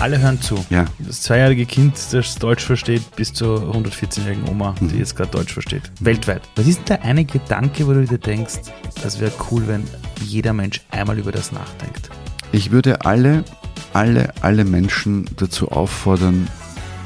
Alle 0.00 0.18
hören 0.18 0.40
zu. 0.40 0.64
Ja. 0.70 0.86
Das 0.98 1.20
zweijährige 1.22 1.66
Kind, 1.66 1.94
das 2.12 2.36
Deutsch 2.36 2.64
versteht, 2.64 3.14
bis 3.16 3.34
zur 3.34 3.74
114-jährigen 3.74 4.48
Oma, 4.48 4.74
die 4.80 4.84
Mhm. 4.84 4.98
jetzt 4.98 5.14
gerade 5.14 5.30
Deutsch 5.30 5.52
versteht. 5.52 5.82
Weltweit. 6.00 6.40
Was 6.56 6.66
ist 6.66 6.78
denn 6.78 6.86
der 6.86 7.02
eine 7.04 7.24
Gedanke, 7.26 7.86
wo 7.86 7.92
du 7.92 8.06
dir 8.06 8.18
denkst, 8.18 8.60
das 9.02 9.20
wäre 9.20 9.30
cool, 9.50 9.66
wenn 9.68 9.84
jeder 10.24 10.54
Mensch 10.54 10.80
einmal 10.90 11.18
über 11.18 11.32
das 11.32 11.52
nachdenkt? 11.52 12.08
Ich 12.52 12.70
würde 12.70 13.04
alle, 13.04 13.44
alle, 13.92 14.32
alle 14.40 14.64
Menschen 14.64 15.28
dazu 15.36 15.70
auffordern, 15.70 16.48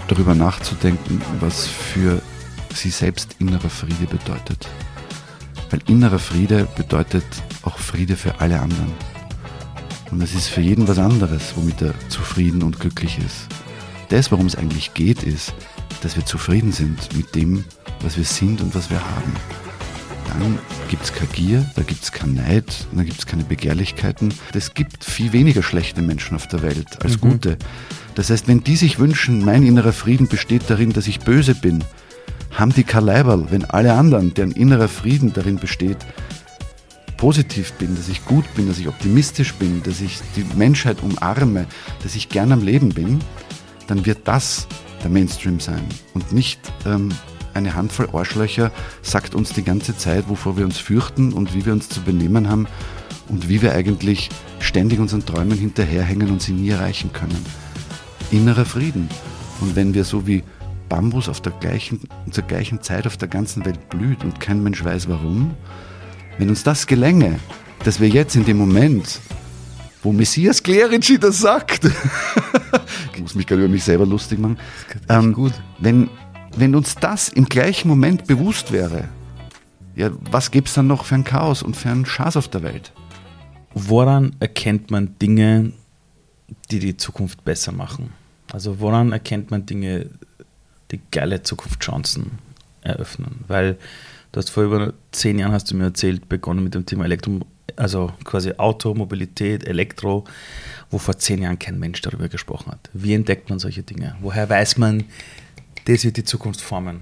darüber 0.06 0.36
nachzudenken, 0.36 1.20
was 1.40 1.66
für 1.66 2.22
sie 2.72 2.90
selbst 2.90 3.36
innerer 3.40 3.70
Friede 3.70 4.06
bedeutet. 4.08 4.68
Weil 5.70 5.80
innerer 5.88 6.20
Friede 6.20 6.68
bedeutet 6.76 7.24
auch 7.62 7.78
Friede 7.78 8.14
für 8.16 8.40
alle 8.40 8.60
anderen. 8.60 8.92
Und 10.14 10.22
es 10.22 10.32
ist 10.32 10.46
für 10.46 10.60
jeden 10.60 10.86
was 10.86 11.00
anderes, 11.00 11.54
womit 11.56 11.82
er 11.82 11.92
zufrieden 12.08 12.62
und 12.62 12.78
glücklich 12.78 13.18
ist. 13.18 13.48
Das, 14.10 14.30
worum 14.30 14.46
es 14.46 14.54
eigentlich 14.54 14.94
geht, 14.94 15.24
ist, 15.24 15.52
dass 16.02 16.14
wir 16.14 16.24
zufrieden 16.24 16.70
sind 16.70 17.16
mit 17.16 17.34
dem, 17.34 17.64
was 18.00 18.16
wir 18.16 18.22
sind 18.22 18.60
und 18.60 18.76
was 18.76 18.90
wir 18.90 19.00
haben. 19.00 19.32
Dann 20.28 20.60
gibt 20.88 21.02
es 21.02 21.12
keine 21.12 21.30
Gier, 21.32 21.68
da 21.74 21.82
gibt 21.82 22.04
es 22.04 22.12
keinen 22.12 22.34
Neid, 22.34 22.86
da 22.92 23.02
gibt 23.02 23.18
es 23.18 23.26
keine 23.26 23.42
Begehrlichkeiten. 23.42 24.32
Es 24.54 24.72
gibt 24.72 25.02
viel 25.02 25.32
weniger 25.32 25.64
schlechte 25.64 26.00
Menschen 26.00 26.36
auf 26.36 26.46
der 26.46 26.62
Welt 26.62 27.02
als 27.02 27.20
gute. 27.20 27.58
Das 28.14 28.30
heißt, 28.30 28.46
wenn 28.46 28.62
die 28.62 28.76
sich 28.76 29.00
wünschen, 29.00 29.44
mein 29.44 29.64
innerer 29.64 29.92
Frieden 29.92 30.28
besteht 30.28 30.62
darin, 30.70 30.92
dass 30.92 31.08
ich 31.08 31.18
böse 31.18 31.56
bin, 31.56 31.82
haben 32.52 32.72
die 32.72 32.84
kein 32.84 33.06
Leiberl, 33.06 33.48
wenn 33.50 33.64
alle 33.64 33.94
anderen, 33.94 34.32
deren 34.32 34.52
innerer 34.52 34.86
Frieden 34.86 35.32
darin 35.32 35.56
besteht, 35.56 35.98
positiv 37.24 37.72
bin, 37.78 37.96
dass 37.96 38.10
ich 38.10 38.22
gut 38.26 38.44
bin, 38.54 38.68
dass 38.68 38.78
ich 38.78 38.86
optimistisch 38.86 39.54
bin, 39.54 39.82
dass 39.82 40.02
ich 40.02 40.20
die 40.36 40.44
Menschheit 40.58 41.02
umarme, 41.02 41.64
dass 42.02 42.16
ich 42.16 42.28
gern 42.28 42.52
am 42.52 42.62
Leben 42.62 42.90
bin, 42.90 43.18
dann 43.86 44.04
wird 44.04 44.28
das 44.28 44.68
der 45.02 45.08
Mainstream 45.08 45.58
sein 45.58 45.82
und 46.12 46.32
nicht 46.32 46.60
ähm, 46.84 47.08
eine 47.54 47.74
Handvoll 47.74 48.10
Arschlöcher 48.12 48.70
sagt 49.00 49.34
uns 49.34 49.54
die 49.54 49.64
ganze 49.64 49.96
Zeit, 49.96 50.28
wovor 50.28 50.58
wir 50.58 50.66
uns 50.66 50.76
fürchten 50.76 51.32
und 51.32 51.54
wie 51.54 51.64
wir 51.64 51.72
uns 51.72 51.88
zu 51.88 52.02
benehmen 52.02 52.50
haben 52.50 52.66
und 53.30 53.48
wie 53.48 53.62
wir 53.62 53.72
eigentlich 53.72 54.28
ständig 54.58 54.98
unseren 54.98 55.24
Träumen 55.24 55.56
hinterherhängen 55.56 56.30
und 56.30 56.42
sie 56.42 56.52
nie 56.52 56.68
erreichen 56.68 57.10
können. 57.14 57.42
Innerer 58.32 58.66
Frieden. 58.66 59.08
Und 59.62 59.76
wenn 59.76 59.94
wir 59.94 60.04
so 60.04 60.26
wie 60.26 60.42
Bambus 60.90 61.30
auf 61.30 61.40
der 61.40 61.52
gleichen, 61.52 62.00
zur 62.30 62.44
gleichen 62.44 62.82
Zeit 62.82 63.06
auf 63.06 63.16
der 63.16 63.28
ganzen 63.28 63.64
Welt 63.64 63.88
blüht 63.88 64.24
und 64.24 64.40
kein 64.40 64.62
Mensch 64.62 64.84
weiß 64.84 65.08
warum, 65.08 65.54
wenn 66.38 66.48
uns 66.48 66.62
das 66.62 66.86
gelänge, 66.86 67.38
dass 67.84 68.00
wir 68.00 68.08
jetzt 68.08 68.34
in 68.36 68.44
dem 68.44 68.56
Moment, 68.56 69.20
wo 70.02 70.12
Messias 70.12 70.62
Klerici 70.62 71.18
das 71.18 71.38
sagt, 71.38 71.84
ich 73.14 73.20
muss 73.20 73.34
mich 73.34 73.46
gerade 73.46 73.62
über 73.62 73.70
mich 73.70 73.84
selber 73.84 74.06
lustig 74.06 74.38
machen, 74.38 74.58
ähm, 75.08 75.32
gut. 75.32 75.52
Wenn, 75.78 76.10
wenn 76.56 76.74
uns 76.74 76.94
das 76.96 77.28
im 77.28 77.46
gleichen 77.46 77.88
Moment 77.88 78.26
bewusst 78.26 78.72
wäre, 78.72 79.08
ja, 79.96 80.10
was 80.30 80.50
gäbe 80.50 80.66
es 80.66 80.74
dann 80.74 80.86
noch 80.86 81.04
für 81.04 81.14
ein 81.14 81.24
Chaos 81.24 81.62
und 81.62 81.76
für 81.76 81.90
einen 81.90 82.06
Schaß 82.06 82.36
auf 82.36 82.48
der 82.48 82.62
Welt? 82.62 82.92
Woran 83.74 84.34
erkennt 84.40 84.90
man 84.90 85.18
Dinge, 85.18 85.72
die 86.70 86.78
die 86.80 86.96
Zukunft 86.96 87.44
besser 87.44 87.72
machen? 87.72 88.12
Also 88.52 88.80
woran 88.80 89.12
erkennt 89.12 89.50
man 89.50 89.66
Dinge, 89.66 90.10
die 90.90 91.00
geile 91.10 91.42
Zukunftschancen 91.42 92.38
eröffnen? 92.82 93.44
Weil 93.46 93.78
du 94.34 94.38
hast 94.38 94.50
vor 94.50 94.64
über 94.64 94.92
zehn 95.12 95.38
Jahren, 95.38 95.52
hast 95.52 95.70
du 95.70 95.76
mir 95.76 95.84
erzählt, 95.84 96.28
begonnen 96.28 96.64
mit 96.64 96.74
dem 96.74 96.84
Thema 96.84 97.04
Elektro, 97.04 97.40
also 97.76 98.12
quasi 98.24 98.52
Auto, 98.56 98.92
Mobilität, 98.94 99.64
Elektro, 99.66 100.24
wo 100.90 100.98
vor 100.98 101.16
zehn 101.18 101.40
Jahren 101.42 101.58
kein 101.58 101.78
Mensch 101.78 102.00
darüber 102.02 102.28
gesprochen 102.28 102.72
hat. 102.72 102.90
Wie 102.92 103.14
entdeckt 103.14 103.48
man 103.48 103.60
solche 103.60 103.82
Dinge? 103.84 104.16
Woher 104.20 104.50
weiß 104.50 104.76
man, 104.78 105.04
das 105.84 106.04
wird 106.04 106.16
die 106.16 106.24
Zukunft 106.24 106.60
formen? 106.60 107.00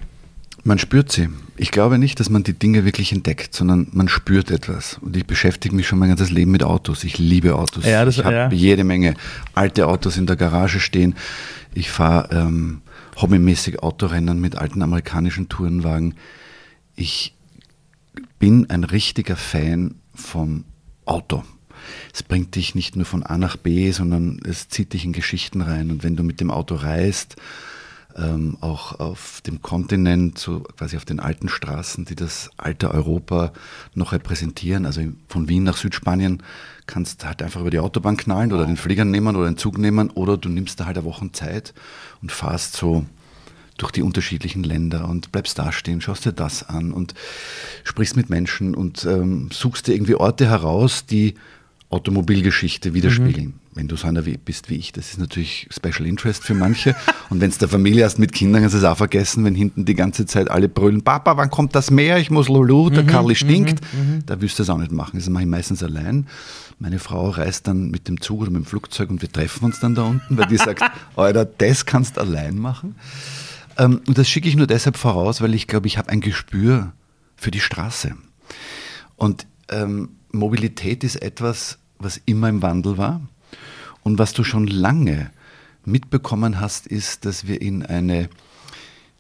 Man 0.65 0.79
spürt 0.79 1.11
sie. 1.11 1.29
Ich 1.57 1.71
glaube 1.73 1.99
nicht, 1.99 2.21
dass 2.21 2.29
man 2.31 2.45
die 2.45 2.53
Dinge 2.53 2.85
wirklich 2.85 3.13
entdeckt, 3.13 3.55
sondern 3.55 3.89
man 3.93 4.09
spürt 4.09 4.51
etwas. 4.51 4.99
Und 5.01 5.17
ich 5.17 5.27
beschäftige 5.27 5.75
mich 5.75 5.89
schon 5.89 5.99
mein 5.99 6.11
ganzes 6.11 6.31
Leben 6.31 6.51
mit 6.53 6.63
Autos. 6.63 7.03
Ich 7.03 7.19
liebe 7.19 7.55
Autos. 7.57 7.85
Ja, 7.87 8.05
das- 8.05 8.19
ich 8.19 8.25
habe 8.25 8.37
ja. 8.37 8.51
jede 8.53 8.85
Menge 8.85 9.15
alte 9.55 9.89
Autos 9.89 10.19
in 10.19 10.27
der 10.27 10.37
Garage 10.37 10.79
stehen. 10.79 11.17
Ich 11.75 11.91
fahre 11.91 12.29
ähm, 12.37 12.83
hobbymäßig 13.17 13.83
Autorennen 13.83 14.41
mit 14.41 14.57
alten 14.57 14.83
amerikanischen 14.83 15.49
Tourenwagen. 15.49 16.15
Ich 16.95 17.35
bin 18.39 18.69
ein 18.71 18.85
richtiger 18.85 19.37
Fan 19.37 19.97
vom 20.15 20.65
Auto. 21.05 21.43
Es 22.13 22.23
bringt 22.23 22.55
dich 22.55 22.75
nicht 22.75 22.97
nur 22.97 23.07
von 23.07 23.23
A 23.23 23.39
nach 23.39 23.57
B, 23.57 23.91
sondern 23.91 24.41
es 24.45 24.69
zieht 24.69 24.93
dich 24.93 25.05
in 25.05 25.13
Geschichten 25.13 25.61
rein. 25.61 25.91
Und 25.91 26.05
wenn 26.05 26.17
du 26.17 26.23
mit 26.23 26.41
dem 26.41 26.51
Auto 26.51 26.75
reist, 26.77 27.37
ähm, 28.17 28.59
auch 28.61 29.01
auf 29.01 29.41
dem 29.47 29.63
Kontinent, 29.63 30.39
so 30.39 30.61
quasi 30.61 30.97
auf 30.97 31.05
den 31.05 31.21
alten 31.21 31.49
Straßen, 31.49 32.05
die 32.05 32.15
das 32.15 32.51
alte 32.57 32.91
Europa 32.91 33.53
noch 33.95 34.13
repräsentieren. 34.13 34.87
Also 34.87 35.03
von 35.29 35.49
Wien 35.49 35.65
nach 35.65 35.77
Südspanien 35.77 36.43
kannst 36.87 37.23
du 37.23 37.27
halt 37.27 37.43
einfach 37.43 37.61
über 37.61 37.71
die 37.71 37.79
Autobahn 37.79 38.17
knallen 38.17 38.53
oder 38.53 38.67
den 38.67 38.77
Flieger 38.77 39.05
nehmen 39.05 39.37
oder 39.37 39.47
den 39.47 39.57
Zug 39.57 39.79
nehmen 39.79 40.11
oder 40.11 40.37
du 40.37 40.49
nimmst 40.49 40.81
da 40.81 40.87
halt 40.87 40.99
eine 40.99 41.07
Woche 41.07 41.31
Zeit 41.33 41.73
und 42.21 42.33
fahrst 42.33 42.77
so 42.77 43.07
durch 43.83 43.93
die 43.93 44.03
unterschiedlichen 44.03 44.63
Länder 44.63 45.09
und 45.09 45.33
bleibst 45.33 45.59
da 45.59 45.73
stehen, 45.73 46.01
schaust 46.01 46.25
dir 46.25 46.33
das 46.33 46.63
an 46.63 46.93
und 46.93 47.15
sprichst 47.83 48.17
mit 48.17 48.31
Menschen 48.31 48.77
und 48.77 49.05
ähm, 49.05 49.49
suchst 49.53 49.89
dir 49.89 49.95
irgendwie 49.95 50.15
Orte 50.15 50.49
heraus, 50.49 51.05
die 51.05 51.35
Automobilgeschichte 51.91 52.95
widerspiegeln. 52.95 53.55
Wenn 53.75 53.89
du 53.89 53.97
so 53.97 54.07
einer 54.07 54.23
bist 54.23 54.71
wie 54.71 54.77
ich, 54.77 54.93
das 54.93 55.11
ist 55.11 55.19
natürlich 55.19 55.67
Special 55.71 56.07
Interest 56.07 56.45
für 56.45 56.55
manche. 56.55 56.95
Und 57.31 57.41
wenn 57.41 57.49
es 57.49 57.57
der 57.57 57.69
Familie 57.69 58.05
hast 58.05 58.19
mit 58.19 58.33
Kindern, 58.33 58.61
kannst 58.61 58.75
du 58.75 58.79
es 58.79 58.85
auch 58.85 58.99
vergessen, 58.99 59.45
wenn 59.45 59.55
hinten 59.55 59.87
die 59.87 59.95
ganze 59.95 60.27
Zeit 60.27 60.51
alle 60.51 60.69
brüllen, 60.69 61.03
Papa, 61.03 61.39
wann 61.39 61.51
kommt 61.51 61.75
das 61.75 61.91
Meer? 61.91 62.19
Ich 62.19 62.31
muss 62.31 62.49
Lulu, 62.49 62.91
der 62.91 63.05
Karli 63.05 63.35
stinkt. 63.35 63.81
Da 64.27 64.41
wirst 64.43 64.59
du 64.59 64.63
das 64.63 64.71
auch 64.71 64.79
nicht 64.79 64.93
machen. 64.93 65.19
Das 65.19 65.29
mache 65.31 65.45
ich 65.45 65.49
meistens 65.49 65.83
allein. 65.83 66.27
Meine 66.79 66.99
Frau 66.99 67.31
reist 67.31 67.67
dann 67.67 67.91
mit 67.91 68.09
dem 68.09 68.21
Zug 68.21 68.43
oder 68.43 68.51
mit 68.51 68.65
dem 68.65 68.67
Flugzeug 68.67 69.09
und 69.09 69.23
wir 69.23 69.33
treffen 69.33 69.65
uns 69.65 69.81
dann 69.81 69.95
da 69.95 70.03
unten, 70.03 70.37
weil 70.37 70.47
die 70.47 70.59
sagt, 70.59 70.83
Alter, 71.17 71.47
das 71.47 71.87
kannst 71.87 72.17
du 72.17 72.21
allein 72.21 72.59
machen. 72.59 72.95
Ähm, 73.79 74.01
und 74.07 74.19
das 74.19 74.29
schicke 74.29 74.49
ich 74.49 74.57
nur 74.57 74.67
deshalb 74.67 74.97
voraus, 74.97 75.41
weil 75.41 75.55
ich 75.55 75.67
glaube, 75.67 75.87
ich 75.87 75.99
habe 75.99 76.11
ein 76.11 76.21
Gespür 76.21 76.93
für 77.37 77.51
die 77.51 77.61
Straße. 77.61 78.15
Und 79.17 79.47
ähm, 79.69 80.11
Mobilität 80.33 81.05
ist 81.05 81.17
etwas, 81.17 81.79
was 81.99 82.21
immer 82.25 82.49
im 82.49 82.63
Wandel 82.63 82.99
war. 82.99 83.21
Und 84.03 84.19
was 84.19 84.33
du 84.33 84.45
schon 84.45 84.67
lange 84.67 85.31
mitbekommen 85.85 86.61
hast, 86.61 86.87
ist, 86.87 87.25
dass 87.25 87.47
wir 87.47 87.61
in 87.61 87.85
eine 87.85 88.29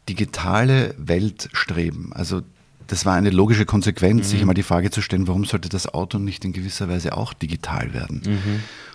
digitale 0.09 0.95
Welt 0.99 1.49
streben. 1.53 2.12
Also 2.12 2.43
das 2.89 3.07
war 3.07 3.15
eine 3.15 3.31
logische 3.31 3.65
Konsequenz, 3.65 4.31
sich 4.31 4.41
einmal 4.41 4.55
die 4.55 4.62
Frage 4.62 4.91
zu 4.91 5.01
stellen, 5.01 5.29
warum 5.29 5.45
sollte 5.45 5.69
das 5.69 5.93
Auto 5.93 6.19
nicht 6.19 6.45
in 6.45 6.53
gewisser 6.53 6.89
Weise 6.89 7.17
auch 7.17 7.33
digital 7.33 7.95
werden? 7.95 8.23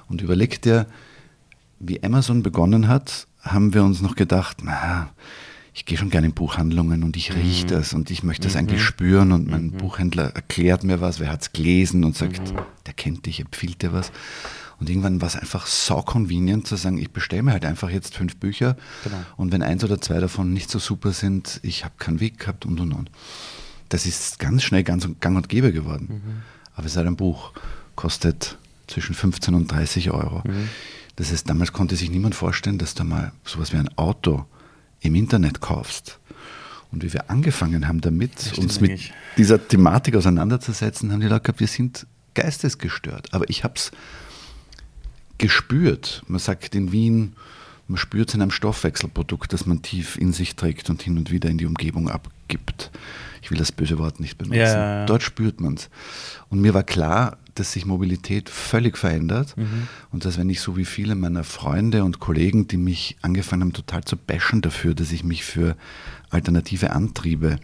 Und 0.09 0.21
überleg 0.21 0.61
dir, 0.61 0.87
wie 1.79 2.03
Amazon 2.03 2.43
begonnen 2.43 2.87
hat, 2.87 3.27
haben 3.41 3.73
wir 3.73 3.83
uns 3.83 4.01
noch 4.01 4.15
gedacht, 4.15 4.57
na, 4.63 5.09
ich 5.77 5.85
gehe 5.85 5.95
schon 5.95 6.09
gerne 6.09 6.25
in 6.25 6.33
Buchhandlungen 6.33 7.03
und 7.03 7.15
ich 7.15 7.35
rieche 7.35 7.67
das 7.67 7.93
und 7.93 8.09
ich 8.09 8.23
möchte 8.23 8.47
das 8.47 8.55
eigentlich 8.55 8.81
spüren 8.81 9.31
und 9.31 9.47
mein 9.47 9.69
Buchhändler 9.69 10.31
erklärt 10.35 10.83
mir 10.83 11.01
was, 11.01 11.19
wer 11.19 11.29
hat 11.31 11.43
es 11.43 11.51
gelesen 11.53 12.03
und 12.03 12.15
sagt, 12.17 12.41
der 12.87 12.93
kennt 12.93 13.27
dich, 13.27 13.39
empfiehlt 13.41 13.83
dir 13.83 13.93
was. 13.93 14.11
Und 14.79 14.89
irgendwann 14.89 15.21
war 15.21 15.27
es 15.27 15.35
einfach 15.35 15.67
so 15.67 16.01
convenient 16.01 16.65
zu 16.65 16.77
sagen, 16.77 16.97
ich 16.97 17.11
bestelle 17.11 17.43
mir 17.43 17.51
halt 17.51 17.63
einfach 17.63 17.91
jetzt 17.91 18.15
fünf 18.15 18.37
Bücher 18.37 18.75
Genau. 19.03 19.17
und 19.37 19.51
wenn 19.51 19.61
eins 19.61 19.83
oder 19.83 20.01
zwei 20.01 20.19
davon 20.19 20.51
nicht 20.51 20.71
so 20.71 20.79
super 20.79 21.13
sind, 21.13 21.59
ich 21.61 21.85
habe 21.85 21.93
keinen 21.99 22.19
Weg 22.19 22.39
gehabt 22.39 22.65
und 22.65 22.79
und 22.79 22.91
und. 22.93 23.11
Das 23.89 24.07
ist 24.07 24.39
ganz 24.39 24.63
schnell 24.63 24.83
ganz 24.83 25.05
und 25.05 25.21
gang 25.21 25.37
und 25.37 25.47
gäbe 25.47 25.71
geworden. 25.71 26.43
Aber 26.73 26.87
es 26.87 26.93
ist 26.93 26.97
halt 26.97 27.07
ein 27.07 27.17
Buch, 27.17 27.51
kostet 27.95 28.57
zwischen 28.87 29.13
15 29.13 29.53
und 29.53 29.71
30 29.71 30.09
Euro. 30.09 30.41
Das 31.17 31.31
heißt, 31.31 31.47
damals 31.47 31.71
konnte 31.71 31.95
sich 31.95 32.09
niemand 32.09 32.33
vorstellen, 32.33 32.79
dass 32.79 32.95
du 32.95 33.03
mal 33.03 33.31
sowas 33.45 33.73
wie 33.73 33.77
ein 33.77 33.95
Auto 33.95 34.45
im 35.01 35.15
Internet 35.15 35.61
kaufst. 35.61 36.19
Und 36.91 37.03
wie 37.03 37.11
wir 37.11 37.29
angefangen 37.29 37.87
haben 37.87 38.01
damit, 38.01 38.53
uns 38.57 38.79
mit 38.79 38.91
eigentlich. 38.91 39.13
dieser 39.37 39.67
Thematik 39.67 40.15
auseinanderzusetzen, 40.15 41.11
haben 41.11 41.19
die 41.19 41.27
Leute 41.27 41.41
gehabt, 41.41 41.59
wir 41.59 41.67
sind 41.67 42.07
geistesgestört. 42.33 43.33
Aber 43.33 43.49
ich 43.49 43.63
habe 43.63 43.73
es 43.75 43.91
gespürt. 45.37 46.23
Man 46.27 46.39
sagt 46.39 46.75
in 46.75 46.91
Wien, 46.91 47.33
man 47.87 47.97
spürt 47.97 48.29
es 48.29 48.35
in 48.35 48.41
einem 48.41 48.51
Stoffwechselprodukt, 48.51 49.53
das 49.53 49.65
man 49.65 49.81
tief 49.81 50.17
in 50.17 50.33
sich 50.33 50.55
trägt 50.55 50.89
und 50.89 51.01
hin 51.01 51.17
und 51.17 51.31
wieder 51.31 51.49
in 51.49 51.57
die 51.57 51.65
Umgebung 51.65 52.09
abgibt. 52.09 52.91
Ich 53.41 53.51
will 53.51 53.57
das 53.57 53.71
böse 53.71 53.97
Wort 53.97 54.19
nicht 54.19 54.37
benutzen. 54.37 54.59
Ja. 54.59 55.05
Dort 55.05 55.23
spürt 55.23 55.61
man 55.61 55.75
es. 55.75 55.89
Und 56.49 56.59
mir 56.59 56.73
war 56.73 56.83
klar, 56.83 57.37
dass 57.55 57.71
sich 57.71 57.85
Mobilität 57.85 58.49
völlig 58.49 58.97
verändert 58.97 59.55
Mhm. 59.57 59.87
und 60.11 60.25
dass 60.25 60.37
wenn 60.37 60.49
ich 60.49 60.59
so 60.61 60.77
wie 60.77 60.85
viele 60.85 61.15
meiner 61.15 61.43
Freunde 61.43 62.03
und 62.03 62.19
Kollegen, 62.19 62.67
die 62.67 62.77
mich 62.77 63.17
angefangen 63.21 63.61
haben, 63.63 63.73
total 63.73 64.03
zu 64.03 64.15
bashen 64.17 64.61
dafür, 64.61 64.93
dass 64.93 65.11
ich 65.11 65.23
mich 65.23 65.43
für 65.43 65.75
alternative 66.29 66.91
Antriebe 66.91 67.57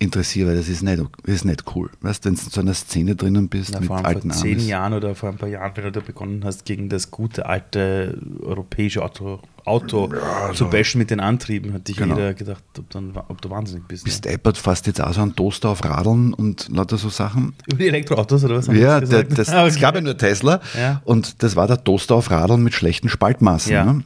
interessiere, 0.00 0.50
weil 0.50 0.56
das 0.56 0.68
ist 0.68 0.82
nicht, 0.82 0.98
das 1.00 1.34
ist 1.34 1.44
nicht 1.44 1.64
cool. 1.74 1.90
Weißt 2.02 2.24
du, 2.24 2.28
wenn 2.28 2.36
du 2.36 2.42
in 2.42 2.50
so 2.50 2.60
einer 2.60 2.74
Szene 2.74 3.16
drinnen 3.16 3.48
bist 3.48 3.70
Na, 3.72 3.80
mit 3.80 3.88
vor 3.88 4.04
alten 4.04 4.30
vor 4.30 4.40
zehn 4.40 4.52
Amis. 4.54 4.68
Jahren 4.68 4.92
oder 4.92 5.14
vor 5.16 5.28
ein 5.28 5.36
paar 5.38 5.48
Jahren, 5.48 5.72
wenn 5.74 5.84
du 5.84 5.90
da 5.92 6.00
begonnen 6.00 6.44
hast, 6.44 6.64
gegen 6.64 6.88
das 6.88 7.10
gute 7.10 7.46
alte 7.46 8.16
europäische 8.40 9.02
Auto, 9.02 9.40
Auto 9.64 10.08
Ja, 10.14 10.50
zu 10.52 10.64
so. 10.64 10.70
bashen 10.70 10.98
mit 10.98 11.10
den 11.10 11.18
Antrieben, 11.18 11.72
hat 11.72 11.88
sich 11.88 11.96
Genau. 11.96 12.14
jeder 12.14 12.34
gedacht, 12.34 12.62
ob, 12.78 12.88
dann, 12.90 13.12
ob 13.16 13.42
du 13.42 13.50
wahnsinnig 13.50 13.88
bist. 13.88 14.04
Bist 14.04 14.24
ne? 14.24 14.30
deppert, 14.30 14.56
fast 14.56 14.86
jetzt 14.86 15.00
auch 15.00 15.12
so 15.12 15.20
einen 15.20 15.34
Toaster 15.34 15.68
auf 15.70 15.84
Radeln 15.84 16.32
und 16.32 16.68
lauter 16.68 16.96
so 16.96 17.08
Sachen. 17.08 17.54
Über 17.66 17.78
die 17.78 17.88
Elektroautos 17.88 18.44
oder 18.44 18.56
was? 18.56 18.68
haben 18.68 18.76
Ja, 18.78 19.00
der, 19.00 19.24
das, 19.24 19.48
Ah, 19.52 19.66
es 19.66 19.74
okay. 19.74 19.80
gab 19.82 19.94
ja 19.96 20.00
nur 20.00 20.16
Tesla 20.16 20.60
Ja. 20.78 21.02
und 21.06 21.42
das 21.42 21.56
war 21.56 21.66
der 21.66 21.82
Toaster 21.82 22.14
auf 22.14 22.30
Radeln 22.30 22.62
mit 22.62 22.72
schlechten 22.72 23.08
Spaltmaßen. 23.08 23.72
Ja. 23.72 23.84
Ne? 23.84 24.04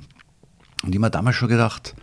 Und 0.85 0.95
ich 0.95 0.99
habe 1.01 1.11
damals 1.11 1.37
schon 1.37 1.49
gedacht, 1.51 1.95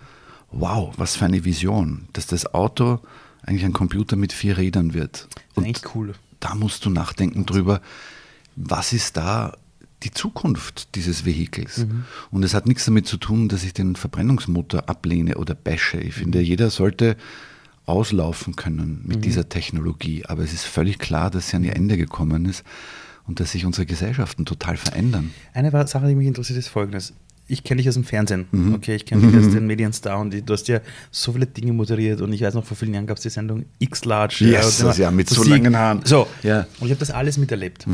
wow, 0.52 0.94
was 0.98 1.16
für 1.16 1.26
eine 1.26 1.44
Vision, 1.44 2.08
dass 2.14 2.28
das 2.28 2.54
Auto 2.54 3.00
eigentlich 3.50 3.66
ein 3.66 3.74
Computer 3.74 4.16
mit 4.16 4.32
vier 4.32 4.58
Rädern 4.58 4.94
wird. 4.94 5.28
Und 5.56 5.66
eigentlich 5.66 5.96
cool. 5.96 6.14
da 6.40 6.56
musst 6.56 6.86
du 6.86 6.90
nachdenken 6.90 7.46
drüber, 7.46 7.82
was 8.56 8.94
ist 8.94 9.18
da 9.18 9.58
die 10.04 10.12
Zukunft 10.12 10.96
dieses 10.96 11.26
Vehikels? 11.26 11.80
Mhm. 11.80 12.06
Und 12.32 12.44
es 12.44 12.54
hat 12.54 12.68
nichts 12.68 12.86
damit 12.86 13.08
zu 13.08 13.18
tun, 13.18 13.50
dass 13.50 13.64
ich 13.64 13.74
den 13.74 13.96
Verbrennungsmotor 13.96 14.88
ablehne 14.88 15.36
oder 15.38 15.56
bashe. 15.56 15.98
Ich 16.00 16.16
Mhm. 16.18 16.22
finde, 16.22 16.42
jeder 16.42 16.70
sollte 16.70 17.18
auslaufen 17.86 18.56
können 18.56 19.02
mit 19.06 19.18
Mhm. 19.18 19.22
dieser 19.22 19.50
Technologie. 19.50 20.26
Aber 20.26 20.44
es 20.44 20.54
ist 20.54 20.64
völlig 20.66 21.00
klar, 21.00 21.32
dass 21.32 21.50
sie 21.50 21.56
an 21.58 21.64
ihr 21.64 21.76
Ende 21.76 21.98
gekommen 21.98 22.46
ist 22.46 22.64
und 23.26 23.40
dass 23.40 23.52
sich 23.52 23.66
unsere 23.66 23.86
Gesellschaften 23.86 24.46
total 24.46 24.78
verändern. 24.78 25.32
Eine 25.54 25.72
Sache, 25.88 26.08
die 26.08 26.16
mich 26.16 26.28
interessiert, 26.28 26.60
ist 26.60 26.68
folgendes. 26.68 27.14
Ich 27.50 27.64
kenne 27.64 27.80
dich 27.80 27.90
aus 27.90 27.96
dem 27.96 28.04
Fernsehen. 28.04 28.48
Mhm. 28.52 28.76
Okay, 28.76 28.96
ich 28.96 29.06
kenne 29.06 29.26
dich 29.28 29.36
als 29.36 29.52
den 29.54 29.66
Medienstar 29.68 30.20
und 30.20 30.32
du 30.34 30.54
hast 30.54 30.68
ja 30.68 30.80
so 31.12 31.34
viele 31.34 31.48
Dinge 31.48 31.74
moderiert 31.74 32.22
und 32.22 32.32
ich 32.32 32.42
weiß 32.42 32.54
noch, 32.54 32.66
vor 32.66 32.78
vielen 32.78 32.94
Jahren 32.94 33.08
gab 33.08 33.18
es 33.18 33.24
die 33.24 33.30
Sendung 33.30 33.66
X-Large. 33.80 34.46
Yes, 34.46 34.80
immer 34.82 34.96
ja, 34.96 35.12
mit 35.12 35.28
so 35.30 35.44
langen 35.44 35.76
Haaren. 35.76 36.02
So, 36.06 36.28
Ja. 36.44 36.68
und 36.80 36.86
ich 36.88 36.92
habe 36.92 37.00
das 37.00 37.12
alles 37.12 37.38
miterlebt. 37.38 37.86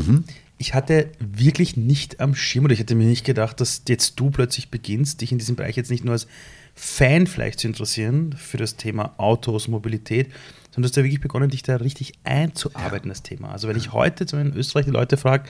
Ich 0.58 0.72
hatte 0.74 1.08
wirklich 1.20 1.76
nicht 1.76 2.20
am 2.20 2.34
Schirm 2.34 2.64
oder 2.64 2.72
ich 2.74 2.80
hätte 2.80 2.94
mir 2.94 3.06
nicht 3.06 3.24
gedacht, 3.24 3.60
dass 3.60 3.82
jetzt 3.88 4.18
du 4.20 4.30
plötzlich 4.30 4.70
beginnst, 4.70 5.20
dich 5.20 5.32
in 5.32 5.38
diesem 5.38 5.56
Bereich 5.56 5.76
jetzt 5.76 5.90
nicht 5.90 6.04
nur 6.04 6.12
als 6.12 6.26
Fan 6.74 7.26
vielleicht 7.26 7.60
zu 7.60 7.66
interessieren 7.66 8.34
für 8.38 8.56
das 8.58 8.76
Thema 8.76 9.14
Autos, 9.18 9.68
Mobilität, 9.68 10.28
sondern 10.70 10.82
du 10.82 10.88
hast 10.88 10.96
ja 10.96 11.04
wirklich 11.04 11.20
begonnen, 11.22 11.48
dich 11.50 11.62
da 11.62 11.76
richtig 11.76 12.12
einzuarbeiten, 12.24 13.08
das 13.08 13.22
Thema. 13.22 13.50
Also 13.50 13.68
wenn 13.68 13.76
ich 13.76 13.92
heute 13.92 14.26
so 14.28 14.36
in 14.36 14.54
Österreich 14.54 14.84
die 14.84 14.90
Leute 14.90 15.16
frage, 15.16 15.44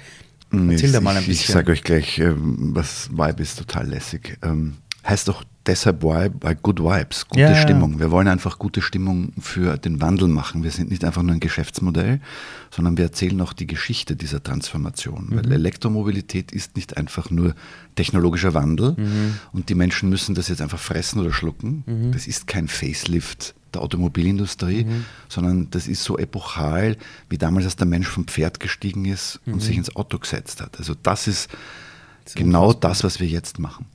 erzähl 0.53 0.87
ich, 0.87 0.93
da 0.93 1.01
mal 1.01 1.17
ein 1.17 1.23
ich, 1.23 1.29
Ich 1.31 1.39
bisschen. 1.41 1.53
sage 1.55 1.73
euch 1.73 1.83
gleich, 1.83 2.19
ähm, 2.19 2.71
was 2.75 3.11
Vibe 3.11 3.43
ist 3.43 3.59
total 3.59 3.89
lässig. 3.89 4.39
Ähm, 4.43 4.75
heißt 5.07 5.29
doch 5.29 5.45
deshalb 5.67 6.03
Vibe, 6.03 6.35
weil 6.41 6.55
Good 6.57 6.81
Vibes, 6.81 7.29
gute 7.29 7.41
Ja. 7.41 7.55
Stimmung. 7.57 7.99
Wir 8.01 8.11
wollen 8.11 8.27
einfach 8.29 8.59
gute 8.59 8.83
Stimmung 8.83 9.33
für 9.41 9.77
den 9.79 10.01
Wandel 10.01 10.27
machen. 10.29 10.63
Wir 10.65 10.71
sind 10.73 10.91
nicht 10.91 11.05
einfach 11.05 11.23
nur 11.23 11.33
ein 11.33 11.41
Geschäftsmodell, 11.41 12.21
sondern 12.71 12.97
wir 12.97 13.05
erzählen 13.05 13.41
auch 13.41 13.53
die 13.53 13.67
Geschichte 13.69 14.17
dieser 14.17 14.43
Transformation. 14.43 15.27
Mhm. 15.31 15.37
Weil 15.37 15.53
Elektromobilität 15.53 16.51
ist 16.53 16.77
nicht 16.77 16.97
einfach 16.97 17.31
nur 17.31 17.55
technologischer 17.95 18.55
Wandel 18.55 18.93
Mhm. 18.97 19.35
und 19.53 19.69
die 19.69 19.75
Menschen 19.75 20.09
müssen 20.09 20.35
das 20.35 20.49
jetzt 20.49 20.61
einfach 20.63 20.79
fressen 20.81 21.21
oder 21.21 21.33
schlucken. 21.33 22.11
Das 22.13 22.27
ist 22.27 22.47
kein 22.47 22.67
Facelift 22.69 23.55
der 23.77 23.83
Automobilindustrie, 23.83 24.85
Mhm. 24.85 25.05
sondern 25.29 25.71
das 25.71 25.87
ist 25.87 26.03
so 26.03 26.19
epochal, 26.19 26.97
wie 27.29 27.39
damals, 27.39 27.65
als 27.67 27.77
der 27.77 27.87
Mensch 27.87 28.09
vom 28.09 28.27
Pferd 28.27 28.59
gestiegen 28.61 29.05
ist 29.05 29.41
und 29.47 29.61
sich 29.63 29.77
ins 29.77 29.95
Auto 29.95 30.19
gesetzt 30.19 30.61
hat. 30.61 30.79
Also 30.79 30.95
das 31.03 31.29
ist 31.29 31.49
genau 32.35 32.73
das, 32.73 33.05
was 33.05 33.21
wir 33.21 33.29
jetzt 33.29 33.59
machen. 33.59 33.87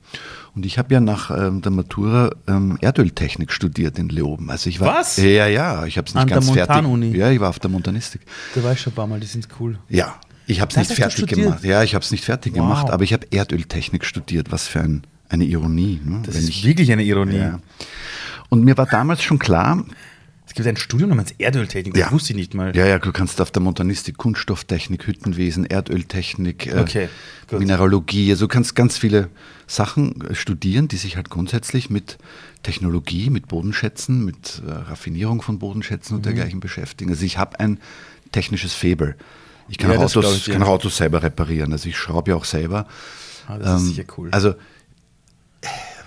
Und 0.54 0.64
ich 0.66 0.78
habe 0.78 0.92
ja 0.94 1.00
nach 1.00 1.30
ähm, 1.30 1.62
der 1.62 1.72
Matura 1.72 2.30
ähm, 2.46 2.76
Erdöltechnik 2.80 3.52
studiert 3.52 3.98
in 3.98 4.08
Leoben. 4.08 4.50
Also 4.50 4.68
ich 4.70 4.80
war, 4.80 4.94
Was? 5.00 5.16
Ja, 5.16 5.46
ja, 5.46 5.84
ich 5.86 5.96
habe 5.98 6.06
es 6.08 6.14
nicht 6.14 6.22
An 6.22 6.28
der 6.28 6.36
ganz 6.38 6.50
fertig. 6.50 6.74
Montanuni? 6.76 7.16
Ja, 7.16 7.30
ich 7.30 7.40
war 7.40 7.48
auf 7.50 7.58
der 7.58 7.70
Montanistik. 7.70 8.20
Da 8.54 8.62
war 8.62 8.72
ich 8.72 8.80
schon 8.80 8.92
ein 8.92 8.96
paar 8.96 9.06
Mal, 9.06 9.20
die 9.20 9.26
sind 9.26 9.48
cool. 9.60 9.78
Ja, 9.88 10.14
ich 10.46 10.60
habe 10.60 10.68
es 10.70 10.74
Das 10.74 10.88
nicht 10.88 10.98
fertig 10.98 11.26
gemacht. 11.26 11.64
Ja, 11.64 11.82
ich 11.82 11.94
habe 11.94 12.04
es 12.04 12.10
nicht 12.10 12.24
fertig 12.24 12.52
Wow. 12.52 12.60
gemacht, 12.60 12.90
aber 12.90 13.02
ich 13.04 13.12
habe 13.14 13.26
Erdöltechnik 13.30 14.04
studiert. 14.04 14.50
Was 14.52 14.66
für 14.68 14.80
ein, 14.80 15.02
eine 15.30 15.44
Ironie. 15.44 16.00
Ne? 16.04 16.20
Das 16.24 16.34
Wenn 16.34 16.42
ist 16.42 16.48
ich, 16.50 16.64
wirklich 16.64 16.92
eine 16.92 17.02
Ironie. 17.04 17.36
ja. 17.36 17.58
Und 18.52 18.64
mir 18.64 18.76
war 18.76 18.84
damals 18.84 19.22
schon 19.22 19.38
klar, 19.38 19.82
Es 20.44 20.52
gibt 20.54 20.68
ein 20.68 20.76
Studium 20.76 21.08
namens 21.08 21.30
Erdöltechnik, 21.38 21.94
das 21.94 22.00
Ja. 22.02 22.12
wusste 22.12 22.32
ich 22.32 22.36
nicht 22.36 22.52
mal. 22.52 22.76
Ja, 22.76 22.84
ja, 22.84 22.98
du 22.98 23.10
kannst 23.12 23.40
auf 23.40 23.50
der 23.50 23.62
Montanistik 23.62 24.18
Kunststofftechnik, 24.18 25.06
Hüttenwesen, 25.06 25.64
Erdöltechnik, 25.64 26.66
äh, 26.66 26.80
Okay, 26.80 27.08
gut. 27.48 27.60
Mineralogie, 27.60 28.30
also 28.30 28.44
du 28.44 28.48
kannst 28.52 28.74
ganz 28.74 28.98
viele 28.98 29.30
Sachen 29.66 30.20
äh, 30.28 30.34
studieren, 30.34 30.88
die 30.88 30.98
sich 30.98 31.16
halt 31.16 31.30
grundsätzlich 31.30 31.88
mit 31.88 32.18
Technologie, 32.62 33.30
mit 33.30 33.48
Bodenschätzen, 33.48 34.26
mit 34.26 34.60
äh, 34.66 34.70
Raffinierung 34.72 35.40
von 35.40 35.58
Bodenschätzen 35.58 36.12
Mhm. 36.12 36.16
und 36.18 36.26
dergleichen 36.26 36.60
beschäftigen. 36.60 37.10
Also 37.10 37.24
ich 37.24 37.38
habe 37.38 37.58
ein 37.58 37.78
technisches 38.32 38.74
Faible. 38.74 39.16
Ich 39.70 39.78
kann, 39.78 39.90
Ja, 39.92 39.96
auch 39.96 40.02
Autos, 40.04 40.36
ich 40.46 40.52
kann 40.52 40.62
auch 40.62 40.68
Autos 40.68 40.98
selber 40.98 41.22
reparieren. 41.22 41.72
Also 41.72 41.88
ich 41.88 41.96
schraube 41.96 42.32
ja 42.32 42.36
auch 42.36 42.44
selber. 42.44 42.86
Ah, 43.48 43.56
das 43.56 43.80
ist 43.80 43.86
Ähm, 43.88 43.94
sicher 43.94 44.04
cool. 44.18 44.28
Also, 44.32 44.50
äh, 44.50 44.54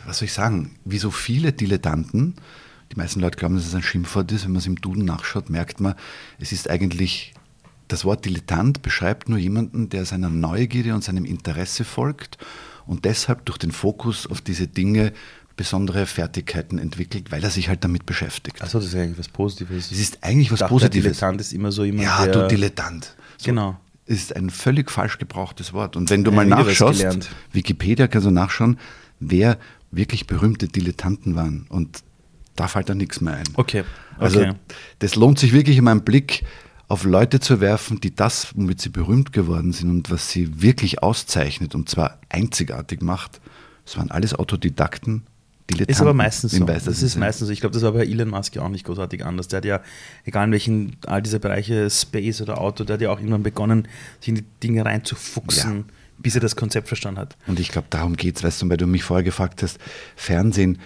was 0.05 0.19
soll 0.19 0.27
ich 0.27 0.33
sagen? 0.33 0.75
Wie 0.85 0.97
so 0.97 1.11
viele 1.11 1.53
Dilettanten, 1.53 2.35
die 2.91 2.95
meisten 2.95 3.19
Leute 3.19 3.37
glauben, 3.37 3.55
dass 3.55 3.65
es 3.65 3.75
ein 3.75 3.83
Schimpfwort 3.83 4.31
ist, 4.31 4.45
wenn 4.45 4.51
man 4.51 4.59
es 4.59 4.67
im 4.67 4.79
Duden 4.79 5.05
nachschaut, 5.05 5.49
merkt 5.49 5.79
man, 5.79 5.95
es 6.39 6.51
ist 6.51 6.69
eigentlich, 6.69 7.33
das 7.87 8.05
Wort 8.05 8.25
Dilettant 8.25 8.81
beschreibt 8.81 9.29
nur 9.29 9.37
jemanden, 9.37 9.89
der 9.89 10.05
seiner 10.05 10.29
Neugierde 10.29 10.93
und 10.93 11.03
seinem 11.03 11.25
Interesse 11.25 11.83
folgt 11.83 12.37
und 12.85 13.05
deshalb 13.05 13.45
durch 13.45 13.57
den 13.57 13.71
Fokus 13.71 14.27
auf 14.27 14.41
diese 14.41 14.67
Dinge 14.67 15.13
besondere 15.55 16.05
Fertigkeiten 16.05 16.79
entwickelt, 16.79 17.31
weil 17.31 17.43
er 17.43 17.49
sich 17.49 17.69
halt 17.69 17.83
damit 17.83 18.05
beschäftigt. 18.05 18.61
Achso, 18.61 18.79
das 18.79 18.87
ist 18.87 18.95
eigentlich 18.95 19.17
was 19.17 19.29
Positives. 19.29 19.91
Es 19.91 19.99
ist 19.99 20.19
eigentlich 20.21 20.51
was 20.51 20.59
dachte, 20.59 20.73
Positives. 20.73 21.03
Dilettant 21.03 21.41
ist 21.41 21.53
immer 21.53 21.71
so 21.71 21.85
jemand, 21.85 22.03
ja, 22.03 22.27
du 22.27 22.47
Dilettant. 22.47 23.15
So, 23.37 23.45
Genau. 23.45 23.79
Ist 24.05 24.35
ein 24.35 24.51
völlig 24.51 24.91
falsch 24.91 25.17
gebrauchtes 25.17 25.73
Wort. 25.73 25.95
Und 25.95 26.11
wenn 26.11 26.23
du 26.23 26.29
Ja, 26.29 26.35
mal 26.35 26.45
nachschaust. 26.45 27.03
Wikipedia 27.51 28.07
kannst 28.07 28.27
du 28.27 28.31
nachschauen, 28.31 28.77
wer 29.19 29.57
wirklich 29.95 30.27
berühmte 30.27 30.67
Dilettanten 30.67 31.35
waren. 31.35 31.65
Und 31.69 32.03
da 32.55 32.67
fällt 32.67 32.89
da 32.89 32.95
nichts 32.95 33.21
mehr 33.21 33.35
ein. 33.35 33.47
Okay, 33.55 33.83
Also 34.17 34.39
okay. 34.41 34.53
das 34.99 35.15
lohnt 35.15 35.39
sich 35.39 35.53
wirklich 35.53 35.77
immer 35.77 35.91
einen 35.91 36.03
Blick 36.03 36.43
auf 36.87 37.03
Leute 37.03 37.39
zu 37.39 37.61
werfen, 37.61 37.99
die 37.99 38.15
das, 38.15 38.55
womit 38.55 38.79
sie 38.79 38.89
berühmt 38.89 39.33
geworden 39.33 39.73
sind 39.73 39.89
und 39.89 40.11
was 40.11 40.29
sie 40.29 40.61
wirklich 40.61 41.01
auszeichnet 41.01 41.73
und 41.75 41.89
zwar 41.89 42.19
einzigartig 42.29 43.01
macht. 43.01 43.41
Das 43.85 43.97
waren 43.97 44.11
alles 44.11 44.33
Autodidakten, 44.35 45.23
Dilettanten. 45.69 45.91
Ist 45.91 46.01
aber 46.01 46.13
meistens 46.13 46.51
so. 46.51 46.63
Das 46.63 46.85
ist 46.87 46.99
Sinne. 47.13 47.25
meistens 47.25 47.47
so. 47.47 47.53
Ich 47.53 47.59
glaube, 47.59 47.73
das 47.73 47.81
war 47.81 47.91
bei 47.93 48.05
Elon 48.05 48.29
Musk 48.29 48.55
ja 48.55 48.61
auch 48.61 48.69
nicht 48.69 48.85
großartig 48.85 49.25
anders. 49.25 49.47
Der 49.47 49.57
hat 49.57 49.65
ja, 49.65 49.81
egal 50.23 50.45
in 50.45 50.51
welchen, 50.51 50.95
all 51.07 51.23
diese 51.23 51.39
Bereiche, 51.39 51.89
Space 51.89 52.41
oder 52.41 52.59
Auto, 52.61 52.83
der 52.83 52.95
hat 52.95 53.01
ja 53.01 53.09
auch 53.09 53.17
irgendwann 53.17 53.41
begonnen, 53.43 53.87
sich 54.19 54.29
in 54.29 54.35
die 54.35 54.45
Dinge 54.61 54.85
reinzufuchsen, 54.85 55.77
Ja. 55.77 55.83
Bis 56.17 56.35
er 56.35 56.41
das 56.41 56.55
Konzept 56.55 56.87
verstanden 56.87 57.19
hat. 57.19 57.35
Und 57.47 57.59
ich 57.59 57.69
glaube, 57.69 57.87
darum 57.89 58.15
geht 58.15 58.37
es, 58.37 58.43
weißt 58.43 58.61
du, 58.61 58.69
weil 58.69 58.77
du 58.77 58.87
mich 58.87 59.03
vorher 59.03 59.23
gefragt 59.23 59.61
hast, 59.63 59.77
Fernsehen, 60.15 60.79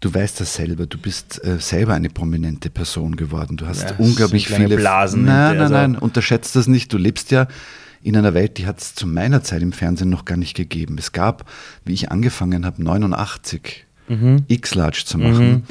du 0.00 0.12
weißt 0.12 0.40
das 0.40 0.54
selber, 0.54 0.86
du 0.86 0.98
bist 0.98 1.44
äh, 1.44 1.58
selber 1.58 1.94
eine 1.94 2.08
prominente 2.10 2.70
Person 2.70 3.16
geworden. 3.16 3.56
Du 3.56 3.66
hast 3.66 3.90
Ja, 3.90 3.96
unglaublich 3.98 4.48
so 4.48 4.54
viele 4.56 4.76
Blasen 4.76 5.24
Nein, 5.24 5.52
nein, 5.56 5.60
also- 5.60 5.74
nein, 5.74 5.96
unterschätzt 5.96 6.56
das 6.56 6.66
nicht. 6.66 6.92
Du 6.92 6.98
lebst 6.98 7.30
ja 7.30 7.46
in 8.02 8.16
einer 8.16 8.34
Welt, 8.34 8.58
die 8.58 8.66
hat 8.66 8.80
es 8.80 8.94
zu 8.96 9.06
meiner 9.06 9.42
Zeit 9.44 9.62
im 9.62 9.72
Fernsehen 9.72 10.10
noch 10.10 10.24
gar 10.24 10.36
nicht 10.36 10.54
gegeben. 10.56 10.96
Es 10.98 11.12
gab, 11.12 11.48
wie 11.84 11.92
ich 11.92 12.10
angefangen 12.10 12.66
habe, 12.66 12.82
89 12.82 13.86
Mhm. 14.08 14.44
X-Large 14.48 15.02
zu 15.06 15.18
machen. 15.18 15.62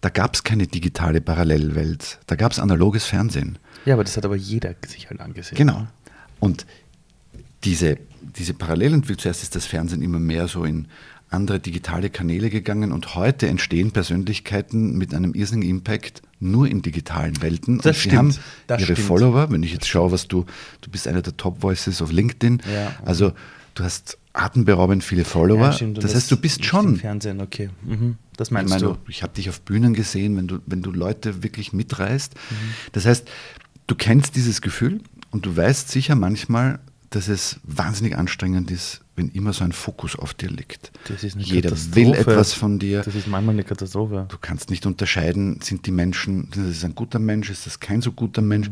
Da 0.00 0.08
gab 0.08 0.34
es 0.34 0.44
keine 0.44 0.66
digitale 0.68 1.20
Parallelwelt. 1.20 2.20
Da 2.26 2.36
gab 2.36 2.52
es 2.52 2.60
analoges 2.60 3.04
Fernsehen. 3.04 3.58
Ja, 3.84 3.94
aber 3.94 4.04
das 4.04 4.16
hat 4.16 4.24
aber 4.24 4.36
jeder 4.36 4.74
sich 4.86 5.10
halt 5.10 5.20
angesehen. 5.20 5.56
Genau. 5.58 5.86
Und 6.38 6.64
diese, 7.64 7.98
diese 8.36 8.54
Parallelentwicklung, 8.54 9.18
zuerst 9.18 9.42
ist 9.42 9.54
das 9.54 9.66
Fernsehen 9.66 10.02
immer 10.02 10.18
mehr 10.18 10.48
so 10.48 10.64
in 10.64 10.88
andere 11.30 11.60
digitale 11.60 12.10
Kanäle 12.10 12.50
gegangen 12.50 12.92
und 12.92 13.14
heute 13.14 13.46
entstehen 13.46 13.92
Persönlichkeiten 13.92 14.98
mit 14.98 15.14
einem 15.14 15.32
irrsinnigen 15.34 15.76
Impact 15.76 16.22
nur 16.40 16.68
in 16.68 16.82
digitalen 16.82 17.40
Welten. 17.40 17.78
Das 17.78 17.86
und 17.86 17.94
sie 17.94 18.00
stimmt, 18.00 18.16
haben 18.16 18.36
das 18.66 18.80
ihre 18.82 18.94
stimmt. 18.94 19.06
Follower, 19.06 19.50
wenn 19.50 19.62
ich 19.62 19.72
jetzt 19.72 19.86
schaue, 19.86 20.10
was 20.10 20.26
du, 20.26 20.44
du 20.80 20.90
bist 20.90 21.06
einer 21.06 21.22
der 21.22 21.36
Top 21.36 21.62
Voices 21.62 22.02
auf 22.02 22.10
LinkedIn. 22.10 22.62
Ja. 22.72 22.96
Also 23.04 23.32
du 23.74 23.84
hast 23.84 24.18
atemberaubend 24.32 25.04
viele 25.04 25.24
Follower. 25.24 25.66
Ja, 25.66 25.72
stimmt. 25.72 26.02
Das, 26.02 26.14
heißt, 26.14 26.30
du 26.30 26.36
bist 26.36 26.64
schon 26.64 26.96
Fernsehen, 26.96 27.40
okay. 27.40 27.70
Mhm. 27.82 28.16
Das 28.36 28.48
ich 28.48 28.52
meinst 28.52 28.70
meine, 28.70 28.84
du. 28.84 28.96
ich 29.08 29.22
habe 29.22 29.32
dich 29.32 29.48
auf 29.48 29.60
Bühnen 29.60 29.94
gesehen, 29.94 30.36
wenn 30.36 30.48
du, 30.48 30.58
wenn 30.66 30.82
du 30.82 30.90
Leute 30.90 31.42
wirklich 31.42 31.72
mitreißt. 31.72 32.34
Mhm. 32.34 32.54
Das 32.92 33.06
heißt, 33.06 33.28
du 33.86 33.94
kennst 33.94 34.34
dieses 34.34 34.62
Gefühl 34.62 35.00
und 35.30 35.46
du 35.46 35.56
weißt 35.56 35.90
sicher 35.90 36.14
manchmal, 36.14 36.80
dass 37.10 37.26
es 37.26 37.58
wahnsinnig 37.64 38.16
anstrengend 38.16 38.70
ist, 38.70 39.00
wenn 39.16 39.30
immer 39.30 39.52
so 39.52 39.64
ein 39.64 39.72
Fokus 39.72 40.16
auf 40.16 40.32
dir 40.32 40.48
liegt. 40.48 40.92
Jeder 41.36 41.72
will 41.94 42.14
etwas 42.14 42.52
von 42.52 42.78
dir. 42.78 43.02
Das 43.02 43.16
ist 43.16 43.26
manchmal 43.26 43.54
eine 43.56 43.64
Katastrophe. 43.64 44.26
Du 44.28 44.36
kannst 44.40 44.70
nicht 44.70 44.86
unterscheiden, 44.86 45.60
sind 45.60 45.86
die 45.86 45.90
Menschen, 45.90 46.48
das 46.54 46.64
ist 46.66 46.84
ein 46.84 46.94
guter 46.94 47.18
Mensch, 47.18 47.50
ist 47.50 47.66
das 47.66 47.80
kein 47.80 48.00
so 48.00 48.12
guter 48.12 48.42
Mensch. 48.42 48.70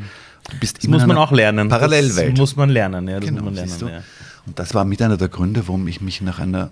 Du 0.51 0.57
bist 0.61 0.79
Das 0.79 0.85
immer 0.85 0.99
muss 0.99 1.07
man 1.07 1.17
auch 1.19 1.33
lernen. 1.33 1.69
Parallelwelt. 1.69 2.33
Das 2.33 2.39
muss 2.39 2.57
man 2.57 2.71
lernen, 2.71 3.09
ja. 3.09 3.19
Das 3.19 3.29
Genau, 3.29 3.43
muss 3.43 3.55
man 3.57 3.69
lernen, 3.69 3.89
ja. 3.89 4.03
Und 4.47 4.59
das 4.59 4.73
war 4.73 4.85
mit 4.85 5.03
einer 5.03 5.17
der 5.17 5.29
Gründe, 5.29 5.67
warum 5.67 5.89
ich 5.89 6.01
mich 6.01 6.21
nach 6.23 6.39
einer, 6.39 6.71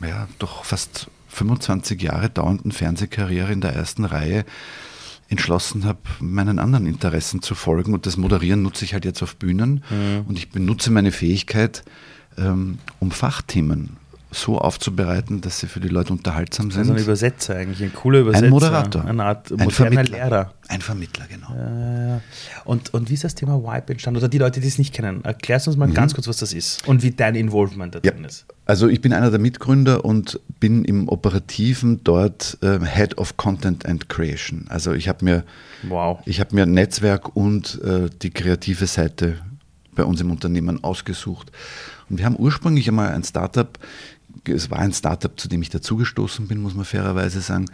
ja, 0.00 0.28
doch 0.38 0.64
fast 0.64 1.08
25 1.28 2.00
Jahre 2.00 2.30
dauernden 2.30 2.70
Fernsehkarriere 2.70 3.52
in 3.52 3.60
der 3.60 3.74
ersten 3.74 4.04
Reihe 4.04 4.44
entschlossen 5.28 5.84
habe, 5.84 6.00
meinen 6.20 6.58
anderen 6.58 6.86
Interessen 6.86 7.42
zu 7.42 7.54
folgen. 7.54 7.94
Und 7.94 8.06
das 8.06 8.16
Moderieren 8.16 8.62
nutze 8.62 8.84
ich 8.84 8.92
halt 8.92 9.04
jetzt 9.04 9.22
auf 9.22 9.36
Bühnen. 9.36 9.82
Mhm. 9.90 10.26
Und 10.28 10.38
ich 10.38 10.50
benutze 10.50 10.90
meine 10.90 11.12
Fähigkeit, 11.12 11.84
ähm, 12.36 12.78
um 13.00 13.10
Fachthemen 13.10 13.96
so 14.34 14.58
aufzubereiten, 14.58 15.40
dass 15.40 15.60
sie 15.60 15.66
für 15.66 15.80
die 15.80 15.88
Leute 15.88 16.12
unterhaltsam 16.12 16.70
sind. 16.70 16.80
Also 16.80 16.92
ein 16.92 16.98
Übersetzer 16.98 17.56
eigentlich, 17.56 17.82
ein 17.82 17.94
cooler 17.94 18.20
Übersetzer. 18.20 18.46
Ein 18.46 18.50
Moderator. 18.50 19.04
Eine 19.04 19.24
Art 19.24 19.50
moderner 19.50 19.64
ein 19.64 19.70
Vermittler. 19.70 20.18
Lehrer. 20.18 20.54
Ein 20.68 20.80
Vermittler, 20.80 21.26
genau. 21.28 21.48
Ja, 21.54 22.20
und, 22.64 22.92
und 22.94 23.10
wie 23.10 23.14
ist 23.14 23.24
das 23.24 23.34
Thema 23.34 23.62
Vibe 23.62 23.92
entstanden? 23.92 24.18
Oder 24.18 24.28
die 24.28 24.38
Leute, 24.38 24.60
die 24.60 24.68
es 24.68 24.78
nicht 24.78 24.94
kennen, 24.94 25.24
erklärst 25.24 25.68
uns 25.68 25.76
mal 25.76 25.88
mhm. 25.88 25.94
ganz 25.94 26.14
kurz, 26.14 26.26
was 26.26 26.38
das 26.38 26.52
ist 26.52 26.86
und 26.88 27.02
wie 27.02 27.10
dein 27.10 27.34
Involvement 27.34 27.94
da 27.94 28.00
ja. 28.02 28.12
drin 28.12 28.24
ist. 28.24 28.46
Also 28.66 28.88
ich 28.88 29.00
bin 29.00 29.12
einer 29.12 29.30
der 29.30 29.40
Mitgründer 29.40 30.04
und 30.04 30.40
bin 30.58 30.84
im 30.84 31.08
Operativen 31.08 32.02
dort 32.02 32.58
äh, 32.62 32.78
Head 32.80 33.18
of 33.18 33.36
Content 33.36 33.84
and 33.86 34.08
Creation. 34.08 34.66
Also 34.68 34.92
ich 34.92 35.08
habe 35.08 35.24
mir, 35.24 35.44
wow. 35.82 36.18
ich 36.24 36.42
mir 36.50 36.66
Netzwerk 36.66 37.36
und 37.36 37.80
äh, 37.82 38.08
die 38.22 38.30
kreative 38.30 38.86
Seite 38.86 39.38
bei 39.94 40.04
uns 40.04 40.20
im 40.20 40.30
Unternehmen 40.30 40.82
ausgesucht. 40.82 41.52
Und 42.08 42.18
wir 42.18 42.24
haben 42.24 42.36
ursprünglich 42.38 42.88
einmal 42.88 43.12
ein 43.12 43.24
Startup 43.24 43.78
es 44.44 44.70
war 44.70 44.78
ein 44.78 44.92
Startup, 44.92 45.38
zu 45.38 45.48
dem 45.48 45.62
ich 45.62 45.70
dazugestoßen 45.70 46.48
bin, 46.48 46.60
muss 46.60 46.74
man 46.74 46.84
fairerweise 46.84 47.40
sagen. 47.40 47.66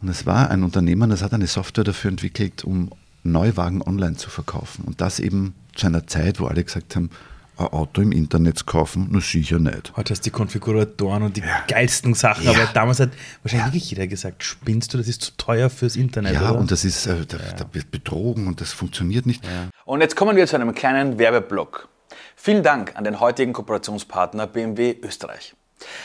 Und 0.00 0.08
es 0.08 0.26
war 0.26 0.50
ein 0.50 0.62
Unternehmen, 0.62 1.10
das 1.10 1.22
hat 1.22 1.32
eine 1.32 1.46
Software 1.46 1.84
dafür 1.84 2.10
entwickelt, 2.10 2.64
um 2.64 2.90
Neuwagen 3.24 3.82
online 3.82 4.16
zu 4.16 4.30
verkaufen. 4.30 4.84
Und 4.84 5.00
das 5.00 5.20
eben 5.20 5.54
zu 5.74 5.86
einer 5.86 6.06
Zeit, 6.06 6.40
wo 6.40 6.46
alle 6.46 6.62
gesagt 6.62 6.96
haben, 6.96 7.10
ein 7.56 7.66
Auto 7.66 8.00
im 8.00 8.12
Internet 8.12 8.58
zu 8.58 8.64
kaufen, 8.64 9.08
nur 9.10 9.20
sicher 9.20 9.58
nicht. 9.58 9.92
Heute 9.96 10.12
hast 10.12 10.20
du 10.20 10.24
die 10.24 10.30
Konfiguratoren 10.30 11.24
und 11.24 11.36
die 11.36 11.40
ja. 11.40 11.64
geilsten 11.66 12.14
Sachen, 12.14 12.44
ja. 12.44 12.52
aber 12.52 12.66
damals 12.72 13.00
hat 13.00 13.10
wahrscheinlich 13.42 13.66
ja. 13.66 13.72
wirklich 13.72 13.90
jeder 13.90 14.06
gesagt, 14.06 14.44
spinnst 14.44 14.94
du, 14.94 14.98
das 14.98 15.08
ist 15.08 15.22
zu 15.22 15.32
teuer 15.36 15.68
fürs 15.68 15.96
Internet. 15.96 16.34
Ja, 16.34 16.50
oder? 16.50 16.60
und 16.60 16.70
das 16.70 16.84
ist, 16.84 17.06
äh, 17.06 17.26
da, 17.26 17.38
da, 17.56 17.66
wird 17.72 17.90
betrogen 17.90 18.46
und 18.46 18.60
das 18.60 18.72
funktioniert 18.72 19.26
nicht. 19.26 19.42
Und 19.84 20.00
jetzt 20.00 20.14
kommen 20.14 20.36
wir 20.36 20.46
zu 20.46 20.54
einem 20.54 20.72
kleinen 20.72 21.18
Werbeblock. 21.18 21.88
Vielen 22.36 22.62
Dank 22.62 22.94
an 22.94 23.02
den 23.02 23.18
heutigen 23.18 23.52
Kooperationspartner 23.52 24.46
BMW 24.46 24.96
Österreich. 25.02 25.54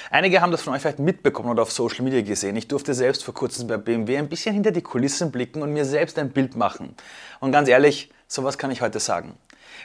Einige 0.10 0.42
haben 0.42 0.52
das 0.52 0.62
von 0.62 0.74
euch 0.74 0.82
vielleicht 0.82 1.00
mitbekommen 1.00 1.50
oder 1.50 1.64
auf 1.64 1.72
Social 1.72 2.04
Media 2.04 2.22
gesehen. 2.22 2.56
Ich 2.56 2.68
durfte 2.68 2.94
selbst 2.94 3.24
vor 3.24 3.34
kurzem 3.34 3.68
bei 3.68 3.78
BMW 3.78 4.18
ein 4.18 4.30
bisschen 4.30 4.54
hinter 4.54 4.72
die 4.72 4.82
Kulissen 4.82 5.32
blicken 5.32 5.62
und 5.62 5.74
mir 5.74 5.86
selbst 5.86 6.20
ein 6.20 6.30
Bild 6.30 6.56
machen. 6.56 6.96
Und 7.40 7.52
ganz 7.52 7.70
ehrlich, 7.70 8.10
sowas 8.28 8.58
kann 8.58 8.72
ich 8.72 8.82
heute 8.82 9.00
sagen. 9.00 9.38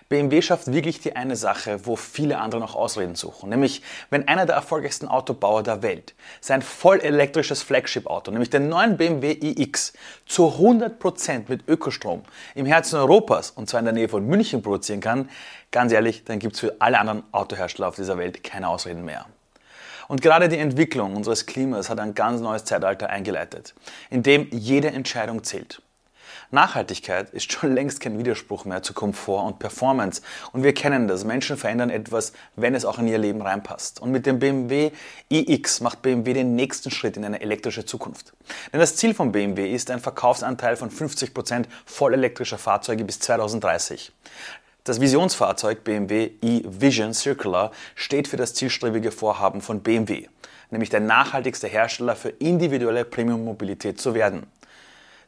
BMW 0.09 0.41
schafft 0.43 0.73
wirklich 0.73 1.01
die 1.01 1.17
eine 1.17 1.37
Sache, 1.37 1.87
wo 1.87 1.97
viele 1.97 2.39
andere 2.39 2.61
noch 2.61 2.75
Ausreden 2.75 3.15
suchen. 3.15 3.51
Nämlich, 3.51 3.83
wenn 4.11 4.27
einer 4.29 4.47
der 4.47 4.57
erfolgreichsten 4.57 5.09
Autobauer 5.09 5.63
der 5.63 5.83
Welt 5.83 6.15
sein 6.41 6.63
voll 6.63 7.01
elektrisches 7.01 7.63
Flagship-Auto, 7.63 8.31
nämlich 8.31 8.51
den 8.51 8.69
neuen 8.69 8.97
BMW 8.97 9.33
iX, 9.33 9.93
zu 10.27 10.49
100% 10.49 11.45
mit 11.49 11.69
Ökostrom 11.69 12.23
im 12.55 12.67
Herzen 12.67 12.97
Europas 12.97 13.51
und 13.51 13.69
zwar 13.69 13.81
in 13.81 13.87
der 13.87 13.95
Nähe 13.95 14.09
von 14.09 14.27
München 14.27 14.63
produzieren 14.63 15.01
kann, 15.01 15.29
ganz 15.71 15.93
ehrlich, 15.93 16.25
dann 16.25 16.39
gibt 16.39 16.55
es 16.55 16.61
für 16.61 16.77
alle 16.79 16.99
anderen 16.99 17.23
Autohersteller 17.33 17.89
auf 17.89 17.97
dieser 17.97 18.19
Welt 18.19 18.43
keine 18.43 18.69
Ausreden 18.69 19.05
mehr. 19.05 19.27
Und 20.09 20.23
gerade 20.23 20.49
die 20.49 20.59
Entwicklung 20.59 21.15
unseres 21.15 21.47
Klimas 21.47 21.91
hat 21.91 22.01
ein 22.01 22.15
ganz 22.15 22.41
neues 22.41 22.65
Zeitalter 22.65 23.11
eingeleitet, 23.11 23.75
in 24.11 24.23
dem 24.23 24.49
jede 24.51 24.89
Entscheidung 24.89 25.45
zählt. 25.45 25.83
Nachhaltigkeit 26.51 27.31
ist 27.31 27.53
schon 27.53 27.75
längst 27.75 28.01
kein 28.01 28.19
Widerspruch 28.19 28.65
mehr 28.65 28.83
zu 28.83 28.95
Komfort 28.95 29.45
und 29.45 29.59
Performance. 29.59 30.23
Und 30.53 30.63
wir 30.63 30.73
kennen 30.73 31.09
das. 31.09 31.25
Menschen 31.25 31.57
verändern 31.57 31.91
etwas, 31.91 32.33
wenn 32.57 32.75
es 32.75 32.85
auch 32.85 32.99
in 32.99 33.07
ihr 33.07 33.19
Leben 33.19 33.43
reinpasst. 33.43 34.01
Und 34.01 34.11
mit 34.11 34.25
dem 34.25 34.39
BMW 34.39 34.91
iX 35.29 35.81
macht 35.81 36.03
BMW 36.03 36.33
den 36.33 36.55
nächsten 36.55 36.91
Schritt 36.91 37.17
in 37.17 37.25
eine 37.25 37.41
elektrische 37.41 37.85
Zukunft. 37.85 38.33
Denn 38.73 38.81
das 38.81 38.97
Ziel 38.97 39.15
von 39.15 39.33
BMW 39.33 39.71
ist 39.71 39.91
ein 39.91 40.01
Verkaufsanteil 40.01 40.77
von 40.77 40.91
50 40.91 41.35
Prozent 41.35 41.69
vollelektrischer 41.85 42.59
Fahrzeuge 42.59 43.05
bis 43.05 43.21
2030. 43.21 44.13
Das 44.89 45.03
Visionsfahrzeug 45.03 45.85
BMW 45.85 46.31
e-Vision 46.41 47.13
Circular 47.13 47.73
steht 47.95 48.27
für 48.27 48.39
das 48.39 48.55
zielstrebige 48.55 49.11
Vorhaben 49.11 49.61
von 49.61 49.81
BMW, 49.81 50.29
nämlich 50.71 50.89
der 50.89 51.01
nachhaltigste 51.01 51.67
Hersteller 51.67 52.17
für 52.17 52.31
individuelle 52.31 53.05
Premium-Mobilität 53.05 54.01
zu 54.01 54.15
werden. 54.15 54.47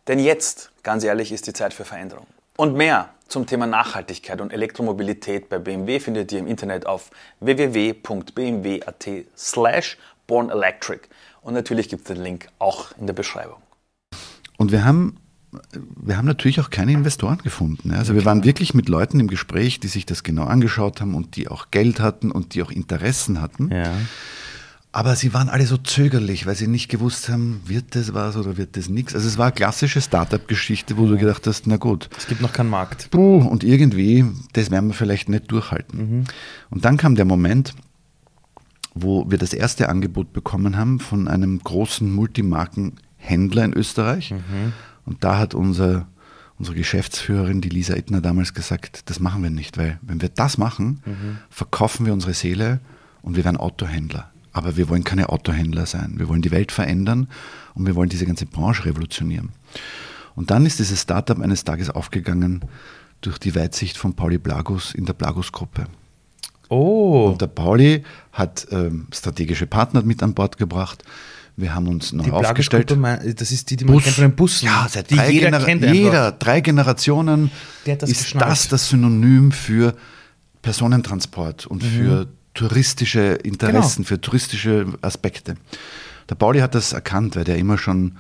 Denn 0.08 0.18
jetzt, 0.18 0.72
ganz 0.82 1.04
ehrlich, 1.04 1.30
ist 1.30 1.46
die 1.46 1.52
Zeit 1.52 1.74
für 1.74 1.84
Veränderung. 1.84 2.26
Und 2.56 2.74
mehr 2.74 3.10
zum 3.28 3.44
Thema 3.44 3.66
Nachhaltigkeit 3.66 4.40
und 4.40 4.50
Elektromobilität 4.50 5.50
bei 5.50 5.58
BMW 5.58 6.00
findet 6.00 6.32
ihr 6.32 6.38
im 6.38 6.46
Internet 6.46 6.86
auf 6.86 7.10
www.bmw.at 7.40 9.08
slash 9.36 9.98
bornelectric. 10.26 11.02
Und 11.42 11.52
natürlich 11.52 11.90
gibt 11.90 12.08
es 12.08 12.14
den 12.14 12.22
Link 12.22 12.48
auch 12.58 12.92
in 12.96 13.06
der 13.06 13.12
Beschreibung. 13.12 13.60
Und 14.56 14.72
wir 14.72 14.86
haben 14.86 15.18
wir 15.72 16.16
haben 16.16 16.26
natürlich 16.26 16.60
auch 16.60 16.70
keine 16.70 16.92
Investoren 16.92 17.38
gefunden. 17.38 17.90
Also 17.92 18.14
wir 18.14 18.24
waren 18.24 18.44
wirklich 18.44 18.74
mit 18.74 18.88
Leuten 18.88 19.18
im 19.18 19.26
Gespräch, 19.26 19.80
die 19.80 19.88
sich 19.88 20.06
das 20.06 20.22
genau 20.22 20.44
angeschaut 20.44 21.00
haben 21.00 21.14
und 21.14 21.36
die 21.36 21.48
auch 21.48 21.70
Geld 21.70 22.00
hatten 22.00 22.30
und 22.30 22.54
die 22.54 22.62
auch 22.62 22.70
Interessen 22.70 23.40
hatten. 23.40 23.70
Ja. 23.70 23.92
Aber 24.92 25.14
sie 25.14 25.32
waren 25.34 25.48
alle 25.48 25.66
so 25.66 25.76
zögerlich, 25.76 26.46
weil 26.46 26.56
sie 26.56 26.66
nicht 26.66 26.88
gewusst 26.88 27.28
haben, 27.28 27.60
wird 27.64 27.94
das 27.94 28.12
was 28.12 28.36
oder 28.36 28.56
wird 28.56 28.76
das 28.76 28.88
nichts. 28.88 29.14
Also 29.14 29.28
es 29.28 29.38
war 29.38 29.46
eine 29.46 29.54
klassische 29.54 30.00
Startup-Geschichte, 30.00 30.96
wo 30.96 31.06
du 31.06 31.16
gedacht 31.16 31.46
hast, 31.46 31.66
na 31.68 31.76
gut. 31.76 32.10
Es 32.16 32.26
gibt 32.26 32.40
noch 32.40 32.52
keinen 32.52 32.70
Markt. 32.70 33.08
Puh, 33.10 33.38
und 33.38 33.62
irgendwie, 33.62 34.24
das 34.52 34.70
werden 34.72 34.88
wir 34.88 34.94
vielleicht 34.94 35.28
nicht 35.28 35.50
durchhalten. 35.50 35.98
Mhm. 35.98 36.24
Und 36.70 36.84
dann 36.84 36.96
kam 36.96 37.14
der 37.14 37.24
Moment, 37.24 37.74
wo 38.94 39.30
wir 39.30 39.38
das 39.38 39.52
erste 39.52 39.88
Angebot 39.88 40.32
bekommen 40.32 40.76
haben 40.76 40.98
von 40.98 41.28
einem 41.28 41.60
großen 41.62 42.12
Multimarkenhändler 42.12 43.64
in 43.64 43.72
Österreich. 43.72 44.32
Mhm 44.32 44.72
und 45.10 45.24
da 45.24 45.38
hat 45.38 45.54
unser, 45.54 46.06
unsere 46.56 46.76
Geschäftsführerin, 46.76 47.60
die 47.60 47.68
Lisa 47.68 47.94
Ittner, 47.94 48.20
damals 48.20 48.54
gesagt, 48.54 49.10
das 49.10 49.18
machen 49.18 49.42
wir 49.42 49.50
nicht, 49.50 49.76
weil 49.76 49.98
wenn 50.02 50.22
wir 50.22 50.28
das 50.28 50.56
machen, 50.56 51.02
mhm. 51.04 51.38
verkaufen 51.50 52.06
wir 52.06 52.12
unsere 52.12 52.32
Seele 52.32 52.78
und 53.20 53.34
wir 53.34 53.44
werden 53.44 53.56
Autohändler. 53.56 54.30
Aber 54.52 54.76
wir 54.76 54.88
wollen 54.88 55.02
keine 55.02 55.30
Autohändler 55.30 55.86
sein. 55.86 56.14
Wir 56.16 56.28
wollen 56.28 56.42
die 56.42 56.52
Welt 56.52 56.70
verändern 56.70 57.26
und 57.74 57.86
wir 57.86 57.96
wollen 57.96 58.08
diese 58.08 58.24
ganze 58.24 58.46
Branche 58.46 58.84
revolutionieren. 58.84 59.48
Und 60.36 60.52
dann 60.52 60.64
ist 60.64 60.78
dieses 60.78 61.02
Startup 61.02 61.40
eines 61.40 61.64
Tages 61.64 61.90
aufgegangen 61.90 62.60
durch 63.20 63.38
die 63.38 63.56
Weitsicht 63.56 63.96
von 63.96 64.14
Pauli 64.14 64.38
Blagus 64.38 64.94
in 64.94 65.06
der 65.06 65.14
Blagus-Gruppe. 65.14 65.86
Oh. 66.68 67.30
Und 67.32 67.40
der 67.40 67.48
Pauli 67.48 68.04
hat 68.32 68.68
ähm, 68.70 69.08
strategische 69.12 69.66
Partner 69.66 70.02
mit 70.02 70.22
an 70.22 70.34
Bord 70.34 70.56
gebracht. 70.56 71.02
Wir 71.56 71.74
haben 71.74 71.88
uns 71.88 72.12
neu 72.12 72.24
die 72.24 72.30
aufgestellt. 72.30 72.90
Das 72.90 73.52
ist 73.52 73.70
die, 73.70 73.76
die 73.76 73.84
man 73.84 73.94
Bus. 73.94 74.04
kennt 74.04 74.16
von 74.16 74.24
den 74.24 74.36
Bussen. 74.36 74.66
Ja, 74.66 74.86
seit 74.88 75.10
drei 75.10 75.30
jeder 75.30 75.50
Genera 75.50 75.64
kennt 75.64 75.84
Jeder, 75.84 76.32
drei 76.32 76.60
Generationen 76.60 77.50
das 77.84 78.10
ist 78.10 78.24
geschnallt. 78.24 78.50
das 78.50 78.68
das 78.68 78.88
Synonym 78.88 79.52
für 79.52 79.94
Personentransport 80.62 81.66
und 81.66 81.82
mhm. 81.82 81.88
für 81.88 82.26
touristische 82.54 83.34
Interessen, 83.34 84.02
genau. 84.02 84.08
für 84.08 84.20
touristische 84.20 84.86
Aspekte. 85.02 85.56
Der 86.28 86.34
Pauli 86.34 86.60
hat 86.60 86.74
das 86.74 86.92
erkannt, 86.92 87.36
weil 87.36 87.44
der 87.44 87.58
immer 87.58 87.78
schon, 87.78 88.16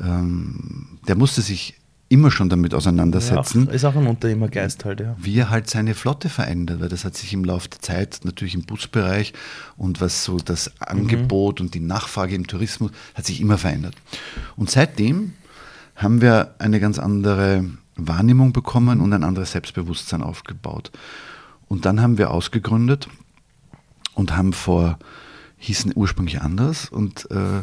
ähm, 0.00 0.98
der 1.06 1.16
musste 1.16 1.42
sich 1.42 1.76
immer 2.08 2.30
schon 2.30 2.48
damit 2.48 2.74
auseinandersetzen. 2.74 3.66
Ja, 3.66 3.72
ist 3.72 3.84
auch 3.84 3.96
ein 3.96 4.06
Unternehmergeist 4.06 4.84
halt, 4.84 5.00
ja. 5.00 5.16
Wie 5.18 5.38
er 5.38 5.50
halt 5.50 5.68
seine 5.68 5.94
Flotte 5.94 6.28
verändert, 6.28 6.80
weil 6.80 6.88
das 6.88 7.04
hat 7.04 7.16
sich 7.16 7.32
im 7.32 7.44
Laufe 7.44 7.68
der 7.68 7.80
Zeit 7.80 8.20
natürlich 8.24 8.54
im 8.54 8.64
Busbereich 8.64 9.32
und 9.76 10.00
was 10.00 10.24
so 10.24 10.38
das 10.38 10.70
Angebot 10.80 11.60
mhm. 11.60 11.66
und 11.66 11.74
die 11.74 11.80
Nachfrage 11.80 12.34
im 12.34 12.46
Tourismus 12.46 12.90
hat 13.14 13.26
sich 13.26 13.40
immer 13.40 13.58
verändert. 13.58 13.94
Und 14.56 14.70
seitdem 14.70 15.32
haben 15.96 16.20
wir 16.20 16.54
eine 16.58 16.80
ganz 16.80 16.98
andere 16.98 17.64
Wahrnehmung 17.96 18.52
bekommen 18.52 19.00
und 19.00 19.12
ein 19.12 19.24
anderes 19.24 19.52
Selbstbewusstsein 19.52 20.22
aufgebaut. 20.22 20.90
Und 21.68 21.86
dann 21.86 22.00
haben 22.00 22.18
wir 22.18 22.30
ausgegründet 22.30 23.08
und 24.14 24.36
haben 24.36 24.52
vor, 24.52 24.98
hießen 25.58 25.92
ursprünglich 25.94 26.42
anders 26.42 26.88
und 26.88 27.30
äh, 27.30 27.62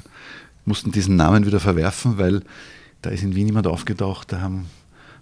mussten 0.65 0.91
diesen 0.91 1.15
Namen 1.15 1.45
wieder 1.45 1.60
verwerfen, 1.60 2.17
weil 2.17 2.41
da 3.01 3.10
ist 3.10 3.24
in 3.24 3.36
Wien 3.36 3.48
jemand 3.48 3.67
aufgetaucht, 3.67 4.31
da 4.31 4.41
haben, 4.41 4.67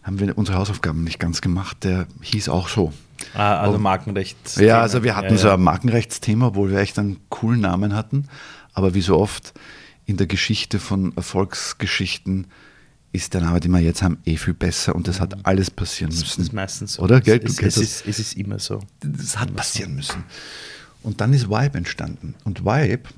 haben 0.03 0.19
wir 0.19 0.38
unsere 0.38 0.57
Hausaufgaben 0.57 1.03
nicht 1.03 1.19
ganz 1.19 1.41
gemacht. 1.41 1.83
Der 1.83 2.07
hieß 2.21 2.50
auch 2.50 2.67
so. 2.67 2.93
Ah, 3.33 3.59
also 3.59 3.77
Markenrecht. 3.77 4.57
Ja, 4.57 4.81
also 4.81 5.03
wir 5.03 5.15
hatten 5.15 5.33
ja, 5.33 5.38
so 5.38 5.50
ein 5.50 5.62
Markenrechtsthema, 5.62 6.48
obwohl 6.48 6.71
wir 6.71 6.79
echt 6.79 6.98
einen 7.00 7.17
coolen 7.29 7.62
Namen 7.62 7.95
hatten. 7.95 8.27
Aber 8.74 8.93
wie 8.93 9.01
so 9.01 9.17
oft 9.17 9.53
in 10.05 10.17
der 10.17 10.27
Geschichte 10.27 10.79
von 10.79 11.15
Erfolgsgeschichten 11.15 12.48
ist 13.12 13.33
der 13.33 13.41
Name, 13.41 13.59
den 13.59 13.71
wir 13.71 13.79
jetzt 13.79 14.01
haben, 14.01 14.19
eh 14.25 14.38
viel 14.38 14.53
besser 14.53 14.95
und 14.95 15.07
das 15.07 15.19
hat 15.19 15.36
mhm. 15.36 15.41
alles 15.43 15.71
passieren 15.71 16.12
müssen. 16.12 16.24
Das 16.24 16.38
ist 16.38 16.53
meistens 16.53 16.93
so. 16.93 17.03
Oder? 17.03 17.21
Gell? 17.21 17.39
Es, 17.43 17.59
es, 17.59 17.77
ist, 17.77 18.07
es 18.07 18.19
ist 18.19 18.38
immer 18.38 18.59
so. 18.59 18.81
Das 19.01 19.39
hat 19.39 19.55
passieren 19.55 19.95
müssen. 19.95 20.24
Und 21.01 21.22
dann 21.22 21.34
ist 21.34 21.50
Vibe 21.50 21.77
entstanden. 21.77 22.36
Und 22.44 22.65
Vibe, 22.65 23.10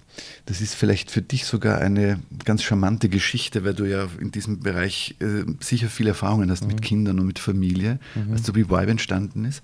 das 0.45 0.61
ist 0.61 0.75
vielleicht 0.75 1.09
für 1.09 1.21
dich 1.21 1.45
sogar 1.45 1.79
eine 1.79 2.21
ganz 2.45 2.61
charmante 2.61 3.09
Geschichte, 3.09 3.63
weil 3.63 3.73
du 3.73 3.85
ja 3.85 4.07
in 4.19 4.31
diesem 4.31 4.59
Bereich 4.59 5.15
äh, 5.19 5.45
sicher 5.59 5.89
viele 5.89 6.09
Erfahrungen 6.09 6.51
hast 6.51 6.61
mhm. 6.61 6.67
mit 6.67 6.81
Kindern 6.83 7.19
und 7.19 7.25
mit 7.25 7.39
Familie. 7.39 7.99
Mhm. 8.13 8.33
Weißt 8.33 8.47
du, 8.47 8.55
wie 8.55 8.69
Vibe 8.69 8.91
entstanden 8.91 9.45
ist? 9.45 9.63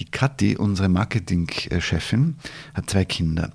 Die 0.00 0.06
Kathi, 0.06 0.56
unsere 0.56 0.88
Marketingchefin, 0.88 2.34
hat 2.74 2.90
zwei 2.90 3.04
Kinder. 3.04 3.52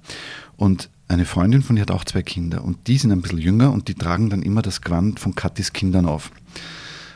Und 0.56 0.90
eine 1.10 1.26
Freundin 1.26 1.62
von 1.62 1.76
ihr 1.76 1.82
hat 1.82 1.92
auch 1.92 2.06
zwei 2.06 2.22
Kinder. 2.22 2.64
Und 2.64 2.88
die 2.88 2.98
sind 2.98 3.12
ein 3.12 3.22
bisschen 3.22 3.40
jünger 3.40 3.74
und 3.74 3.90
die 3.90 3.96
tragen 3.96 4.30
dann 4.30 4.44
immer 4.44 4.62
das 4.62 4.82
Gewand 4.82 5.20
von 5.20 5.36
Kathis 5.36 5.74
Kindern 5.74 6.06
auf. 6.06 6.32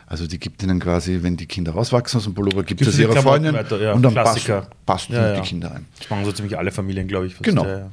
Also 0.06 0.28
die 0.28 0.40
gibt 0.40 0.62
ihnen 0.64 0.80
quasi, 0.80 1.20
wenn 1.22 1.38
die 1.38 1.46
Kinder 1.46 1.72
rauswachsen 1.72 2.18
aus 2.18 2.24
dem 2.26 2.34
Pullover, 2.34 2.64
gibt 2.64 2.80
Gibt 2.80 2.90
es 2.90 2.98
die 2.98 3.04
ihrer 3.04 3.22
Freundin 3.22 3.54
weiter, 3.54 3.82
ja, 3.82 3.94
und 3.94 4.04
dann 4.04 4.14
passt, 4.14 4.46
Klassiker. 4.46 4.68
passt 4.86 5.10
Ja, 5.10 5.32
die 5.32 5.38
ja. 5.38 5.44
Kinder 5.44 5.72
ein. 5.72 5.86
Das 5.98 6.10
machen 6.10 6.26
so 6.26 6.32
ziemlich 6.32 6.58
alle 6.58 6.72
Familien, 6.72 7.08
glaube 7.08 7.28
ich. 7.28 7.38
Genau. 7.40 7.66
Ja, 7.66 7.78
ja. 7.78 7.90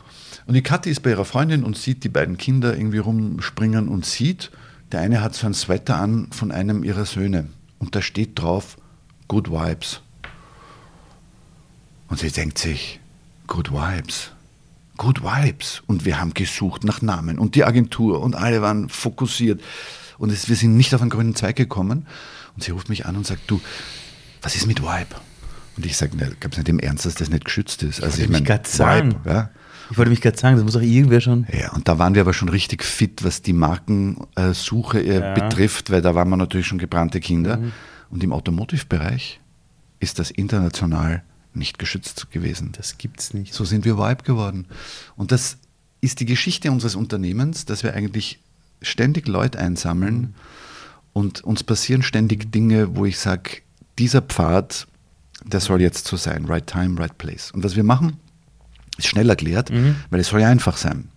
Und 0.46 0.54
die 0.54 0.62
Kathi 0.62 0.90
ist 0.90 1.00
bei 1.00 1.10
ihrer 1.10 1.24
Freundin 1.24 1.62
und 1.64 1.76
sieht 1.76 2.02
die 2.04 2.08
beiden 2.08 2.36
Kinder 2.36 2.76
irgendwie 2.76 2.98
rumspringen 2.98 3.88
und 3.88 4.04
sieht, 4.04 4.50
der 4.92 5.00
eine 5.00 5.22
hat 5.22 5.34
so 5.34 5.46
ein 5.46 5.54
Sweater 5.54 5.96
an 5.96 6.28
von 6.32 6.50
einem 6.50 6.82
ihrer 6.82 7.04
Söhne 7.04 7.48
und 7.78 7.94
da 7.94 8.02
steht 8.02 8.38
drauf 8.38 8.76
Good 9.28 9.50
Vibes. 9.50 10.00
Und 12.08 12.18
sie 12.18 12.30
denkt 12.30 12.58
sich, 12.58 12.98
Good 13.46 13.70
Vibes, 13.72 14.32
Good 14.96 15.22
Vibes. 15.22 15.82
Und 15.86 16.04
wir 16.04 16.20
haben 16.20 16.34
gesucht 16.34 16.82
nach 16.82 17.02
Namen 17.02 17.38
und 17.38 17.54
die 17.54 17.64
Agentur 17.64 18.20
und 18.20 18.34
alle 18.34 18.60
waren 18.62 18.88
fokussiert. 18.88 19.60
Und 20.20 20.30
es, 20.30 20.48
wir 20.48 20.54
sind 20.56 20.76
nicht 20.76 20.94
auf 20.94 21.00
einen 21.00 21.10
grünen 21.10 21.34
Zweig 21.34 21.56
gekommen. 21.56 22.06
Und 22.54 22.62
sie 22.62 22.70
ruft 22.70 22.88
mich 22.88 23.06
an 23.06 23.16
und 23.16 23.26
sagt, 23.26 23.50
du, 23.50 23.60
was 24.42 24.54
ist 24.54 24.66
mit 24.66 24.82
Vibe? 24.82 25.16
Und 25.76 25.86
ich 25.86 25.96
sage, 25.96 26.16
ne, 26.16 26.30
gab 26.38 26.52
es 26.52 26.58
nicht 26.58 26.68
im 26.68 26.78
Ernst, 26.78 27.06
dass 27.06 27.14
das 27.14 27.30
nicht 27.30 27.44
geschützt 27.44 27.82
ist. 27.82 28.02
Also 28.02 28.18
wollte 28.18 28.32
ich 28.32 28.40
mich 28.40 28.78
meine. 28.78 29.12
Vibe, 29.14 29.20
ja. 29.30 29.50
Ich 29.90 29.98
wollte 29.98 30.10
mich 30.10 30.20
gerade 30.20 30.38
sagen, 30.38 30.56
das 30.56 30.64
muss 30.64 30.76
auch 30.76 30.82
irgendwer 30.82 31.20
schon. 31.20 31.46
Ja, 31.52 31.72
und 31.72 31.88
da 31.88 31.98
waren 31.98 32.14
wir 32.14 32.20
aber 32.20 32.34
schon 32.34 32.48
richtig 32.48 32.84
fit, 32.84 33.24
was 33.24 33.42
die 33.42 33.52
Markensuche 33.54 35.00
äh, 35.00 35.20
Ja. 35.20 35.34
betrifft, 35.34 35.90
weil 35.90 36.02
da 36.02 36.14
waren 36.14 36.28
wir 36.28 36.36
natürlich 36.36 36.66
schon 36.66 36.78
gebrannte 36.78 37.18
Kinder. 37.20 37.58
Und 38.10 38.22
im 38.22 38.32
Automotive-Bereich 38.32 39.40
ist 40.00 40.18
das 40.18 40.30
international 40.30 41.22
nicht 41.54 41.78
geschützt 41.78 42.30
gewesen. 42.30 42.72
Das 42.76 42.98
gibt's 42.98 43.34
nicht. 43.34 43.54
So 43.54 43.64
sind 43.64 43.84
wir 43.84 43.96
Vibe 43.98 44.22
geworden. 44.22 44.66
Und 45.16 45.32
das 45.32 45.56
ist 46.00 46.20
die 46.20 46.26
Geschichte 46.26 46.70
unseres 46.70 46.94
Unternehmens, 46.94 47.64
dass 47.64 47.82
wir 47.82 47.94
eigentlich 47.94 48.38
ständig 48.82 49.28
Leute 49.28 49.58
einsammeln 49.58 50.34
und 51.12 51.42
uns 51.42 51.64
passieren 51.64 52.02
ständig 52.02 52.52
Dinge, 52.52 52.96
wo 52.96 53.04
ich 53.04 53.18
sage, 53.18 53.62
dieser 53.98 54.22
Pfad, 54.22 54.86
der 55.44 55.60
soll 55.60 55.80
jetzt 55.80 56.06
so 56.06 56.16
sein. 56.16 56.46
Right 56.46 56.66
time, 56.66 56.98
right 56.98 57.16
place. 57.18 57.50
Und 57.50 57.64
was 57.64 57.76
wir 57.76 57.84
machen, 57.84 58.16
ist 58.98 59.08
schnell 59.08 59.28
erklärt, 59.28 59.70
weil 60.10 60.20
es 60.20 60.28
soll 60.28 60.40
ja 60.40 60.48
einfach 60.48 60.76
sein. 60.76 61.08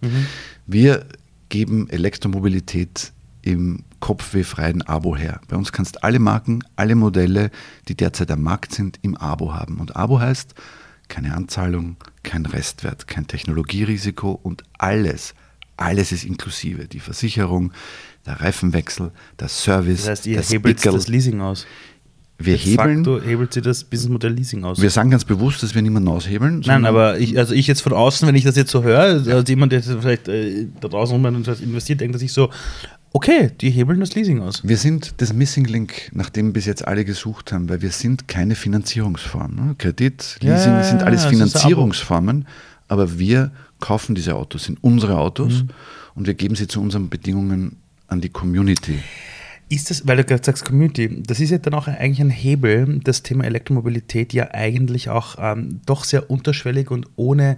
Wir 0.66 1.06
geben 1.50 1.90
Elektromobilität 1.90 3.12
im 3.42 3.84
kopfwehfreien 4.00 4.82
Abo 4.82 5.16
her. 5.16 5.42
Bei 5.48 5.56
uns 5.56 5.72
kannst 5.72 6.04
alle 6.04 6.20
Marken, 6.20 6.64
alle 6.76 6.96
Modelle, 6.96 7.52
die 7.88 7.96
derzeit 7.96 8.32
am 8.32 8.42
Markt 8.42 8.74
sind, 8.74 9.00
im 9.02 9.16
Abo 9.16 9.54
haben. 9.54 9.80
Und 9.80 9.96
Abo 9.96 10.20
heißt 10.20 10.56
keine 11.10 11.36
Anzahlung, 11.36 11.98
kein 12.24 12.46
Restwert, 12.46 13.08
kein 13.08 13.28
Technologierisiko 13.28 14.32
und 14.32 14.64
alles, 14.78 15.36
alles 15.78 16.12
ist 16.12 16.24
inklusive. 16.24 16.88
Die 16.88 17.00
Versicherung, 17.00 17.72
der 18.26 18.40
Reifenwechsel, 18.42 19.12
der 19.40 19.48
Service, 19.48 20.02
Das 20.02 20.10
heißt, 20.10 20.26
ihr 20.28 20.38
das 20.38 20.52
hebelt 20.52 20.78
Pickel. 20.78 20.94
das 20.94 21.08
Leasing 21.08 21.42
aus. 21.42 21.66
Wir 22.40 22.58
De 22.58 22.66
hebeln, 22.66 23.06
facto 23.06 23.22
hebelt 23.22 23.54
sie 23.54 23.62
das 23.62 23.84
Businessmodell 23.84 24.34
Leasing 24.34 24.64
aus. 24.64 24.82
wir 24.82 24.90
sagen 24.90 25.12
ganz 25.12 25.24
bewusst, 25.24 25.62
dass 25.64 25.76
wir 25.76 25.82
niemanden 25.82 26.10
aushebeln. 26.10 26.62
Nein, 26.66 26.86
aber 26.86 27.20
ich, 27.20 27.38
also 27.38 27.54
ich 27.54 27.68
jetzt 27.68 27.82
von 27.82 27.94
außen, 27.94 28.28
wenn 28.28 28.36
ich 28.36 28.44
das 28.44 28.56
jetzt 28.56 28.72
so 28.72 28.84
höre, 28.84 29.00
also 29.00 29.42
jemand, 29.42 29.72
der 29.72 29.84
vielleicht 29.84 30.28
äh, 30.28 30.68
da 30.82 30.88
draußen 30.88 31.16
rum 31.16 31.44
investiert, 31.62 32.02
denkt 32.02 32.16
er 32.16 32.20
sich 32.20 32.34
so, 32.34 32.50
okay, 33.14 33.52
die 33.62 33.70
hebeln 33.70 34.00
das 34.00 34.16
Leasing 34.16 34.42
aus. 34.42 34.62
Wir 34.68 34.78
sind 34.78 35.14
das 35.18 35.32
Missing 35.32 35.66
Link, 35.66 36.10
nach 36.12 36.30
dem 36.30 36.52
bis 36.54 36.66
jetzt 36.66 36.86
alle 36.86 37.06
gesucht 37.06 37.54
haben, 37.54 37.70
weil 37.70 37.82
wir 37.82 37.92
sind 37.92 38.28
keine 38.28 38.56
Finanzierungsform. 38.56 39.56
Ne? 39.56 39.76
Kredit, 39.78 40.38
Leasing 40.42 40.74
ja, 40.74 40.84
sind 40.84 41.04
alles. 41.04 41.26
Finanzierungsformen, 41.26 42.48
aber 42.88 43.20
wir 43.20 43.52
kaufen 43.84 44.16
diese 44.16 44.36
Autos, 44.36 44.64
sind 44.64 44.78
unsere 44.82 45.18
Autos 45.18 45.64
Mhm. 45.64 45.70
und 46.16 46.28
wir 46.28 46.34
geben 46.36 46.56
sie 46.56 46.68
zu 46.68 46.82
unseren 46.82 47.10
Bedingungen 47.10 47.76
an 48.08 48.22
die 48.22 48.30
Community. 48.30 49.00
Ist 49.70 49.90
das, 49.90 50.08
weil 50.08 50.18
du 50.18 50.24
gerade 50.24 50.44
sagst 50.44 50.64
Community, 50.66 51.22
das 51.24 51.40
ist 51.40 51.50
ja 51.50 51.58
dann 51.58 51.74
auch 51.74 51.88
eigentlich 51.88 52.22
ein 52.22 52.30
Hebel, 52.30 53.00
das 53.04 53.24
Thema 53.24 53.44
Elektromobilität 53.46 54.32
ja 54.34 54.50
eigentlich 54.54 55.10
auch 55.10 55.36
ähm, 55.40 55.82
doch 55.86 56.04
sehr 56.06 56.30
unterschwellig 56.30 56.92
und 56.92 57.08
ohne 57.16 57.58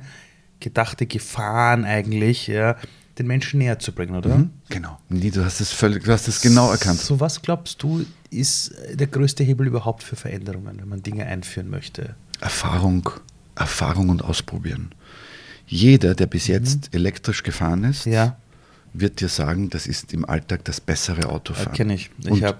gedachte 0.59 1.05
Gefahren 1.05 1.83
eigentlich 1.85 2.47
ja, 2.47 2.75
den 3.19 3.27
Menschen 3.27 3.59
näher 3.59 3.79
zu 3.79 3.91
bringen, 3.91 4.15
oder? 4.15 4.37
Mhm. 4.37 4.49
Genau. 4.69 4.97
Nee, 5.09 5.29
du 5.31 5.43
hast 5.45 5.59
es 5.61 5.71
völlig, 5.71 6.03
du 6.05 6.11
hast 6.11 6.27
es 6.27 6.41
genau 6.41 6.71
erkannt. 6.71 6.99
So 6.99 7.19
was 7.19 7.41
glaubst 7.41 7.83
du, 7.83 8.05
ist 8.29 8.73
der 8.93 9.07
größte 9.07 9.43
Hebel 9.43 9.67
überhaupt 9.67 10.01
für 10.03 10.15
Veränderungen, 10.15 10.77
wenn 10.79 10.89
man 10.89 11.03
Dinge 11.03 11.25
einführen 11.25 11.69
möchte? 11.69 12.15
Erfahrung, 12.39 13.09
Erfahrung 13.55 14.09
und 14.09 14.23
Ausprobieren. 14.23 14.89
Jeder, 15.67 16.15
der 16.15 16.27
bis 16.27 16.47
jetzt 16.47 16.91
Mhm. 16.93 16.99
elektrisch 16.99 17.43
gefahren 17.43 17.83
ist, 17.85 18.05
Ja, 18.05 18.37
wird 18.93 19.19
dir 19.19 19.29
sagen, 19.29 19.69
das 19.69 19.87
ist 19.87 20.13
im 20.13 20.23
Alltag 20.25 20.63
das 20.65 20.79
bessere 20.79 21.27
Autofahren. 21.29 21.73
kenne 21.73 21.95
ich. 21.95 22.09
Ich 22.23 22.43
habe, 22.43 22.59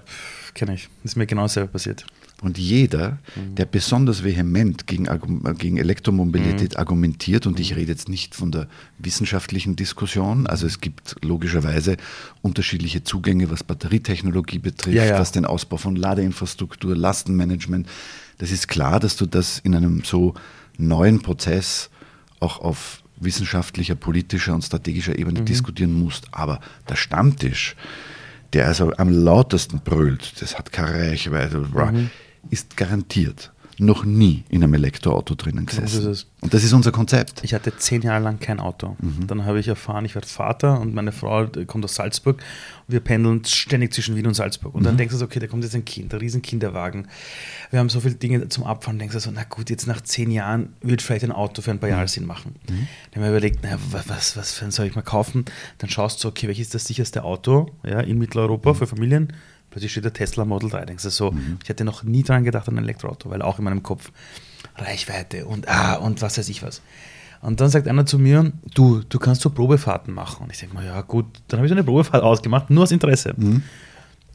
kenne 0.54 0.74
ich. 0.74 0.88
Ist 1.04 1.16
mir 1.16 1.26
genau 1.26 1.46
selber 1.46 1.72
passiert. 1.72 2.04
Und 2.42 2.58
jeder, 2.58 3.18
Mhm. 3.36 3.54
der 3.54 3.64
besonders 3.64 4.22
vehement 4.22 4.86
gegen, 4.86 5.06
äh, 5.06 5.18
gegen 5.56 5.78
Elektromobilität 5.78 6.72
Mhm. 6.74 6.78
argumentiert, 6.78 7.46
und 7.46 7.58
ich 7.58 7.74
rede 7.76 7.90
jetzt 7.92 8.10
nicht 8.10 8.34
von 8.34 8.52
der 8.52 8.68
wissenschaftlichen 8.98 9.76
Diskussion, 9.76 10.46
also 10.46 10.66
es 10.66 10.82
gibt 10.82 11.16
logischerweise 11.24 11.96
unterschiedliche 12.42 13.02
Zugänge, 13.04 13.50
was 13.50 13.64
Batterietechnologie 13.64 14.58
betrifft, 14.58 14.96
Ja, 14.96 15.04
ja. 15.06 15.18
was 15.18 15.32
den 15.32 15.46
Ausbau 15.46 15.78
von 15.78 15.96
Ladeinfrastruktur, 15.96 16.94
Lastenmanagement. 16.94 17.88
Das 18.36 18.50
ist 18.50 18.68
klar, 18.68 19.00
dass 19.00 19.16
du 19.16 19.24
das 19.24 19.60
in 19.60 19.74
einem 19.74 20.04
so 20.04 20.34
neuen 20.76 21.22
Prozess 21.22 21.88
auch 22.40 22.60
auf 22.60 23.02
wissenschaftlicher, 23.18 23.94
politischer 23.94 24.54
und 24.54 24.62
strategischer 24.62 25.18
Ebene 25.18 25.40
Mhm. 25.40 25.46
diskutieren 25.46 25.92
musst. 25.98 26.26
Aber 26.32 26.60
der 26.88 26.96
Stammtisch, 26.96 27.74
der 28.52 28.66
also 28.66 28.92
am 28.96 29.08
lautesten 29.10 29.80
brüllt, 29.80 30.40
das 30.42 30.58
hat 30.58 30.70
keine 30.72 31.10
Reichweite, 31.10 31.58
Mhm. 31.58 32.10
ist 32.50 32.76
garantiert 32.76 33.52
noch 33.78 34.04
nie 34.04 34.44
in 34.48 34.62
einem 34.64 34.74
Elektroauto 34.74 35.34
drinnen 35.34 35.66
ist 35.66 35.76
gesessen. 35.80 36.10
es. 36.10 36.26
Und 36.40 36.54
das 36.54 36.64
ist 36.64 36.72
unser 36.72 36.92
Konzept. 36.92 37.42
Ich 37.44 37.52
hatte 37.54 37.76
zehn 37.76 38.02
Jahre 38.02 38.22
lang 38.22 38.38
kein 38.40 38.60
Auto. 38.60 38.96
Mhm. 39.00 39.26
Dann 39.26 39.44
habe 39.44 39.58
ich 39.60 39.68
erfahren, 39.68 40.04
ich 40.04 40.14
werde 40.14 40.26
Vater 40.26 40.80
und 40.80 40.94
meine 40.94 41.12
Frau 41.12 41.46
kommt 41.66 41.84
aus 41.84 41.94
Salzburg. 41.96 42.42
Wir 42.88 43.00
pendeln 43.00 43.44
ständig 43.44 43.92
zwischen 43.92 44.16
Wien 44.16 44.26
und 44.26 44.34
Salzburg. 44.34 44.74
Und 44.74 44.82
Mhm. 44.82 44.84
dann 44.84 44.96
denkst 44.96 45.12
du 45.12 45.18
so, 45.18 45.24
okay, 45.24 45.40
da 45.40 45.46
kommt 45.46 45.64
jetzt 45.64 45.74
ein 45.74 45.84
Kind, 45.84 46.14
ein 46.14 46.20
riesen 46.20 46.40
Kinderwagen. 46.42 47.08
Wir 47.70 47.80
haben 47.80 47.88
so 47.88 48.00
viele 48.00 48.14
Dinge 48.14 48.48
zum 48.48 48.64
Abfahren. 48.64 48.98
Denkst 48.98 49.14
du 49.14 49.20
so, 49.20 49.30
na 49.32 49.44
gut, 49.44 49.68
jetzt 49.70 49.86
nach 49.86 50.00
zehn 50.00 50.30
Jahren 50.30 50.70
wird 50.82 51.02
vielleicht 51.02 51.24
ein 51.24 51.32
Auto 51.32 51.60
für 51.62 51.70
ein 51.70 51.78
paar 51.80 51.88
Mhm. 51.90 51.96
Jahre 51.96 52.08
Sinn 52.08 52.26
machen. 52.26 52.54
Dann 52.66 52.76
haben 53.14 53.22
wir 53.22 53.30
überlegt, 53.30 53.62
naja, 53.62 53.78
wa- 53.90 54.04
was, 54.06 54.36
was 54.36 54.52
für 54.52 54.64
ein 54.64 54.70
soll 54.70 54.86
ich 54.86 54.94
mal 54.94 55.02
kaufen? 55.02 55.44
Dann 55.78 55.90
schaust 55.90 56.22
du, 56.24 56.28
okay, 56.28 56.46
welches 56.48 56.66
ist 56.68 56.74
das 56.74 56.84
sicherste 56.86 57.24
Auto 57.24 57.72
ja, 57.84 58.00
in 58.00 58.18
Mitteleuropa 58.18 58.70
Mhm. 58.72 58.76
für 58.76 58.86
Familien? 58.86 59.32
Plötzlich 59.76 59.92
steht 59.92 60.06
der 60.06 60.14
Tesla 60.14 60.46
Model 60.46 60.70
3. 60.70 60.86
Denkst 60.86 61.02
du 61.02 61.10
so, 61.10 61.34
ich 61.62 61.68
hätte 61.68 61.84
noch 61.84 62.02
nie 62.02 62.22
daran 62.22 62.44
gedacht 62.44 62.66
an 62.66 62.78
ein 62.78 62.84
Elektroauto, 62.84 63.28
weil 63.28 63.42
auch 63.42 63.58
in 63.58 63.64
meinem 63.66 63.82
Kopf 63.82 64.10
Reichweite 64.74 65.44
und 65.44 65.68
ah 65.68 65.96
und 65.96 66.22
was 66.22 66.38
weiß 66.38 66.48
ich 66.48 66.62
was. 66.62 66.80
Und 67.42 67.60
dann 67.60 67.68
sagt 67.68 67.86
einer 67.86 68.06
zu 68.06 68.18
mir, 68.18 68.52
du, 68.72 69.02
du 69.06 69.18
kannst 69.18 69.42
so 69.42 69.50
Probefahrten 69.50 70.14
machen. 70.14 70.44
Und 70.44 70.50
ich 70.50 70.60
denke 70.60 70.74
mal, 70.76 70.86
ja 70.86 71.02
gut, 71.02 71.26
dann 71.48 71.58
habe 71.58 71.66
ich 71.66 71.68
so 71.68 71.74
eine 71.74 71.84
Probefahrt 71.84 72.22
ausgemacht, 72.22 72.70
nur 72.70 72.84
aus 72.84 72.90
Interesse. 72.90 73.34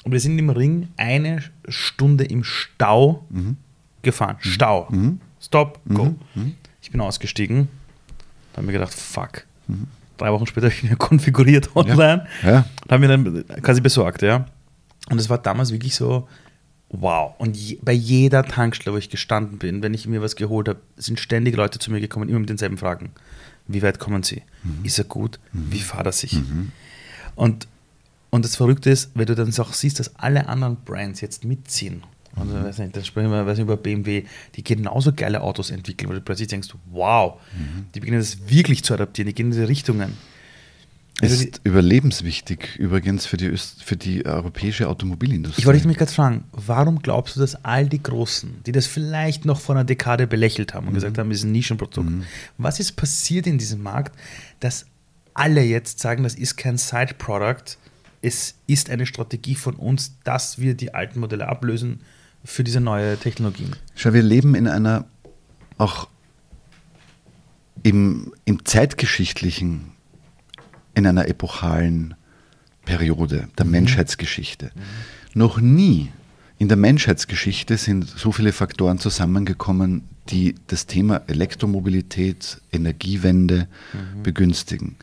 Und 0.03 0.11
wir 0.11 0.19
sind 0.19 0.37
im 0.37 0.51
Ring 0.51 0.89
eine 0.95 1.41
Stunde 1.67 2.23
im 2.25 2.43
Stau 2.43 3.25
gefahren. 4.03 4.35
Stau. 4.41 4.89
Stop, 5.41 5.79
go. 5.89 6.13
Ich 6.83 6.91
bin 6.91 7.01
ausgestiegen. 7.01 7.67
Da 8.53 8.57
habe 8.57 8.65
ich 8.65 8.67
mir 8.67 8.73
gedacht, 8.73 8.93
fuck. 8.93 9.47
Drei 10.19 10.31
Wochen 10.31 10.45
später 10.45 10.67
habe 10.67 10.75
ich 10.75 10.83
mir 10.83 10.95
konfiguriert 10.97 11.75
online. 11.75 12.27
Ja. 12.43 12.65
Und 12.83 12.91
habe 12.91 12.99
mir 12.99 13.07
dann 13.07 13.43
quasi 13.63 13.81
besorgt, 13.81 14.21
ja. 14.21 14.45
Und 15.09 15.19
es 15.19 15.29
war 15.29 15.37
damals 15.37 15.71
wirklich 15.71 15.95
so, 15.95 16.27
wow. 16.89 17.33
Und 17.37 17.57
je, 17.57 17.79
bei 17.81 17.93
jeder 17.93 18.43
Tankstelle, 18.43 18.93
wo 18.93 18.97
ich 18.97 19.09
gestanden 19.09 19.57
bin, 19.57 19.81
wenn 19.81 19.93
ich 19.93 20.07
mir 20.07 20.21
was 20.21 20.35
geholt 20.35 20.67
habe, 20.67 20.79
sind 20.97 21.19
ständig 21.19 21.55
Leute 21.55 21.79
zu 21.79 21.91
mir 21.91 21.99
gekommen, 21.99 22.29
immer 22.29 22.39
mit 22.39 22.49
denselben 22.49 22.77
Fragen. 22.77 23.11
Wie 23.67 23.81
weit 23.81 23.99
kommen 23.99 24.23
sie? 24.23 24.43
Ist 24.83 24.97
er 24.97 25.05
gut? 25.05 25.39
Wie 25.53 25.79
fahrt 25.79 26.05
er 26.05 26.11
sich? 26.11 26.33
Und, 27.35 27.67
und 28.29 28.45
das 28.45 28.55
Verrückte 28.55 28.89
ist, 28.89 29.11
wenn 29.15 29.25
du 29.25 29.35
dann 29.35 29.53
auch 29.59 29.73
siehst, 29.73 29.99
dass 29.99 30.15
alle 30.17 30.47
anderen 30.47 30.77
Brands 30.83 31.21
jetzt 31.21 31.45
mitziehen. 31.45 32.03
Und 32.35 32.49
ich 32.49 32.63
weiß 32.63 32.79
nicht, 32.79 32.95
dann 32.95 33.03
sprechen 33.03 33.29
wir 33.29 33.45
weiß 33.45 33.57
nicht, 33.57 33.65
über 33.65 33.77
BMW, 33.77 34.23
die 34.55 34.63
genauso 34.63 35.11
geile 35.13 35.41
Autos 35.41 35.69
entwickeln, 35.69 36.09
wo 36.09 36.13
du 36.13 36.21
plötzlich 36.21 36.47
denkst, 36.47 36.69
wow, 36.91 37.39
die 37.93 37.99
beginnen 37.99 38.19
das 38.19 38.49
wirklich 38.49 38.83
zu 38.83 38.93
adaptieren, 38.93 39.27
die 39.27 39.33
gehen 39.33 39.47
in 39.47 39.51
diese 39.51 39.67
Richtungen. 39.67 40.17
Also 41.19 41.37
die- 41.37 41.49
Ist 41.49 41.61
überlebenswichtig 41.63 42.77
übrigens 42.77 43.25
für 43.25 43.37
die, 43.37 43.47
Öst 43.47 43.83
für 43.83 43.95
die 43.97 44.25
europäische 44.25 44.87
Automobilindustrie. 44.87 45.61
Ich 45.61 45.65
wollte 45.67 45.81
nämlich 45.81 45.97
gerade 45.97 46.11
fragen, 46.11 46.45
warum 46.51 46.99
glaubst 47.01 47.35
du, 47.35 47.39
dass 47.41 47.63
all 47.63 47.87
die 47.87 48.01
Großen, 48.01 48.63
die 48.65 48.71
das 48.71 48.87
vielleicht 48.87 49.45
noch 49.45 49.59
vor 49.59 49.75
einer 49.75 49.83
Dekade 49.83 50.25
belächelt 50.25 50.73
haben 50.73 50.87
und 50.87 50.93
gesagt 50.93 51.17
haben, 51.17 51.29
es 51.29 51.39
ist 51.39 51.43
ein 51.43 51.51
Nischenprodukt, 51.51 52.09
was 52.57 52.79
ist 52.79 52.93
passiert 52.95 53.45
in 53.45 53.57
diesem 53.57 53.83
Markt, 53.83 54.15
dass 54.61 54.85
alle 55.33 55.61
jetzt 55.63 55.99
sagen, 55.99 56.23
das 56.23 56.33
ist 56.35 56.55
kein 56.57 56.77
Side-Product, 56.77 57.77
es 58.23 58.55
ist 58.67 58.89
eine 58.89 59.05
Strategie 59.05 59.55
von 59.55 59.75
uns, 59.75 60.13
dass 60.23 60.59
wir 60.59 60.73
die 60.75 60.93
alten 60.93 61.19
Modelle 61.19 61.47
ablösen 61.47 62.01
für 62.43 62.63
diese 62.63 62.79
neue 62.81 63.17
Technologien? 63.17 63.75
Schau, 63.95 64.13
wir 64.13 64.23
leben 64.23 64.55
in 64.55 64.67
einer 64.67 65.05
auch 65.77 66.07
im, 67.83 68.33
im 68.45 68.65
zeitgeschichtlichen, 68.65 69.90
in 70.93 71.07
einer 71.07 71.27
epochalen 71.27 72.15
Periode 72.85 73.47
der 73.57 73.65
Menschheitsgeschichte. 73.65 74.71
Noch 75.33 75.59
nie 75.59 76.09
In 76.61 76.67
der 76.67 76.77
Menschheitsgeschichte 76.77 77.75
sind 77.75 78.07
so 78.07 78.31
viele 78.31 78.53
Faktoren 78.53 78.99
zusammengekommen, 78.99 80.03
die 80.29 80.53
das 80.67 80.85
Thema 80.85 81.23
Elektromobilität, 81.25 82.61
Energiewende 82.71 83.67
mhm. 83.93 84.21
begünstigen. 84.21 84.95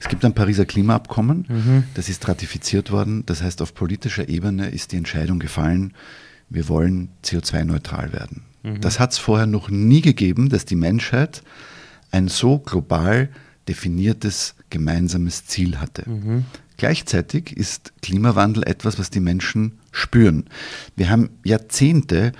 Es 0.00 0.08
gibt 0.08 0.24
ein 0.24 0.34
Pariser 0.34 0.66
Klimaabkommen, 0.66 1.46
mhm. 1.48 1.84
das 1.94 2.08
ist 2.08 2.26
ratifiziert 2.26 2.90
worden. 2.90 3.22
Das 3.26 3.42
heißt, 3.42 3.62
auf 3.62 3.74
politischer 3.74 4.28
Ebene 4.28 4.70
ist 4.70 4.90
die 4.90 4.96
Entscheidung 4.96 5.38
gefallen, 5.38 5.94
wir 6.50 6.68
wollen 6.68 7.10
CO2-neutral 7.24 8.12
werden. 8.12 8.42
Mhm. 8.64 8.80
Das 8.80 8.98
hat 8.98 9.12
es 9.12 9.18
vorher 9.18 9.46
noch 9.46 9.70
nie 9.70 10.00
gegeben, 10.00 10.48
dass 10.48 10.64
die 10.64 10.74
Menschheit 10.74 11.44
ein 12.10 12.26
so 12.26 12.58
global 12.58 13.28
definiertes 13.68 14.56
gemeinsames 14.70 15.46
Ziel 15.46 15.78
hatte. 15.80 16.08
Mhm. 16.08 16.44
Gleichzeitig 16.76 17.56
ist 17.56 17.92
Klimawandel 18.02 18.62
etwas, 18.64 18.98
was 18.98 19.10
die 19.10 19.20
Menschen 19.20 19.78
spüren. 19.90 20.44
Wir 20.94 21.10
haben 21.10 21.30
Jahrzehnte 21.42 22.32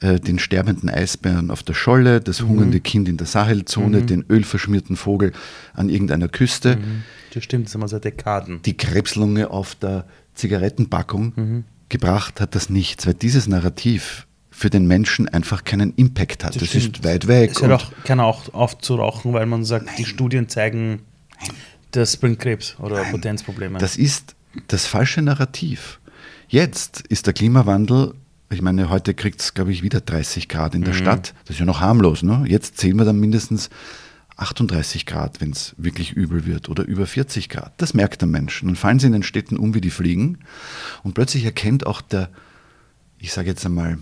äh, 0.00 0.20
den 0.20 0.38
sterbenden 0.38 0.88
Eisbären 0.88 1.50
auf 1.50 1.62
der 1.62 1.74
Scholle, 1.74 2.20
das 2.20 2.40
mhm. 2.40 2.48
hungernde 2.48 2.80
Kind 2.80 3.08
in 3.08 3.16
der 3.16 3.26
Sahelzone, 3.26 4.00
mhm. 4.00 4.06
den 4.06 4.24
ölverschmierten 4.28 4.96
Vogel 4.96 5.32
an 5.74 5.88
irgendeiner 5.88 6.28
Küste. 6.28 6.76
Mhm. 6.76 7.02
Das 7.34 7.44
stimmt, 7.44 7.66
das 7.66 7.72
sind 7.72 7.80
wir 7.82 7.88
seit 7.88 8.04
Dekaden. 8.04 8.62
Die 8.62 8.76
Krebslunge 8.76 9.50
auf 9.50 9.74
der 9.74 10.06
Zigarettenpackung. 10.34 11.32
Mhm. 11.36 11.64
Gebracht 11.88 12.40
hat 12.40 12.54
das 12.54 12.70
nichts, 12.70 13.06
weil 13.06 13.14
dieses 13.14 13.48
Narrativ 13.48 14.26
für 14.50 14.70
den 14.70 14.86
Menschen 14.86 15.28
einfach 15.28 15.64
keinen 15.64 15.94
Impact 15.94 16.44
hat. 16.44 16.54
Das, 16.54 16.62
das 16.62 16.74
ist 16.74 17.04
weit 17.04 17.26
weg. 17.26 17.50
Es 17.52 17.62
hört 17.62 17.72
auch 17.72 17.92
keiner 18.04 18.24
auch 18.24 18.52
auf 18.54 18.78
zu 18.78 18.94
rauchen, 18.94 19.32
weil 19.32 19.46
man 19.46 19.64
sagt, 19.64 19.86
Nein. 19.86 19.94
die 19.98 20.04
Studien 20.04 20.48
zeigen, 20.48 21.00
das 21.92 22.16
bringt 22.16 22.38
Krebs 22.38 22.76
oder 22.78 23.02
Nein. 23.02 23.12
Potenzprobleme. 23.12 23.78
Das 23.78 23.96
ist 23.96 24.34
das 24.68 24.86
falsche 24.86 25.22
Narrativ. 25.22 26.00
Jetzt 26.48 27.02
ist 27.08 27.26
der 27.26 27.32
Klimawandel, 27.32 28.14
ich 28.50 28.62
meine, 28.62 28.90
heute 28.90 29.14
kriegt 29.14 29.40
es, 29.40 29.54
glaube 29.54 29.70
ich, 29.72 29.82
wieder 29.82 30.00
30 30.00 30.48
Grad 30.48 30.74
in 30.74 30.82
der 30.82 30.94
mhm. 30.94 30.98
Stadt. 30.98 31.34
Das 31.44 31.54
ist 31.56 31.60
ja 31.60 31.66
noch 31.66 31.80
harmlos. 31.80 32.22
Ne? 32.22 32.44
Jetzt 32.48 32.78
zählen 32.78 32.96
wir 32.96 33.04
dann 33.04 33.20
mindestens 33.20 33.70
38 34.36 35.06
Grad, 35.06 35.40
wenn 35.40 35.50
es 35.50 35.74
wirklich 35.76 36.12
übel 36.12 36.46
wird, 36.46 36.68
oder 36.68 36.84
über 36.84 37.06
40 37.06 37.48
Grad. 37.48 37.72
Das 37.76 37.94
merkt 37.94 38.22
der 38.22 38.28
Mensch. 38.28 38.62
Dann 38.62 38.74
fallen 38.74 38.98
sie 38.98 39.06
in 39.06 39.12
den 39.12 39.22
Städten 39.22 39.56
um 39.56 39.74
wie 39.74 39.80
die 39.80 39.90
Fliegen. 39.90 40.38
Und 41.04 41.14
plötzlich 41.14 41.44
erkennt 41.44 41.86
auch 41.86 42.00
der, 42.00 42.30
ich 43.18 43.32
sage 43.32 43.48
jetzt 43.48 43.64
einmal, 43.64 43.98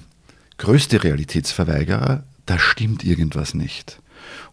größte 0.56 1.04
Realitätsverweigerer, 1.04 2.24
da 2.46 2.58
stimmt 2.58 3.04
irgendwas 3.04 3.52
nicht. 3.52 4.00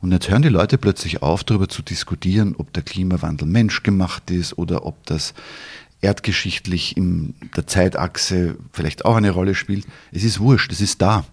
Und 0.02 0.12
jetzt 0.12 0.30
hören 0.30 0.42
die 0.42 0.50
Leute 0.50 0.78
plötzlich 0.78 1.22
auf, 1.22 1.44
darüber 1.44 1.68
zu 1.68 1.82
diskutieren, 1.82 2.56
ob 2.58 2.74
der 2.74 2.84
Klimawandel 2.84 3.48
menschgemacht 3.48 4.32
ist 4.32 4.58
oder 4.58 4.86
ob 4.86 5.06
das 5.06 5.34
erdgeschichtlich 6.02 6.98
in 6.98 7.34
der 7.56 7.68
Zeitachse 7.68 8.58
vielleicht 8.72 9.06
auch 9.06 9.16
eine 9.16 9.32
Rolle 9.32 9.56
spielt. 9.56 9.86
Es 10.12 10.24
ist 10.24 10.40
wurscht, 10.40 10.72
es 10.72 10.82
ist 10.82 11.02
da. 11.02 11.26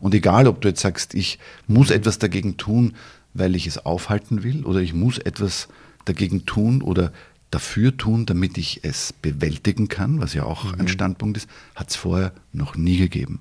Und 0.00 0.14
egal, 0.14 0.46
ob 0.46 0.60
du 0.60 0.68
jetzt 0.68 0.80
sagst, 0.80 1.14
ich 1.14 1.38
muss 1.66 1.90
etwas 1.90 2.18
dagegen 2.18 2.56
tun, 2.56 2.94
weil 3.34 3.54
ich 3.56 3.66
es 3.66 3.84
aufhalten 3.84 4.42
will, 4.42 4.64
oder 4.64 4.80
ich 4.80 4.92
muss 4.92 5.18
etwas 5.18 5.68
dagegen 6.04 6.46
tun 6.46 6.82
oder 6.82 7.12
dafür 7.50 7.96
tun, 7.96 8.26
damit 8.26 8.58
ich 8.58 8.80
es 8.84 9.12
bewältigen 9.12 9.88
kann, 9.88 10.20
was 10.20 10.34
ja 10.34 10.44
auch 10.44 10.64
mhm. 10.64 10.80
ein 10.80 10.88
Standpunkt 10.88 11.38
ist, 11.38 11.48
hat 11.74 11.90
es 11.90 11.96
vorher 11.96 12.32
noch 12.52 12.76
nie 12.76 12.98
gegeben. 12.98 13.40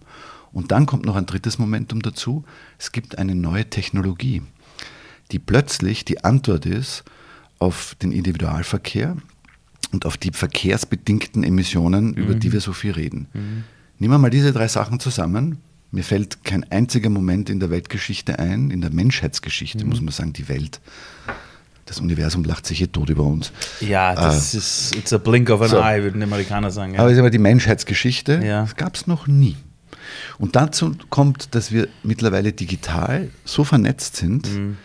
Und 0.58 0.72
dann 0.72 0.88
kommt 0.88 1.06
noch 1.06 1.16
ein 1.16 1.28
drittes 1.28 1.60
Momentum 1.60 2.02
dazu. 2.02 2.44
Es 2.80 2.92
gibt 2.92 3.20
eine 3.20 3.36
neue 3.36 3.70
Technologie, 3.70 4.42
die 5.32 5.38
plötzlich 5.38 6.04
die 6.04 6.24
Antwort 6.24 6.66
ist 6.66 7.04
auf 7.60 7.94
den 8.02 8.12
Individualverkehr 8.12 9.18
und 9.92 10.08
auf 10.08 10.18
die 10.18 10.32
verkehrsbedingten 10.32 11.44
Emissionen, 11.44 12.16
über 12.16 12.34
mhm. 12.34 12.40
die 12.40 12.54
wir 12.54 12.62
so 12.62 12.74
viel 12.74 12.94
reden. 12.94 13.28
Mhm. 13.36 13.66
Nehmen 14.00 14.14
wir 14.16 14.18
mal 14.18 14.32
diese 14.32 14.52
drei 14.52 14.68
Sachen 14.68 15.00
zusammen. 15.00 15.60
Mir 15.92 16.04
fällt 16.04 16.44
kein 16.44 16.64
einziger 16.72 17.12
Moment 17.12 17.52
in 17.52 17.60
der 17.60 17.70
Weltgeschichte 17.70 18.40
ein, 18.40 18.72
in 18.72 18.82
der 18.82 18.90
Menschheitsgeschichte, 18.90 19.84
mhm. 19.84 19.90
muss 19.90 20.02
man 20.02 20.12
sagen, 20.12 20.34
die 20.34 20.50
Welt. 20.50 20.82
Das 21.86 22.00
Universum 22.00 22.44
lacht 22.44 22.66
sich 22.66 22.80
hier 22.80 22.92
tot 22.92 23.12
über 23.12 23.26
uns. 23.26 23.52
Ja, 23.80 24.16
das 24.16 24.56
äh, 24.56 24.58
ist 24.58 24.96
it's 24.96 25.14
a 25.14 25.20
blink 25.20 25.52
of 25.52 25.62
an 25.62 25.70
so. 25.70 25.78
eye, 25.78 26.02
würden 26.02 26.20
die 26.20 26.26
Amerikaner 26.26 26.72
sagen. 26.72 26.96
Ja. 26.96 27.02
Aber 27.02 27.10
es 27.10 27.14
ist 27.14 27.20
aber 27.20 27.30
die 27.30 27.38
Menschheitsgeschichte, 27.38 28.42
ja. 28.44 28.62
das 28.64 28.76
gab 28.76 28.96
es 28.96 29.06
noch 29.06 29.28
nie. 29.28 29.56
Und 30.38 30.56
dazu 30.56 30.96
kommt, 31.10 31.56
dass 31.56 31.72
wir 31.72 31.88
mittlerweile 32.04 32.54
digital 32.54 33.30
so 33.46 33.64
vernetzt 33.64 34.16
sind, 34.16 34.52
mhm. 34.54 34.78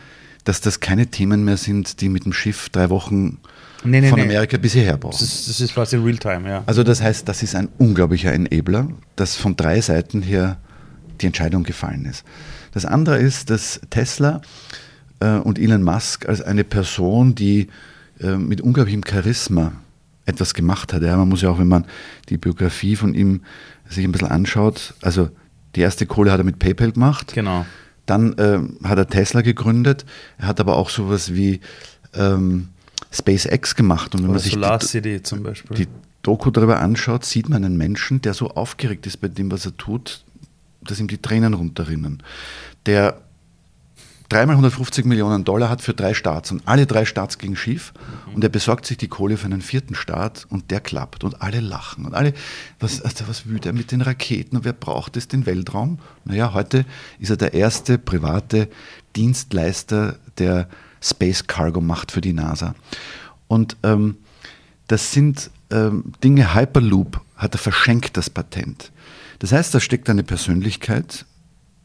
dass 0.44 0.60
das 0.60 0.80
keine 0.80 1.08
Themen 1.08 1.44
mehr 1.44 1.56
sind, 1.56 2.00
die 2.00 2.08
mit 2.08 2.24
dem 2.24 2.32
Schiff 2.32 2.68
drei 2.70 2.90
Wochen 2.90 3.38
nee, 3.84 4.00
nee, 4.00 4.08
von 4.08 4.20
Amerika 4.20 4.56
nee. 4.56 4.62
bis 4.62 4.72
hierher 4.72 4.96
brauchen. 4.96 5.12
Das 5.12 5.22
ist, 5.22 5.48
das 5.48 5.60
ist 5.60 5.74
quasi 5.74 5.96
Realtime, 5.96 6.48
ja. 6.48 6.62
Also 6.66 6.82
das 6.82 7.02
heißt, 7.02 7.28
das 7.28 7.42
ist 7.42 7.54
ein 7.54 7.68
unglaublicher 7.78 8.32
Enabler, 8.32 8.88
dass 9.16 9.36
von 9.36 9.56
drei 9.56 9.80
Seiten 9.80 10.22
her 10.22 10.58
die 11.20 11.26
Entscheidung 11.26 11.62
gefallen 11.62 12.04
ist. 12.04 12.24
Das 12.72 12.84
andere 12.84 13.18
ist, 13.18 13.50
dass 13.50 13.80
Tesla 13.90 14.40
äh, 15.20 15.36
und 15.36 15.58
Elon 15.58 15.82
Musk 15.82 16.28
als 16.28 16.40
eine 16.40 16.64
Person, 16.64 17.34
die 17.34 17.68
äh, 18.20 18.36
mit 18.36 18.60
unglaublichem 18.60 19.02
Charisma 19.08 19.72
etwas 20.26 20.54
gemacht 20.54 20.92
hat. 20.92 21.02
Ja, 21.02 21.16
man 21.16 21.28
muss 21.28 21.42
ja 21.42 21.50
auch, 21.50 21.58
wenn 21.58 21.68
man 21.68 21.86
die 22.28 22.38
Biografie 22.38 22.96
von 22.96 23.14
ihm 23.14 23.42
sich 23.88 24.04
ein 24.04 24.12
bisschen 24.12 24.28
anschaut, 24.28 24.94
also 25.02 25.28
die 25.74 25.80
erste 25.80 26.06
Kohle 26.06 26.30
hat 26.30 26.38
er 26.40 26.44
mit 26.44 26.58
PayPal 26.58 26.92
gemacht. 26.92 27.32
Genau. 27.34 27.66
Dann 28.06 28.36
äh, 28.38 28.60
hat 28.86 28.98
er 28.98 29.08
Tesla 29.08 29.42
gegründet. 29.42 30.04
Er 30.38 30.48
hat 30.48 30.60
aber 30.60 30.76
auch 30.76 30.90
sowas 30.90 31.34
wie 31.34 31.60
ähm, 32.14 32.68
SpaceX 33.12 33.74
gemacht. 33.74 34.14
Und 34.14 34.22
wenn 34.22 34.30
Oder 34.30 34.34
man 34.34 34.42
sich 34.42 34.52
Solar 34.52 34.78
die, 34.78 34.86
City 34.86 35.22
zum 35.22 35.42
Beispiel. 35.42 35.76
die 35.76 35.88
Doku 36.22 36.50
darüber 36.50 36.80
anschaut, 36.80 37.24
sieht 37.24 37.48
man 37.48 37.64
einen 37.64 37.76
Menschen, 37.76 38.20
der 38.20 38.34
so 38.34 38.50
aufgeregt 38.50 39.06
ist 39.06 39.20
bei 39.20 39.28
dem, 39.28 39.50
was 39.50 39.66
er 39.66 39.76
tut, 39.76 40.24
dass 40.82 41.00
ihm 41.00 41.08
die 41.08 41.18
Tränen 41.18 41.54
runterrinnen. 41.54 42.22
Der 42.86 43.21
dreimal 44.32 44.54
150 44.54 45.04
Millionen 45.04 45.44
Dollar 45.44 45.68
hat 45.68 45.82
für 45.82 45.92
drei 45.92 46.14
Staats 46.14 46.50
und 46.50 46.62
alle 46.64 46.86
drei 46.86 47.04
Staats 47.04 47.36
gingen 47.36 47.54
schief 47.54 47.92
mhm. 48.28 48.36
und 48.36 48.44
er 48.44 48.48
besorgt 48.48 48.86
sich 48.86 48.96
die 48.96 49.08
Kohle 49.08 49.36
für 49.36 49.44
einen 49.44 49.60
vierten 49.60 49.94
Staat 49.94 50.46
und 50.48 50.70
der 50.70 50.80
klappt 50.80 51.22
und 51.22 51.42
alle 51.42 51.60
lachen 51.60 52.06
und 52.06 52.14
alle, 52.14 52.32
was, 52.80 53.02
also 53.02 53.28
was 53.28 53.46
will 53.46 53.60
er 53.62 53.74
mit 53.74 53.92
den 53.92 54.00
Raketen 54.00 54.56
und 54.56 54.64
wer 54.64 54.72
braucht 54.72 55.18
es, 55.18 55.28
den 55.28 55.44
Weltraum? 55.44 55.98
Naja, 56.24 56.54
heute 56.54 56.86
ist 57.18 57.28
er 57.28 57.36
der 57.36 57.52
erste 57.52 57.98
private 57.98 58.68
Dienstleister, 59.16 60.16
der 60.38 60.66
Space 61.02 61.46
Cargo 61.46 61.82
macht 61.82 62.10
für 62.10 62.22
die 62.22 62.32
NASA. 62.32 62.74
Und 63.48 63.76
ähm, 63.82 64.16
das 64.86 65.12
sind 65.12 65.50
ähm, 65.70 66.14
Dinge, 66.24 66.54
Hyperloop 66.54 67.20
hat 67.36 67.54
er 67.54 67.58
verschenkt, 67.58 68.16
das 68.16 68.30
Patent. 68.30 68.92
Das 69.40 69.52
heißt, 69.52 69.74
da 69.74 69.80
steckt 69.80 70.08
eine 70.08 70.22
Persönlichkeit 70.22 71.26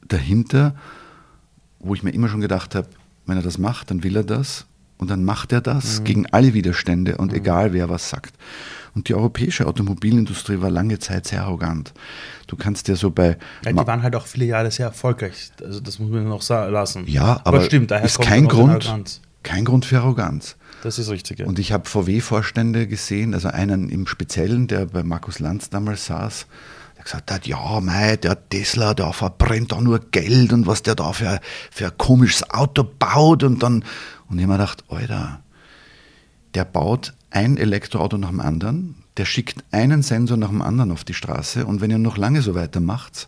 dahinter, 0.07 0.75
wo 1.88 1.95
ich 1.95 2.04
mir 2.04 2.12
immer 2.12 2.30
schon 2.30 2.41
gedacht 2.41 2.76
habe, 2.76 2.88
wenn 3.26 3.38
er 3.38 3.43
das 3.43 3.58
macht, 3.58 3.91
dann 3.91 4.04
will 4.04 4.15
er 4.15 4.23
das 4.23 4.65
und 4.97 5.10
dann 5.10 5.23
macht 5.23 5.52
er 5.52 5.62
das 5.62 6.00
mhm. 6.00 6.04
gegen 6.04 6.26
alle 6.28 6.54
Widerstände 6.54 7.17
und 7.17 7.32
mhm. 7.32 7.38
egal 7.38 7.73
wer 7.73 7.89
was 7.89 8.10
sagt. 8.10 8.36
Und 8.95 9.10
die 9.10 9.13
europäische 9.13 9.67
Automobilindustrie 9.67 10.60
war 10.60 10.71
lange 10.71 10.97
Zeit 10.97 11.28
sehr 11.28 11.43
arrogant. 11.43 11.93
Du 12.47 12.56
kannst 12.56 12.88
ja 12.88 12.95
so 12.95 13.12
bei. 13.12 13.38
Ja, 13.63 13.71
die 13.71 13.88
waren 13.88 14.02
halt 14.02 14.15
auch 14.15 14.26
viele 14.26 14.45
Jahre 14.45 14.71
sehr 14.71 14.88
erfolgreich. 14.88 15.52
Also 15.63 15.80
das 15.80 16.00
muss 16.00 16.10
man 16.10 16.28
noch 16.28 16.47
lassen. 16.50 17.06
Ja, 17.06 17.41
aber, 17.43 17.47
aber 17.47 17.62
stimmt, 17.62 17.91
daher 17.91 18.06
ist 18.06 18.19
kein 18.19 18.47
Grund, 18.47 19.21
kein 19.43 19.65
Grund 19.65 19.86
für 19.86 20.00
Arroganz. 20.00 20.56
Das 20.82 20.97
ist 20.97 21.10
richtig. 21.10 21.39
Ja. 21.39 21.45
Und 21.45 21.60
ich 21.60 21.71
habe 21.71 21.88
VW-Vorstände 21.88 22.88
gesehen, 22.88 23.34
also 23.36 23.50
einen 23.50 23.89
im 23.89 24.08
Speziellen, 24.08 24.67
der 24.67 24.86
bei 24.88 25.04
Markus 25.04 25.39
Lanz 25.39 25.69
damals 25.69 26.08
saß, 26.08 26.47
gesagt 27.08 27.32
hat, 27.32 27.48
ja, 27.48 27.80
mei, 27.80 28.17
der 28.17 28.50
Tesla, 28.50 28.93
der 28.93 29.13
verbrennt 29.13 29.72
doch 29.72 29.82
nur 29.82 30.00
Geld 30.12 30.52
und 30.52 30.67
was 30.67 30.84
der 30.84 30.96
da 30.96 31.13
für, 31.13 31.39
für 31.72 31.86
ein 31.86 31.98
komisches 31.98 32.50
Auto 32.50 32.84
baut 32.84 33.43
und 33.43 33.63
dann, 33.63 33.84
und 34.30 34.38
ich 34.38 34.43
habe 34.43 34.54
mir 34.54 34.58
gedacht, 34.58 34.84
Alter, 34.89 35.41
der 36.54 36.65
baut 36.65 37.13
ein 37.32 37.58
Elektroauto 37.58 38.17
nach 38.17 38.30
dem 38.30 38.41
anderen, 38.41 38.96
der 39.15 39.26
schickt 39.26 39.63
einen 39.72 40.04
Sensor 40.04 40.38
nach 40.38 40.50
dem 40.50 40.62
anderen 40.62 40.91
auf 40.91 41.04
die 41.04 41.13
Straße 41.13 41.65
und 41.65 41.82
wenn 41.82 41.91
ihr 41.91 41.98
noch 41.98 42.17
lange 42.17 42.41
so 42.41 42.56
weitermacht, 42.56 43.28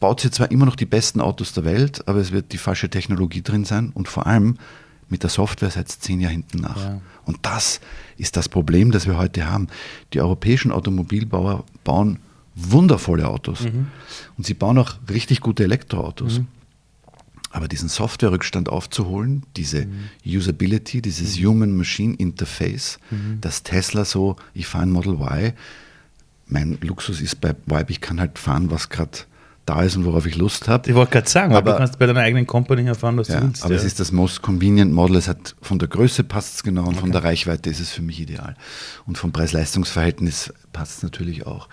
baut 0.00 0.20
sie 0.20 0.30
zwar 0.30 0.50
immer 0.50 0.66
noch 0.66 0.76
die 0.76 0.86
besten 0.86 1.20
Autos 1.20 1.52
der 1.52 1.64
Welt, 1.64 2.08
aber 2.08 2.20
es 2.20 2.32
wird 2.32 2.52
die 2.52 2.58
falsche 2.58 2.88
Technologie 2.88 3.42
drin 3.42 3.64
sein 3.64 3.90
und 3.94 4.08
vor 4.08 4.26
allem 4.26 4.56
mit 5.08 5.22
der 5.22 5.30
Software 5.30 5.70
seit 5.70 5.90
zehn 5.90 6.20
Jahren 6.20 6.32
hinten 6.32 6.58
nach. 6.58 6.76
Ja. 6.76 7.00
Und 7.26 7.38
das 7.42 7.80
ist 8.16 8.36
das 8.36 8.48
Problem, 8.48 8.90
das 8.90 9.06
wir 9.06 9.18
heute 9.18 9.46
haben. 9.46 9.68
Die 10.12 10.20
europäischen 10.20 10.72
Automobilbauer 10.72 11.64
bauen 11.84 12.18
wundervolle 12.54 13.28
Autos. 13.28 13.62
Mhm. 13.62 13.88
Und 14.36 14.46
sie 14.46 14.54
bauen 14.54 14.78
auch 14.78 14.94
richtig 15.10 15.40
gute 15.40 15.64
Elektroautos. 15.64 16.40
Mhm. 16.40 16.46
Aber 17.50 17.68
diesen 17.68 17.88
Softwarerückstand 17.88 18.68
aufzuholen, 18.68 19.44
diese 19.56 19.86
mhm. 19.86 20.08
Usability, 20.26 21.00
dieses 21.02 21.38
mhm. 21.38 21.46
Human-Machine-Interface, 21.46 22.98
mhm. 23.10 23.38
das 23.40 23.62
Tesla 23.62 24.04
so, 24.04 24.36
ich 24.54 24.66
fahre 24.66 24.86
ein 24.86 24.90
Model 24.90 25.14
Y, 25.14 25.52
mein 26.46 26.78
Luxus 26.80 27.20
ist 27.20 27.40
bei 27.40 27.54
Vibe, 27.66 27.86
ich 27.88 28.00
kann 28.00 28.20
halt 28.20 28.38
fahren, 28.38 28.70
was 28.70 28.88
gerade 28.88 29.18
da 29.66 29.82
ist 29.82 29.96
und 29.96 30.04
worauf 30.04 30.26
ich 30.26 30.36
Lust 30.36 30.68
habe. 30.68 30.88
Ich 30.88 30.94
wollte 30.94 31.12
gerade 31.12 31.28
sagen, 31.28 31.54
aber 31.54 31.72
du 31.72 31.78
kannst 31.78 31.98
bei 31.98 32.06
deiner 32.06 32.20
eigenen 32.20 32.46
Company 32.46 32.86
erfahren, 32.86 33.16
was 33.16 33.28
ja, 33.28 33.40
du 33.40 33.46
willst. 33.46 33.62
Aber 33.62 33.72
ja. 33.72 33.78
es 33.78 33.84
ist 33.84 33.98
das 34.00 34.12
most 34.12 34.42
convenient 34.42 34.92
Model. 34.92 35.16
Es 35.16 35.28
hat 35.28 35.54
von 35.62 35.78
der 35.78 35.88
Größe 35.88 36.24
passt 36.24 36.56
es 36.56 36.62
genau 36.62 36.82
und 36.82 36.88
okay. 36.88 37.00
von 37.00 37.12
der 37.12 37.24
Reichweite 37.24 37.70
ist 37.70 37.80
es 37.80 37.90
für 37.90 38.02
mich 38.02 38.20
ideal. 38.20 38.56
Und 39.06 39.16
vom 39.16 39.32
Preis-Leistungs-Verhältnis 39.32 40.52
passt 40.72 40.98
es 40.98 41.02
natürlich 41.02 41.46
auch. 41.46 41.68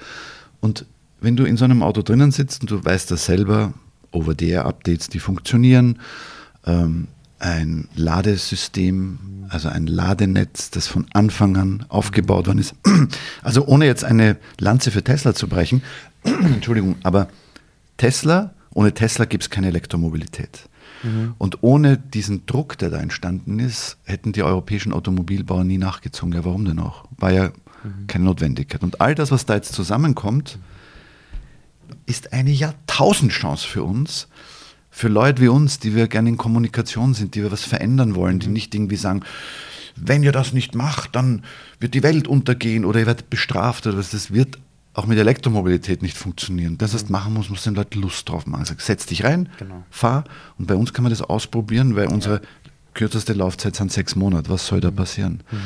Und 0.62 0.86
wenn 1.20 1.36
du 1.36 1.44
in 1.44 1.58
so 1.58 1.66
einem 1.66 1.84
Auto 1.84 2.02
drinnen 2.02 2.32
sitzt 2.32 2.62
und 2.62 2.72
du 2.72 2.84
weißt 2.84 3.12
das 3.12 3.26
selber, 3.26 3.74
Over-the-Air-Updates, 4.12 5.10
die 5.10 5.20
funktionieren, 5.20 6.00
ähm, 6.66 7.08
ein 7.40 7.88
Ladesystem, 7.96 9.48
also 9.50 9.68
ein 9.70 9.88
Ladenetz, 9.88 10.70
das 10.70 10.88
von 10.88 11.08
Anfang 11.14 11.58
an 11.58 11.86
aufgebaut 11.90 12.48
worden 12.48 12.60
ist. 12.60 12.76
Also 13.42 13.66
ohne 13.66 13.86
jetzt 13.86 14.04
eine 14.04 14.38
Lanze 14.60 14.92
für 14.92 15.04
Tesla 15.04 15.34
zu 15.34 15.48
brechen, 15.48 15.82
Entschuldigung, 16.24 16.98
aber 17.04 17.28
Tesla, 17.98 18.54
ohne 18.74 18.94
Tesla 18.94 19.26
gibt 19.26 19.44
es 19.44 19.50
keine 19.50 19.68
Elektromobilität. 19.68 20.70
Mhm. 21.04 21.34
Und 21.38 21.64
ohne 21.64 21.98
diesen 21.98 22.46
Druck, 22.46 22.78
der 22.78 22.92
da 22.92 22.98
entstanden 22.98 23.60
ist, 23.60 23.98
hätten 24.04 24.32
die 24.34 24.44
europäischen 24.44 24.94
Automobilbauer 24.94 25.64
nie 25.64 25.80
nachgezogen. 25.80 26.34
Ja, 26.34 26.46
warum 26.46 26.66
denn 26.66 26.80
auch? 26.80 27.06
War 27.18 27.32
ja 27.32 27.52
mhm. 27.84 28.08
keine 28.08 28.26
Notwendigkeit. 28.26 28.84
Und 28.84 29.02
all 29.02 29.16
das, 29.16 29.32
was 29.32 29.46
da 29.46 29.56
jetzt 29.56 29.74
zusammenkommt, 29.74 30.60
ist 32.06 32.34
eine 32.34 32.52
Jahrtausendchance 32.52 33.68
für 33.68 33.84
uns, 33.84 34.28
für 34.90 35.08
Leute 35.08 35.42
wie 35.42 35.48
uns, 35.48 35.80
die 35.80 35.96
wir 35.96 36.08
gerne 36.08 36.30
in 36.30 36.38
Kommunikation 36.38 37.14
sind, 37.14 37.36
die 37.36 37.44
wir 37.44 37.52
was 37.52 37.64
verändern 37.64 38.16
wollen, 38.16 38.40
die 38.40 38.48
mhm. 38.48 38.54
nicht 38.54 38.76
irgendwie 38.76 38.98
sagen, 38.98 39.24
wenn 39.96 40.24
ihr 40.24 40.32
das 40.32 40.54
nicht 40.54 40.76
macht, 40.76 41.16
dann 41.16 41.44
wird 41.80 41.94
die 41.94 42.04
Welt 42.04 42.28
untergehen 42.28 42.86
oder 42.86 43.00
ihr 43.00 43.08
werdet 43.08 43.30
bestraft 43.30 43.88
oder 43.88 43.98
was. 43.98 44.12
Das 44.12 44.32
wird 44.32 44.58
auch 44.94 45.06
mit 45.06 45.18
Elektromobilität 45.18 46.02
nicht 46.02 46.18
funktionieren. 46.18 46.78
Das, 46.78 46.94
was 46.94 47.06
mhm. 47.06 47.12
machen 47.12 47.34
muss, 47.34 47.50
muss 47.50 47.64
den 47.64 47.76
Leuten 47.76 48.02
Lust 48.02 48.28
drauf 48.28 48.46
machen. 48.46 48.62
Also 48.62 48.74
setz 48.78 49.06
dich 49.06 49.24
rein, 49.24 49.50
genau. 49.58 49.84
fahr 49.90 50.26
und 50.58 50.68
bei 50.68 50.76
uns 50.76 50.94
kann 50.94 51.04
man 51.04 51.12
das 51.12 51.22
ausprobieren, 51.22 51.96
weil 51.96 52.08
unsere 52.08 52.36
ja. 52.36 52.42
kürzeste 52.94 53.34
Laufzeit 53.34 53.76
sind 53.76 53.92
sechs 53.92 54.16
Monate. 54.16 54.50
Was 54.50 54.68
soll 54.68 54.82
da 54.82 54.92
mhm. 54.92 54.96
passieren? 54.96 55.44
Mhm. 55.52 55.58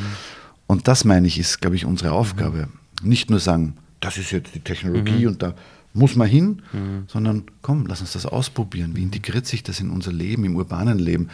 Und 0.68 0.88
das 0.88 1.06
meine 1.06 1.28
ich, 1.28 1.40
ist, 1.40 1.62
glaube 1.62 1.76
ich, 1.76 1.86
unsere 1.86 2.12
Aufgabe. 2.12 2.68
Mhm. 3.02 3.10
Nicht 3.10 3.30
nur 3.30 3.40
sagen, 3.40 3.78
das 4.00 4.18
ist 4.18 4.32
jetzt 4.32 4.56
die 4.56 4.60
Technologie 4.60 5.22
mhm. 5.22 5.28
und 5.28 5.44
da 5.44 5.54
muss 5.94 6.16
man 6.16 6.28
hin, 6.28 6.62
mhm. 6.74 7.06
sondern 7.08 7.44
komm, 7.62 7.86
lass 7.88 8.02
uns 8.02 8.14
das 8.14 8.26
ausprobieren. 8.26 8.96
Wie 8.96 9.04
integriert 9.04 9.46
sich 9.46 9.64
das 9.64 9.80
in 9.80 9.90
unser 9.90 10.12
Leben, 10.12 10.44
im 10.44 10.56
urbanen 10.56 11.00
Leben? 11.00 11.30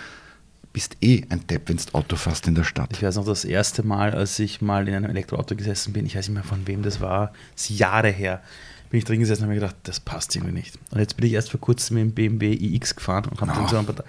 Bist 0.73 0.95
eh 1.01 1.23
ein 1.29 1.45
Depp, 1.47 1.67
wenn 1.67 1.77
du 1.77 1.83
Auto 1.93 2.15
fährst 2.15 2.47
in 2.47 2.55
der 2.55 2.63
Stadt. 2.63 2.91
Ich 2.93 3.03
weiß 3.03 3.15
noch, 3.15 3.25
das 3.25 3.43
erste 3.43 3.83
Mal, 3.83 4.11
als 4.11 4.39
ich 4.39 4.61
mal 4.61 4.87
in 4.87 4.95
einem 4.95 5.09
Elektroauto 5.09 5.55
gesessen 5.55 5.91
bin, 5.91 6.05
ich 6.05 6.15
weiß 6.15 6.29
nicht 6.29 6.35
mehr 6.35 6.43
von 6.43 6.65
wem 6.65 6.81
das 6.81 7.01
war, 7.01 7.33
das 7.55 7.69
ist 7.69 7.79
Jahre 7.79 8.09
her, 8.09 8.41
bin 8.89 8.99
ich 8.99 9.03
drin 9.03 9.19
gesessen 9.19 9.41
und 9.41 9.49
habe 9.49 9.55
mir 9.55 9.61
gedacht, 9.61 9.75
das 9.83 9.99
passt 9.99 10.35
irgendwie 10.35 10.53
nicht. 10.53 10.77
Und 10.91 10.99
jetzt 10.99 11.17
bin 11.17 11.25
ich 11.25 11.33
erst 11.33 11.49
vor 11.49 11.59
kurzem 11.59 11.95
mit 11.95 12.03
dem 12.05 12.13
BMW 12.13 12.53
iX 12.53 12.95
gefahren 12.95 13.25
und 13.25 13.41
habe 13.41 13.61
oh. 13.65 13.67
so 13.67 13.77
ein 13.77 13.85
paar 13.85 14.03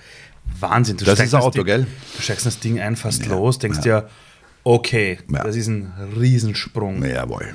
Wahnsinn. 0.60 0.98
Du 0.98 1.04
das 1.04 1.18
ist 1.18 1.34
ein 1.34 1.40
Auto, 1.40 1.58
Ding, 1.58 1.64
gell? 1.64 1.86
Du 2.16 2.22
steigst 2.22 2.46
das 2.46 2.60
Ding 2.60 2.78
ein, 2.78 2.94
fast 2.94 3.24
ja. 3.24 3.32
los, 3.32 3.58
denkst 3.58 3.78
ja. 3.84 4.02
dir, 4.02 4.10
okay, 4.64 5.18
ja. 5.30 5.42
das 5.42 5.56
ist 5.56 5.68
ein 5.68 5.92
Riesensprung. 6.18 7.04
Jawohl. 7.04 7.54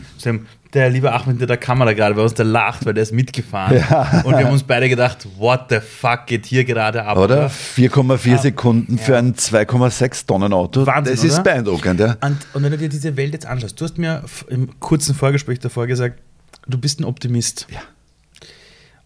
Der 0.74 0.89
liebe 0.89 1.13
Achmed 1.13 1.36
hinter 1.36 1.48
der 1.48 1.58
Kamera 1.58 1.93
gerade 1.93 2.15
bei 2.15 2.22
uns, 2.22 2.34
der 2.34 2.46
lacht, 2.46 2.86
weil 2.86 2.93
der 2.93 3.04
ist 3.04 3.13
mitgefahren. 3.13 3.78
Ja. 3.78 4.22
Und 4.26 4.38
wir 4.38 4.46
haben 4.46 4.52
uns 4.52 4.63
beide 4.63 4.89
gedacht, 4.89 5.26
what 5.38 5.67
the 5.70 5.80
fuck 5.80 6.26
geht 6.28 6.46
hier 6.46 6.65
gerade 6.65 7.04
ab? 7.06 7.17
Oder? 7.17 7.48
4,4 7.48 8.34
ah, 8.34 8.38
Sekunden 8.38 8.98
ja. 8.98 9.04
für 9.04 9.17
ein 9.17 9.34
2,6 9.34 10.28
Tonnen 10.28 10.52
Auto. 10.52 10.86
Wahnsinn, 10.86 11.15
das 11.15 11.24
ist 11.24 11.34
oder? 11.36 11.43
beeindruckend, 11.43 12.00
ja. 12.00 12.17
Und, 12.22 12.38
und 12.54 12.63
wenn 12.63 12.72
du 12.72 12.78
dir 12.78 12.89
diese 12.89 13.15
Welt 13.15 13.34
jetzt 13.34 13.46
anschaust, 13.46 13.80
du 13.80 13.86
hast 13.86 13.98
mir 13.98 14.24
im 14.50 14.78
kurzen 14.80 15.15
Vorgespräch 15.15 15.60
davor 15.60 15.88
gesagt, 15.88 16.20
du 16.67 16.78
bist 16.78 17.00
ein 17.00 17.06
Optimist. 17.06 17.67
Ja. 17.72 17.80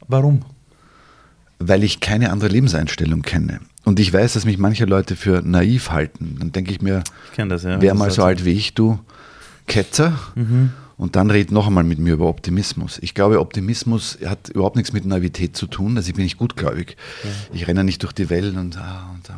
Warum? 0.08 0.44
Weil 1.60 1.84
ich 1.84 2.00
keine 2.00 2.32
andere 2.32 2.50
Lebenseinstellung 2.50 3.22
kenne. 3.22 3.60
Und 3.84 4.00
ich 4.00 4.14
weiß, 4.14 4.34
dass 4.34 4.46
mich 4.46 4.58
manche 4.58 4.86
Leute 4.86 5.16
für 5.16 5.42
naiv 5.42 5.92
halten. 5.92 6.36
Dann 6.40 6.52
denke 6.52 6.72
ich 6.72 6.82
mir, 6.82 7.04
ich 7.36 7.48
das, 7.48 7.64
ja. 7.64 7.82
wer 7.82 7.96
mal 7.96 8.12
so 8.12 8.24
alt 8.24 8.46
wie 8.46 8.52
ich, 8.52 8.74
du 8.74 9.00
Ketzer. 9.68 10.14
Mhm. 10.36 10.72
Und 10.98 11.16
dann 11.16 11.32
red 11.32 11.52
noch 11.52 11.66
einmal 11.66 11.84
mit 11.84 11.98
mir 11.98 12.14
über 12.14 12.28
Optimismus. 12.28 13.00
Ich 13.02 13.16
glaube, 13.16 13.40
Optimismus 13.40 14.20
hat 14.24 14.50
überhaupt 14.50 14.76
nichts 14.76 14.94
mit 14.94 15.04
Naivität 15.04 15.58
zu 15.58 15.66
tun. 15.66 15.98
Also 15.98 16.10
ich 16.10 16.14
bin 16.14 16.24
nicht 16.24 16.38
gutgläubig. 16.38 16.96
Ja. 17.24 17.30
Ich 17.54 17.68
renne 17.68 17.84
nicht 17.84 18.04
durch 18.04 18.14
die 18.14 18.30
Welt 18.30 18.56
und, 18.56 18.78
ah, 18.78 19.10
und 19.12 19.28
da 19.28 19.36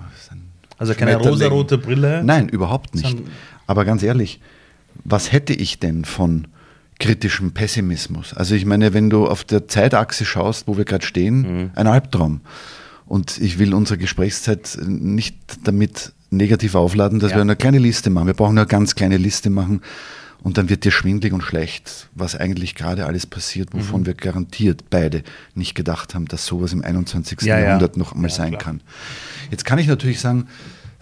Also 0.77 0.93
keine 0.93 1.15
rosarote 1.15 1.77
Brille? 1.77 2.21
Nein, 2.21 2.49
überhaupt 2.49 2.95
nicht. 2.95 3.17
Aber 3.65 3.85
ganz 3.85 4.03
ehrlich, 4.03 4.41
was 5.05 5.31
hätte 5.31 5.53
ich 5.53 5.79
denn 5.79 6.03
von 6.03 6.47
kritischem 6.99 7.53
Pessimismus? 7.53 8.33
Also 8.33 8.55
ich 8.55 8.65
meine, 8.65 8.93
wenn 8.93 9.09
du 9.09 9.25
auf 9.25 9.45
der 9.45 9.69
Zeitachse 9.69 10.25
schaust, 10.25 10.67
wo 10.67 10.75
wir 10.75 10.83
gerade 10.83 11.05
stehen, 11.05 11.41
mhm. 11.41 11.71
ein 11.75 11.87
Albtraum. 11.87 12.41
Und 13.05 13.37
ich 13.39 13.59
will 13.59 13.73
unsere 13.73 13.97
Gesprächszeit 13.97 14.77
nicht 14.85 15.37
damit 15.63 16.13
negativ 16.29 16.75
aufladen, 16.75 17.19
dass 17.19 17.31
ja. 17.31 17.37
wir 17.37 17.41
eine 17.41 17.55
kleine 17.55 17.79
Liste 17.79 18.09
machen. 18.09 18.27
Wir 18.27 18.33
brauchen 18.33 18.57
eine 18.57 18.67
ganz 18.67 18.95
kleine 18.95 19.17
Liste 19.17 19.49
machen 19.49 19.81
und 20.43 20.57
dann 20.57 20.69
wird 20.69 20.83
dir 20.83 20.91
schwindlig 20.91 21.31
und 21.31 21.41
schlecht, 21.41 22.09
was 22.15 22.35
eigentlich 22.35 22.75
gerade 22.75 23.05
alles 23.05 23.25
passiert, 23.25 23.69
wovon 23.71 24.01
mhm. 24.01 24.05
wir 24.07 24.13
garantiert 24.13 24.89
beide 24.89 25.23
nicht 25.55 25.73
gedacht 25.73 26.13
haben, 26.13 26.25
dass 26.25 26.45
sowas 26.45 26.73
im 26.73 26.83
21. 26.83 27.41
Ja, 27.43 27.57
Jahrhundert 27.57 27.95
ja. 27.95 27.99
noch 27.99 28.13
einmal 28.13 28.29
sein 28.29 28.49
klar. 28.49 28.61
kann. 28.61 28.81
Jetzt 29.51 29.63
kann 29.63 29.79
ich 29.79 29.87
natürlich 29.87 30.19
sagen, 30.19 30.47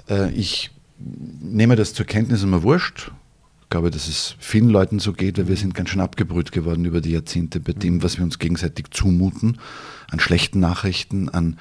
äh, 0.09 0.29
ich 0.31 0.69
nehme 0.99 1.75
das 1.75 1.95
zur 1.95 2.05
Kenntnis 2.05 2.43
und 2.43 2.51
mir 2.51 2.61
wurscht. 2.61 3.11
Ich 3.63 3.69
glaube, 3.71 3.89
dass 3.89 4.07
es 4.07 4.35
vielen 4.37 4.69
Leuten 4.69 4.99
so 4.99 5.13
geht, 5.13 5.39
weil 5.39 5.47
wir 5.47 5.55
sind 5.55 5.73
ganz 5.73 5.89
schön 5.89 6.01
abgebrüht 6.01 6.51
geworden 6.51 6.85
über 6.85 7.01
die 7.01 7.11
Jahrzehnte 7.11 7.59
bei 7.59 7.73
dem, 7.73 8.03
was 8.03 8.17
wir 8.17 8.25
uns 8.25 8.37
gegenseitig 8.37 8.91
zumuten, 8.91 9.57
an 10.11 10.19
schlechten 10.19 10.59
Nachrichten, 10.59 11.29
an 11.29 11.57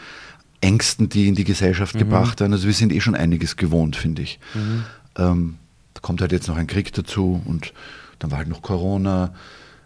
Ängsten, 0.60 1.08
die 1.08 1.28
in 1.28 1.34
die 1.34 1.44
Gesellschaft 1.44 1.94
mhm. 1.94 2.00
gebracht 2.00 2.40
werden. 2.40 2.52
Also 2.52 2.66
wir 2.66 2.74
sind 2.74 2.92
eh 2.92 3.00
schon 3.00 3.14
einiges 3.14 3.56
gewohnt, 3.56 3.96
finde 3.96 4.22
ich. 4.22 4.38
Mhm. 4.54 4.84
Ähm, 5.16 5.54
da 5.94 6.00
kommt 6.00 6.20
halt 6.20 6.32
jetzt 6.32 6.48
noch 6.48 6.56
ein 6.56 6.66
Krieg 6.66 6.92
dazu 6.92 7.42
und 7.44 7.72
dann 8.18 8.30
war 8.30 8.38
halt 8.38 8.48
noch 8.48 8.62
Corona. 8.62 9.34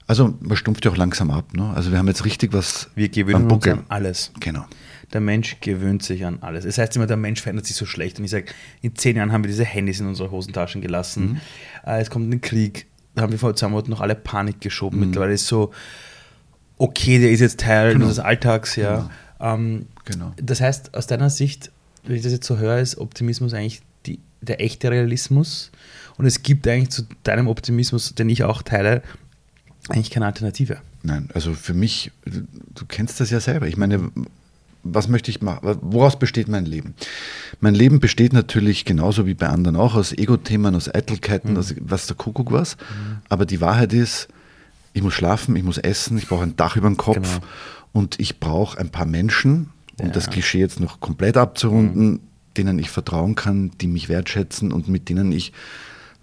Also 0.06 0.36
man 0.40 0.56
stumpft 0.56 0.84
ja 0.84 0.90
auch 0.90 0.96
langsam 0.96 1.30
ab. 1.30 1.54
Ne? 1.54 1.72
Also 1.74 1.90
wir 1.90 1.98
haben 1.98 2.08
jetzt 2.08 2.24
richtig 2.24 2.52
was. 2.52 2.90
Wir 2.94 3.08
gewöhnen 3.08 3.50
uns 3.50 3.66
an 3.66 3.84
alles. 3.88 4.32
Genau. 4.40 4.66
Der 5.12 5.20
Mensch 5.20 5.58
gewöhnt 5.60 6.02
sich 6.02 6.24
an 6.24 6.38
alles. 6.40 6.64
Es 6.64 6.76
das 6.76 6.82
heißt 6.82 6.96
immer, 6.96 7.06
der 7.06 7.16
Mensch 7.16 7.40
verändert 7.40 7.66
sich 7.66 7.76
so 7.76 7.86
schlecht. 7.86 8.18
Und 8.18 8.24
ich 8.24 8.30
sage, 8.30 8.46
in 8.82 8.96
zehn 8.96 9.16
Jahren 9.16 9.32
haben 9.32 9.44
wir 9.44 9.48
diese 9.48 9.64
Handys 9.64 10.00
in 10.00 10.06
unsere 10.06 10.30
Hosentaschen 10.30 10.82
gelassen. 10.82 11.24
Mhm. 11.24 11.40
Äh, 11.86 12.00
es 12.00 12.10
kommt 12.10 12.30
ein 12.32 12.40
Krieg. 12.40 12.86
Da 13.14 13.22
haben 13.22 13.32
wir 13.32 13.38
vor 13.38 13.54
zwei 13.54 13.68
Monaten 13.68 13.90
noch 13.90 14.00
alle 14.00 14.14
Panik 14.16 14.60
geschoben. 14.60 14.98
Mhm. 14.98 15.06
Mittlerweile 15.06 15.34
ist 15.34 15.46
so, 15.46 15.72
okay, 16.78 17.18
der 17.18 17.30
ist 17.30 17.40
jetzt 17.40 17.60
Teil 17.60 17.92
genau. 17.92 18.06
unseres 18.06 18.24
Alltags. 18.24 18.76
Ja. 18.76 18.96
Genau. 18.96 19.10
Ähm, 19.44 19.86
genau. 20.06 20.32
Das 20.36 20.60
heißt, 20.60 20.94
aus 20.94 21.06
deiner 21.06 21.28
Sicht, 21.28 21.70
wenn 22.04 22.16
ich 22.16 22.22
das 22.22 22.32
jetzt 22.32 22.46
so 22.46 22.56
höre, 22.56 22.78
ist 22.78 22.96
Optimismus 22.96 23.52
eigentlich 23.52 23.82
die, 24.06 24.18
der 24.40 24.60
echte 24.60 24.90
Realismus. 24.90 25.70
Und 26.16 26.24
es 26.24 26.42
gibt 26.42 26.66
eigentlich 26.66 26.90
zu 26.90 27.02
deinem 27.24 27.48
Optimismus, 27.48 28.14
den 28.14 28.30
ich 28.30 28.44
auch 28.44 28.62
teile, 28.62 29.02
eigentlich 29.90 30.10
keine 30.10 30.26
Alternative. 30.26 30.78
Nein, 31.02 31.28
also 31.34 31.52
für 31.52 31.74
mich, 31.74 32.10
du 32.24 32.86
kennst 32.88 33.20
das 33.20 33.28
ja 33.28 33.40
selber. 33.40 33.66
Ich 33.66 33.76
meine, 33.76 34.10
was 34.82 35.08
möchte 35.08 35.30
ich 35.30 35.42
machen? 35.42 35.78
Woraus 35.82 36.18
besteht 36.18 36.48
mein 36.48 36.64
Leben? 36.64 36.94
Mein 37.60 37.74
Leben 37.74 38.00
besteht 38.00 38.32
natürlich 38.32 38.86
genauso 38.86 39.26
wie 39.26 39.34
bei 39.34 39.48
anderen 39.48 39.76
auch 39.76 39.94
aus 39.94 40.12
Ego-Themen, 40.12 40.74
aus 40.74 40.94
Eitelkeiten, 40.94 41.52
mhm. 41.52 41.58
aus 41.58 41.74
was 41.80 42.06
der 42.06 42.16
Kuckuck 42.16 42.50
was. 42.50 42.76
Mhm. 42.76 43.18
Aber 43.28 43.44
die 43.44 43.60
Wahrheit 43.60 43.92
ist, 43.92 44.28
ich 44.94 45.02
muss 45.02 45.12
schlafen, 45.12 45.56
ich 45.56 45.64
muss 45.64 45.76
essen, 45.76 46.16
ich 46.16 46.28
brauche 46.28 46.44
ein 46.44 46.56
Dach 46.56 46.76
über 46.76 46.88
dem 46.88 46.96
Kopf. 46.96 47.16
Genau 47.16 47.46
und 47.94 48.18
ich 48.18 48.40
brauche 48.40 48.78
ein 48.78 48.90
paar 48.90 49.06
Menschen, 49.06 49.70
um 49.98 50.08
ja. 50.08 50.12
das 50.12 50.28
Klischee 50.28 50.58
jetzt 50.58 50.80
noch 50.80 51.00
komplett 51.00 51.36
abzurunden, 51.36 52.10
mhm. 52.10 52.20
denen 52.56 52.78
ich 52.78 52.90
vertrauen 52.90 53.36
kann, 53.36 53.70
die 53.80 53.86
mich 53.86 54.08
wertschätzen 54.08 54.72
und 54.72 54.88
mit 54.88 55.08
denen 55.08 55.32
ich 55.32 55.52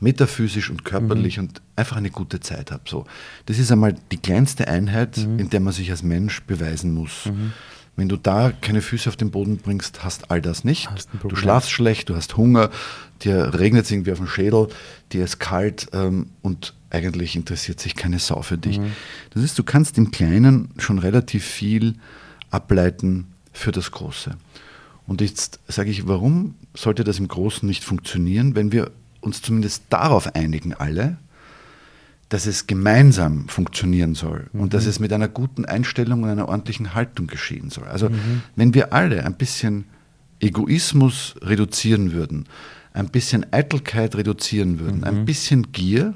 metaphysisch 0.02 0.70
und 0.70 0.84
körperlich 0.84 1.38
mhm. 1.38 1.46
und 1.46 1.62
einfach 1.78 1.96
eine 1.96 2.10
gute 2.10 2.42
Zeit 2.42 2.72
habe. 2.72 2.84
So, 2.88 3.06
das 3.46 3.58
ist 3.58 3.72
einmal 3.72 3.96
die 4.12 4.18
kleinste 4.18 4.68
Einheit, 4.68 5.18
mhm. 5.18 5.40
in 5.40 5.50
der 5.50 5.62
man 5.62 5.72
sich 5.72 5.90
als 5.92 6.04
Mensch 6.04 6.42
beweisen 6.44 6.94
muss. 6.94 7.28
Wenn 7.96 8.10
du 8.10 8.16
da 8.16 8.52
keine 8.62 8.82
Füße 8.82 9.10
auf 9.10 9.18
den 9.18 9.32
Boden 9.32 9.58
bringst, 9.58 10.04
hast 10.04 10.32
all 10.32 10.42
das 10.42 10.64
nicht. 10.64 10.90
Du 11.22 11.36
schlafst 11.36 11.72
schlecht, 11.72 12.10
du 12.10 12.16
hast 12.16 12.38
Hunger, 12.38 12.72
dir 13.22 13.54
regnet 13.54 13.86
es 13.86 13.92
irgendwie 13.92 14.12
auf 14.12 14.18
den 14.18 14.28
Schädel, 14.28 14.70
dir 15.12 15.24
ist 15.24 15.40
kalt 15.40 15.88
ähm, 15.94 16.28
und 16.42 16.74
eigentlich 16.90 17.36
interessiert 17.36 17.80
sich 17.80 17.96
keine 17.96 18.20
Sau 18.20 18.42
für 18.42 18.58
dich. 18.58 18.80
Mhm. 18.80 18.92
Das 19.32 19.44
ist, 19.44 19.58
du 19.60 19.64
kannst 19.64 19.98
im 19.98 20.12
Kleinen 20.12 20.70
schon 20.78 21.00
relativ 21.00 21.46
viel 21.46 21.96
ableiten 22.50 23.28
für 23.54 23.72
das 23.72 23.92
Große. 23.92 24.36
Und 25.08 25.22
jetzt 25.22 25.60
sage 25.68 25.90
ich, 25.90 26.08
warum 26.08 26.56
sollte 26.74 27.04
das 27.04 27.20
im 27.20 27.28
Großen 27.28 27.68
nicht 27.68 27.84
funktionieren, 27.84 28.56
wenn 28.56 28.72
wir 28.72 28.92
uns 29.20 29.42
zumindest 29.42 29.84
darauf 29.90 30.36
einigen, 30.36 30.74
alle, 30.74 31.18
dass 32.32 32.46
es 32.46 32.66
gemeinsam 32.66 33.50
funktionieren 33.50 34.16
soll 34.16 34.48
mhm. 34.54 34.62
und 34.62 34.74
dass 34.74 34.86
mhm. 34.86 34.90
es 34.90 35.00
mit 35.00 35.12
einer 35.12 35.28
guten 35.28 35.66
Einstellung 35.66 36.24
und 36.24 36.30
einer 36.30 36.48
ordentlichen 36.48 36.94
Haltung 36.94 37.28
geschehen 37.28 37.70
soll. 37.70 37.84
Also 37.84 38.10
mhm. 38.10 38.42
wenn 38.56 38.74
wir 38.74 38.94
alle 38.94 39.26
ein 39.26 39.36
bisschen 39.36 39.84
Egoismus 40.40 41.36
reduzieren 41.42 42.14
würden, 42.14 42.46
ein 42.94 43.10
bisschen 43.10 43.52
Eitelkeit 43.52 44.16
reduzieren 44.16 44.80
würden, 44.80 45.00
mhm. 45.00 45.04
ein 45.04 45.26
bisschen 45.26 45.74
Gier, 45.74 46.14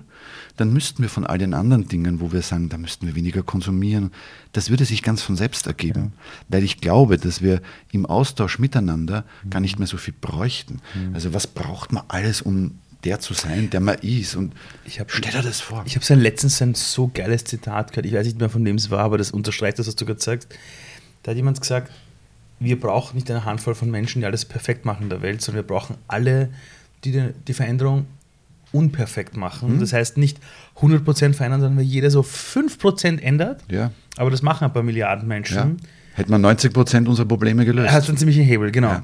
dann 0.56 0.71
müssten 0.71 1.01
wir 1.01 1.10
von 1.10 1.25
all 1.25 1.38
den 1.38 1.54
anderen 1.54 1.89
Dingen, 1.89 2.21
wo 2.21 2.32
wir 2.32 2.41
sagen, 2.41 2.69
da 2.69 2.78
müssten 2.78 3.08
wir 3.08 3.15
weniger 3.15 3.43
konsumieren, 3.43 4.12
das 4.54 4.69
würde 4.69 4.86
sich 4.86 5.04
ganz 5.04 5.21
von 5.21 5.36
selbst 5.36 5.67
ergeben. 5.67 6.13
Ja. 6.15 6.36
Weil 6.47 6.63
ich 6.63 6.80
glaube, 6.80 7.17
dass 7.17 7.41
wir 7.41 7.62
im 7.91 8.06
Austausch 8.06 8.58
miteinander 8.58 9.25
mhm. 9.43 9.49
gar 9.49 9.60
nicht 9.60 9.80
mehr 9.80 9.88
so 9.88 9.97
viel 9.97 10.13
bräuchten. 10.19 10.80
Mhm. 10.93 11.13
Also 11.13 11.34
was 11.34 11.45
braucht 11.45 11.91
man 11.91 12.06
alles, 12.08 12.41
um 12.41 12.80
der 13.05 13.19
zu 13.19 13.33
sein, 13.33 13.69
der 13.69 13.79
man 13.79 13.95
ist. 13.99 14.35
Und 14.35 14.53
Ich 14.85 14.99
hab- 14.99 15.11
stell 15.11 15.31
dir 15.31 15.41
das 15.41 15.61
vor. 15.61 15.83
Ich 15.85 15.95
habe 15.95 16.03
so 16.05 16.13
letztens 16.15 16.61
ein 16.61 16.73
so 16.75 17.09
geiles 17.13 17.43
Zitat 17.45 17.91
gehört. 17.91 18.05
Ich 18.05 18.13
weiß 18.13 18.25
nicht 18.25 18.39
mehr, 18.39 18.49
von 18.49 18.65
wem 18.65 18.75
es 18.75 18.89
war, 18.89 18.99
aber 18.99 19.17
das 19.17 19.31
unterstreicht 19.31 19.79
das, 19.79 19.87
was 19.87 19.95
du 19.95 20.05
gerade 20.05 20.21
sagst. 20.21 20.47
Da 21.23 21.31
hat 21.31 21.37
jemand 21.37 21.59
gesagt, 21.61 21.91
wir 22.59 22.79
brauchen 22.79 23.15
nicht 23.15 23.29
eine 23.29 23.45
Handvoll 23.45 23.75
von 23.75 23.91
Menschen, 23.91 24.21
die 24.21 24.25
alles 24.25 24.45
perfekt 24.45 24.85
machen 24.85 25.03
in 25.03 25.09
der 25.09 25.21
Welt, 25.21 25.41
sondern 25.41 25.63
wir 25.63 25.67
brauchen 25.67 25.95
alle, 26.07 26.49
die 27.03 27.31
die, 27.47 27.53
Veränderung 27.53 28.07
unperfekt 28.71 29.37
machen. 29.37 29.79
Das 29.79 29.93
heißt 29.93 30.17
nicht 30.17 30.39
100% 30.81 31.33
verändern, 31.33 31.61
sondern 31.61 31.77
wenn 31.77 31.85
jeder 31.85 32.09
so 32.11 32.21
5% 32.21 33.21
ändert, 33.21 33.61
ja, 33.69 33.91
aber 34.17 34.31
das 34.31 34.41
machen 34.41 34.65
ein 34.65 34.73
paar 34.73 34.83
Milliarden 34.83 35.27
Menschen. 35.27 35.55
ja. 35.57 35.71
Hätte 36.13 36.31
man 36.31 36.39
90 36.41 36.71
Prozent 36.71 37.07
unserer 37.09 37.27
Probleme 37.27 37.65
gelöst. 37.65 37.87
Er 37.89 37.93
hat 37.93 38.07
einen 38.07 38.17
ziemlichen 38.17 38.43
Hebel, 38.43 38.71
genau. 38.71 38.87
Ja. 38.89 39.03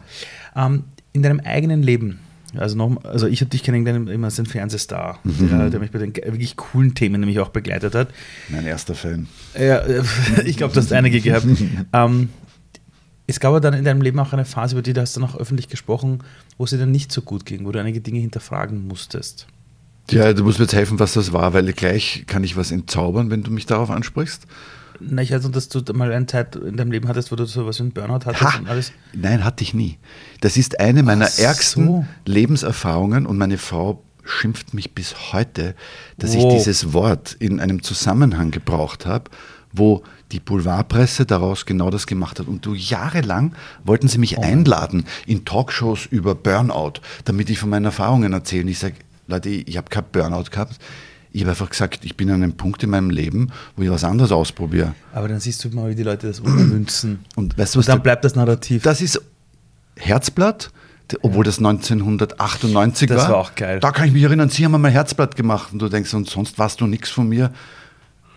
Ähm, 0.55 0.85
in 1.11 1.21
deinem 1.21 1.41
eigenen 1.41 1.83
Leben, 1.83 2.19
also 2.57 2.75
noch, 2.75 3.03
also 3.05 3.27
ich 3.27 3.41
habe 3.41 3.49
dich 3.49 3.63
kennengelernt 3.63 4.09
immer 4.09 4.25
als 4.27 4.39
ein 4.39 4.45
Fernsehstar, 4.45 5.19
Mhm. 5.23 5.49
der, 5.49 5.69
der 5.69 5.79
mich 5.79 5.91
bei 5.91 5.99
den 5.99 6.15
wirklich 6.15 6.55
coolen 6.57 6.93
Themen 6.95 7.19
nämlich 7.19 7.39
auch 7.39 7.49
begleitet 7.49 7.95
hat. 7.95 8.09
mein 8.49 8.65
erster 8.65 8.95
Fan. 8.95 9.27
Ja, 9.59 9.81
ich 10.45 10.57
glaube, 10.57 10.73
du 10.73 10.79
hast 10.79 10.91
einige 10.93 11.21
gehabt. 11.21 11.45
ähm, 11.93 12.29
es 13.27 13.39
gab 13.39 13.49
aber 13.49 13.61
dann 13.61 13.73
in 13.73 13.85
deinem 13.85 14.01
Leben 14.01 14.19
auch 14.19 14.33
eine 14.33 14.43
Phase, 14.45 14.75
über 14.75 14.81
die 14.81 14.93
du 14.93 15.01
hast 15.01 15.15
dann 15.15 15.23
auch 15.23 15.37
öffentlich 15.37 15.69
gesprochen, 15.69 16.19
wo 16.57 16.65
es 16.65 16.71
dir 16.71 16.77
dann 16.77 16.91
nicht 16.91 17.11
so 17.11 17.21
gut 17.21 17.45
ging, 17.45 17.65
wo 17.65 17.71
du 17.71 17.79
einige 17.79 18.01
Dinge 18.01 18.19
hinterfragen 18.19 18.87
musstest. 18.87 19.47
Ja, 20.09 20.33
du 20.33 20.43
musst 20.43 20.59
mir 20.59 20.65
jetzt 20.65 20.73
helfen, 20.73 20.99
was 20.99 21.13
das 21.13 21.31
war, 21.31 21.53
weil 21.53 21.71
gleich 21.71 22.25
kann 22.27 22.43
ich 22.43 22.57
was 22.57 22.71
entzaubern, 22.71 23.29
wenn 23.29 23.43
du 23.43 23.51
mich 23.51 23.65
darauf 23.65 23.89
ansprichst. 23.89 24.45
Weiß 25.09 25.43
noch, 25.43 25.51
dass 25.51 25.69
du 25.69 25.81
mal 25.93 26.11
eine 26.11 26.25
Zeit 26.27 26.55
in 26.55 26.77
deinem 26.77 26.91
Leben 26.91 27.07
hattest, 27.07 27.31
wo 27.31 27.35
du 27.35 27.45
sowas 27.45 27.79
wie 27.79 27.83
einen 27.83 27.91
Burnout 27.91 28.25
hattest 28.25 28.41
Ha! 28.41 28.59
und 28.59 28.69
alles. 28.69 28.91
Nein, 29.13 29.43
hatte 29.43 29.63
ich 29.63 29.73
nie. 29.73 29.97
Das 30.41 30.57
ist 30.57 30.79
eine 30.79 31.03
meiner 31.03 31.25
Ach 31.25 31.29
so. 31.29 31.41
ärgsten 31.43 32.07
Lebenserfahrungen 32.25 33.25
und 33.25 33.37
meine 33.37 33.57
Frau 33.57 34.03
schimpft 34.23 34.73
mich 34.73 34.93
bis 34.93 35.33
heute, 35.33 35.75
dass 36.17 36.35
Wow. 36.35 36.45
ich 36.53 36.57
dieses 36.59 36.93
Wort 36.93 37.35
in 37.39 37.59
einem 37.59 37.81
Zusammenhang 37.81 38.51
gebraucht 38.51 39.05
habe, 39.05 39.31
wo 39.73 40.03
die 40.31 40.39
Boulevardpresse 40.39 41.25
daraus 41.25 41.65
genau 41.65 41.89
das 41.89 42.05
gemacht 42.07 42.39
hat. 42.39 42.47
Und 42.47 42.65
du 42.65 42.73
jahrelang 42.75 43.53
wollten 43.83 44.07
sie 44.07 44.17
Oh 44.17 44.21
mich 44.21 44.37
einladen 44.39 45.05
in 45.25 45.45
Talkshows 45.45 46.05
über 46.05 46.35
Burnout, 46.35 46.93
damit 47.25 47.49
ich 47.49 47.59
von 47.59 47.69
meinen 47.69 47.85
Erfahrungen 47.85 48.33
erzähle. 48.33 48.63
Und 48.63 48.67
ich 48.69 48.79
sage, 48.79 48.95
Leute, 49.27 49.49
ich 49.49 49.77
habe 49.77 49.89
kein 49.89 50.03
Burnout 50.11 50.51
gehabt. 50.51 50.77
Ich 51.33 51.41
habe 51.41 51.51
einfach 51.51 51.69
gesagt, 51.69 52.03
ich 52.03 52.17
bin 52.17 52.29
an 52.29 52.43
einem 52.43 52.53
Punkt 52.53 52.83
in 52.83 52.89
meinem 52.89 53.09
Leben, 53.09 53.51
wo 53.75 53.83
ich 53.83 53.89
was 53.89 54.03
anderes 54.03 54.31
ausprobiere. 54.31 54.93
Aber 55.13 55.27
dann 55.29 55.39
siehst 55.39 55.63
du 55.63 55.69
mal, 55.69 55.89
wie 55.89 55.95
die 55.95 56.03
Leute 56.03 56.27
das 56.27 56.39
ummünzen. 56.41 57.19
Und 57.35 57.57
weißt 57.57 57.75
du, 57.75 57.79
was 57.79 57.85
Und 57.85 57.89
dann 57.89 57.97
der- 57.99 58.03
bleibt 58.03 58.25
das 58.25 58.35
Narrativ. 58.35 58.83
Das 58.83 58.99
ist 59.01 59.21
Herzblatt, 59.95 60.71
obwohl 61.21 61.43
das 61.43 61.57
1998 61.59 63.07
Das 63.09 63.23
war. 63.23 63.29
war 63.29 63.37
auch 63.37 63.55
geil. 63.55 63.79
Da 63.79 63.91
kann 63.91 64.07
ich 64.07 64.13
mich 64.13 64.23
erinnern, 64.23 64.49
Sie 64.49 64.65
haben 64.65 64.75
einmal 64.75 64.91
Herzblatt 64.91 65.35
gemacht 65.35 65.71
und 65.73 65.79
du 65.81 65.89
denkst, 65.89 66.13
und 66.13 66.29
sonst 66.29 66.57
warst 66.59 66.81
du 66.81 66.87
nichts 66.87 67.09
von 67.09 67.27
mir, 67.29 67.51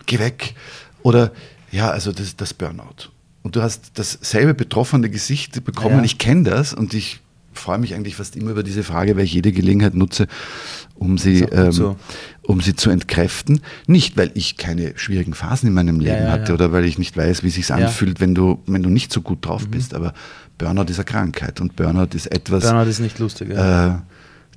geh 0.05 0.19
weg. 0.19 0.55
Oder 1.03 1.31
ja, 1.71 1.89
also 1.89 2.11
das, 2.11 2.35
das 2.35 2.53
Burnout. 2.53 3.09
Und 3.43 3.55
du 3.55 3.61
hast 3.61 3.91
dasselbe 3.95 4.53
betroffene 4.53 5.09
Gesicht 5.09 5.63
bekommen. 5.63 5.97
Ja. 5.99 6.03
Ich 6.03 6.17
kenne 6.17 6.43
das 6.49 6.73
und 6.73 6.93
ich 6.93 7.19
freue 7.53 7.77
mich 7.77 7.93
eigentlich 7.95 8.15
fast 8.15 8.35
immer 8.35 8.51
über 8.51 8.63
diese 8.63 8.83
Frage, 8.83 9.15
weil 9.15 9.23
ich 9.23 9.33
jede 9.33 9.51
Gelegenheit 9.51 9.93
nutze, 9.95 10.27
um 10.95 11.17
sie, 11.17 11.41
Ist 11.43 11.53
ähm, 11.53 11.71
so. 11.71 11.95
Um 12.47 12.61
sie 12.61 12.75
zu 12.75 12.89
entkräften. 12.89 13.61
Nicht, 13.87 14.17
weil 14.17 14.31
ich 14.35 14.57
keine 14.57 14.93
schwierigen 14.97 15.33
Phasen 15.33 15.67
in 15.67 15.73
meinem 15.73 15.99
Leben 15.99 16.23
ja, 16.25 16.31
hatte 16.31 16.49
ja. 16.49 16.53
oder 16.53 16.71
weil 16.71 16.85
ich 16.85 16.97
nicht 16.97 17.17
weiß, 17.17 17.43
wie 17.43 17.47
es 17.47 17.55
sich 17.55 17.71
anfühlt, 17.73 18.19
wenn 18.19 18.35
du, 18.35 18.61
wenn 18.67 18.83
du 18.83 18.89
nicht 18.89 19.11
so 19.11 19.21
gut 19.21 19.39
Mhm. 19.39 19.41
drauf 19.41 19.67
bist. 19.67 19.93
Aber 19.93 20.13
Burnout 20.57 20.83
ist 20.89 20.97
eine 20.99 21.05
Krankheit 21.05 21.59
und 21.61 21.75
Burnout 21.75 22.15
ist 22.15 22.27
etwas, 22.27 22.63
Burnout 22.63 22.89
ist 22.89 22.99
nicht 22.99 23.19
lustig. 23.19 23.49
Ja. 23.49 23.95
äh, 23.95 23.99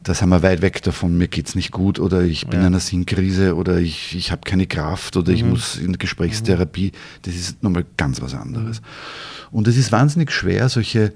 das 0.04 0.22
haben 0.22 0.28
wir 0.28 0.42
weit 0.44 0.62
weg 0.62 0.80
davon, 0.84 1.18
mir 1.18 1.26
geht 1.26 1.48
es 1.48 1.54
nicht 1.56 1.72
gut 1.72 1.98
oder 1.98 2.22
ich 2.22 2.46
bin 2.46 2.60
in 2.60 2.66
einer 2.66 2.78
Sinnkrise 2.80 3.56
oder 3.56 3.78
ich, 3.78 4.14
ich 4.14 4.30
habe 4.30 4.42
keine 4.44 4.66
Kraft 4.66 5.16
oder 5.16 5.32
Mhm. 5.32 5.36
ich 5.36 5.44
muss 5.44 5.76
in 5.76 5.98
Gesprächstherapie. 5.98 6.92
Das 7.22 7.34
ist 7.34 7.62
nochmal 7.64 7.84
ganz 7.96 8.20
was 8.22 8.32
anderes. 8.34 8.80
Und 9.50 9.66
es 9.66 9.76
ist 9.76 9.90
wahnsinnig 9.90 10.30
schwer, 10.30 10.68
solche, 10.68 11.12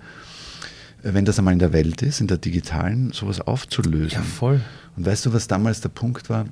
wenn 1.03 1.25
das 1.25 1.39
einmal 1.39 1.53
in 1.53 1.59
der 1.61 1.73
Welt 1.73 2.03
ist, 2.03 2.21
in 2.21 2.27
der 2.27 2.39
digitalen, 2.39 3.13
sowas 3.13 3.41
aufzulösen. 3.41 4.11
Ja, 4.19 4.23
voll. 4.23 4.61
Und 4.97 5.07
weißt 5.07 5.27
du, 5.27 5.33
was 5.33 5.47
damals 5.47 5.81
der 5.81 5.89
Punkt 5.89 6.29
war, 6.29 6.47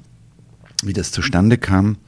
wie 0.85 0.93
das 0.93 1.13
zustande 1.13 1.59
kam? 1.59 1.99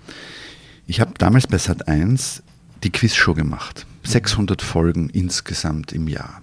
Ich 0.86 1.00
habe 1.00 1.12
damals 1.18 1.46
bei 1.46 1.58
Sat 1.58 1.88
1 1.88 2.42
die 2.82 2.90
Quizshow 2.90 3.34
gemacht. 3.34 3.86
600 4.04 4.62
Folgen 4.62 5.08
insgesamt 5.10 5.92
im 5.92 6.08
Jahr. 6.08 6.42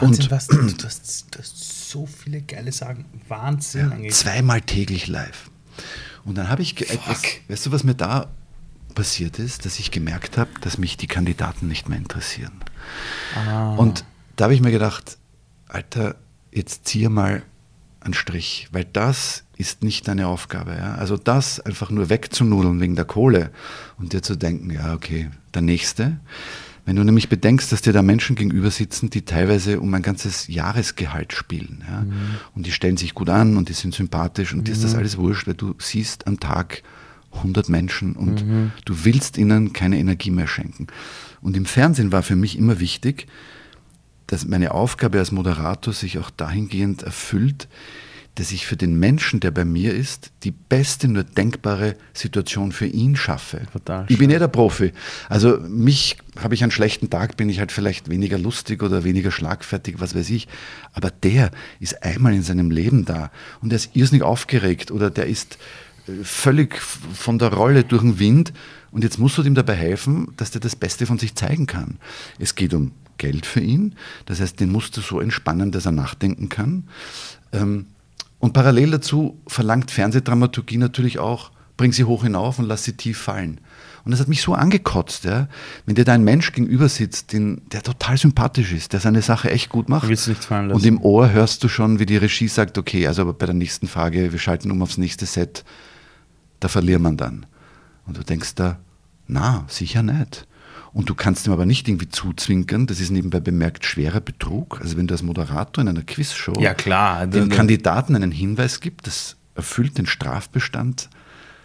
Wahnsinn, 0.00 0.24
und- 0.24 0.30
was, 0.30 0.46
du, 0.46 0.56
du, 0.56 0.74
hast, 0.84 1.26
du 1.34 1.38
hast 1.38 1.90
so 1.90 2.06
viele 2.06 2.40
geile 2.42 2.72
Sachen. 2.72 3.04
Wahnsinn 3.28 3.92
eigentlich. 3.92 4.14
Zweimal 4.14 4.60
täglich 4.62 5.06
live. 5.06 5.50
Und 6.24 6.36
dann 6.38 6.48
habe 6.48 6.62
ich 6.62 6.80
etwas, 6.90 7.22
weißt 7.48 7.66
du, 7.66 7.72
was 7.72 7.84
mir 7.84 7.94
da 7.94 8.28
passiert 8.94 9.38
ist, 9.38 9.66
dass 9.66 9.78
ich 9.78 9.90
gemerkt 9.90 10.38
habe, 10.38 10.50
dass 10.60 10.78
mich 10.78 10.96
die 10.96 11.06
Kandidaten 11.06 11.68
nicht 11.68 11.88
mehr 11.88 11.98
interessieren. 11.98 12.52
Ah. 13.34 13.74
Und 13.74 14.04
da 14.36 14.44
habe 14.44 14.54
ich 14.54 14.60
mir 14.60 14.70
gedacht, 14.70 15.18
Alter, 15.68 16.14
jetzt 16.52 16.86
ziehe 16.86 17.08
mal 17.10 17.42
einen 18.04 18.14
Strich, 18.14 18.68
weil 18.72 18.86
das 18.92 19.44
ist 19.56 19.82
nicht 19.82 20.08
deine 20.08 20.26
Aufgabe. 20.26 20.72
Ja? 20.72 20.94
Also 20.94 21.16
das 21.16 21.60
einfach 21.60 21.90
nur 21.90 22.08
wegzunudeln 22.10 22.80
wegen 22.80 22.96
der 22.96 23.04
Kohle 23.04 23.50
und 23.98 24.12
dir 24.12 24.22
zu 24.22 24.36
denken, 24.36 24.70
ja, 24.70 24.94
okay, 24.94 25.30
der 25.54 25.62
nächste. 25.62 26.18
Wenn 26.86 26.96
du 26.96 27.04
nämlich 27.04 27.30
bedenkst, 27.30 27.72
dass 27.72 27.80
dir 27.80 27.94
da 27.94 28.02
Menschen 28.02 28.36
gegenüber 28.36 28.70
sitzen, 28.70 29.08
die 29.08 29.22
teilweise 29.22 29.80
um 29.80 29.92
ein 29.94 30.02
ganzes 30.02 30.48
Jahresgehalt 30.48 31.32
spielen. 31.32 31.82
Ja? 31.88 32.04
Und 32.54 32.66
die 32.66 32.72
stellen 32.72 32.98
sich 32.98 33.14
gut 33.14 33.30
an 33.30 33.56
und 33.56 33.68
die 33.68 33.74
sind 33.74 33.94
sympathisch 33.94 34.52
und 34.52 34.68
dir 34.68 34.72
ist 34.72 34.84
das 34.84 34.94
alles 34.94 35.16
wurscht, 35.16 35.46
weil 35.46 35.54
du 35.54 35.74
siehst 35.78 36.26
am 36.26 36.40
Tag 36.40 36.82
100 37.32 37.68
Menschen 37.68 38.14
und 38.14 38.44
du 38.84 39.04
willst 39.04 39.38
ihnen 39.38 39.72
keine 39.72 39.98
Energie 39.98 40.30
mehr 40.30 40.46
schenken. 40.46 40.86
Und 41.40 41.56
im 41.56 41.64
Fernsehen 41.64 42.12
war 42.12 42.22
für 42.22 42.36
mich 42.36 42.56
immer 42.56 42.80
wichtig, 42.80 43.26
dass 44.26 44.46
meine 44.46 44.72
Aufgabe 44.72 45.18
als 45.18 45.32
Moderator 45.32 45.92
sich 45.92 46.18
auch 46.18 46.30
dahingehend 46.30 47.02
erfüllt, 47.02 47.68
dass 48.34 48.50
ich 48.50 48.66
für 48.66 48.76
den 48.76 48.98
Menschen, 48.98 49.38
der 49.38 49.52
bei 49.52 49.64
mir 49.64 49.94
ist, 49.94 50.32
die 50.42 50.50
beste 50.50 51.06
nur 51.06 51.22
denkbare 51.22 51.94
Situation 52.12 52.72
für 52.72 52.86
ihn 52.86 53.14
schaffe. 53.14 53.62
Total 53.72 54.06
ich 54.08 54.18
bin 54.18 54.30
eh 54.30 54.38
der 54.38 54.48
Profi. 54.48 54.92
Also 55.28 55.58
mich 55.68 56.16
habe 56.40 56.54
ich 56.54 56.62
einen 56.62 56.72
schlechten 56.72 57.10
Tag, 57.10 57.36
bin 57.36 57.48
ich 57.48 57.60
halt 57.60 57.70
vielleicht 57.70 58.10
weniger 58.10 58.36
lustig 58.36 58.82
oder 58.82 59.04
weniger 59.04 59.30
schlagfertig, 59.30 59.96
was 59.98 60.16
weiß 60.16 60.30
ich. 60.30 60.48
Aber 60.92 61.10
der 61.10 61.52
ist 61.78 62.02
einmal 62.02 62.34
in 62.34 62.42
seinem 62.42 62.72
Leben 62.72 63.04
da 63.04 63.30
und 63.60 63.70
der 63.70 63.76
ist 63.76 63.94
irrsinnig 63.94 64.24
aufgeregt 64.24 64.90
oder 64.90 65.10
der 65.10 65.26
ist 65.26 65.58
äh, 66.08 66.24
völlig 66.24 66.80
von 66.80 67.38
der 67.38 67.52
Rolle 67.52 67.84
durch 67.84 68.02
den 68.02 68.18
Wind 68.18 68.52
und 68.90 69.04
jetzt 69.04 69.18
musst 69.18 69.38
du 69.38 69.42
ihm 69.42 69.54
dabei 69.54 69.74
helfen, 69.74 70.32
dass 70.36 70.50
der 70.50 70.60
das 70.60 70.74
Beste 70.74 71.06
von 71.06 71.18
sich 71.18 71.36
zeigen 71.36 71.66
kann. 71.66 71.98
Es 72.40 72.56
geht 72.56 72.74
um 72.74 72.92
Geld 73.18 73.46
für 73.46 73.60
ihn, 73.60 73.94
das 74.26 74.40
heißt, 74.40 74.60
den 74.60 74.72
musst 74.72 74.96
du 74.96 75.00
so 75.00 75.20
entspannen, 75.20 75.70
dass 75.70 75.86
er 75.86 75.92
nachdenken 75.92 76.48
kann. 76.48 76.84
Ähm, 77.52 77.86
und 78.38 78.52
parallel 78.52 78.90
dazu 78.90 79.40
verlangt 79.46 79.90
Fernsehdramaturgie 79.90 80.76
natürlich 80.76 81.18
auch, 81.18 81.50
bring 81.76 81.92
sie 81.92 82.04
hoch 82.04 82.24
hinauf 82.24 82.58
und 82.58 82.66
lass 82.66 82.84
sie 82.84 82.92
tief 82.92 83.18
fallen. 83.18 83.60
Und 84.04 84.10
das 84.10 84.20
hat 84.20 84.28
mich 84.28 84.42
so 84.42 84.52
angekotzt, 84.52 85.24
ja? 85.24 85.48
wenn 85.86 85.94
dir 85.94 86.04
da 86.04 86.12
ein 86.12 86.24
Mensch 86.24 86.52
gegenüber 86.52 86.90
sitzt, 86.90 87.32
den, 87.32 87.62
der 87.72 87.82
total 87.82 88.18
sympathisch 88.18 88.72
ist, 88.72 88.92
der 88.92 89.00
seine 89.00 89.22
Sache 89.22 89.50
echt 89.50 89.70
gut 89.70 89.88
macht. 89.88 90.04
Du 90.04 90.08
willst 90.08 90.28
nicht 90.28 90.44
fallen 90.44 90.68
lassen. 90.68 90.76
Und 90.76 90.86
im 90.86 91.00
Ohr 91.00 91.32
hörst 91.32 91.64
du 91.64 91.68
schon, 91.68 91.98
wie 91.98 92.06
die 92.06 92.18
Regie 92.18 92.48
sagt, 92.48 92.76
okay, 92.76 93.06
also 93.06 93.22
aber 93.22 93.32
bei 93.32 93.46
der 93.46 93.54
nächsten 93.54 93.88
Frage, 93.88 94.30
wir 94.30 94.38
schalten 94.38 94.70
um 94.70 94.82
aufs 94.82 94.98
nächste 94.98 95.24
Set, 95.24 95.64
da 96.60 96.68
verliert 96.68 97.00
man 97.00 97.16
dann. 97.16 97.46
Und 98.06 98.18
du 98.18 98.22
denkst 98.22 98.54
da, 98.56 98.78
na, 99.26 99.64
sicher 99.68 100.02
nicht. 100.02 100.46
Und 100.94 101.10
du 101.10 101.14
kannst 101.14 101.46
ihm 101.46 101.52
aber 101.52 101.66
nicht 101.66 101.88
irgendwie 101.88 102.08
zuzwinkern, 102.08 102.86
das 102.86 103.00
ist 103.00 103.10
nebenbei 103.10 103.40
bemerkt 103.40 103.84
schwerer 103.84 104.20
Betrug. 104.20 104.80
Also 104.80 104.96
wenn 104.96 105.06
du 105.08 105.14
als 105.14 105.22
Moderator 105.24 105.82
in 105.82 105.88
einer 105.88 106.02
Quizshow 106.02 106.54
Ja, 106.60 106.72
klar. 106.72 107.26
dem 107.26 107.50
Da- 107.50 107.56
Kandidaten 107.56 108.14
einen 108.14 108.30
Hinweis 108.30 108.80
gibt, 108.80 109.06
das 109.08 109.36
erfüllt 109.56 109.98
den 109.98 110.06
Strafbestand, 110.06 111.10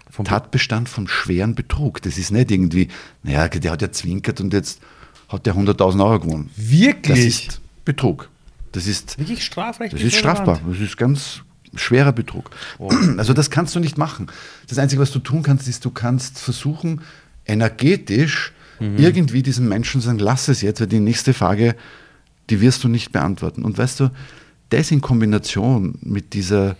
Vom- 0.09 0.25
Tatbestand 0.25 0.89
von 0.89 1.07
schweren 1.07 1.53
Betrug. 1.53 2.01
Das 2.01 2.17
ist 2.17 2.31
nicht 2.31 2.49
irgendwie, 2.49 2.87
naja, 3.21 3.47
der 3.47 3.71
hat 3.71 3.83
ja 3.83 3.91
zwinkert 3.91 4.41
und 4.41 4.51
jetzt 4.51 4.81
hat 5.27 5.45
der 5.45 5.53
100.000 5.55 6.03
Euro 6.03 6.19
gewonnen. 6.21 6.49
Wirklich? 6.55 7.15
Das 7.43 7.51
ist 7.51 7.61
Betrug. 7.85 8.29
Das 8.71 8.87
ist, 8.87 9.19
Wirklich 9.19 9.37
das 9.39 9.45
strafrechtlich 9.45 10.03
ist 10.03 10.15
strafbar. 10.17 10.59
Das 10.67 10.79
ist 10.79 10.97
ganz 10.97 11.41
schwerer 11.75 12.11
Betrug. 12.13 12.49
Also 13.17 13.33
das 13.33 13.51
kannst 13.51 13.75
du 13.75 13.79
nicht 13.79 13.99
machen. 13.99 14.25
Das 14.67 14.79
Einzige, 14.79 14.99
was 15.03 15.11
du 15.11 15.19
tun 15.19 15.43
kannst, 15.43 15.67
ist, 15.67 15.85
du 15.85 15.91
kannst 15.91 16.39
versuchen, 16.39 17.01
energetisch 17.45 18.53
irgendwie 18.79 19.43
diesem 19.43 19.67
Menschen 19.67 20.01
sagen, 20.01 20.19
lass 20.19 20.47
es 20.47 20.61
jetzt, 20.61 20.79
weil 20.79 20.87
die 20.87 20.99
nächste 20.99 21.33
Frage, 21.33 21.75
die 22.49 22.61
wirst 22.61 22.83
du 22.83 22.87
nicht 22.87 23.11
beantworten. 23.11 23.63
Und 23.63 23.77
weißt 23.77 23.99
du, 23.99 24.11
das 24.69 24.91
in 24.91 25.01
Kombination 25.01 25.97
mit 26.01 26.33
dieser, 26.33 26.75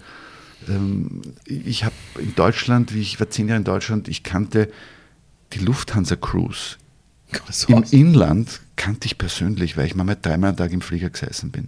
ähm, 0.67 1.21
ich 1.45 1.83
habe 1.83 1.95
in 2.19 2.35
Deutschland, 2.35 2.93
wie 2.93 3.01
ich 3.01 3.19
war 3.19 3.29
zehn 3.29 3.47
Jahre 3.47 3.59
in 3.59 3.63
Deutschland, 3.63 4.07
ich 4.07 4.23
kannte 4.23 4.71
die 5.53 5.59
Lufthansa 5.59 6.15
Cruise. 6.15 6.77
Im. 7.67 7.83
Inland 7.91 8.61
kannte 8.75 9.05
ich 9.05 9.17
persönlich, 9.17 9.77
weil 9.77 9.85
ich 9.85 9.95
mal 9.95 10.17
dreimal 10.19 10.51
am 10.51 10.57
Tag 10.57 10.71
im 10.71 10.81
Flieger 10.81 11.09
gesessen 11.09 11.51
bin. 11.51 11.67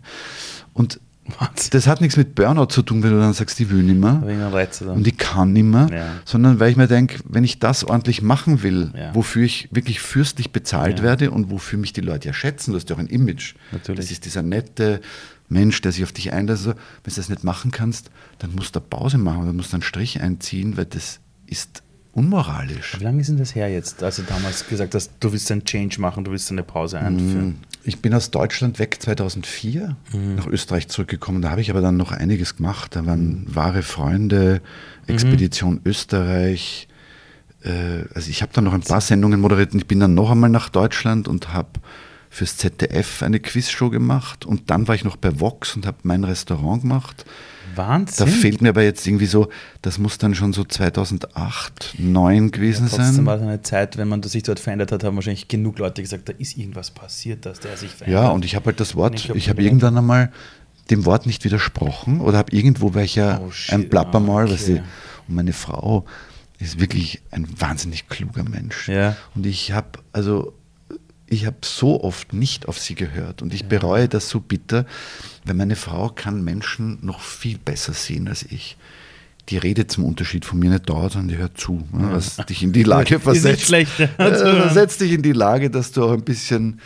Und 0.73 0.99
Was? 1.39 1.69
Das 1.69 1.87
hat 1.87 2.01
nichts 2.01 2.17
mit 2.17 2.35
Burnout 2.35 2.65
zu 2.67 2.81
tun, 2.81 3.03
wenn 3.03 3.11
du 3.11 3.19
dann 3.19 3.33
sagst, 3.33 3.59
ich 3.59 3.69
will 3.69 3.83
nicht 3.83 3.99
mehr 3.99 4.21
Wegen 4.25 4.41
einem 4.41 4.53
Reiz 4.53 4.81
oder? 4.81 4.93
und 4.93 5.05
ich 5.07 5.17
kann 5.17 5.53
nicht 5.53 5.63
mehr, 5.63 5.87
Ja. 5.91 6.07
sondern 6.25 6.59
weil 6.59 6.71
ich 6.71 6.77
mir 6.77 6.87
denke, 6.87 7.19
wenn 7.25 7.43
ich 7.43 7.59
das 7.59 7.83
ordentlich 7.83 8.21
machen 8.21 8.63
will, 8.63 8.91
Ja. 8.97 9.13
wofür 9.15 9.43
ich 9.43 9.69
wirklich 9.71 10.01
fürstlich 10.01 10.51
bezahlt 10.51 10.97
Ja. 10.99 11.03
werde 11.05 11.31
und 11.31 11.49
wofür 11.51 11.77
mich 11.79 11.93
die 11.93 12.01
Leute 12.01 12.27
ja 12.27 12.33
schätzen, 12.33 12.71
du 12.71 12.77
hast 12.77 12.89
ja 12.89 12.95
auch 12.95 12.99
ein 12.99 13.07
Image. 13.07 13.53
Natürlich. 13.71 13.99
Das 14.01 14.11
ist 14.11 14.25
dieser 14.25 14.41
nette 14.41 14.99
Mensch, 15.47 15.79
der 15.81 15.91
sich 15.91 16.03
auf 16.03 16.11
dich 16.11 16.33
einlässt. 16.33 16.65
Also, 16.67 16.71
wenn 17.03 17.13
du 17.13 17.15
das 17.15 17.29
nicht 17.29 17.43
machen 17.43 17.71
kannst, 17.71 18.09
dann 18.39 18.55
musst 18.55 18.75
du 18.75 18.79
eine 18.79 18.87
Pause 18.89 19.17
machen, 19.17 19.45
dann 19.45 19.55
musst 19.55 19.71
du 19.73 19.75
einen 19.77 19.83
Strich 19.83 20.21
einziehen, 20.21 20.75
weil 20.75 20.85
das 20.85 21.19
ist 21.45 21.83
unmoralisch. 22.13 22.97
Wie 22.99 23.03
lange 23.03 23.21
ist 23.21 23.27
denn 23.29 23.37
das 23.37 23.55
her 23.55 23.69
jetzt, 23.71 24.03
als 24.03 24.17
du 24.17 24.23
damals 24.23 24.67
gesagt 24.67 24.95
hast, 24.95 25.11
du 25.19 25.31
willst 25.31 25.51
einen 25.51 25.63
Change 25.65 25.99
machen, 26.01 26.23
du 26.23 26.31
willst 26.31 26.51
eine 26.51 26.63
Pause 26.63 26.99
einführen? 26.99 27.57
Ich 27.83 27.99
bin 28.01 28.13
aus 28.13 28.29
Deutschland 28.31 28.77
weg 28.79 28.97
2004 29.01 29.95
nach 30.35 30.45
Österreich 30.47 30.87
zurückgekommen. 30.87 31.41
Da 31.41 31.49
habe 31.49 31.61
ich 31.61 31.71
aber 31.71 31.81
dann 31.81 31.97
noch 31.97 32.11
einiges 32.11 32.55
gemacht. 32.57 32.95
Da 32.95 33.05
waren 33.05 33.43
wahre 33.47 33.81
Freunde, 33.81 34.61
Expedition 35.07 35.81
Österreich. 35.85 36.87
Äh, 37.63 38.03
Also 38.13 38.29
ich 38.29 38.41
habe 38.41 38.51
dann 38.53 38.65
noch 38.65 38.73
ein 38.73 38.81
paar 38.81 39.01
Sendungen 39.01 39.39
moderiert 39.39 39.73
und 39.73 39.79
ich 39.79 39.87
bin 39.87 39.99
dann 39.99 40.13
noch 40.13 40.29
einmal 40.31 40.49
nach 40.49 40.69
Deutschland 40.69 41.27
und 41.27 41.53
habe 41.53 41.79
fürs 42.29 42.55
ZDF 42.57 43.23
eine 43.23 43.39
Quizshow 43.39 43.89
gemacht 43.89 44.45
und 44.45 44.69
dann 44.69 44.87
war 44.87 44.95
ich 44.95 45.03
noch 45.03 45.17
bei 45.17 45.39
Vox 45.39 45.75
und 45.75 45.85
habe 45.85 45.97
mein 46.03 46.23
Restaurant 46.23 46.83
gemacht. 46.83 47.25
Da 47.75 47.87
Wahnsinn. 47.87 48.27
fehlt 48.27 48.61
mir 48.61 48.69
aber 48.69 48.83
jetzt 48.83 49.05
irgendwie 49.07 49.25
so, 49.25 49.49
das 49.81 49.97
muss 49.97 50.17
dann 50.17 50.35
schon 50.35 50.53
so 50.53 50.63
2008, 50.63 51.83
2009 51.97 52.51
gewesen 52.51 52.87
Trotzdem 52.87 53.13
sein. 53.13 53.25
war 53.25 53.35
es 53.37 53.41
eine 53.41 53.61
Zeit, 53.61 53.97
wenn 53.97 54.07
man 54.07 54.21
sich 54.23 54.43
dort 54.43 54.59
verändert 54.59 54.91
hat, 54.91 55.03
haben 55.03 55.15
wahrscheinlich 55.15 55.47
genug 55.47 55.79
Leute 55.79 56.01
gesagt, 56.01 56.29
da 56.29 56.33
ist 56.37 56.57
irgendwas 56.57 56.91
passiert, 56.91 57.45
dass 57.45 57.59
der 57.59 57.77
sich 57.77 57.91
verändert. 57.91 58.23
Ja, 58.23 58.29
und 58.29 58.45
ich 58.45 58.55
habe 58.55 58.65
halt 58.67 58.79
das 58.79 58.95
Wort, 58.95 59.15
Ich 59.15 59.29
ich, 59.29 59.49
habe 59.49 59.61
ja. 59.61 59.67
irgendwann 59.67 59.97
einmal 59.97 60.31
dem 60.89 61.05
Wort 61.05 61.25
nicht 61.25 61.43
widersprochen 61.43 62.19
oder 62.21 62.37
habe 62.37 62.51
irgendwo 62.55 62.93
welcher 62.93 63.41
Oh, 63.41 63.51
shit. 63.51 63.73
ein 63.73 63.89
Plappermal, 63.89 64.47
Ah, 64.47 64.51
was 64.51 64.63
okay. 64.63 64.81
und 65.27 65.35
meine 65.35 65.53
Frau 65.53 66.05
ist 66.59 66.79
wirklich 66.79 67.21
ein 67.31 67.47
wahnsinnig 67.59 68.07
kluger 68.09 68.43
Mensch. 68.43 68.87
Ja. 68.89 69.15
Und 69.35 69.45
ich 69.45 69.71
habe 69.71 69.87
also 70.11 70.53
ich 71.31 71.45
habe 71.45 71.57
so 71.61 72.03
oft 72.03 72.33
nicht 72.33 72.67
auf 72.67 72.77
sie 72.77 72.93
gehört 72.93 73.41
und 73.41 73.53
ich 73.53 73.65
bereue 73.65 74.09
das 74.09 74.29
so 74.29 74.41
bitter, 74.41 74.85
weil 75.45 75.55
meine 75.55 75.77
Frau 75.77 76.09
kann 76.09 76.43
Menschen 76.43 76.99
noch 77.01 77.21
viel 77.21 77.57
besser 77.57 77.93
sehen 77.93 78.27
als 78.27 78.43
ich. 78.43 78.75
Die 79.47 79.57
redet 79.57 79.89
zum 79.91 80.03
Unterschied 80.03 80.43
von 80.43 80.59
mir 80.59 80.69
nicht 80.69 80.89
dauert, 80.89 81.13
sondern 81.13 81.29
die 81.29 81.37
hört 81.37 81.57
zu, 81.57 81.87
ne, 81.93 82.09
was 82.11 82.35
dich 82.47 82.63
in 82.63 82.73
die 82.73 82.83
Lage 82.83 83.19
versetzt. 83.21 83.63
schlecht, 83.63 83.97
Äh, 83.99 84.07
versetzt 84.17 84.99
dich 84.99 85.13
in 85.13 85.21
die 85.21 85.31
Lage, 85.31 85.69
dass 85.69 85.93
du 85.93 86.03
auch 86.03 86.11
ein 86.11 86.23
bisschen 86.23 86.81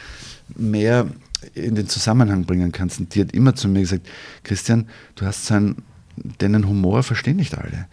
mehr 0.55 1.07
in 1.55 1.73
den 1.73 1.87
Zusammenhang 1.89 2.45
bringen 2.45 2.71
kannst. 2.71 2.99
Und 2.99 3.15
die 3.15 3.21
hat 3.21 3.31
immer 3.31 3.55
zu 3.55 3.67
mir 3.67 3.81
gesagt, 3.81 4.07
Christian, 4.43 4.87
du 5.15 5.25
hast 5.25 5.47
so 5.47 5.55
einen, 5.55 5.77
deinen 6.37 6.67
Humor 6.67 7.01
verstehen 7.01 7.37
nicht 7.37 7.57
alle. 7.57 7.87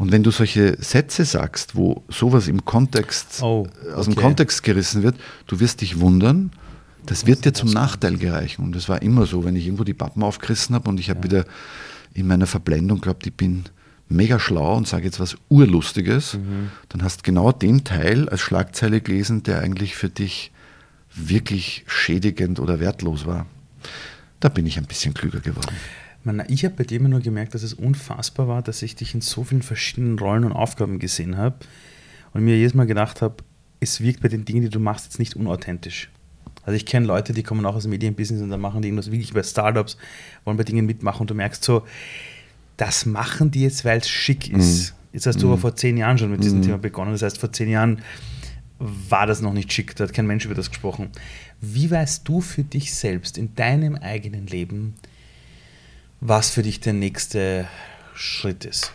Und 0.00 0.12
wenn 0.12 0.22
du 0.22 0.30
solche 0.30 0.82
Sätze 0.82 1.26
sagst, 1.26 1.76
wo 1.76 2.02
sowas 2.08 2.48
im 2.48 2.64
Kontext, 2.64 3.42
Oh, 3.42 3.66
aus 3.94 4.06
dem 4.06 4.14
okay. 4.14 4.22
Kontext 4.22 4.62
gerissen 4.62 5.02
wird, 5.02 5.14
du 5.46 5.60
wirst 5.60 5.82
dich 5.82 6.00
wundern, 6.00 6.52
das 7.04 7.26
wird 7.26 7.44
dir 7.44 7.52
zum 7.52 7.70
Nachteil 7.70 8.16
gereichen. 8.16 8.64
Und 8.64 8.74
das 8.74 8.88
war 8.88 9.02
immer 9.02 9.26
so, 9.26 9.44
wenn 9.44 9.56
ich 9.56 9.66
irgendwo 9.66 9.84
die 9.84 9.92
Pappen 9.92 10.22
aufgerissen 10.22 10.74
habe 10.74 10.88
und 10.88 10.98
ich 10.98 11.10
habe 11.10 11.22
wieder 11.22 11.44
in 12.14 12.26
meiner 12.26 12.46
Verblendung 12.46 13.02
glaubt, 13.02 13.26
ich 13.26 13.34
bin 13.34 13.64
mega 14.08 14.38
schlau 14.40 14.74
und 14.76 14.88
sage 14.88 15.04
jetzt 15.04 15.20
was 15.20 15.36
Urlustiges, 15.50 16.34
Mhm. 16.34 16.70
dann 16.88 17.02
hast 17.02 17.22
genau 17.22 17.52
den 17.52 17.84
Teil 17.84 18.26
als 18.30 18.40
Schlagzeile 18.40 19.02
gelesen, 19.02 19.42
der 19.42 19.60
eigentlich 19.60 19.94
für 19.96 20.08
dich 20.08 20.50
wirklich 21.14 21.84
schädigend 21.86 22.58
oder 22.58 22.80
wertlos 22.80 23.26
war. 23.26 23.44
Da 24.40 24.48
bin 24.48 24.64
ich 24.66 24.78
ein 24.78 24.86
bisschen 24.86 25.12
klüger 25.12 25.40
geworden. 25.40 25.76
Man, 26.22 26.42
ich 26.48 26.64
habe 26.64 26.74
bei 26.74 26.84
dir 26.84 26.98
immer 26.98 27.08
nur 27.08 27.20
gemerkt, 27.20 27.54
dass 27.54 27.62
es 27.62 27.74
unfassbar 27.74 28.46
war, 28.46 28.62
dass 28.62 28.82
ich 28.82 28.94
dich 28.94 29.14
in 29.14 29.20
so 29.20 29.44
vielen 29.44 29.62
verschiedenen 29.62 30.18
Rollen 30.18 30.44
und 30.44 30.52
Aufgaben 30.52 30.98
gesehen 30.98 31.36
habe 31.36 31.56
und 32.34 32.44
mir 32.44 32.56
jedes 32.56 32.74
Mal 32.74 32.86
gedacht 32.86 33.22
habe, 33.22 33.36
es 33.80 34.00
wirkt 34.00 34.20
bei 34.20 34.28
den 34.28 34.44
Dingen, 34.44 34.62
die 34.62 34.68
du 34.68 34.80
machst, 34.80 35.06
jetzt 35.06 35.18
nicht 35.18 35.34
unauthentisch. 35.36 36.10
Also 36.62 36.76
ich 36.76 36.84
kenne 36.84 37.06
Leute, 37.06 37.32
die 37.32 37.42
kommen 37.42 37.64
auch 37.64 37.74
aus 37.74 37.84
dem 37.84 37.90
Medienbusiness 37.90 38.42
und 38.42 38.50
dann 38.50 38.60
machen 38.60 38.82
die 38.82 38.88
irgendwas 38.88 39.10
wirklich 39.10 39.32
bei 39.32 39.42
Startups, 39.42 39.96
wollen 40.44 40.58
bei 40.58 40.64
Dingen 40.64 40.84
mitmachen 40.84 41.22
und 41.22 41.30
du 41.30 41.34
merkst 41.34 41.64
so, 41.64 41.84
das 42.76 43.06
machen 43.06 43.50
die 43.50 43.62
jetzt, 43.62 43.84
weil 43.84 43.98
es 43.98 44.08
schick 44.08 44.50
ist. 44.50 44.94
Jetzt 45.12 45.26
hast 45.26 45.42
du 45.42 45.48
aber 45.48 45.58
vor 45.58 45.74
zehn 45.74 45.96
Jahren 45.96 46.18
schon 46.18 46.30
mit 46.30 46.44
diesem 46.44 46.62
Thema 46.62 46.78
begonnen. 46.78 47.12
Das 47.12 47.22
heißt, 47.22 47.38
vor 47.38 47.52
zehn 47.52 47.68
Jahren 47.68 48.00
war 48.78 49.26
das 49.26 49.42
noch 49.42 49.52
nicht 49.52 49.72
schick, 49.72 49.96
da 49.96 50.04
hat 50.04 50.14
kein 50.14 50.26
Mensch 50.26 50.44
über 50.44 50.54
das 50.54 50.70
gesprochen. 50.70 51.10
Wie 51.60 51.90
weißt 51.90 52.26
du 52.26 52.40
für 52.40 52.62
dich 52.62 52.94
selbst 52.94 53.36
in 53.36 53.54
deinem 53.54 53.96
eigenen 53.96 54.46
Leben, 54.46 54.94
was 56.20 56.50
für 56.50 56.62
dich 56.62 56.80
der 56.80 56.92
nächste 56.92 57.66
Schritt 58.14 58.64
ist? 58.64 58.92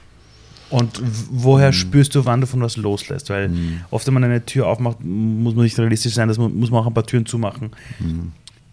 Und 0.69 0.99
woher 1.29 1.71
spürst 1.73 2.15
du, 2.15 2.25
wann 2.25 2.41
du 2.41 2.47
von 2.47 2.61
was 2.61 2.75
loslässt? 2.75 3.29
Weil 3.29 3.51
oft, 3.91 4.05
wenn 4.07 4.13
man 4.15 4.23
eine 4.23 4.45
Tür 4.45 4.67
aufmacht, 4.67 4.97
muss 5.03 5.53
man 5.55 5.63
nicht 5.63 5.77
realistisch 5.77 6.13
sein, 6.15 6.27
man, 6.27 6.55
muss 6.55 6.71
man 6.71 6.81
auch 6.81 6.87
ein 6.87 6.93
paar 6.93 7.05
Türen 7.05 7.25
zumachen. 7.25 7.71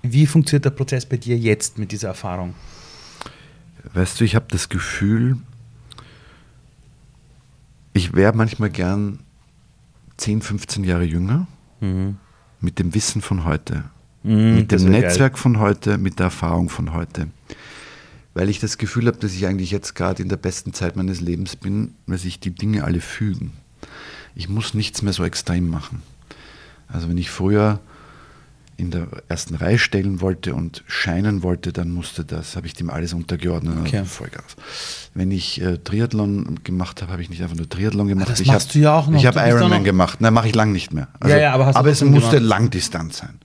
Wie 0.03 0.27
funktioniert 0.27 0.65
der 0.65 0.71
Prozess 0.71 1.05
bei 1.07 1.17
dir 1.19 1.37
jetzt 1.37 1.79
mit 1.79 1.93
dieser 1.93 2.09
Erfahrung? 2.09 2.55
Weißt 3.93 4.19
du, 4.21 4.25
ich 4.25 4.35
habe 4.35 4.47
das 4.49 4.69
Gefühl, 4.69 5.37
ich 7.93 8.15
wäre 8.15 8.35
manchmal 8.35 8.71
gern 8.71 9.19
10, 10.17 10.41
15 10.41 10.85
Jahre 10.85 11.05
jünger 11.05 11.47
mit 12.61 12.79
dem 12.79 12.95
Wissen 12.95 13.21
von 13.23 13.45
heute, 13.45 13.85
Mhm, 14.25 14.55
mit 14.55 14.73
das 14.73 14.83
dem 14.83 14.93
wär 14.93 15.01
geil. 15.01 15.11
Netzwerk 15.11 15.37
von 15.39 15.59
heute, 15.59 15.99
mit 15.99 16.21
der 16.21 16.27
Erfahrung 16.27 16.69
von 16.69 16.93
heute. 16.93 17.27
Weil 18.35 18.49
ich 18.49 18.61
das 18.61 18.79
Gefühl 18.79 19.07
habe, 19.07 19.19
dass 19.19 19.35
ich 19.35 19.47
eigentlich 19.47 19.71
jetzt 19.71 19.95
gerade 19.95 20.23
in 20.23 20.29
der 20.29 20.37
besten 20.37 20.73
Zeit 20.73 20.97
meines 20.97 21.21
Lebens 21.21 21.57
bin, 21.57 21.95
weil 22.07 22.19
sich 22.19 22.41
die 22.41 22.55
Dinge 22.55 22.85
alle 22.85 23.01
fügen. 23.01 23.53
Ich 24.35 24.49
muss 24.49 24.73
nichts 24.75 25.03
mehr 25.03 25.13
so 25.13 25.25
extrem 25.25 25.69
machen. 25.69 26.03
Also 26.89 27.09
wenn 27.09 27.19
ich 27.19 27.31
früher 27.31 27.81
in 28.77 28.91
der 28.91 29.07
ersten 29.29 29.55
Reihe 29.55 29.79
stellen 29.79 30.21
wollte 30.21 30.55
und 30.55 30.83
scheinen 30.87 31.43
wollte, 31.43 31.73
dann 31.73 31.91
musste 31.91 32.25
das, 32.25 32.57
habe 32.57 32.67
ich 32.67 32.75
dem 32.75 32.91
alles 32.91 33.13
untergeordnet. 33.13 33.75
Okay. 33.81 34.05
Vollgas. 34.05 34.57
Wenn 35.15 35.31
ich 35.31 35.61
äh, 35.61 35.79
Triathlon 35.79 36.61
gemacht 36.65 37.03
habe, 37.03 37.13
habe 37.13 37.23
ich 37.23 37.31
nicht 37.31 37.43
einfach 37.43 37.57
nur 37.57 37.69
Triathlon 37.69 38.09
gemacht. 38.09 38.29
das 38.29 38.41
ich 38.41 38.49
machst 38.49 38.69
hab, 38.69 38.73
du 38.73 38.79
ja 38.81 38.95
auch 38.99 39.07
noch. 39.09 39.19
Ich 39.19 39.27
habe 39.27 39.41
Ironman 39.41 39.85
gemacht. 39.85 40.21
Nein, 40.21 40.35
mache 40.35 40.49
ich 40.49 40.55
lang 40.55 40.73
nicht 40.73 40.93
mehr. 40.93 41.09
Also, 41.21 41.37
Ja, 41.37 41.43
ja, 41.43 41.53
aber 41.53 41.77
aber 41.77 41.91
es 41.91 42.03
musste 42.03 42.37
gemacht. 42.37 42.49
Langdistanz 42.49 43.19
sein. 43.19 43.39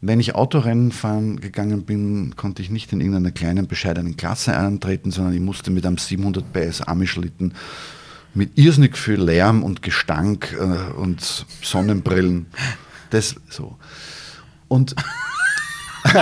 Wenn 0.00 0.20
ich 0.20 0.34
Autorennen 0.34 0.92
fahren 0.92 1.40
gegangen 1.40 1.84
bin, 1.84 2.36
konnte 2.36 2.62
ich 2.62 2.70
nicht 2.70 2.92
in 2.92 3.00
irgendeiner 3.00 3.32
kleinen, 3.32 3.66
bescheidenen 3.66 4.16
Klasse 4.16 4.56
antreten, 4.56 5.10
sondern 5.10 5.34
ich 5.34 5.40
musste 5.40 5.70
mit 5.70 5.84
einem 5.84 5.98
700 5.98 6.52
PS 6.52 6.82
Amischlitten 6.82 7.54
mit 8.34 8.56
irrsinnig 8.56 8.96
viel 8.96 9.20
Lärm 9.20 9.62
und 9.62 9.82
Gestank 9.82 10.56
äh, 10.58 10.92
und 10.92 11.46
Sonnenbrillen. 11.62 12.46
Das 13.10 13.34
so. 13.48 13.76
Und 14.68 14.94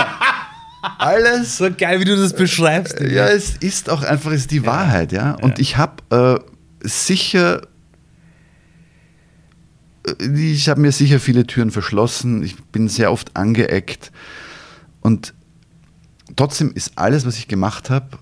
alles 0.97 1.57
So 1.57 1.69
geil, 1.71 1.99
wie 1.99 2.05
du 2.05 2.15
das 2.15 2.33
beschreibst. 2.33 2.99
ja, 3.01 3.27
es 3.27 3.57
ist 3.57 3.89
auch 3.89 4.03
einfach 4.03 4.31
es 4.31 4.41
ist 4.41 4.51
die 4.51 4.65
Wahrheit, 4.65 5.11
ja. 5.11 5.33
Und 5.33 5.59
ich 5.59 5.77
habe 5.77 6.01
äh, 6.09 6.87
sicher, 6.87 7.61
äh, 7.61 7.67
ich 10.19 10.69
habe 10.69 10.81
mir 10.81 10.91
sicher 10.91 11.19
viele 11.19 11.45
Türen 11.45 11.71
verschlossen. 11.71 12.43
Ich 12.43 12.55
bin 12.65 12.87
sehr 12.87 13.11
oft 13.11 13.35
angeeckt. 13.35 14.11
Und 15.01 15.33
trotzdem 16.35 16.71
ist 16.73 16.93
alles, 16.95 17.25
was 17.25 17.37
ich 17.37 17.47
gemacht 17.47 17.89
habe, 17.89 18.17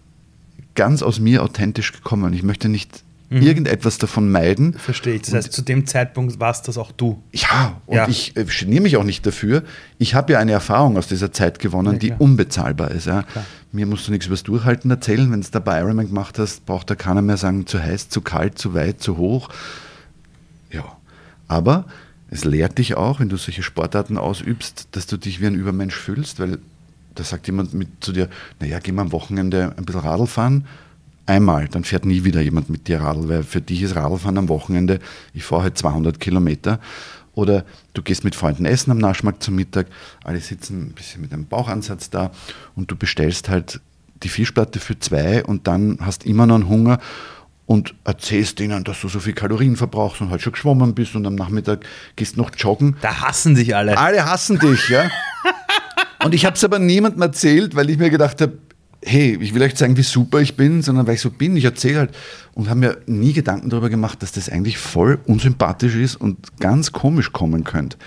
ganz 0.76 1.02
aus 1.02 1.20
mir 1.20 1.44
authentisch 1.44 1.92
gekommen. 1.94 2.34
Ich 2.34 2.44
möchte 2.44 2.70
nicht 2.70 3.04
irgendetwas 3.32 3.98
davon 3.98 4.32
meiden. 4.32 4.74
Verstehe 4.76 5.16
ich. 5.16 5.24
Das 5.24 5.34
heißt, 5.34 5.52
zu 5.52 5.62
dem 5.64 5.88
Zeitpunkt 5.88 6.40
warst 6.40 6.68
das 6.68 6.78
auch 6.78 6.92
du. 6.92 7.22
Ja, 7.34 7.82
und 7.88 7.96
Ja. 7.96 8.08
ich 8.08 8.38
äh, 8.38 8.46
geniere 8.46 8.84
mich 8.84 8.98
auch 8.98 9.04
nicht 9.04 9.26
dafür. 9.26 9.64
Ich 9.98 10.14
habe 10.14 10.34
ja 10.34 10.40
eine 10.40 10.52
Erfahrung 10.52 10.96
aus 10.96 11.08
dieser 11.08 11.32
Zeit 11.32 11.58
gewonnen, 11.60 11.94
Ja, 11.94 12.00
die 12.00 12.12
unbezahlbar 12.18 12.92
ist. 12.92 13.08
Ja. 13.08 13.26
Mir 13.72 13.88
musst 13.88 14.08
du 14.08 14.12
nichts 14.12 14.28
übers 14.28 14.44
Durchhalten 14.44 14.92
erzählen. 14.92 15.32
Wenn 15.32 15.42
du 15.42 15.46
es 15.46 15.52
da 15.52 15.60
bei 15.60 15.80
Ironman 15.82 16.08
gemacht 16.08 16.38
hast, 16.40 16.66
braucht 16.66 16.90
da 16.90 16.96
keiner 16.96 17.22
mehr 17.24 17.36
sagen, 17.38 17.66
zu 17.66 17.82
heiß, 17.82 18.10
zu 18.10 18.22
kalt, 18.22 18.58
zu 18.60 18.74
weit, 18.76 19.02
zu 19.02 19.18
hoch. 19.18 19.50
Aber 21.48 21.86
es 22.30 22.44
lehrt 22.44 22.78
dich 22.78 22.96
auch, 22.96 23.20
wenn 23.20 23.30
du 23.30 23.38
solche 23.38 23.64
Sportarten 23.64 24.18
ausübst, 24.18 24.90
dass 24.92 25.08
du 25.08 25.18
dich 25.18 25.42
wie 25.42 25.48
ein 25.48 25.56
Übermensch 25.56 25.96
fühlst, 25.96 26.40
weil 26.40 26.60
da 27.14 27.24
sagt 27.24 27.48
jemand 27.48 27.74
mit 27.74 27.88
zu 28.02 28.12
dir, 28.12 28.30
naja, 28.60 28.80
geh 28.80 28.92
mal 28.92 29.04
am 29.04 29.12
Wochenende 29.12 29.74
ein 29.78 29.86
bisschen 29.86 30.02
Radl 30.02 30.28
fahren. 30.28 30.66
Einmal, 31.26 31.68
dann 31.70 31.84
fährt 31.84 32.06
nie 32.06 32.24
wieder 32.24 32.42
jemand 32.42 32.70
mit 32.70 32.88
dir 32.88 33.02
Radl, 33.02 33.30
weil 33.30 33.44
für 33.44 33.62
dich 33.62 33.82
ist 33.82 33.96
Radlfahren 33.96 34.38
am 34.38 34.50
Wochenende, 34.50 35.00
ich 35.34 35.44
fahre 35.44 35.64
halt 35.64 35.78
200 35.78 36.20
Kilometer. 36.20 36.80
Oder 37.34 37.66
du 37.94 38.02
gehst 38.02 38.24
mit 38.24 38.36
Freunden 38.36 38.66
essen 38.66 38.92
am 38.92 38.98
Naschmarkt 38.98 39.44
zum 39.44 39.56
Mittag, 39.56 39.88
alle 40.24 40.40
sitzen 40.40 40.88
ein 40.88 40.94
bisschen 40.94 41.22
mit 41.22 41.34
einem 41.34 41.48
Bauchansatz 41.48 42.10
da 42.10 42.32
und 42.76 42.92
du 42.92 42.96
bestellst 42.96 43.50
halt 43.50 43.82
die 44.24 44.30
Fischplatte 44.30 44.80
für 44.80 44.98
zwei 45.00 45.44
und 45.44 45.68
dann 45.68 45.98
hast 46.00 46.26
immer 46.26 46.46
noch 46.48 46.56
einen 46.56 46.70
Hunger 46.70 47.00
und 47.66 47.96
erzählst 48.04 48.60
ihnen, 48.60 48.84
dass 48.84 49.02
du 49.02 49.08
so 49.08 49.20
viel 49.20 49.34
Kalorien 49.34 49.76
verbrauchst 49.76 50.22
und 50.22 50.30
halt 50.30 50.42
schon 50.42 50.54
geschwommen 50.54 50.94
bist 50.94 51.16
und 51.16 51.26
am 51.26 51.36
Nachmittag 51.36 51.86
gehst 52.16 52.38
noch 52.38 52.52
joggen. 52.56 52.96
Da 53.02 53.22
hassen 53.22 53.56
dich 53.56 53.76
alle. 53.76 53.98
Alle 53.98 54.26
hassen 54.26 54.60
dich, 54.60 54.90
ja. 54.90 55.10
Und 56.24 56.34
ich 56.34 56.46
habe 56.46 56.56
es 56.56 56.64
aber 56.64 56.80
niemandem 56.80 57.22
erzählt, 57.22 57.76
weil 57.76 57.90
ich 57.90 57.98
mir 57.98 58.10
gedacht 58.10 58.42
habe, 58.42 58.58
hey, 59.04 59.38
ich 59.40 59.54
will 59.54 59.62
euch 59.62 59.76
zeigen, 59.76 59.98
wie 59.98 60.04
super 60.04 60.40
ich 60.42 60.56
bin, 60.56 60.82
sondern 60.82 61.06
weil 61.06 61.16
ich 61.16 61.22
so 61.22 61.30
bin. 61.30 61.56
Ich 61.58 61.66
erzähle 61.66 62.00
halt 62.00 62.16
und 62.54 62.70
habe 62.70 62.80
mir 62.80 62.98
nie 63.06 63.34
Gedanken 63.34 63.70
darüber 63.70 63.90
gemacht, 63.90 64.22
dass 64.24 64.32
das 64.32 64.50
eigentlich 64.50 64.78
voll 64.78 65.20
unsympathisch 65.26 65.96
ist 65.96 66.16
und 66.16 66.60
ganz 66.60 66.92
komisch 66.92 67.32
kommen 67.32 67.64
könnte. 67.64 67.98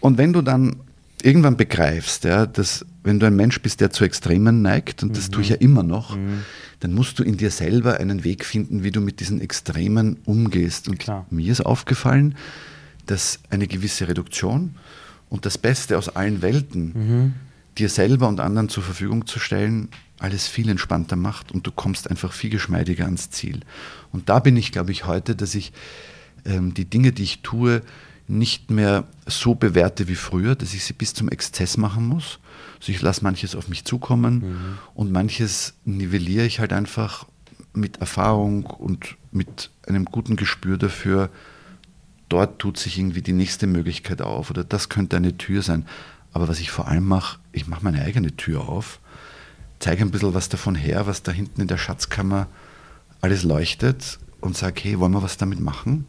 Und 0.00 0.16
wenn 0.18 0.32
du 0.32 0.40
dann 0.42 0.76
irgendwann 1.22 1.56
begreifst, 1.56 2.24
ja, 2.24 2.46
dass 2.46 2.84
wenn 3.04 3.20
du 3.20 3.26
ein 3.26 3.36
Mensch 3.36 3.60
bist, 3.60 3.80
der 3.80 3.90
zu 3.90 4.04
Extremen 4.04 4.62
neigt, 4.62 5.02
und 5.02 5.16
das 5.16 5.30
tue 5.30 5.42
ich 5.42 5.50
ja 5.50 5.56
immer 5.56 5.82
noch, 5.82 6.16
Mhm. 6.16 6.42
Dann 6.80 6.92
musst 6.92 7.18
du 7.18 7.22
in 7.22 7.36
dir 7.36 7.50
selber 7.50 7.98
einen 8.00 8.22
Weg 8.24 8.44
finden, 8.44 8.82
wie 8.84 8.90
du 8.90 9.00
mit 9.00 9.20
diesen 9.20 9.40
Extremen 9.40 10.18
umgehst. 10.24 10.88
Und 10.88 10.98
Klar. 10.98 11.26
mir 11.30 11.50
ist 11.52 11.64
aufgefallen, 11.64 12.36
dass 13.06 13.38
eine 13.50 13.66
gewisse 13.66 14.08
Reduktion 14.08 14.74
und 15.30 15.46
das 15.46 15.58
Beste 15.58 15.96
aus 15.96 16.08
allen 16.10 16.42
Welten 16.42 16.92
Mhm. 16.94 17.34
dir 17.78 17.88
selber 17.88 18.28
und 18.28 18.40
anderen 18.40 18.68
zur 18.68 18.82
Verfügung 18.82 19.26
zu 19.26 19.38
stellen, 19.38 19.88
alles 20.18 20.46
viel 20.48 20.68
entspannter 20.68 21.16
macht 21.16 21.52
und 21.52 21.66
du 21.66 21.70
kommst 21.70 22.10
einfach 22.10 22.32
viel 22.32 22.50
geschmeidiger 22.50 23.04
ans 23.04 23.30
Ziel. 23.30 23.60
Und 24.12 24.28
da 24.28 24.38
bin 24.38 24.56
ich, 24.56 24.72
glaube 24.72 24.92
ich, 24.92 25.04
heute, 25.06 25.36
dass 25.36 25.54
ich 25.54 25.72
ähm, 26.46 26.72
die 26.74 26.86
Dinge, 26.86 27.12
die 27.12 27.22
ich 27.24 27.42
tue, 27.42 27.82
nicht 28.28 28.70
mehr 28.70 29.04
so 29.26 29.54
bewerte 29.54 30.08
wie 30.08 30.14
früher, 30.14 30.54
dass 30.54 30.74
ich 30.74 30.84
sie 30.84 30.94
bis 30.94 31.12
zum 31.14 31.28
Exzess 31.28 31.76
machen 31.76 32.06
muss. 32.06 32.38
Also 32.86 32.94
ich 32.94 33.02
lasse 33.02 33.24
manches 33.24 33.56
auf 33.56 33.66
mich 33.66 33.84
zukommen 33.84 34.78
und 34.94 35.10
manches 35.10 35.74
nivelliere 35.84 36.46
ich 36.46 36.60
halt 36.60 36.72
einfach 36.72 37.26
mit 37.72 37.96
Erfahrung 37.96 38.64
und 38.64 39.16
mit 39.32 39.72
einem 39.88 40.04
guten 40.04 40.36
Gespür 40.36 40.78
dafür, 40.78 41.30
dort 42.28 42.60
tut 42.60 42.78
sich 42.78 42.96
irgendwie 42.96 43.22
die 43.22 43.32
nächste 43.32 43.66
Möglichkeit 43.66 44.22
auf 44.22 44.50
oder 44.50 44.62
das 44.62 44.88
könnte 44.88 45.16
eine 45.16 45.36
Tür 45.36 45.62
sein. 45.62 45.84
Aber 46.32 46.46
was 46.46 46.60
ich 46.60 46.70
vor 46.70 46.86
allem 46.86 47.08
mache, 47.08 47.40
ich 47.50 47.66
mache 47.66 47.82
meine 47.82 48.02
eigene 48.02 48.36
Tür 48.36 48.68
auf, 48.68 49.00
zeige 49.80 50.02
ein 50.02 50.12
bisschen 50.12 50.34
was 50.34 50.48
davon 50.48 50.76
her, 50.76 51.08
was 51.08 51.24
da 51.24 51.32
hinten 51.32 51.62
in 51.62 51.66
der 51.66 51.78
Schatzkammer 51.78 52.46
alles 53.20 53.42
leuchtet 53.42 54.20
und 54.40 54.56
sage, 54.56 54.80
hey, 54.84 55.00
wollen 55.00 55.10
wir 55.10 55.24
was 55.24 55.38
damit 55.38 55.58
machen? 55.58 56.06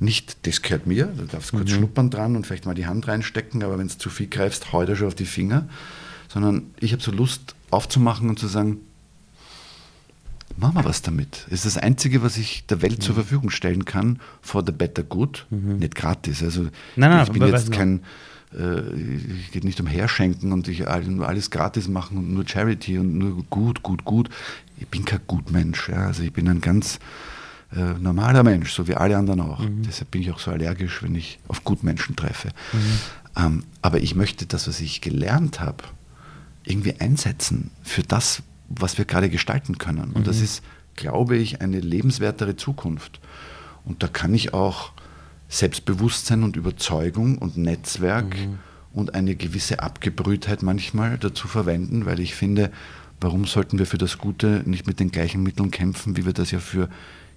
Nicht, 0.00 0.46
das 0.46 0.62
gehört 0.62 0.86
mir, 0.86 1.06
du 1.06 1.26
darfst 1.26 1.52
kurz 1.52 1.70
schnuppern 1.70 2.08
dran 2.08 2.34
und 2.34 2.46
vielleicht 2.46 2.64
mal 2.64 2.74
die 2.74 2.86
Hand 2.86 3.06
reinstecken, 3.06 3.62
aber 3.62 3.78
wenn 3.78 3.86
es 3.86 3.98
zu 3.98 4.08
viel 4.08 4.28
greifst, 4.28 4.72
dir 4.72 4.96
schon 4.96 5.06
auf 5.06 5.14
die 5.14 5.26
Finger. 5.26 5.68
Sondern 6.28 6.70
ich 6.80 6.92
habe 6.92 7.02
so 7.02 7.12
Lust 7.12 7.54
aufzumachen 7.70 8.30
und 8.30 8.38
zu 8.38 8.46
sagen, 8.46 8.78
machen 10.56 10.76
wir 10.76 10.84
was 10.86 11.02
damit. 11.02 11.44
Das 11.50 11.66
ist 11.66 11.76
das 11.76 11.82
Einzige, 11.82 12.22
was 12.22 12.38
ich 12.38 12.64
der 12.66 12.80
Welt 12.80 13.02
zur 13.02 13.14
Verfügung 13.14 13.50
stellen 13.50 13.84
kann, 13.84 14.20
for 14.40 14.64
the 14.64 14.72
better 14.72 15.02
good. 15.02 15.46
Nicht 15.50 15.94
gratis. 15.94 16.42
Also 16.42 16.62
Nein, 16.96 17.10
nein, 17.10 17.26
ich 17.26 17.32
bin 17.32 17.46
jetzt 17.46 17.70
kein, 17.70 18.00
äh, 18.56 18.80
ich 18.94 19.50
geht 19.52 19.64
nicht 19.64 19.80
um 19.80 19.86
Herschenken 19.86 20.52
und 20.52 20.66
ich 20.68 20.88
alles 20.88 21.50
gratis 21.50 21.88
machen 21.88 22.16
und 22.16 22.32
nur 22.32 22.48
Charity 22.48 22.98
und 22.98 23.18
nur 23.18 23.44
gut, 23.50 23.82
gut, 23.82 24.06
gut. 24.06 24.30
Ich 24.78 24.88
bin 24.88 25.04
kein 25.04 25.20
Gutmensch. 25.26 25.90
Ja. 25.90 26.06
Also 26.06 26.22
ich 26.22 26.32
bin 26.32 26.48
ein 26.48 26.62
ganz 26.62 27.00
äh, 27.74 27.94
normaler 27.98 28.42
Mensch, 28.42 28.72
so 28.72 28.88
wie 28.88 28.94
alle 28.94 29.16
anderen 29.16 29.40
auch. 29.40 29.60
Deshalb 29.86 30.10
bin 30.10 30.22
ich 30.22 30.30
auch 30.32 30.38
so 30.40 30.50
allergisch, 30.50 31.02
wenn 31.02 31.14
ich 31.14 31.38
auf 31.48 31.62
Gutmenschen 31.64 32.16
treffe. 32.16 32.48
Ähm, 33.36 33.64
aber 33.80 34.00
ich 34.00 34.14
möchte 34.14 34.46
das, 34.46 34.66
was 34.66 34.80
ich 34.80 35.00
gelernt 35.00 35.60
habe, 35.60 35.84
irgendwie 36.64 36.94
einsetzen 36.98 37.70
für 37.82 38.02
das, 38.02 38.42
was 38.68 38.98
wir 38.98 39.04
gerade 39.04 39.30
gestalten 39.30 39.78
können. 39.78 40.12
Und 40.12 40.26
das 40.26 40.40
ist, 40.40 40.62
glaube 40.96 41.36
ich, 41.36 41.60
eine 41.60 41.80
lebenswertere 41.80 42.56
Zukunft. 42.56 43.20
Und 43.84 44.02
da 44.02 44.08
kann 44.08 44.34
ich 44.34 44.52
auch 44.52 44.92
Selbstbewusstsein 45.48 46.42
und 46.42 46.56
Überzeugung 46.56 47.38
und 47.38 47.56
Netzwerk 47.56 48.36
und 48.92 49.14
eine 49.14 49.34
gewisse 49.36 49.80
Abgebrühtheit 49.80 50.62
manchmal 50.62 51.18
dazu 51.18 51.48
verwenden, 51.48 52.06
weil 52.06 52.20
ich 52.20 52.34
finde, 52.34 52.70
warum 53.20 53.46
sollten 53.46 53.78
wir 53.78 53.86
für 53.86 53.98
das 53.98 54.18
Gute 54.18 54.62
nicht 54.66 54.86
mit 54.86 55.00
den 55.00 55.10
gleichen 55.10 55.42
Mitteln 55.42 55.70
kämpfen, 55.70 56.16
wie 56.16 56.26
wir 56.26 56.32
das 56.32 56.50
ja 56.50 56.58
für 56.58 56.88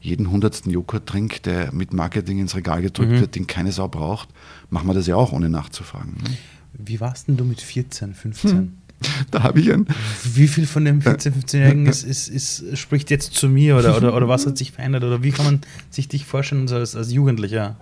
jeden 0.04 0.30
hundertsten 0.30 0.72
Joghurt-Trink, 0.72 1.44
der 1.44 1.74
mit 1.74 1.94
Marketing 1.94 2.40
ins 2.40 2.56
Regal 2.56 2.82
gedrückt 2.82 3.20
wird, 3.20 3.36
den 3.36 3.48
keine 3.48 3.72
Sau 3.72 3.88
braucht, 3.88 4.30
machen 4.70 4.88
wir 4.88 4.94
das 4.94 5.08
ja 5.08 5.16
auch, 5.16 5.32
ohne 5.32 5.50
nachzufragen. 5.50 6.16
ne? 6.22 6.38
Wie 6.74 7.00
warst 7.00 7.28
denn 7.28 7.38
du 7.38 7.46
mit 7.46 7.62
14, 7.62 8.14
15? 8.14 8.78
Da 9.32 9.44
habe 9.44 9.60
ich 9.60 9.70
ein, 9.74 9.86
Wie 10.34 10.48
viel 10.48 10.66
von 10.66 10.86
dem 10.86 11.02
14-, 11.02 11.34
15-Jährigen 11.34 11.88
ist, 11.88 12.04
ist, 12.04 12.30
ist, 12.30 12.78
spricht 12.78 13.12
jetzt 13.12 13.34
zu 13.34 13.50
mir 13.50 13.76
oder, 13.76 13.98
oder, 13.98 14.16
oder 14.16 14.30
was 14.30 14.46
hat 14.46 14.58
sich 14.58 14.72
verändert? 14.72 15.04
Oder 15.04 15.22
wie 15.24 15.32
kann 15.32 15.44
man 15.46 15.62
sich 15.90 16.08
dich 16.08 16.26
vorstellen 16.26 16.70
als, 16.70 16.96
als 16.96 17.12
Jugendlicher? 17.12 17.76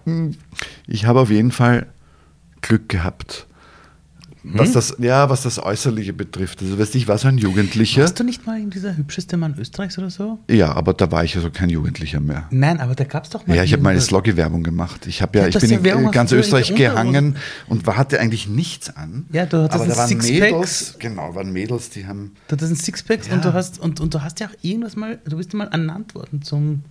Ich 0.87 1.05
habe 1.05 1.19
auf 1.19 1.29
jeden 1.29 1.51
Fall 1.51 1.85
Glück 2.61 2.89
gehabt. 2.89 3.45
Hm? 4.43 4.53
Was 4.57 4.71
das, 4.71 4.95
ja, 4.97 5.29
was 5.29 5.43
das 5.43 5.61
Äußerliche 5.61 6.13
betrifft. 6.13 6.61
Also, 6.61 6.79
weißt 6.79 6.93
du, 6.93 6.97
ich 6.97 7.07
war 7.07 7.17
so 7.19 7.27
ein 7.27 7.37
Jugendlicher. 7.37 8.01
Warst 8.01 8.19
du 8.19 8.23
nicht 8.23 8.47
mal 8.47 8.59
dieser 8.65 8.97
hübscheste 8.97 9.37
Mann 9.37 9.55
Österreichs 9.59 9.97
oder 9.99 10.09
so? 10.09 10.39
Ja, 10.49 10.73
aber 10.73 10.93
da 10.93 11.11
war 11.11 11.23
ich 11.23 11.35
also 11.35 11.51
kein 11.51 11.69
Jugendlicher 11.69 12.19
mehr. 12.19 12.47
Nein, 12.49 12.79
aber 12.79 12.95
da 12.95 13.03
gab 13.03 13.25
es 13.25 13.29
doch 13.29 13.45
mal. 13.45 13.55
Ja, 13.55 13.63
ich 13.63 13.71
habe 13.73 13.83
mal 13.83 13.89
eine 13.89 13.99
irgendwo- 13.99 14.07
Sloggy-Werbung 14.09 14.63
gemacht. 14.63 15.05
Ich 15.05 15.19
ja, 15.19 15.29
Ja, 15.33 15.47
ich 15.47 15.57
bin 15.59 15.69
ja 15.69 15.77
in 15.77 15.83
Werbung, 15.83 16.11
ganz 16.11 16.31
Österreich 16.31 16.73
gehangen 16.73 17.35
und 17.67 17.85
war, 17.85 17.97
hatte 17.97 18.19
eigentlich 18.19 18.47
nichts 18.47 18.89
an. 18.95 19.25
Ja, 19.31 19.45
du 19.45 19.57
hattest 19.63 19.75
aber 19.79 19.85
da 19.89 19.97
waren 19.97 20.07
Sixpack. 20.09 20.39
Mädels, 20.51 20.95
genau, 20.97 21.35
waren 21.35 21.51
Mädels, 21.53 21.89
die 21.91 22.07
haben. 22.07 22.31
Du 22.47 22.53
hattest 22.53 22.71
ein 22.71 22.75
Sixpack 22.77 23.27
Ja. 23.27 23.33
und 23.33 23.45
du 23.45 23.53
hast 23.53 23.79
und, 23.79 23.99
und 23.99 24.13
du 24.13 24.23
hast 24.23 24.39
ja 24.39 24.47
auch 24.47 24.55
irgendwas 24.63 24.95
mal, 24.95 25.19
du 25.23 25.37
bist 25.37 25.53
ja 25.53 25.57
mal 25.59 25.67
ernannt 25.67 26.15
worden 26.15 26.41
zum 26.41 26.81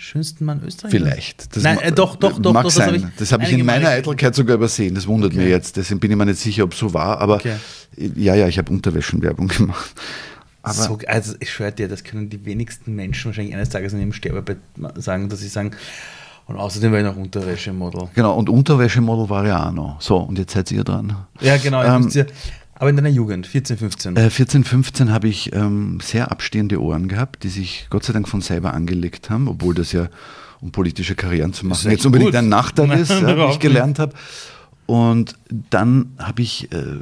schönsten 0.00 0.44
Mann 0.44 0.62
Österreichs. 0.66 0.96
Vielleicht. 0.96 1.56
Das 1.56 1.62
Nein, 1.62 1.78
äh, 1.80 1.92
doch, 1.92 2.16
doch, 2.16 2.38
doch. 2.38 2.52
Mag 2.52 2.64
doch, 2.64 2.70
sein. 2.70 2.88
hab 2.88 2.94
ich 2.96 3.04
das 3.18 3.32
habe 3.32 3.42
ich 3.42 3.48
einige 3.50 3.60
in 3.60 3.66
meiner 3.66 3.88
Eitelkeit 3.90 4.34
sogar 4.34 4.56
übersehen. 4.56 4.94
Das 4.94 5.06
wundert 5.06 5.32
Okay. 5.32 5.42
mir 5.42 5.48
jetzt. 5.48 5.76
Deswegen 5.76 6.00
bin 6.00 6.10
ich 6.10 6.16
mir 6.16 6.26
nicht 6.26 6.40
sicher, 6.40 6.64
ob 6.64 6.72
es 6.72 6.78
so 6.78 6.94
war. 6.94 7.20
Aber 7.20 7.36
Okay. 7.36 7.56
ja, 8.16 8.34
ja, 8.34 8.48
ich 8.48 8.58
habe 8.58 8.72
Unterwäschenwerbung 8.72 9.48
gemacht. 9.48 9.92
Aber 10.62 10.74
so, 10.74 10.98
also 11.06 11.34
ich 11.40 11.50
schwöre 11.50 11.72
dir, 11.72 11.88
das 11.88 12.04
können 12.04 12.28
die 12.28 12.44
wenigsten 12.44 12.94
Menschen 12.94 13.26
wahrscheinlich 13.26 13.54
eines 13.54 13.70
Tages 13.70 13.92
in 13.92 14.00
ihrem 14.00 14.12
Sterbebett 14.12 14.58
sagen, 14.96 15.28
dass 15.28 15.40
sie 15.40 15.48
sagen, 15.48 15.70
und 16.46 16.56
außerdem 16.56 16.90
war 16.92 16.98
ich 16.98 17.04
noch 17.04 17.16
Unterwäschemodel. 17.16 18.08
genau, 18.14 18.34
und 18.36 18.48
Unterwäschemodel 18.48 19.30
war 19.30 19.46
ja 19.46 19.68
auch 19.68 19.72
noch. 19.72 20.00
So, 20.00 20.16
und 20.16 20.38
jetzt 20.38 20.52
seid 20.52 20.70
ihr 20.72 20.82
dran. 20.84 21.16
Ja, 21.40 21.56
genau. 21.58 21.82
Ähm, 21.82 22.08
ja, 22.12 22.24
aber 22.80 22.88
in 22.88 22.96
deiner 22.96 23.10
Jugend, 23.10 23.46
14, 23.46 23.76
15. 23.76 24.16
Äh, 24.16 24.30
14, 24.30 24.64
15 24.64 25.12
habe 25.12 25.28
ich 25.28 25.52
ähm, 25.52 25.98
sehr 26.02 26.32
abstehende 26.32 26.80
Ohren 26.80 27.08
gehabt, 27.08 27.42
die 27.42 27.50
sich 27.50 27.86
Gott 27.90 28.04
sei 28.04 28.14
Dank 28.14 28.26
von 28.26 28.40
selber 28.40 28.72
angelegt 28.72 29.28
haben, 29.28 29.48
obwohl 29.48 29.74
das 29.74 29.92
ja, 29.92 30.08
um 30.62 30.72
politische 30.72 31.14
Karrieren 31.14 31.52
zu 31.52 31.66
machen, 31.66 31.90
jetzt 31.90 32.06
unbedingt 32.06 32.30
gut. 32.30 32.36
ein 32.36 32.48
Nachteil 32.48 32.90
ist, 32.92 33.10
ja, 33.20 33.36
wie 33.36 33.52
ich 33.52 33.58
gelernt 33.58 33.98
habe. 33.98 34.14
Und 34.86 35.36
dann 35.68 36.14
habe 36.18 36.40
ich, 36.40 36.72
äh, 36.72 36.96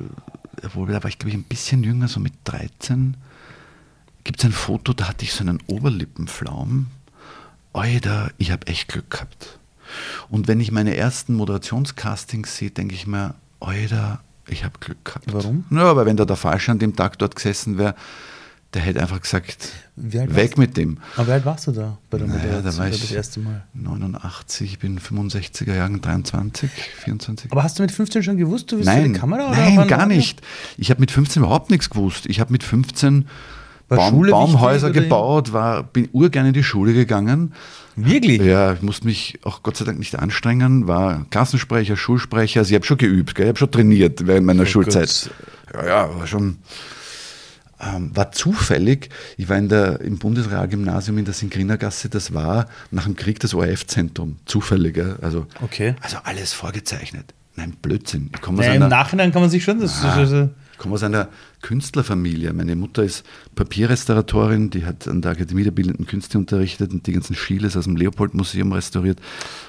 obwohl 0.65 0.89
da 0.89 1.01
war 1.01 1.11
ich 1.11 1.21
glaube 1.21 1.31
ich 1.31 1.37
ein 1.37 1.45
bisschen 1.45 1.85
jünger, 1.85 2.09
so 2.09 2.19
mit 2.19 2.33
13, 2.43 3.17
gibt 4.25 4.41
es 4.41 4.47
ein 4.47 4.53
Foto, 4.53 4.93
da 4.93 5.07
hatte 5.07 5.25
ich 5.25 5.33
so 5.33 5.45
einen 5.45 5.61
Oberlippenflaum. 5.69 6.89
Alter, 7.73 8.33
ich 8.37 8.51
habe 8.51 8.67
echt 8.67 8.89
Glück 8.89 9.13
gehabt. 9.13 9.61
Und 10.29 10.49
wenn 10.49 10.59
ich 10.59 10.73
meine 10.73 10.97
ersten 10.97 11.35
Moderationscastings 11.35 12.57
sehe, 12.57 12.73
denke 12.73 12.97
ich 12.97 13.07
mir, 13.07 13.37
Alter, 13.61 14.19
ich 14.51 14.65
habe 14.65 14.79
Glück 14.81 15.05
gehabt. 15.05 15.27
Warum? 15.33 15.65
Ja, 15.71 15.95
weil 15.97 16.07
wenn 16.07 16.17
da 16.17 16.25
der 16.25 16.37
Falsche 16.37 16.73
an 16.73 16.79
dem 16.79 16.95
Tag 16.97 17.19
dort 17.19 17.37
gesessen 17.37 17.79
wäre, 17.79 17.95
der 18.75 18.83
hätte 18.83 19.01
einfach 19.01 19.21
gesagt, 19.23 19.71
weg 19.97 20.59
mit 20.59 20.77
dem. 20.77 20.99
aber 21.17 21.29
wie 21.29 21.33
alt 21.33 21.45
warst 21.47 21.67
du 21.69 21.73
da 21.73 21.97
bei 22.11 22.19
der 22.19 22.27
Naja, 22.27 22.41
da 22.43 22.47
Moderation 22.49 22.79
war 22.79 22.91
das 22.91 23.03
ich 23.03 23.15
erste 23.15 23.41
Mal? 23.41 23.65
89, 23.73 24.73
ich 24.73 24.79
bin 24.79 25.01
65er 25.01 25.75
Jahren, 25.75 26.01
23, 26.03 26.71
24. 26.71 27.51
Aber 27.51 27.63
hast 27.63 27.79
du 27.79 27.83
mit 27.83 27.93
15 27.93 28.23
schon 28.23 28.37
gewusst, 28.37 28.71
du 28.71 28.77
bist 28.77 28.87
Nein, 28.87 29.15
die 29.15 29.19
Kamera? 29.19 29.51
nein, 29.51 29.77
wann 29.79 29.89
gar 29.89 30.01
war 30.01 30.09
das? 30.09 30.17
nicht. 30.17 30.43
Ich 30.77 30.91
habe 30.91 31.01
mit 31.01 31.11
15 31.11 31.43
überhaupt 31.43 31.71
nichts 31.71 31.89
gewusst. 31.89 32.27
Ich 32.27 32.41
habe 32.41 32.53
mit 32.53 32.63
15 32.63 33.25
War 33.25 33.31
Baum, 33.97 34.11
Schule 34.15 34.31
Baumhäuser 34.33 34.91
gebaut, 34.91 35.53
war, 35.53 35.83
bin 35.83 36.09
urgern 36.13 36.47
in 36.47 36.53
die 36.53 36.63
Schule 36.63 36.93
gegangen. 36.93 37.55
Wirklich? 37.97 38.41
Ja, 38.43 38.75
ich 38.75 38.83
musste 38.83 39.07
mich 39.07 39.39
auch 39.45 39.63
Gott 39.63 39.77
sei 39.77 39.85
Dank 39.85 39.99
nicht 39.99 40.17
anstrengen, 40.19 40.87
war 40.87 41.27
Klassensprecher, 41.31 41.97
Schulsprecher, 41.97 42.61
also 42.61 42.71
ich 42.71 42.75
habe 42.75 42.85
schon 42.87 42.99
geübt, 42.99 43.35
gell? 43.35 43.47
ich 43.47 43.49
habe 43.49 43.59
schon 43.59 43.71
trainiert 43.71 44.27
während 44.27 44.47
meiner 44.47 44.63
Oh 44.63 44.67
Schulzeit. 44.67 45.31
Ja, 45.75 45.87
ja, 45.87 46.17
war 46.17 46.27
schon. 46.27 46.59
Ähm, 47.81 48.11
war 48.15 48.33
zufällig, 48.33 49.09
ich 49.37 49.49
war 49.49 49.57
in 49.57 49.69
der, 49.69 50.01
im 50.01 50.19
Bundesrealgymnasium 50.19 51.17
in 51.19 51.25
der 51.25 51.35
Sinkrinergasse, 51.35 52.09
das 52.09 52.35
war 52.35 52.67
nach 52.91 53.05
dem 53.05 53.15
Krieg 53.15 53.39
das 53.39 53.55
ORF-Zentrum, 53.55 54.37
zufällig. 54.47 54.95
gell? 54.95 55.17
Also, 55.23 55.47
Okay. 55.63 55.95
also 56.01 56.17
alles 56.25 56.53
vorgezeichnet. 56.53 57.35
Nein, 57.55 57.75
Blödsinn. 57.81 58.31
Ich 58.35 58.41
komme 58.41 58.59
Naja, 58.59 58.75
Im 58.75 58.89
Nachhinein 58.89 59.31
kann 59.33 59.43
man 59.43 59.51
sich 59.51 59.63
schon 59.65 59.81
das. 59.81 60.03
Ah, 60.05 60.21
das- 60.25 60.49
ich 60.79 60.83
komme 60.83 60.95
aus 60.95 61.03
einer 61.03 61.29
Künstlerfamilie. 61.61 62.53
Meine 62.53 62.77
Mutter 62.77 63.03
ist 63.03 63.27
Papierrestauratorin, 63.57 64.71
die 64.71 64.87
hat 64.87 65.09
an 65.09 65.23
der 65.23 65.33
Akademie 65.33 65.65
der 65.65 65.73
Bildenden 65.73 66.07
Künste 66.07 66.39
unterrichtet 66.39 66.93
und 66.93 67.05
die 67.09 67.11
ganzen 67.11 67.35
Schiles 67.35 67.77
aus 67.77 67.83
dem 67.85 67.97
Leopold-Museum 67.97 68.71
restauriert. 68.71 69.19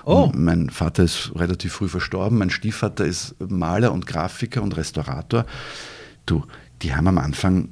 Oh. 0.05 0.31
Mein 0.35 0.69
Vater 0.69 1.05
ist 1.05 1.31
relativ 1.35 1.73
früh 1.73 1.89
verstorben. 1.89 2.37
Mein 2.37 2.51
Stiefvater 2.51 3.05
ist 3.05 3.33
Maler 3.39 3.91
und 3.91 4.05
Grafiker 4.05 4.61
und 4.61 4.77
Restaurator. 4.77 5.47
Du, 6.27 6.45
die 6.83 6.93
haben 6.93 7.07
am 7.07 7.17
Anfang 7.17 7.69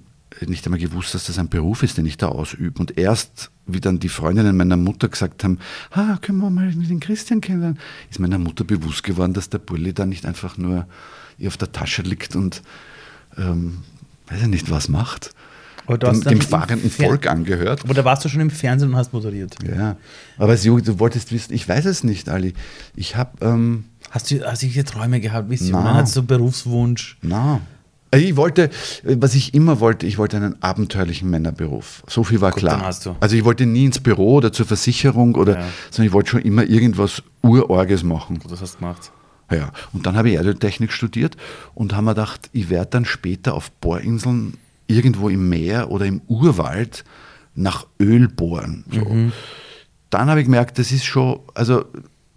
nicht 0.47 0.65
einmal 0.65 0.79
gewusst, 0.79 1.13
dass 1.13 1.27
das 1.27 1.37
ein 1.37 1.47
Beruf 1.47 1.83
ist, 1.83 1.99
den 1.99 2.07
ich 2.07 2.17
da 2.17 2.29
ausübe. 2.29 2.79
Und 2.79 2.97
erst, 2.97 3.51
wie 3.67 3.81
dann 3.81 3.99
die 3.99 4.09
Freundinnen 4.09 4.57
meiner 4.57 4.77
Mutter 4.77 5.09
gesagt 5.09 5.43
haben, 5.43 5.59
ah, 5.91 6.17
können 6.23 6.39
wir 6.39 6.49
mal 6.49 6.71
den 6.71 6.99
Christian 6.99 7.41
kennenlernen, 7.41 7.77
ist 8.09 8.19
meiner 8.19 8.39
Mutter 8.39 8.63
bewusst 8.63 9.03
geworden, 9.03 9.33
dass 9.33 9.51
der 9.51 9.59
Bulli 9.59 9.93
da 9.93 10.07
nicht 10.07 10.25
einfach 10.25 10.57
nur 10.57 10.87
auf 11.45 11.57
der 11.57 11.71
Tasche 11.71 12.01
liegt 12.01 12.35
und 12.35 12.63
ähm, 13.37 13.79
weiß 14.29 14.41
ich 14.41 14.47
nicht, 14.47 14.69
was 14.71 14.89
macht. 14.89 15.31
Dem, 15.89 16.19
dem 16.21 16.41
fahrenden 16.41 16.91
Volk 16.91 17.27
angehört. 17.27 17.85
Aber 17.85 17.93
da 17.93 18.03
warst 18.03 18.25
du 18.25 18.27
schon 18.29 18.41
im 18.41 18.49
Fernsehen 18.49 18.89
und 18.89 18.97
hast 18.97 19.13
moderiert. 19.13 19.55
Ja, 19.65 19.95
aber 20.37 20.57
du 20.57 20.99
wolltest 20.99 21.31
wissen, 21.31 21.53
ich 21.53 21.67
weiß 21.69 21.85
es 21.85 22.03
nicht, 22.03 22.27
Ali. 22.27 22.55
Ich 22.95 23.15
habe, 23.15 23.31
ähm, 23.45 23.85
Hast 24.11 24.29
du, 24.29 24.41
hast 24.45 24.63
du 24.63 24.67
diese 24.67 24.83
Träume 24.83 25.21
gehabt, 25.21 25.49
Visionen? 25.49 25.85
Na. 25.85 25.93
Hast 25.93 26.13
du 26.17 26.23
Berufswunsch? 26.23 27.17
na, 27.21 27.61
Also 28.11 28.25
ich 28.25 28.35
wollte, 28.35 28.63
äh, 29.05 29.15
was 29.19 29.33
ich 29.33 29.53
immer 29.53 29.79
wollte, 29.79 30.05
ich 30.07 30.17
wollte 30.17 30.35
einen 30.35 30.61
abenteuerlichen 30.61 31.29
Männerberuf. 31.29 32.03
So 32.07 32.25
viel 32.25 32.41
war 32.41 32.51
Gut, 32.51 32.59
klar. 32.63 32.77
dann 32.79 32.85
hast 32.85 33.05
du. 33.05 33.15
Also 33.21 33.37
ich 33.37 33.45
wollte 33.45 33.65
nie 33.65 33.85
ins 33.85 33.99
Büro 34.01 34.35
oder 34.35 34.51
zur 34.51 34.65
Versicherung 34.65 35.35
oder, 35.35 35.53
Ja. 35.59 35.65
sondern 35.89 36.07
ich 36.07 36.13
wollte 36.13 36.31
schon 36.31 36.41
immer 36.41 36.63
irgendwas 36.65 37.23
Urorges 37.43 38.03
machen. 38.03 38.39
Das 38.49 38.59
hast 38.59 38.75
du 38.75 38.79
gemacht. 38.79 39.09
Ja, 39.51 39.71
und 39.93 40.05
dann 40.05 40.17
habe 40.17 40.29
ich 40.29 40.35
Erdöltechnik 40.35 40.91
studiert 40.91 41.37
und 41.73 41.95
haben 41.95 42.05
mir 42.05 42.11
gedacht, 42.11 42.49
ich 42.51 42.69
werde 42.69 42.89
dann 42.91 43.05
später 43.05 43.53
auf 43.53 43.71
Bohrinseln 43.71 44.55
irgendwo 44.87 45.29
im 45.29 45.47
Meer 45.49 45.91
oder 45.91 46.05
im 46.05 46.21
Urwald 46.27 47.03
nach 47.55 47.85
Öl 47.99 48.27
bohren. 48.27 48.83
So. 48.91 49.05
Mhm. 49.05 49.31
Dann 50.09 50.29
habe 50.29 50.39
ich 50.39 50.45
gemerkt, 50.45 50.79
das 50.79 50.91
ist 50.91 51.05
schon, 51.05 51.39
also 51.53 51.85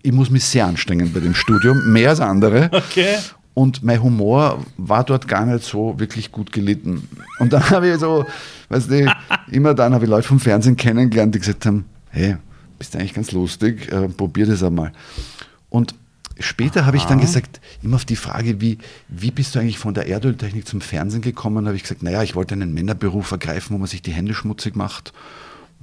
ich 0.02 0.12
muss 0.12 0.30
mich 0.30 0.44
sehr 0.44 0.66
anstrengen 0.66 1.12
bei 1.12 1.20
dem 1.20 1.34
Studium, 1.34 1.78
mehr 1.92 2.10
als 2.10 2.20
andere. 2.20 2.70
Okay. 2.72 3.16
Und 3.54 3.82
mein 3.82 4.02
Humor 4.02 4.64
war 4.76 5.04
dort 5.04 5.28
gar 5.28 5.44
nicht 5.44 5.64
so 5.64 5.98
wirklich 5.98 6.32
gut 6.32 6.52
gelitten. 6.52 7.08
Und 7.40 7.52
dann 7.52 7.68
habe 7.70 7.88
ich 7.88 7.98
so, 7.98 8.24
weißt 8.68 8.90
du, 8.90 9.12
immer 9.50 9.74
dann 9.74 9.92
habe 9.92 10.04
ich 10.04 10.10
Leute 10.10 10.26
vom 10.26 10.40
Fernsehen 10.40 10.76
kennengelernt, 10.76 11.34
die 11.34 11.40
gesagt 11.40 11.66
haben, 11.66 11.84
hey, 12.10 12.36
bist 12.78 12.96
eigentlich 12.96 13.14
ganz 13.14 13.32
lustig, 13.32 13.92
äh, 13.92 14.08
probier 14.08 14.46
das 14.46 14.62
einmal. 14.62 14.92
Und 15.68 15.94
später 16.38 16.86
habe 16.86 16.96
ich 16.96 17.04
dann 17.04 17.20
gesagt, 17.20 17.60
immer 17.82 17.96
auf 17.96 18.04
die 18.04 18.16
Frage, 18.16 18.60
wie, 18.60 18.78
wie 19.08 19.30
bist 19.30 19.54
du 19.54 19.58
eigentlich 19.58 19.78
von 19.78 19.94
der 19.94 20.06
Erdöltechnik 20.06 20.66
zum 20.66 20.80
Fernsehen 20.80 21.22
gekommen, 21.22 21.66
habe 21.66 21.76
ich 21.76 21.82
gesagt, 21.82 22.02
naja, 22.02 22.22
ich 22.22 22.34
wollte 22.34 22.54
einen 22.54 22.72
Männerberuf 22.72 23.30
ergreifen, 23.30 23.74
wo 23.74 23.78
man 23.78 23.88
sich 23.88 24.02
die 24.02 24.12
Hände 24.12 24.34
schmutzig 24.34 24.76
macht. 24.76 25.12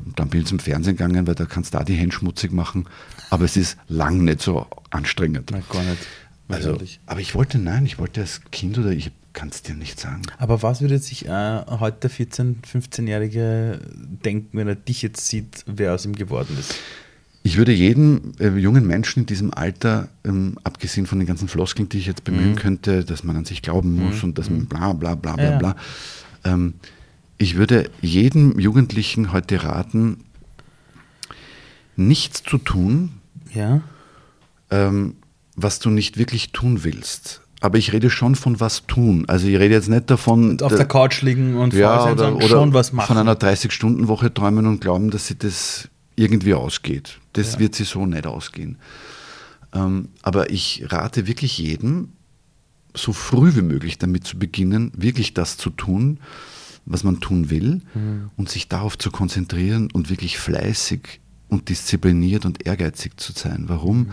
Und 0.03 0.19
dann 0.19 0.29
bin 0.29 0.41
ich 0.41 0.47
zum 0.47 0.59
Fernsehen 0.59 0.95
gegangen, 0.95 1.25
weil 1.27 1.35
da 1.35 1.45
kannst 1.45 1.73
du 1.73 1.77
da 1.77 1.83
die 1.83 1.95
Hände 1.95 2.15
schmutzig 2.15 2.51
machen. 2.51 2.85
Aber 3.29 3.45
es 3.45 3.57
ist 3.57 3.77
lang 3.87 4.23
nicht 4.23 4.41
so 4.41 4.67
anstrengend. 4.91 5.51
Nein, 5.51 5.63
gar 5.69 5.83
nicht. 5.83 6.05
Also, 6.49 6.77
aber 7.05 7.19
ich 7.19 7.35
wollte, 7.35 7.57
nein, 7.57 7.85
ich 7.85 7.99
wollte 7.99 8.21
als 8.21 8.41
Kind 8.51 8.77
oder 8.77 8.91
ich 8.91 9.11
kann 9.33 9.49
es 9.49 9.61
dir 9.61 9.75
nicht 9.75 9.99
sagen. 9.99 10.21
Aber 10.37 10.63
was 10.63 10.81
würde 10.81 10.97
sich 10.97 11.27
äh, 11.27 11.61
heute 11.67 12.09
der 12.09 12.11
14-, 12.11 12.55
15-Jährige 12.63 13.81
denken, 14.25 14.57
wenn 14.57 14.67
er 14.67 14.75
dich 14.75 15.01
jetzt 15.01 15.27
sieht, 15.27 15.63
wer 15.67 15.93
aus 15.93 16.05
ihm 16.05 16.15
geworden 16.15 16.57
ist? 16.59 16.75
Ich 17.47 17.55
würde 17.55 17.71
jedem 17.71 18.33
äh, 18.41 18.49
jungen 18.49 18.85
Menschen 18.85 19.21
in 19.21 19.25
diesem 19.25 19.53
Alter, 19.53 20.09
ähm, 20.25 20.57
abgesehen 20.65 21.07
von 21.07 21.17
den 21.17 21.25
ganzen 21.29 21.47
Floskeln, 21.47 21.87
die 21.87 21.97
ich 21.97 22.05
jetzt 22.05 22.25
bemühen 22.25 22.55
könnte, 22.57 23.05
dass 23.05 23.23
man 23.23 23.37
an 23.37 23.45
sich 23.45 23.61
glauben 23.61 23.95
muss 23.95 24.21
und 24.21 24.37
dass 24.37 24.49
man 24.49 24.65
bla 24.65 24.91
bla 24.91 25.15
bla 25.15 25.35
bla 25.37 25.51
Ja. 25.51 25.57
bla, 25.57 25.75
ähm, 26.43 26.73
ich 27.37 27.55
würde 27.55 27.89
jedem 28.01 28.59
Jugendlichen 28.59 29.31
heute 29.31 29.63
raten, 29.63 30.25
nichts 31.95 32.43
zu 32.43 32.57
tun, 32.57 33.11
Ja. 33.53 33.79
ähm, 34.69 35.15
was 35.55 35.79
du 35.79 35.89
nicht 35.89 36.17
wirklich 36.17 36.51
tun 36.51 36.83
willst. 36.83 37.39
Aber 37.61 37.77
ich 37.77 37.93
rede 37.93 38.09
schon 38.09 38.35
von 38.35 38.59
was 38.59 38.87
tun. 38.87 39.23
Also 39.29 39.47
ich 39.47 39.57
rede 39.57 39.73
jetzt 39.73 39.87
nicht 39.87 40.09
davon, 40.11 40.49
Und 40.49 40.63
auf 40.63 40.75
der 40.75 40.85
Couch 40.85 41.21
liegen 41.21 41.55
und 41.55 41.73
ja, 41.73 42.01
sein, 42.01 42.11
oder, 42.11 42.23
sondern 42.25 42.35
oder 42.43 42.47
schon 42.49 42.73
was 42.73 42.91
machen. 42.91 43.07
von 43.07 43.17
einer 43.17 43.35
30-Stunden-Woche 43.35 44.33
träumen 44.33 44.65
und 44.65 44.81
glauben, 44.81 45.11
dass 45.11 45.27
sie 45.27 45.37
das 45.37 45.87
irgendwie 46.17 46.53
ausgeht. 46.53 47.19
Das 47.33 47.53
Ja. 47.53 47.59
wird 47.59 47.75
sie 47.75 47.85
so 47.85 48.05
nicht 48.05 48.27
ausgehen. 48.27 48.77
Ähm, 49.73 50.09
aber 50.23 50.49
ich 50.49 50.83
rate 50.87 51.27
wirklich 51.27 51.57
jedem, 51.57 52.09
so 52.95 53.13
früh 53.13 53.55
wie 53.55 53.61
möglich 53.61 53.97
damit 53.97 54.25
zu 54.25 54.37
beginnen, 54.39 54.91
wirklich 54.97 55.33
das 55.33 55.55
zu 55.57 55.69
tun, 55.69 56.19
was 56.85 57.03
man 57.03 57.19
tun 57.19 57.49
will 57.49 57.81
Mhm. 57.93 58.31
und 58.35 58.49
sich 58.49 58.67
darauf 58.67 58.97
zu 58.97 59.11
konzentrieren 59.11 59.89
und 59.93 60.09
wirklich 60.09 60.37
fleißig 60.39 61.19
und 61.49 61.69
diszipliniert 61.69 62.45
und 62.45 62.65
ehrgeizig 62.65 63.17
zu 63.17 63.33
sein. 63.33 63.65
Warum? 63.67 63.99
Mhm. 63.99 64.11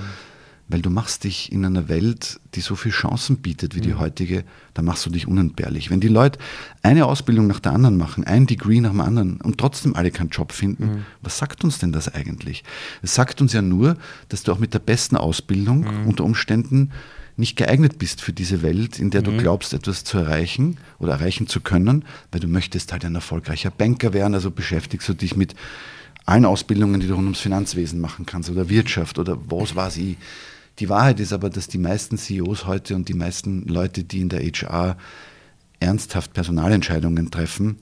Weil 0.75 0.83
du 0.83 0.91
machst 0.91 1.23
dich 1.23 1.53
in 1.53 1.65
einer 1.65 1.87
Welt, 1.89 2.41
die 2.57 2.61
so 2.61 2.75
viele 2.75 2.93
Chancen 2.97 3.37
bietet 3.37 3.77
wie 3.77 3.79
Mhm. 3.79 3.83
die 3.85 3.95
heutige, 3.95 4.43
da 4.75 4.83
machst 4.83 5.07
du 5.07 5.11
dich 5.11 5.29
unentbehrlich. 5.29 5.89
Wenn 5.89 6.01
die 6.01 6.09
Leute 6.09 6.41
eine 6.83 7.07
Ausbildung 7.07 7.47
nach 7.47 7.61
der 7.61 7.71
anderen 7.75 7.97
machen, 7.97 8.25
ein 8.25 8.47
Degree 8.49 8.81
nach 8.81 8.91
dem 8.91 9.01
anderen 9.01 9.41
und 9.41 9.57
trotzdem 9.57 9.95
alle 9.95 10.11
keinen 10.11 10.31
Job 10.31 10.51
finden, 10.51 10.85
Mhm. 10.87 11.05
was 11.23 11.39
sagt 11.39 11.63
uns 11.63 11.79
denn 11.79 11.93
das 11.93 12.13
eigentlich? 12.13 12.65
Es 13.03 13.15
sagt 13.15 13.41
uns 13.41 13.53
ja 13.53 13.63
nur, 13.63 13.97
dass 14.31 14.43
du 14.43 14.51
auch 14.51 14.59
mit 14.59 14.75
der 14.75 14.81
besten 14.81 15.17
Ausbildung 15.17 15.83
Mhm. 15.83 16.09
unter 16.09 16.25
Umständen 16.25 16.91
nicht 17.37 17.55
geeignet 17.55 17.99
bist 17.99 18.21
für 18.21 18.33
diese 18.33 18.63
Welt, 18.63 18.99
in 18.99 19.11
der 19.11 19.21
Mhm. 19.21 19.27
du 19.27 19.37
glaubst, 19.37 19.75
etwas 19.75 20.03
zu 20.03 20.19
erreichen 20.19 20.79
oder 20.99 21.13
erreichen 21.13 21.47
zu 21.47 21.61
können, 21.61 22.05
weil 22.33 22.41
du 22.41 22.49
möchtest 22.49 22.91
halt 22.91 23.05
ein 23.05 23.15
erfolgreicher 23.15 23.71
Banker 23.71 24.13
werden, 24.13 24.35
also 24.35 24.51
beschäftigst 24.51 25.09
du 25.09 25.15
dich 25.15 25.37
mit 25.37 25.55
allen 26.27 26.47
Ausbildungen, 26.47 26.99
die 26.99 27.07
du 27.07 27.15
rund 27.15 27.27
ums 27.27 27.39
Finanzwesen 27.39 28.01
machen 28.01 28.27
kannst 28.27 28.51
oder 28.51 28.69
Wirtschaft 28.69 29.21
oder 29.21 29.39
was 29.49 29.77
weiß 29.77 29.99
ich. 29.99 30.17
Die 30.79 30.89
Wahrheit 30.89 31.21
ist 31.21 31.33
aber, 31.33 31.51
dass 31.51 31.69
die 31.69 31.79
meisten 31.79 32.19
CEOs 32.19 32.67
heute 32.67 32.97
und 32.97 33.09
die 33.09 33.15
meisten 33.15 33.67
Leute, 33.67 34.05
die 34.05 34.21
in 34.21 34.29
der 34.29 34.41
HR 34.41 34.97
ernsthaft 35.81 36.33
Personalentscheidungen 36.33 37.31
treffen, 37.31 37.79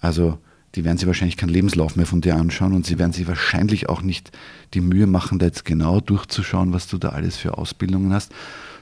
also 0.00 0.38
die 0.74 0.84
werden 0.84 0.96
sich 0.96 1.06
wahrscheinlich 1.06 1.36
keinen 1.36 1.50
Lebenslauf 1.50 1.96
mehr 1.96 2.06
von 2.06 2.20
dir 2.20 2.36
anschauen 2.36 2.72
und 2.72 2.86
sie 2.86 2.98
werden 2.98 3.12
sich 3.12 3.26
wahrscheinlich 3.26 3.88
auch 3.88 4.02
nicht 4.02 4.32
die 4.72 4.80
Mühe 4.80 5.06
machen, 5.06 5.38
da 5.38 5.46
jetzt 5.46 5.64
genau 5.64 6.00
durchzuschauen, 6.00 6.72
was 6.72 6.86
du 6.86 6.96
da 6.98 7.10
alles 7.10 7.36
für 7.36 7.58
Ausbildungen 7.58 8.12
hast, 8.12 8.32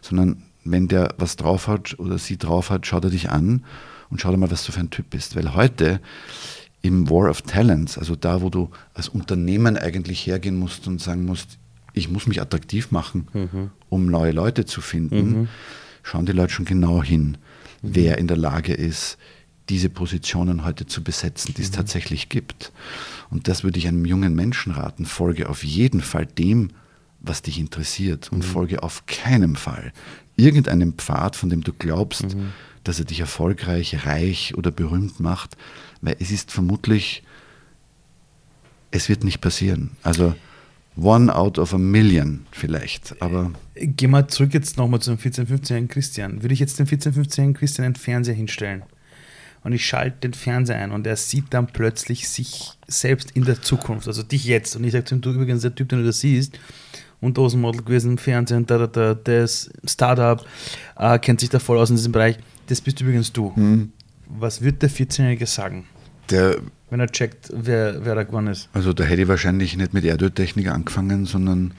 sondern 0.00 0.42
wenn 0.64 0.88
der 0.88 1.14
was 1.18 1.36
drauf 1.36 1.66
hat 1.66 1.98
oder 1.98 2.18
sie 2.18 2.36
drauf 2.36 2.70
hat, 2.70 2.86
schaut 2.86 3.04
er 3.04 3.10
dich 3.10 3.30
an 3.30 3.64
und 4.10 4.20
schaut 4.20 4.36
mal, 4.36 4.50
was 4.50 4.64
du 4.64 4.72
für 4.72 4.80
ein 4.80 4.90
Typ 4.90 5.10
bist. 5.10 5.34
Weil 5.34 5.54
heute 5.54 6.00
im 6.82 7.10
War 7.10 7.28
of 7.28 7.42
Talents, 7.42 7.98
also 7.98 8.14
da, 8.14 8.40
wo 8.40 8.50
du 8.50 8.70
als 8.94 9.08
Unternehmen 9.08 9.76
eigentlich 9.76 10.26
hergehen 10.26 10.58
musst 10.58 10.86
und 10.86 11.00
sagen 11.00 11.24
musst, 11.24 11.58
ich 11.92 12.08
muss 12.08 12.26
mich 12.26 12.40
attraktiv 12.40 12.90
machen, 12.90 13.70
um 13.88 14.06
neue 14.06 14.32
Leute 14.32 14.64
zu 14.64 14.80
finden, 14.80 15.48
schauen 16.02 16.26
die 16.26 16.32
Leute 16.32 16.52
schon 16.52 16.64
genau 16.64 17.02
hin, 17.02 17.38
wer 17.82 18.18
in 18.18 18.28
der 18.28 18.36
Lage 18.36 18.74
ist, 18.74 19.18
diese 19.68 19.88
Positionen 19.88 20.64
heute 20.64 20.86
zu 20.86 21.02
besetzen, 21.02 21.54
die 21.56 21.62
es 21.62 21.70
tatsächlich 21.70 22.28
gibt. 22.28 22.72
Und 23.30 23.46
das 23.46 23.62
würde 23.62 23.78
ich 23.78 23.86
einem 23.86 24.04
jungen 24.04 24.34
Menschen 24.34 24.72
raten. 24.72 25.06
Folge 25.06 25.48
auf 25.48 25.62
jeden 25.62 26.00
Fall 26.00 26.26
dem, 26.26 26.70
was 27.20 27.42
dich 27.42 27.58
interessiert. 27.58 28.32
Und 28.32 28.44
folge 28.44 28.82
auf 28.82 29.06
keinen 29.06 29.54
Fall 29.54 29.92
irgendeinem 30.36 30.94
Pfad, 30.94 31.36
von 31.36 31.50
dem 31.50 31.62
du 31.62 31.72
glaubst, 31.72 32.36
dass 32.82 32.98
er 32.98 33.04
dich 33.04 33.20
erfolgreich, 33.20 34.06
reich 34.06 34.54
oder 34.56 34.70
berühmt 34.70 35.20
macht, 35.20 35.56
weil 36.00 36.16
es 36.18 36.30
ist 36.30 36.50
vermutlich, 36.50 37.22
es 38.90 39.08
wird 39.08 39.22
nicht 39.22 39.40
passieren. 39.40 39.92
Also 40.02 40.34
one 40.96 41.34
out 41.34 41.58
of 41.58 41.74
a 41.74 41.78
million 41.78 42.46
vielleicht, 42.50 43.20
aber 43.22 43.52
Gehen 43.74 44.10
wir 44.10 44.28
zurück 44.28 44.52
jetzt 44.52 44.76
nochmal 44.76 45.00
zum 45.00 45.16
14-, 45.16 45.46
15-jährigen 45.46 45.88
Christian. 45.88 46.42
Würde 46.42 46.52
ich 46.52 46.60
jetzt 46.60 46.78
dem 46.78 46.86
14-, 46.86 47.14
15-jährigen 47.14 47.54
Christian 47.54 47.86
einen 47.86 47.94
Fernseher 47.94 48.34
hinstellen 48.34 48.82
und 49.62 49.72
ich 49.72 49.84
schalte 49.84 50.18
den 50.20 50.34
Fernseher 50.34 50.78
ein 50.78 50.90
und 50.90 51.06
er 51.06 51.16
sieht 51.16 51.46
dann 51.50 51.66
plötzlich 51.66 52.28
sich 52.28 52.72
selbst 52.86 53.32
in 53.32 53.44
der 53.44 53.60
Zukunft, 53.60 54.08
also 54.08 54.22
dich 54.22 54.44
jetzt. 54.44 54.76
Und 54.76 54.84
ich 54.84 54.92
sage 54.92 55.04
zu 55.04 55.14
ihm, 55.14 55.20
du 55.20 55.32
übrigens, 55.32 55.62
der 55.62 55.74
Typ, 55.74 55.88
den 55.88 56.00
du 56.00 56.04
da 56.06 56.12
siehst, 56.12 56.58
und 57.20 57.36
Dosenmodel 57.36 57.82
gewesen 57.82 58.12
im 58.12 58.18
Fernsehen, 58.18 58.64
da, 58.64 58.86
da, 58.86 59.14
da, 59.14 59.42
ist 59.42 59.70
Startup, 59.84 60.42
äh, 60.96 61.18
kennt 61.18 61.40
sich 61.40 61.50
da 61.50 61.58
voll 61.58 61.76
aus 61.78 61.90
in 61.90 61.96
diesem 61.96 62.12
Bereich. 62.12 62.38
Das 62.68 62.80
bist 62.80 63.00
übrigens 63.00 63.32
du. 63.32 63.52
Was 64.26 64.62
wird 64.62 64.80
der 64.80 64.90
14-Jährige 64.90 65.44
sagen, 65.44 65.84
der, 66.30 66.58
wenn 66.90 67.00
er 67.00 67.10
checkt, 67.10 67.50
wer, 67.54 68.04
wer 68.04 68.14
da 68.14 68.22
gewonnen 68.22 68.48
ist? 68.48 68.68
also 68.72 68.92
da 68.92 69.04
hätte 69.04 69.22
ich 69.22 69.28
wahrscheinlich 69.28 69.76
nicht 69.76 69.94
mit 69.94 70.04
Erdöltechnik 70.04 70.68
angefangen, 70.68 71.26
sondern 71.26 71.74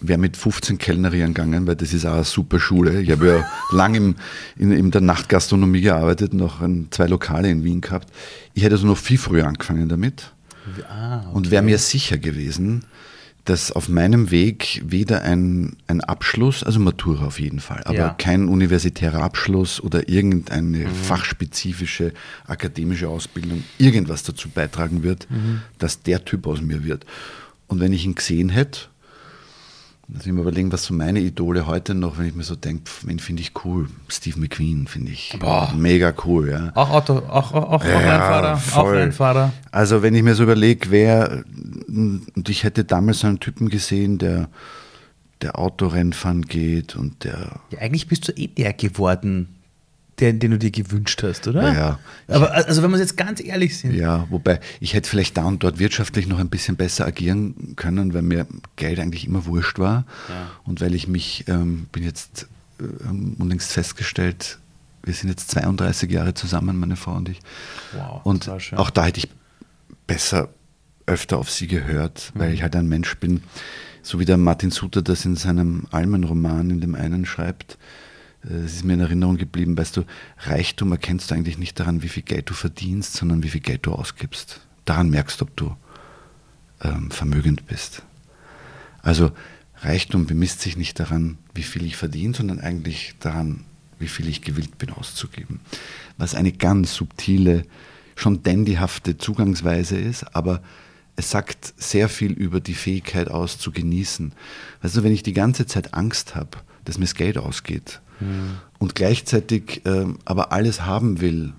wäre 0.00 0.18
mit 0.18 0.36
15 0.36 0.78
Kellnerieren 0.78 1.32
gegangen, 1.32 1.66
weil 1.66 1.76
das 1.76 1.92
ist 1.92 2.04
auch 2.06 2.14
eine 2.14 2.24
super 2.24 2.58
Schule. 2.58 3.00
Ich 3.00 3.10
habe 3.10 3.26
ja 3.26 3.44
lang 3.76 3.94
im, 3.94 4.16
in, 4.56 4.72
in 4.72 4.90
der 4.90 5.00
Nachtgastronomie 5.00 5.80
gearbeitet, 5.80 6.34
noch 6.34 6.60
in 6.60 6.88
zwei 6.90 7.06
Lokale 7.06 7.48
in 7.50 7.62
Wien 7.62 7.80
gehabt. 7.80 8.08
Ich 8.54 8.64
hätte 8.64 8.74
also 8.74 8.86
noch 8.86 8.98
viel 8.98 9.18
früher 9.18 9.46
angefangen 9.46 9.88
damit 9.88 10.32
Ah, 10.88 11.28
und 11.32 11.50
wäre 11.50 11.62
mir 11.62 11.78
sicher 11.78 12.18
gewesen, 12.18 12.84
dass 13.44 13.72
auf 13.72 13.88
meinem 13.88 14.30
Weg 14.30 14.82
weder 14.86 15.22
ein, 15.22 15.76
ein 15.88 16.00
Abschluss, 16.00 16.62
also 16.62 16.78
Matura 16.78 17.26
auf 17.26 17.40
jeden 17.40 17.58
Fall, 17.58 17.82
aber 17.84 17.94
Ja. 17.96 18.08
kein 18.10 18.46
universitärer 18.48 19.20
Abschluss 19.22 19.80
oder 19.80 20.08
irgendeine 20.08 20.88
fachspezifische 20.88 22.12
akademische 22.46 23.08
Ausbildung 23.08 23.64
irgendwas 23.78 24.22
dazu 24.22 24.48
beitragen 24.48 25.02
wird, 25.02 25.26
dass 25.78 26.02
der 26.02 26.24
Typ 26.24 26.46
aus 26.46 26.60
mir 26.60 26.84
wird. 26.84 27.04
Und 27.66 27.80
wenn 27.80 27.92
ich 27.92 28.04
ihn 28.04 28.14
gesehen 28.14 28.48
hätte, 28.50 28.82
Lass 30.14 30.26
mich 30.26 30.34
mal 30.34 30.42
überlegen, 30.42 30.70
was 30.72 30.84
so 30.84 30.92
meine 30.92 31.20
Idole 31.20 31.66
heute 31.66 31.94
noch, 31.94 32.18
wenn 32.18 32.26
ich 32.26 32.34
mir 32.34 32.42
so 32.42 32.54
denke, 32.54 32.82
wen 33.04 33.18
finde 33.18 33.40
ich 33.40 33.52
cool? 33.64 33.88
Steve 34.08 34.38
McQueen 34.38 34.86
finde 34.86 35.10
ich 35.12 35.34
Boah. 35.40 35.72
mega 35.74 36.12
cool, 36.26 36.50
ja. 36.50 36.70
Auch 36.74 36.90
Auto, 36.90 37.18
auch, 37.18 37.52
auch, 37.54 37.70
auch 37.72 37.84
Ja, 37.84 37.98
Rennfahrer, 37.98 38.62
auch. 38.76 38.90
Rennfahrer. 38.92 39.52
Also 39.70 40.02
wenn 40.02 40.14
ich 40.14 40.22
mir 40.22 40.34
so 40.34 40.42
überlege, 40.42 40.90
wer, 40.90 41.44
und 41.88 42.48
ich 42.48 42.64
hätte 42.64 42.84
damals 42.84 43.24
einen 43.24 43.40
Typen 43.40 43.70
gesehen, 43.70 44.18
der, 44.18 44.48
der 45.40 45.58
Autorennfahren 45.58 46.42
geht 46.42 46.94
und 46.94 47.24
der, 47.24 47.60
Ja, 47.70 47.78
eigentlich 47.78 48.06
bist 48.06 48.28
du 48.28 48.32
eh 48.32 48.48
der 48.48 48.74
geworden, 48.74 49.48
den, 50.22 50.38
den 50.38 50.52
du 50.52 50.58
dir 50.58 50.70
gewünscht 50.70 51.22
hast, 51.22 51.46
oder? 51.48 51.62
Ja, 51.62 51.74
ja. 51.74 51.98
Aber 52.28 52.52
also 52.54 52.82
wenn 52.82 52.90
wir 52.92 52.98
jetzt 52.98 53.16
ganz 53.16 53.42
ehrlich 53.42 53.76
sind. 53.76 53.92
Ja, 53.94 54.26
wobei 54.30 54.60
ich 54.80 54.94
hätte 54.94 55.08
vielleicht 55.10 55.36
da 55.36 55.44
und 55.44 55.62
dort 55.64 55.78
wirtschaftlich 55.78 56.26
noch 56.28 56.38
ein 56.38 56.48
bisschen 56.48 56.76
besser 56.76 57.04
agieren 57.06 57.74
können, 57.76 58.14
weil 58.14 58.22
mir 58.22 58.46
Geld 58.76 58.98
eigentlich 59.00 59.26
immer 59.26 59.44
wurscht 59.46 59.78
war. 59.78 60.06
Ja. 60.28 60.50
Und 60.64 60.80
weil 60.80 60.94
ich 60.94 61.08
mich, 61.08 61.44
ähm, 61.48 61.86
bin 61.92 62.04
jetzt 62.04 62.46
äh, 62.80 62.84
unlängst 63.38 63.72
festgestellt, 63.72 64.58
wir 65.04 65.12
sind 65.14 65.28
jetzt 65.30 65.50
32 65.50 66.10
Jahre 66.10 66.32
zusammen, 66.34 66.78
meine 66.78 66.94
Frau 66.96 67.14
und 67.14 67.28
ich. 67.28 67.40
Wow, 67.92 68.20
und 68.24 68.48
auch 68.76 68.90
da 68.90 69.04
hätte 69.06 69.18
ich 69.18 69.28
besser 70.06 70.48
öfter 71.06 71.38
auf 71.38 71.50
sie 71.50 71.66
gehört, 71.66 72.30
weil 72.34 72.48
Mhm. 72.50 72.54
ich 72.54 72.62
halt 72.62 72.76
ein 72.76 72.88
Mensch 72.88 73.16
bin, 73.16 73.42
so 74.02 74.20
wie 74.20 74.24
der 74.24 74.36
Martin 74.36 74.70
Suter 74.70 75.02
das 75.02 75.24
in 75.24 75.34
seinem 75.34 75.86
Almenroman 75.90 76.70
in 76.70 76.80
dem 76.80 76.94
einen 76.94 77.26
schreibt. 77.26 77.78
Äh, 78.48 78.54
Es 78.64 78.74
ist 78.74 78.84
mir 78.84 78.94
in 78.94 79.00
Erinnerung 79.00 79.36
geblieben, 79.36 79.76
weißt 79.76 79.96
du, 79.96 80.04
Reichtum 80.38 80.92
erkennst 80.92 81.30
du 81.30 81.34
eigentlich 81.34 81.58
nicht 81.58 81.78
daran, 81.78 82.02
wie 82.02 82.08
viel 82.08 82.22
Geld 82.22 82.50
du 82.50 82.54
verdienst, 82.54 83.14
sondern 83.14 83.42
wie 83.42 83.48
viel 83.48 83.60
Geld 83.60 83.86
du 83.86 83.92
ausgibst. 83.92 84.60
Daran 84.84 85.10
merkst 85.10 85.40
du, 85.40 85.44
ob 85.44 85.56
du 85.56 85.76
ähm, 86.82 87.10
vermögend 87.10 87.66
bist. 87.66 88.02
Also 89.02 89.32
Reichtum 89.80 90.26
bemisst 90.26 90.60
sich 90.60 90.76
nicht 90.76 90.98
daran, 91.00 91.38
wie 91.54 91.62
viel 91.62 91.84
ich 91.84 91.96
verdiene, 91.96 92.34
sondern 92.34 92.60
eigentlich 92.60 93.14
daran, 93.18 93.64
wie 93.98 94.08
viel 94.08 94.28
ich 94.28 94.42
gewillt 94.42 94.78
bin 94.78 94.90
auszugeben. 94.90 95.60
Was 96.18 96.34
eine 96.34 96.52
ganz 96.52 96.94
subtile, 96.94 97.64
schon 98.14 98.42
dandyhafte 98.42 99.18
Zugangsweise 99.18 99.96
ist, 99.96 100.36
aber 100.36 100.62
es 101.16 101.30
sagt 101.30 101.74
sehr 101.76 102.08
viel 102.08 102.32
über 102.32 102.60
die 102.60 102.74
Fähigkeit 102.74 103.28
aus 103.28 103.58
zu 103.58 103.70
genießen. 103.70 104.32
Du, 104.82 105.02
wenn 105.02 105.12
ich 105.12 105.22
die 105.22 105.32
ganze 105.32 105.66
Zeit 105.66 105.94
Angst 105.94 106.34
habe, 106.34 106.58
dass 106.84 106.98
mir 106.98 107.04
das 107.04 107.14
Geld 107.14 107.38
ausgeht 107.38 108.00
und 108.78 108.94
gleichzeitig 108.94 109.82
ähm, 109.84 110.18
aber 110.24 110.52
alles 110.52 110.84
haben 110.84 111.20
will 111.20 111.52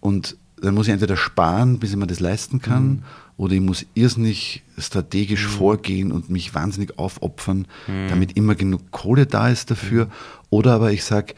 und 0.00 0.36
dann 0.60 0.74
muss 0.74 0.86
ich 0.86 0.92
entweder 0.92 1.16
sparen, 1.16 1.78
bis 1.78 1.90
ich 1.90 1.96
mir 1.96 2.06
das 2.06 2.20
leisten 2.20 2.60
kann, 2.60 3.04
oder 3.36 3.54
ich 3.54 3.60
muss 3.60 3.84
irrsinnig 3.94 4.62
strategisch 4.78 5.46
vorgehen 5.46 6.12
und 6.12 6.30
mich 6.30 6.54
wahnsinnig 6.54 6.98
aufopfern, 6.98 7.66
damit 7.86 8.36
immer 8.36 8.54
genug 8.54 8.90
Kohle 8.90 9.26
da 9.26 9.48
ist 9.48 9.70
dafür. 9.70 10.08
Oder 10.50 10.74
aber 10.74 10.92
ich 10.92 11.04
sage, 11.04 11.34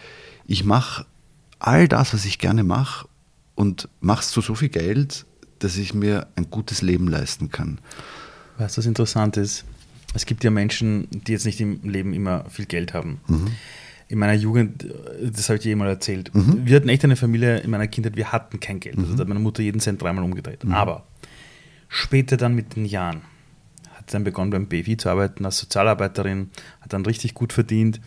ich 0.47 0.65
mache 0.65 1.07
all 1.59 1.89
das, 1.89 2.13
was 2.13 2.25
ich 2.25 2.39
gerne 2.39 2.65
mache 2.65 3.09
und 3.55 3.89
mache 4.01 4.21
es 4.21 4.31
zu 4.31 4.43
so 4.43 4.55
viel 4.55 4.69
Geld, 4.69 5.25
dass 5.59 5.77
ich 5.77 5.95
mir 5.95 6.27
ein 6.37 6.51
gutes 6.51 6.83
Leben 6.83 7.09
leisten 7.09 7.51
kann. 7.51 7.79
Weißt 8.59 8.77
du, 8.77 8.81
was 8.81 8.87
interessant 8.87 9.37
ist? 9.39 9.65
Es 10.15 10.27
gibt 10.27 10.45
ja 10.45 10.51
Menschen, 10.51 11.09
die 11.11 11.33
jetzt 11.33 11.47
nicht 11.47 11.61
im 11.61 11.81
Leben 11.83 12.13
immer 12.13 12.45
viel 12.51 12.67
Geld 12.67 12.95
haben. 12.95 13.21
In 14.09 14.19
meiner 14.21 14.35
Jugend, 14.35 14.85
äh, 14.85 15.31
das 15.31 15.49
habe 15.49 15.57
ich 15.57 15.63
dir 15.63 15.73
eh 15.73 15.75
mal 15.75 15.89
erzählt, 15.89 16.31
wir 16.35 16.77
hatten 16.77 16.89
echt 16.89 17.05
eine 17.05 17.17
Familie 17.17 17.59
in 17.59 17.71
meiner 17.71 17.89
Kindheit, 17.89 18.17
wir 18.17 18.31
hatten 18.33 18.61
kein 18.61 18.79
Geld. 18.81 18.97
Also 18.99 19.15
da 19.15 19.21
hat 19.23 19.29
meine 19.29 19.41
Mutter 19.41 19.63
jeden 19.63 19.81
Cent 19.81 20.01
dreimal 20.01 20.23
umgedreht. 20.25 20.65
Aber 20.71 21.05
später 21.89 22.37
dann 22.37 22.55
mit 22.55 22.77
den 22.77 22.85
Jahren 22.85 23.23
hat 23.95 24.15
dann 24.15 24.23
begonnen 24.25 24.51
beim 24.51 24.67
BWI 24.67 24.97
zu 24.97 25.09
arbeiten 25.09 25.45
als 25.45 25.59
Sozialarbeiterin, 25.59 26.51
hat 26.81 26.93
dann 26.93 27.05
richtig 27.05 27.35
gut 27.35 27.53
verdient. 27.53 28.01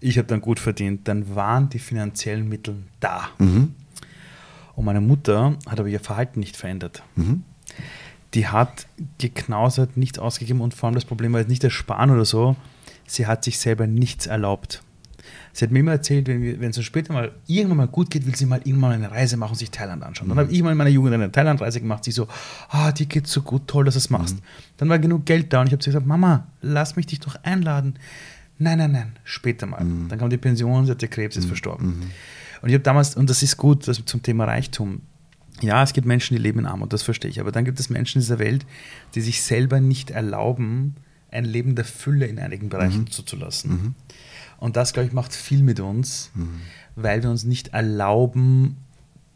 Ich 0.00 0.18
habe 0.18 0.28
dann 0.28 0.42
gut 0.42 0.58
verdient. 0.60 1.08
Dann 1.08 1.34
waren 1.34 1.70
die 1.70 1.78
finanziellen 1.78 2.46
Mittel 2.48 2.76
da. 3.00 3.30
Und 4.74 4.84
meine 4.84 5.00
Mutter 5.00 5.56
hat 5.66 5.80
aber 5.80 5.88
ihr 5.88 6.00
Verhalten 6.00 6.38
nicht 6.40 6.54
verändert. 6.56 7.02
Die 8.34 8.46
hat 8.48 8.86
geknausert, 9.16 9.96
nichts 9.96 10.18
ausgegeben 10.18 10.60
und 10.60 10.74
vor 10.74 10.88
allem 10.88 10.94
das 10.94 11.06
Problem 11.06 11.32
war 11.32 11.40
jetzt 11.40 11.48
nicht 11.48 11.64
das 11.64 11.72
Sparen 11.72 12.10
oder 12.10 12.26
so, 12.26 12.56
sie 13.06 13.26
hat 13.26 13.42
sich 13.44 13.58
selber 13.58 13.86
nichts 13.86 14.26
erlaubt. 14.26 14.82
Sie 15.52 15.64
hat 15.64 15.70
mir 15.70 15.80
immer 15.80 15.92
erzählt, 15.92 16.28
wenn, 16.28 16.62
es 16.62 16.76
uns 16.76 16.86
später 16.86 17.12
mal 17.12 17.32
irgendwann 17.46 17.78
mal 17.78 17.88
gut 17.88 18.10
geht, 18.10 18.26
will 18.26 18.36
sie 18.36 18.46
mal 18.46 18.60
irgendwann 18.64 18.92
eine 18.92 19.10
Reise 19.10 19.36
machen 19.36 19.52
und 19.52 19.58
sich 19.58 19.70
Thailand 19.70 20.02
anschauen. 20.02 20.28
Dann 20.28 20.38
habe 20.38 20.52
ich 20.52 20.62
mal 20.62 20.72
in 20.72 20.78
meiner 20.78 20.90
Jugend 20.90 21.14
eine 21.14 21.32
Thailandreise 21.32 21.80
gemacht. 21.80 22.04
Sie 22.04 22.10
so, 22.10 22.28
ah, 22.68 22.92
dir 22.92 23.06
geht's 23.06 23.32
so 23.32 23.42
gut, 23.42 23.66
toll, 23.66 23.84
dass 23.84 23.94
du 23.94 23.98
es 23.98 24.10
machst. 24.10 24.36
Dann 24.76 24.88
war 24.88 24.98
genug 24.98 25.24
Geld 25.26 25.52
da 25.52 25.60
und 25.60 25.68
ich 25.68 25.72
habe 25.72 25.82
sie 25.82 25.90
gesagt, 25.90 26.06
Mama, 26.06 26.46
lass 26.60 26.96
mich 26.96 27.06
dich 27.06 27.20
doch 27.20 27.36
einladen. 27.42 27.98
Nein, 28.58 28.78
nein, 28.78 28.92
nein, 28.92 29.12
später 29.24 29.66
mal. 29.66 29.84
Dann 30.08 30.18
kam 30.18 30.30
die 30.30 30.38
Pension, 30.38 30.86
sie 30.86 30.90
hatte 30.90 31.08
Krebs, 31.08 31.36
ist 31.36 31.46
verstorben. 31.46 32.10
Und 32.62 32.68
ich 32.68 32.74
habe 32.74 32.82
damals, 32.84 33.14
und 33.16 33.28
das 33.28 33.42
ist 33.42 33.56
gut, 33.56 33.86
das 33.86 34.02
zum 34.04 34.22
Thema 34.22 34.44
Reichtum. 34.44 35.02
Ja, 35.62 35.82
es 35.82 35.92
gibt 35.92 36.06
Menschen, 36.06 36.36
die 36.36 36.42
leben 36.42 36.58
in 36.60 36.66
Armut, 36.66 36.92
das 36.92 37.02
verstehe 37.02 37.30
ich. 37.30 37.40
Aber 37.40 37.52
dann 37.52 37.64
gibt 37.64 37.80
es 37.80 37.88
Menschen 37.90 38.18
in 38.18 38.22
dieser 38.22 38.38
Welt, 38.38 38.66
die 39.14 39.20
sich 39.20 39.42
selber 39.42 39.80
nicht 39.80 40.10
erlauben, 40.10 40.96
ein 41.30 41.44
Leben 41.44 41.74
der 41.74 41.84
Fülle 41.84 42.26
in 42.26 42.38
einigen 42.38 42.68
Bereichen 42.68 43.06
zuzulassen. 43.10 43.94
Und 44.58 44.76
das, 44.76 44.92
glaube 44.92 45.08
ich, 45.08 45.12
macht 45.12 45.34
viel 45.34 45.62
mit 45.62 45.80
uns, 45.80 46.30
weil 46.94 47.22
wir 47.22 47.30
uns 47.30 47.44
nicht 47.44 47.68
erlauben, 47.68 48.76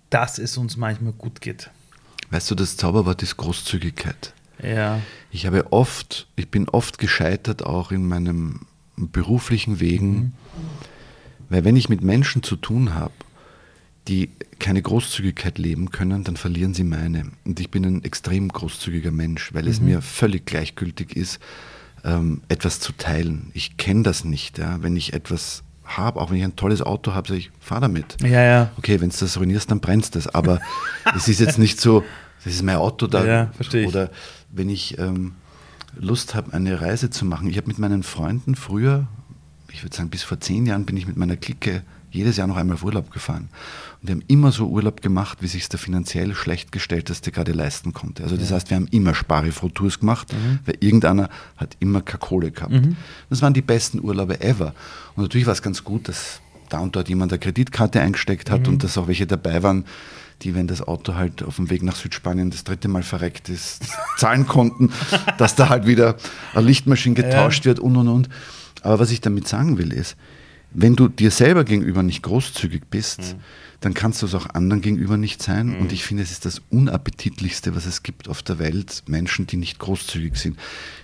dass 0.09 0.39
es 0.39 0.57
uns 0.57 0.77
manchmal 0.77 1.12
gut 1.12 1.41
geht. 1.41 1.71
Weißt 2.31 2.51
du, 2.51 2.55
das 2.55 2.77
Zauberwort 2.77 3.23
ist 3.23 3.37
Großzügigkeit. 3.37 4.35
Ja. 4.62 5.01
Ich 5.31 5.47
habe 5.47 5.73
oft, 5.73 6.27
ich 6.37 6.49
bin 6.49 6.68
oft 6.68 6.99
gescheitert 6.99 7.64
auch 7.64 7.93
in 7.93 8.07
meinem 8.07 8.61
beruflichen 8.97 9.81
Wegen, 9.81 10.35
weil 11.49 11.64
wenn 11.64 11.77
ich 11.77 11.89
mit 11.89 12.03
Menschen 12.03 12.43
zu 12.43 12.57
tun 12.57 12.95
habe, 12.95 13.12
die 14.09 14.31
keine 14.59 14.83
Großzügigkeit 14.83 15.59
leben 15.59 15.91
können, 15.91 16.25
dann 16.25 16.37
verlieren 16.37 16.75
sie 16.75 16.85
meine. 16.85 17.31
Und 17.45 17.61
ich 17.61 17.71
bin 17.71 17.85
ein 17.85 18.05
extrem 18.05 18.49
großzügiger 18.49 19.11
Mensch, 19.11 19.55
weil 19.55 19.66
es 19.68 19.81
mir 19.81 20.03
völlig 20.03 20.47
gleichgültig 20.47 21.16
ist, 21.16 21.41
ähm, 22.05 22.42
etwas 22.48 22.80
zu 22.80 22.92
teilen. 22.92 23.51
Ich 23.55 23.76
kenne 23.76 24.03
das 24.03 24.24
nicht. 24.24 24.59
Ja? 24.59 24.82
Wenn 24.82 24.96
ich 24.96 25.12
etwas 25.12 25.62
habe, 25.84 26.20
auch 26.20 26.30
wenn 26.30 26.38
ich 26.38 26.44
ein 26.44 26.57
tolles 26.57 26.82
Auto 26.82 27.14
habe, 27.14 27.28
sage 27.28 27.40
ich, 27.40 27.51
fahr 27.61 27.80
damit. 27.80 28.16
Ja, 28.22 28.42
ja. 28.42 28.70
Okay, 28.78 29.01
wenn 29.01 29.11
du 29.11 29.16
das 29.18 29.38
ruinierst, 29.38 29.70
dann 29.70 29.80
brennst 29.80 30.16
das. 30.16 30.28
Aber 30.28 30.61
es 31.16 31.28
ist 31.28 31.40
jetzt 31.40 31.59
nicht 31.59 31.80
so, 31.80 32.05
das 32.44 32.55
ist 32.55 32.62
mein 32.62 32.76
Auto 32.76 33.07
da. 33.07 33.24
Ja, 33.24 33.46
verstehe 33.55 33.82
ich. 33.82 33.88
Oder 33.88 34.11
wenn 34.51 34.68
ich 34.68 34.98
ähm, 34.98 35.34
Lust 35.96 36.34
habe, 36.34 36.53
eine 36.53 36.80
Reise 36.80 37.11
zu 37.11 37.24
machen. 37.24 37.48
Ich 37.48 37.57
habe 37.57 37.66
mit 37.66 37.78
meinen 37.78 38.03
Freunden 38.03 38.55
früher, 38.55 39.07
ich 39.72 39.82
würde 39.82 39.96
sagen 39.96 40.11
bis 40.11 40.22
vor 40.22 40.40
zehn 40.40 40.66
Jahren, 40.66 40.84
bin 40.84 40.96
ich 40.96 41.07
mit 41.07 41.16
meiner 41.16 41.36
Clique 41.36 41.82
jedes 42.11 42.36
Jahr 42.36 42.46
noch 42.46 42.57
einmal 42.57 42.74
auf 42.74 42.84
Urlaub 42.84 43.11
gefahren. 43.11 43.48
Und 44.03 44.09
wir 44.09 44.14
haben 44.14 44.24
immer 44.28 44.51
so 44.51 44.66
Urlaub 44.68 45.03
gemacht, 45.03 45.38
wie 45.42 45.46
sich 45.46 45.68
der 45.68 45.78
finanziell 45.78 46.34
schlecht 46.34 46.72
gestellteste 46.72 47.32
gerade 47.32 47.53
leisten 47.53 47.92
konnte. 47.92 48.22
Also 48.22 48.36
das 48.36 48.51
heißt, 48.51 48.70
wir 48.70 48.76
haben 48.76 48.88
immer 48.90 49.14
Sparifro-Tours 49.14 50.01
gemacht, 50.01 50.28
weil 50.64 50.76
irgendeiner 50.80 51.28
hat 51.57 51.76
immer 51.80 52.01
keine 52.01 52.18
Kohle 52.18 52.51
gehabt. 52.51 52.72
Das 53.28 53.42
waren 53.42 53.53
die 53.53 53.62
besten 53.62 54.01
Urlaube 54.01 54.40
ever. 54.40 54.74
Und 55.16 55.24
natürlich 55.24 55.46
war 55.46 55.53
es 55.53 55.62
ganz 55.62 55.84
gut, 55.84 56.09
dass 56.09 56.40
da 56.70 56.78
und 56.78 56.96
dort 56.96 57.09
jemand 57.09 57.32
eine 57.32 57.38
Kreditkarte 57.38 58.01
eingesteckt 58.01 58.51
hat 58.51 58.68
und 58.68 58.84
dass 58.84 58.96
auch 58.96 59.09
welche 59.09 59.26
dabei 59.26 59.62
waren, 59.62 59.84
die, 60.42 60.55
wenn 60.55 60.66
das 60.66 60.80
Auto 60.80 61.14
halt 61.14 61.42
auf 61.42 61.57
dem 61.57 61.68
Weg 61.68 61.82
nach 61.82 61.96
Südspanien 61.96 62.51
das 62.51 62.64
dritte 62.64 62.88
Mal 62.88 63.03
verreckt 63.03 63.48
ist, 63.48 63.82
zahlen 64.16 64.46
konnten, 64.46 64.90
dass 65.36 65.55
da 65.55 65.68
halt 65.68 65.86
wieder 65.86 66.16
eine 66.55 66.66
Lichtmaschine 66.66 67.14
getauscht 67.14 67.66
wird 67.66 67.78
und 67.78 67.96
und 67.96 68.09
und. 68.09 68.28
Aber 68.82 68.98
was 68.98 69.11
ich 69.11 69.20
damit 69.20 69.46
sagen 69.46 69.76
will, 69.76 69.92
ist, 69.92 70.16
wenn 70.72 70.96
du 70.96 71.09
dir 71.09 71.30
selber 71.30 71.64
gegenüber 71.64 72.03
nicht 72.03 72.22
großzügig 72.22 72.84
bist, 72.90 73.36
dann 73.81 73.95
kannst 73.95 74.20
du 74.22 74.26
es 74.26 74.35
auch 74.35 74.47
anderen 74.51 74.83
gegenüber 74.83 75.16
nicht 75.16 75.43
sein. 75.43 75.76
Und 75.78 75.93
ich 75.93 76.05
finde, 76.05 76.22
es 76.22 76.31
ist 76.31 76.45
das 76.45 76.61
Unappetitlichste, 76.70 77.74
was 77.74 77.87
es 77.87 78.03
gibt 78.03 78.28
auf 78.28 78.43
der 78.43 78.59
Welt, 78.59 79.03
Menschen, 79.07 79.47
die 79.47 79.57
nicht 79.57 79.78
großzügig 79.78 80.37
sind. 80.37 80.59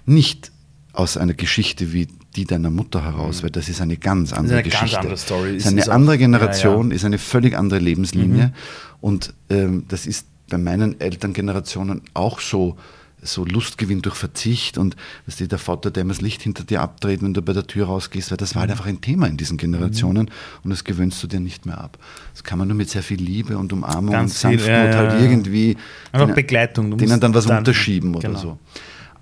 Nicht 0.05 0.53
aus 0.93 1.17
einer 1.17 1.35
Geschichte 1.35 1.93
wie 1.93 2.09
die 2.37 2.45
deiner 2.45 2.71
Mutter 2.71 3.03
heraus, 3.03 3.43
weil 3.43 3.51
das 3.51 3.69
ist 3.71 3.81
eine 3.81 3.97
ganz 3.97 4.33
andere 4.35 4.59
eine 4.59 4.63
ganz 4.69 4.75
Geschichte. 4.75 4.99
andere 5.01 5.17
Story. 5.17 5.57
Ist 5.57 5.67
eine 5.67 5.81
ist 5.81 5.89
auch- 5.89 5.95
andere 5.95 6.17
ja, 6.17 6.21
ja. 6.21 6.27
Generation, 6.27 6.91
ist 6.91 7.05
eine 7.05 7.19
völlig 7.19 7.57
andere 7.57 7.81
Lebenslinie. 7.81 8.53
Und 9.01 9.33
ähm, 9.49 9.85
das 9.89 10.07
ist 10.07 10.27
bei 10.51 10.59
meinen 10.59 11.01
Elterngenerationen 11.01 12.03
auch 12.15 12.41
so, 12.41 12.77
so 13.23 13.45
Lustgewinn 13.45 14.03
durch 14.03 14.15
Verzicht 14.15 14.79
und 14.79 14.95
weißt 15.27 15.41
du, 15.41 15.49
der 15.49 15.59
Vater, 15.59 15.91
der 15.91 16.03
immer 16.03 16.13
das 16.13 16.21
Licht 16.21 16.43
hinter 16.43 16.65
dir 16.65 16.81
abdreht, 16.83 17.23
wenn 17.23 17.35
du 17.35 17.43
bei 17.43 17.53
der 17.55 17.67
Tür 17.67 17.87
rausgehst, 17.87 18.31
weil 18.31 18.37
das 18.37 18.55
war 18.55 18.61
halt 18.61 18.71
einfach 18.71 18.87
ein 18.87 19.01
Thema 19.01 19.27
in 19.27 19.37
diesen 19.37 19.57
Generationen 19.57 20.31
und 20.63 20.71
das 20.71 20.85
gewöhnst 20.85 21.23
du 21.23 21.27
dir 21.27 21.41
nicht 21.41 21.67
mehr 21.67 21.81
ab. 21.81 21.99
Das 22.35 22.45
kann 22.45 22.59
man 22.59 22.69
nur 22.69 22.77
mit 22.77 22.91
sehr 22.91 23.03
viel 23.03 23.21
Liebe 23.21 23.57
und 23.59 23.73
Umarmung 23.73 24.13
Ganz 24.13 24.45
und 24.45 24.51
viel, 24.51 24.59
Sanftmut 24.61 24.69
ja, 24.69 24.91
ja, 25.03 25.11
halt 25.11 25.21
irgendwie 25.21 25.77
Einfach 26.13 26.27
denen- 26.27 26.35
Begleitung. 26.35 26.91
Du 26.91 26.97
denen 26.99 27.19
dann 27.19 27.35
was 27.35 27.47
dann- 27.47 27.59
unterschieben 27.59 28.15
oder 28.15 28.29
genau. 28.29 28.39
so. 28.41 28.59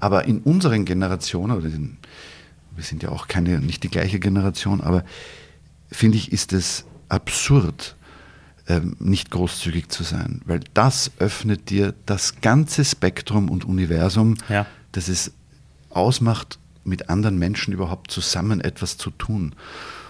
Aber 0.00 0.24
in 0.26 0.40
unseren 0.40 0.84
Generationen, 0.84 1.56
oder 1.56 1.66
in, 1.66 1.96
wir 2.74 2.84
sind 2.84 3.02
ja 3.02 3.08
auch 3.10 3.28
keine, 3.28 3.60
nicht 3.60 3.84
die 3.84 3.88
gleiche 3.88 4.18
Generation, 4.18 4.80
aber 4.82 5.04
finde 5.90 6.18
ich, 6.18 6.32
ist 6.32 6.52
es 6.52 6.84
absurd, 7.08 7.96
ähm, 8.68 8.96
nicht 8.98 9.30
großzügig 9.30 9.88
zu 9.88 10.02
sein, 10.04 10.40
weil 10.46 10.60
das 10.74 11.10
öffnet 11.18 11.70
dir 11.70 11.94
das 12.06 12.40
ganze 12.40 12.84
Spektrum 12.84 13.50
und 13.50 13.64
Universum, 13.64 14.36
Ja. 14.48 14.66
das 14.92 15.08
es 15.08 15.32
ausmacht, 15.90 16.58
mit 16.84 17.08
anderen 17.08 17.38
Menschen 17.38 17.72
überhaupt 17.72 18.10
zusammen 18.10 18.60
etwas 18.60 18.98
zu 18.98 19.10
tun. 19.10 19.54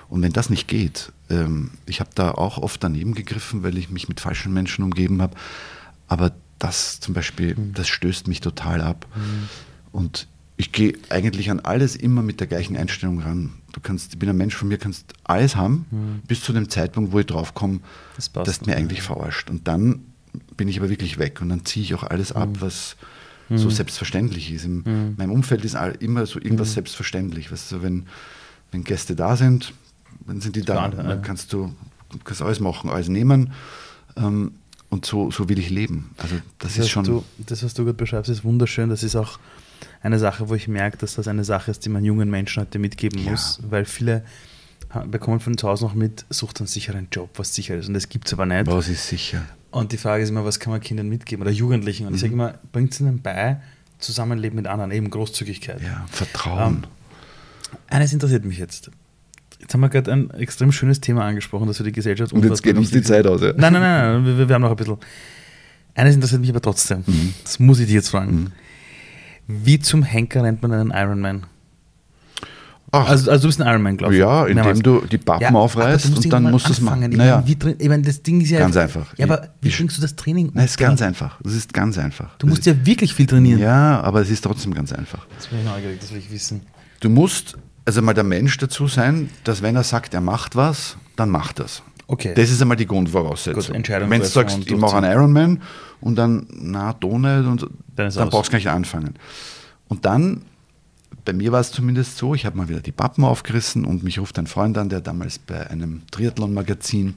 Und 0.09 0.23
wenn 0.23 0.33
das 0.33 0.51
nicht 0.51 0.69
geht, 0.69 1.13
ähm, 1.31 1.71
ich 1.87 2.01
habe 2.01 2.11
da 2.15 2.33
auch 2.33 2.59
oft 2.59 2.83
daneben 2.83 3.15
gegriffen, 3.15 3.63
weil 3.63 3.79
ich 3.79 3.91
mich 3.91 4.09
mit 4.09 4.21
falschen 4.21 4.53
Menschen 4.53 4.85
umgeben 4.85 5.23
habe, 5.23 5.37
aber 6.09 6.33
das 6.59 7.01
zum 7.01 7.15
Beispiel, 7.15 7.57
das 7.75 7.89
stößt 7.89 8.29
mich 8.29 8.41
total 8.41 8.81
ab. 8.81 9.07
Und 9.93 10.29
ich 10.57 10.73
gehe 10.73 10.95
eigentlich 11.11 11.51
an 11.51 11.61
alles 11.61 11.97
immer 11.97 12.23
mit 12.23 12.41
der 12.41 12.47
gleichen 12.47 12.77
Einstellung 12.77 13.21
ran. 13.21 13.53
Du 13.75 13.81
kannst, 13.81 14.13
ich 14.13 14.19
bin 14.21 14.29
ein 14.29 14.37
Mensch, 14.37 14.55
von 14.55 14.69
mir 14.69 14.79
kannst 14.79 15.13
alles 15.25 15.57
haben, 15.57 15.85
Mhm. 15.91 16.23
bis 16.29 16.41
zu 16.43 16.53
dem 16.53 16.69
Zeitpunkt, 16.69 17.11
wo 17.13 17.19
ich 17.19 17.27
draufkomme, 17.27 17.81
Das 18.15 18.31
dass 18.33 18.61
du 18.61 18.71
mir 18.71 18.77
eigentlich 18.77 19.03
verarscht. 19.03 19.51
Und 19.51 19.67
dann 19.67 20.01
bin 20.57 20.69
ich 20.69 20.79
aber 20.79 20.89
wirklich 20.91 21.19
weg 21.19 21.41
und 21.43 21.49
dann 21.49 21.65
ziehe 21.65 21.83
ich 21.85 21.93
auch 21.95 22.05
alles 22.05 22.31
ab, 22.33 22.49
Mhm. 22.51 22.61
was 22.61 22.97
so 23.51 23.69
selbstverständlich 23.71 24.53
ist. 24.53 24.65
In 24.65 25.15
meinem 25.19 25.33
Umfeld 25.33 25.65
ist 25.65 25.77
immer 26.01 26.25
so 26.25 26.39
irgendwas 26.41 26.69
Mhm. 26.71 26.75
selbstverständlich. 26.75 27.51
Weißt 27.53 27.73
du, 27.73 27.83
wenn, 27.83 28.07
wenn 28.71 28.85
Gäste 28.85 29.15
da 29.17 29.37
sind, 29.37 29.75
dann 30.27 30.41
sind 30.41 30.55
die 30.57 30.63
da. 30.63 30.89
Klar, 30.89 30.91
dann 30.91 31.23
kannst 31.23 31.53
du 31.53 31.75
kannst 32.23 32.41
alles 32.43 32.61
machen, 32.61 32.91
alles 32.91 33.09
nehmen. 33.09 33.53
Ähm, 34.17 34.53
und 34.89 35.05
so, 35.05 35.33
so 35.33 35.49
will 35.49 35.59
ich 35.59 35.69
leben. 35.71 36.11
Also 36.17 36.37
das, 36.61 36.73
ist 36.75 36.85
was 36.85 36.91
schon. 36.91 37.05
Du, 37.05 37.25
das, 37.39 37.65
was 37.65 37.75
du 37.75 37.83
gerade 37.85 37.97
beschreibst, 37.97 38.31
ist 38.31 38.45
wunderschön. 38.45 38.89
Das 38.89 39.03
ist 39.03 39.17
auch 39.17 39.39
eine 40.05 40.19
Sache, 40.21 40.49
wo 40.49 40.55
ich 40.55 40.69
merke, 40.69 40.97
dass 40.99 41.15
das 41.17 41.27
eine 41.29 41.43
Sache 41.45 41.71
ist, 41.73 41.85
die 41.85 41.89
man 41.89 42.05
jungen 42.05 42.31
Menschen 42.31 42.61
heute 42.61 42.79
mitgeben 42.79 43.19
Ja. 43.25 43.33
muss, 43.33 43.59
weil 43.69 43.85
viele 43.85 44.23
bekommen 45.11 45.41
von 45.41 45.59
zu 45.59 45.67
Hause 45.69 45.85
noch 45.87 45.95
mit, 45.95 46.25
sucht 46.31 46.61
einen 46.61 46.69
sicheren 46.69 47.09
Job, 47.11 47.31
was 47.37 47.53
sicher 47.55 47.77
ist. 47.77 47.89
Und 47.89 47.95
das 47.95 48.09
gibt 48.09 48.29
es 48.29 48.33
aber 48.33 48.47
nicht. 48.47 48.67
was 48.69 48.89
ist 48.89 49.09
sicher? 49.09 49.43
Und 49.73 49.91
die 49.91 49.97
Frage 49.97 50.23
ist 50.23 50.29
immer, 50.31 50.45
was 50.45 50.61
kann 50.61 50.71
man 50.73 50.81
Kindern 50.81 51.09
mitgeben 51.09 51.43
oder 51.43 51.51
Jugendlichen? 51.51 52.07
Und 52.07 52.15
ich 52.15 52.21
sage 52.21 52.33
Mhm. 52.33 52.41
immer, 52.41 52.55
bringt 52.71 52.93
es 52.93 53.01
ihnen 53.01 53.21
bei, 53.21 53.57
Zusammenleben 53.99 54.55
mit 54.57 54.67
anderen, 54.69 54.93
eben 54.93 55.11
Großzügigkeit. 55.11 55.81
Ja, 55.83 56.05
Vertrauen. 56.13 56.87
Eines 57.89 58.13
interessiert 58.13 58.45
mich 58.45 58.59
jetzt. 58.59 58.91
Jetzt 59.59 59.73
haben 59.73 59.81
wir 59.81 59.89
gerade 59.89 60.13
ein 60.13 60.31
extrem 60.33 60.71
schönes 60.71 61.01
Thema 61.01 61.25
angesprochen, 61.25 61.67
das 61.67 61.79
für 61.79 61.85
die 61.85 61.93
Gesellschaft 61.93 62.33
Und 62.33 62.45
jetzt 62.45 62.63
geht 62.63 62.77
uns 62.77 62.91
die 62.91 63.03
Zeit 63.03 63.27
aus, 63.27 63.41
ja. 63.41 63.49
Nein, 63.57 63.73
nein, 63.73 63.83
nein, 63.83 64.23
nein 64.25 64.39
wir, 64.39 64.49
wir 64.49 64.55
haben 64.55 64.63
noch 64.63 64.71
ein 64.71 64.77
bisschen. 64.77 64.99
Eines 65.95 66.15
interessiert 66.15 66.41
mich 66.41 66.51
aber 66.51 66.61
trotzdem. 66.61 67.03
Mhm. 67.07 67.35
Das 67.43 67.59
muss 67.59 67.79
ich 67.81 67.87
dich 67.87 67.95
jetzt 67.95 68.11
fragen. 68.11 68.53
Wie 69.47 69.79
zum 69.79 70.03
Henker 70.03 70.43
rennt 70.43 70.63
man 70.63 70.73
einen 70.73 70.91
Ironman? 70.91 71.45
Ach, 72.93 73.09
Also, 73.09 73.31
also 73.31 73.43
du 73.43 73.49
bist 73.49 73.61
ein 73.61 73.67
Ironman, 73.67 73.97
glaube 73.97 74.15
ich. 74.15 74.21
ja, 74.21 74.43
indem 74.43 74.57
Mehrmals. 74.57 74.81
du 74.83 75.01
die 75.11 75.19
Pappen 75.19 75.45
aber 75.47 75.59
aufreißt 75.59 76.17
und 76.17 76.33
dann 76.33 76.45
musst 76.45 76.69
du 76.69 76.73
es 76.73 76.81
machen. 76.81 77.11
Ich 77.11 77.19
Naja, 77.19 77.43
meine, 77.45 77.77
ich 77.79 77.89
meine, 77.89 78.03
das 78.05 78.23
Ding 78.23 78.41
ist 78.41 78.51
ja. 78.51 78.61
Ganz 78.61 78.77
einfach. 78.77 79.13
Ja, 79.19 79.27
aber 79.27 79.49
wie 79.61 79.71
bringst 79.71 79.97
du 79.97 80.01
das 80.01 80.15
Training 80.15 80.51
nein, 80.55 80.65
es 80.65 80.73
ist 80.73 80.77
ganz 80.79 81.03
einfach. 81.03 81.41
Es 81.45 81.55
ist 81.55 81.73
ganz 81.75 81.99
einfach. 81.99 82.37
Du 82.39 82.47
musst 82.47 82.65
ja 82.67 82.87
wirklich 82.87 83.13
viel 83.13 83.27
trainieren. 83.27 83.59
Ja, 83.61 84.01
aber 84.01 84.21
es 84.21 84.31
ist 84.31 84.43
trotzdem 84.45 84.75
ganz 84.75 84.93
einfach. 84.93 85.27
Das 85.37 85.49
bin 85.49 85.59
ich 85.59 85.65
neugierig, 85.65 85.99
das 86.01 86.13
will 86.13 86.19
ich 86.19 86.31
wissen. 86.31 86.61
Du 87.01 87.09
musst 87.11 87.57
also 87.85 88.01
mal 88.01 88.15
der 88.15 88.25
Mensch 88.25 88.57
dazu 88.59 88.87
sein, 88.87 89.29
dass 89.43 89.61
wenn 89.61 89.75
er 89.77 89.83
sagt, 89.83 90.15
er 90.15 90.21
macht 90.21 90.55
was, 90.57 90.97
dann 91.17 91.31
macht 91.31 91.59
das. 91.59 91.83
Okay. 92.07 92.35
Das 92.35 92.51
ist 92.51 92.61
einmal 92.61 92.77
die 92.77 92.87
Grundvoraussetzung. 92.87 93.77
Gut, 93.77 93.89
wenn 93.89 94.21
du 94.21 94.27
sagst, 94.27 94.59
ich 94.65 94.77
mache 94.77 94.97
einen 94.97 95.11
Ironman 95.11 95.63
und 96.01 96.17
dann, 96.17 96.47
na, 96.51 96.93
da 96.93 97.07
nicht, 97.07 97.47
und 97.47 97.67
Dann 97.97 98.11
dann, 98.11 98.31
brauchst 98.31 98.49
du 98.49 98.53
gar 98.53 98.59
nicht 98.59 98.69
anfangen. 98.69 99.15
Und 99.89 100.05
dann, 100.05 100.43
bei 101.25 101.33
mir 101.33 101.53
war 101.53 101.61
es 101.61 101.73
zumindest 101.73 102.19
so, 102.19 102.35
ich 102.35 102.45
habe 102.45 102.57
mal 102.57 102.69
wieder 102.69 102.81
die 102.81 102.93
Pappen 102.93 103.25
aufgerissen 103.25 103.85
und 103.85 104.03
mich 104.03 104.19
ruft 104.19 104.39
ein 104.39 104.47
Freund 104.47 104.77
an, 104.77 104.91
der 104.91 105.01
damals 105.01 105.39
bei 105.39 105.71
einem 105.71 106.03
Triathlon-Magazin 106.11 107.15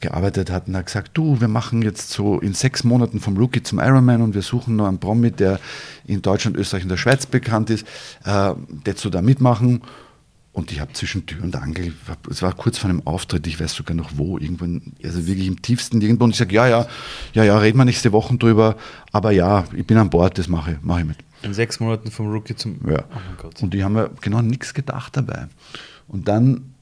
gearbeitet 0.00 0.50
hat 0.50 0.68
und 0.68 0.76
hat 0.76 0.86
gesagt, 0.86 1.12
du, 1.14 1.40
wir 1.40 1.48
machen 1.48 1.80
jetzt 1.80 2.10
so 2.10 2.38
in 2.38 2.52
sechs 2.52 2.84
Monaten 2.84 3.18
vom 3.18 3.36
Rookie 3.36 3.62
zum 3.62 3.78
Ironman 3.78 4.20
und 4.20 4.34
wir 4.34 4.42
suchen 4.42 4.76
noch 4.76 4.86
einen 4.86 4.98
Promi, 4.98 5.30
der 5.30 5.58
in 6.06 6.20
Deutschland, 6.20 6.56
Österreich 6.56 6.82
und 6.82 6.90
der 6.90 6.98
Schweiz 6.98 7.24
bekannt 7.24 7.70
ist, 7.70 7.86
äh, 8.24 8.52
der 8.84 8.96
zu 8.96 9.08
da 9.08 9.22
mitmachen. 9.22 9.80
Und 10.56 10.72
ich 10.72 10.80
habe 10.80 10.90
zwischen 10.94 11.26
Tür 11.26 11.44
und 11.44 11.54
Angel, 11.54 11.92
es 12.30 12.40
war 12.40 12.54
kurz 12.54 12.78
vor 12.78 12.88
einem 12.88 13.06
Auftritt, 13.06 13.46
ich 13.46 13.60
weiß 13.60 13.74
sogar 13.74 13.94
noch 13.94 14.12
wo, 14.14 14.38
irgendwo, 14.38 14.64
also 15.04 15.26
wirklich 15.26 15.48
im 15.48 15.60
tiefsten 15.60 16.00
irgendwo. 16.00 16.24
Und 16.24 16.30
ich 16.30 16.38
sage, 16.38 16.54
ja, 16.54 16.66
ja, 16.66 16.86
ja, 17.34 17.44
ja, 17.44 17.58
reden 17.58 17.76
wir 17.76 17.84
nächste 17.84 18.10
Woche 18.10 18.34
drüber, 18.38 18.74
aber 19.12 19.32
ja, 19.32 19.66
ich 19.76 19.86
bin 19.86 19.98
an 19.98 20.08
Bord, 20.08 20.38
das 20.38 20.48
mache 20.48 20.72
ich, 20.72 20.76
mache 20.80 21.00
ich 21.00 21.06
mit. 21.08 21.18
In 21.42 21.52
sechs 21.52 21.78
Monaten 21.78 22.10
vom 22.10 22.32
Rookie 22.32 22.56
zum. 22.56 22.80
Ja. 22.88 23.04
Oh. 23.44 23.50
Und 23.60 23.74
die 23.74 23.84
haben 23.84 23.96
ja 23.96 24.08
genau 24.22 24.40
nichts 24.40 24.72
gedacht 24.72 25.14
dabei. 25.18 25.48
Und 26.08 26.26
dann 26.26 26.72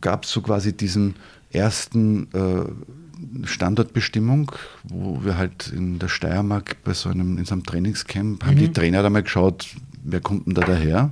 gab 0.00 0.22
es 0.22 0.30
so 0.30 0.40
quasi 0.40 0.72
diesen 0.72 1.16
ersten 1.50 2.28
äh, 2.34 3.46
Standortbestimmung, 3.48 4.52
wo 4.84 5.24
wir 5.24 5.36
halt 5.36 5.72
in 5.74 5.98
der 5.98 6.06
Steiermark 6.06 6.76
bei 6.84 6.94
so 6.94 7.08
einem, 7.08 7.38
in 7.38 7.44
so 7.46 7.54
einem 7.54 7.64
Trainingscamp, 7.64 8.44
haben 8.44 8.58
die 8.58 8.72
Trainer 8.72 9.02
da 9.02 9.10
mal 9.10 9.24
geschaut, 9.24 9.66
wer 10.04 10.20
kommt 10.20 10.46
denn 10.46 10.54
da 10.54 10.62
daher? 10.62 11.10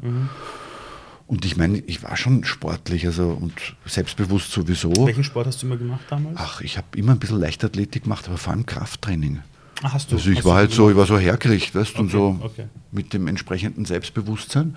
Und 1.33 1.47
ich 1.47 1.57
meine, 1.57 1.79
ich 1.79 2.03
war 2.03 2.15
schon 2.19 2.45
sportlich 2.45 3.07
also, 3.07 3.31
und 3.31 3.55
selbstbewusst 3.87 4.53
sowieso. 4.53 4.93
Welchen 5.07 5.25
Sport 5.25 5.47
hast 5.47 5.63
du 5.63 5.67
immer 5.67 5.79
gemacht 5.79 6.03
damals? 6.11 6.37
Ach, 6.39 6.61
ich 6.61 6.77
habe 6.77 6.89
immer 6.95 7.13
ein 7.13 7.19
bisschen 7.19 7.41
Leichtathletik 7.41 8.03
gemacht, 8.03 8.29
aber 8.29 8.37
vor 8.37 8.53
allem 8.53 8.67
Krafttraining. 8.67 9.39
Ah, 9.83 9.95
hast 9.95 10.13
du. 10.13 10.17
Also 10.17 10.29
ich 10.29 10.41
hast 10.41 10.45
war 10.45 10.57
halt 10.57 10.73
so, 10.73 10.91
ich 10.91 10.97
war 10.97 11.07
so 11.07 11.19
hergerichtet, 11.19 11.75
weißt 11.75 11.97
du, 11.97 12.01
und 12.01 12.09
Okay, 12.09 12.13
so 12.13 12.39
okay. 12.45 12.65
mit 12.91 13.15
dem 13.15 13.29
entsprechenden 13.29 13.87
Selbstbewusstsein. 13.87 14.77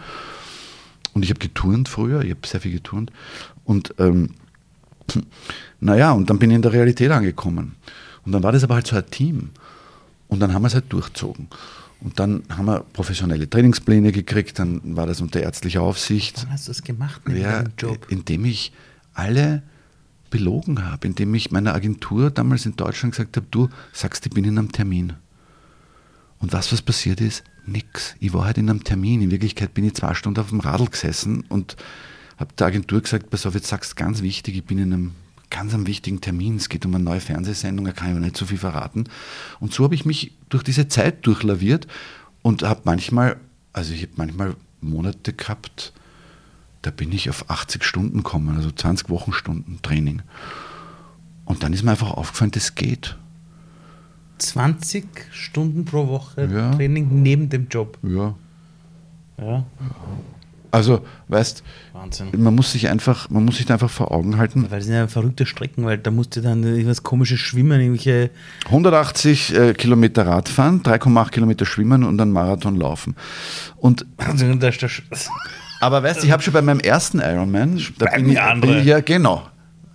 Und 1.14 1.24
ich 1.24 1.30
habe 1.30 1.42
geturnt 1.42 1.90
früher, 1.90 2.22
ich 2.22 2.30
habe 2.30 2.48
sehr 2.48 2.62
viel 2.62 2.72
geturnt. 2.72 3.12
Und 3.66 3.94
ähm, 3.98 4.36
naja, 5.82 6.14
und 6.14 6.30
dann 6.30 6.40
bin 6.40 6.52
ich 6.52 6.56
in 6.56 6.62
der 6.62 6.72
Realität 6.72 7.12
angekommen. 7.12 7.76
Und 8.26 8.32
dann 8.32 8.44
war 8.44 8.54
das 8.54 8.64
aber 8.64 8.76
halt 8.76 8.88
so 8.88 8.96
ein 8.96 9.06
Team. 9.12 9.50
Und 10.30 10.40
dann 10.40 10.54
haben 10.54 10.62
wir 10.62 10.68
es 10.68 10.74
halt 10.74 10.86
durchzogen. 10.88 11.50
Und 12.06 12.20
dann 12.20 12.44
haben 12.50 12.66
wir 12.68 12.82
professionelle 12.94 13.50
Trainingspläne 13.50 14.12
gekriegt, 14.12 14.60
dann 14.60 14.96
war 14.96 15.08
das 15.08 15.22
unter 15.22 15.42
ärztlicher 15.42 15.82
Aufsicht. 15.82 16.44
Wann 16.44 16.54
hast 16.54 16.68
du 16.68 16.72
das 16.72 16.84
gemacht 16.84 17.24
neben 17.26 17.42
Ja, 17.42 17.64
deinem 17.64 17.74
Job? 17.80 18.06
indem 18.10 18.46
ich 18.46 18.72
alle 19.16 19.64
belogen 20.30 20.86
habe, 20.86 21.08
indem 21.08 21.34
ich 21.34 21.50
meiner 21.50 21.74
Agentur 21.74 22.30
damals 22.30 22.68
in 22.68 22.76
Deutschland 22.76 23.16
gesagt 23.16 23.36
habe, 23.38 23.48
du 23.50 23.70
sagst, 23.92 24.24
ich 24.28 24.32
bin 24.34 24.46
in 24.46 24.60
einem 24.60 24.72
Termin. 24.72 25.14
Und 26.38 26.54
was 26.54 26.72
was 26.72 26.84
passiert 26.84 27.22
ist? 27.22 27.44
Nix. 27.66 28.16
Ich 28.20 28.34
war 28.34 28.46
halt 28.46 28.60
in 28.60 28.70
einem 28.70 28.84
Termin. 28.84 29.24
In 29.24 29.32
Wirklichkeit 29.32 29.74
bin 29.74 29.84
ich 29.84 29.96
zwei 29.96 30.14
Stunden 30.14 30.40
auf 30.40 30.50
dem 30.50 30.60
Radl 30.60 30.86
gesessen 30.86 31.44
und 31.50 31.76
habe 32.38 32.54
der 32.60 32.68
Agentur 32.68 33.02
gesagt, 33.02 33.32
pass 33.32 33.48
auf, 33.48 33.56
jetzt 33.56 33.68
sagst 33.68 33.94
du 33.94 33.96
ganz 33.96 34.22
wichtig, 34.22 34.56
ich 34.58 34.64
bin 34.66 34.78
in 34.78 34.94
einem 34.94 35.12
ganz 35.50 35.74
einem 35.74 35.88
wichtigen 35.88 36.22
Termin. 36.22 36.56
Es 36.56 36.70
geht 36.70 36.86
um 36.86 36.96
eine 36.96 37.04
neue 37.04 37.20
Fernsehsendung, 37.20 37.86
da 37.86 37.92
kann 37.92 38.08
ich 38.08 38.12
aber 38.12 38.26
nicht 38.26 38.38
so 38.38 38.46
viel 38.46 38.58
verraten. 38.58 39.06
Und 39.60 39.74
so 39.74 39.84
habe 39.84 39.96
ich 39.96 40.06
mich 40.06 40.34
durch 40.50 40.64
diese 40.64 40.88
Zeit 40.88 41.26
durchlaviert 41.26 41.88
und 42.42 42.64
habe 42.64 42.82
manchmal, 42.84 43.38
also 43.74 43.94
ich 43.94 44.04
habe 44.04 44.14
manchmal 44.16 44.56
Monate 44.82 45.34
gehabt, 45.34 45.94
da 46.82 46.92
bin 46.92 47.12
ich 47.12 47.30
auf 47.30 47.50
80 47.50 47.84
Stunden 47.84 48.18
gekommen, 48.18 48.56
also 48.56 48.72
20 48.72 49.10
Wochenstunden 49.10 49.82
Training. 49.82 50.22
Und 51.46 51.64
dann 51.64 51.74
ist 51.74 51.84
mir 51.84 51.92
einfach 51.92 52.12
aufgefallen, 52.12 52.52
das 52.52 52.76
geht. 52.76 53.18
20 54.38 55.06
Stunden 55.32 55.86
pro 55.86 56.08
Woche 56.08 56.50
Ja. 56.52 56.76
Training 56.76 57.24
neben 57.24 57.50
dem 57.50 57.68
Job. 57.70 57.98
Ja. 58.04 58.36
Ja, 59.38 59.66
Also, 60.76 61.06
weißt, 61.30 61.64
Wahnsinn. 61.94 62.28
man 62.36 62.54
muss 62.54 62.74
sich 62.74 62.90
einfach, 62.90 63.30
man 63.30 63.46
muss 63.46 63.56
sich 63.58 63.66
da 63.66 63.76
einfach 63.76 63.90
vor 63.90 64.12
Augen 64.12 64.38
halten. 64.38 64.64
Weil 64.70 64.80
das 64.80 64.86
sind 64.88 64.94
ja 64.96 65.08
verrückte 65.08 65.46
Strecken, 65.46 65.86
weil 65.86 65.98
da 65.98 66.12
musst 66.12 66.36
du 66.36 66.42
dann 66.42 66.64
irgendwas 66.64 67.02
komisches 67.02 67.40
schwimmen, 67.40 67.80
irgendwelche. 67.80 68.30
180 68.66 69.56
äh, 69.56 69.74
Kilometer 69.74 70.28
Radfahren, 70.28 70.84
3,8 70.84 71.30
Kilometer 71.32 71.66
schwimmen 71.66 72.04
und 72.04 72.20
einen 72.20 72.32
Marathon 72.32 72.76
laufen. 72.76 73.16
Und 73.78 74.06
da 74.18 74.68
ist 74.68 74.84
das- 74.84 75.02
Aber 75.80 76.04
weißt 76.04 76.22
du, 76.24 76.26
ich 76.26 76.32
habe 76.34 76.44
schon 76.44 76.54
bei 76.54 76.62
meinem 76.62 76.82
ersten 76.82 77.20
Ironman, 77.20 77.82
da 77.98 78.08
bin 78.14 78.30
ich, 78.32 78.42
andere. 78.42 78.82
ja 78.82 79.00
genau. 79.00 79.48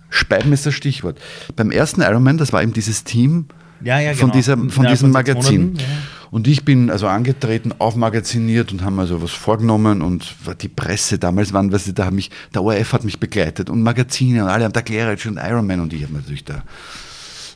Speiben 0.09 0.51
ist 0.51 0.65
das 0.65 0.73
Stichwort. 0.73 1.19
Beim 1.55 1.69
ersten 1.71 2.01
Ironman, 2.01 2.37
das 2.39 2.51
war 2.53 2.63
eben 2.63 2.73
dieses 2.73 3.03
Team 3.03 3.45
Ja, 3.83 3.99
ja, 3.99 4.13
von, 4.13 4.31
genau. 4.31 4.33
dieser, 4.33 4.57
von 4.57 4.67
Innerhalb 4.69 4.89
diesem 4.89 5.11
Magazin. 5.11 5.61
Monaten, 5.61 5.77
ja. 5.79 5.85
Und 6.31 6.47
ich 6.47 6.63
bin 6.63 6.89
also 6.89 7.07
angetreten, 7.07 7.73
aufmagaziniert 7.77 8.71
und 8.71 8.83
haben 8.83 8.97
also 8.99 9.21
was 9.21 9.31
vorgenommen 9.31 10.01
und 10.01 10.33
die 10.61 10.69
Presse 10.69 11.19
damals 11.19 11.51
waren, 11.51 11.69
du, 11.69 11.77
da 11.93 12.05
haben 12.05 12.15
mich, 12.15 12.31
der 12.53 12.63
ORF 12.63 12.93
hat 12.93 13.03
mich 13.03 13.19
begleitet 13.19 13.69
und 13.69 13.83
Magazine 13.83 14.45
und 14.45 14.49
alle 14.49 14.63
haben 14.63 14.71
da 14.71 14.79
Gerritsch 14.79 15.25
und 15.25 15.35
Ironman 15.37 15.81
und 15.81 15.91
ich 15.91 16.03
habe 16.03 16.13
natürlich 16.13 16.45
da, 16.45 16.63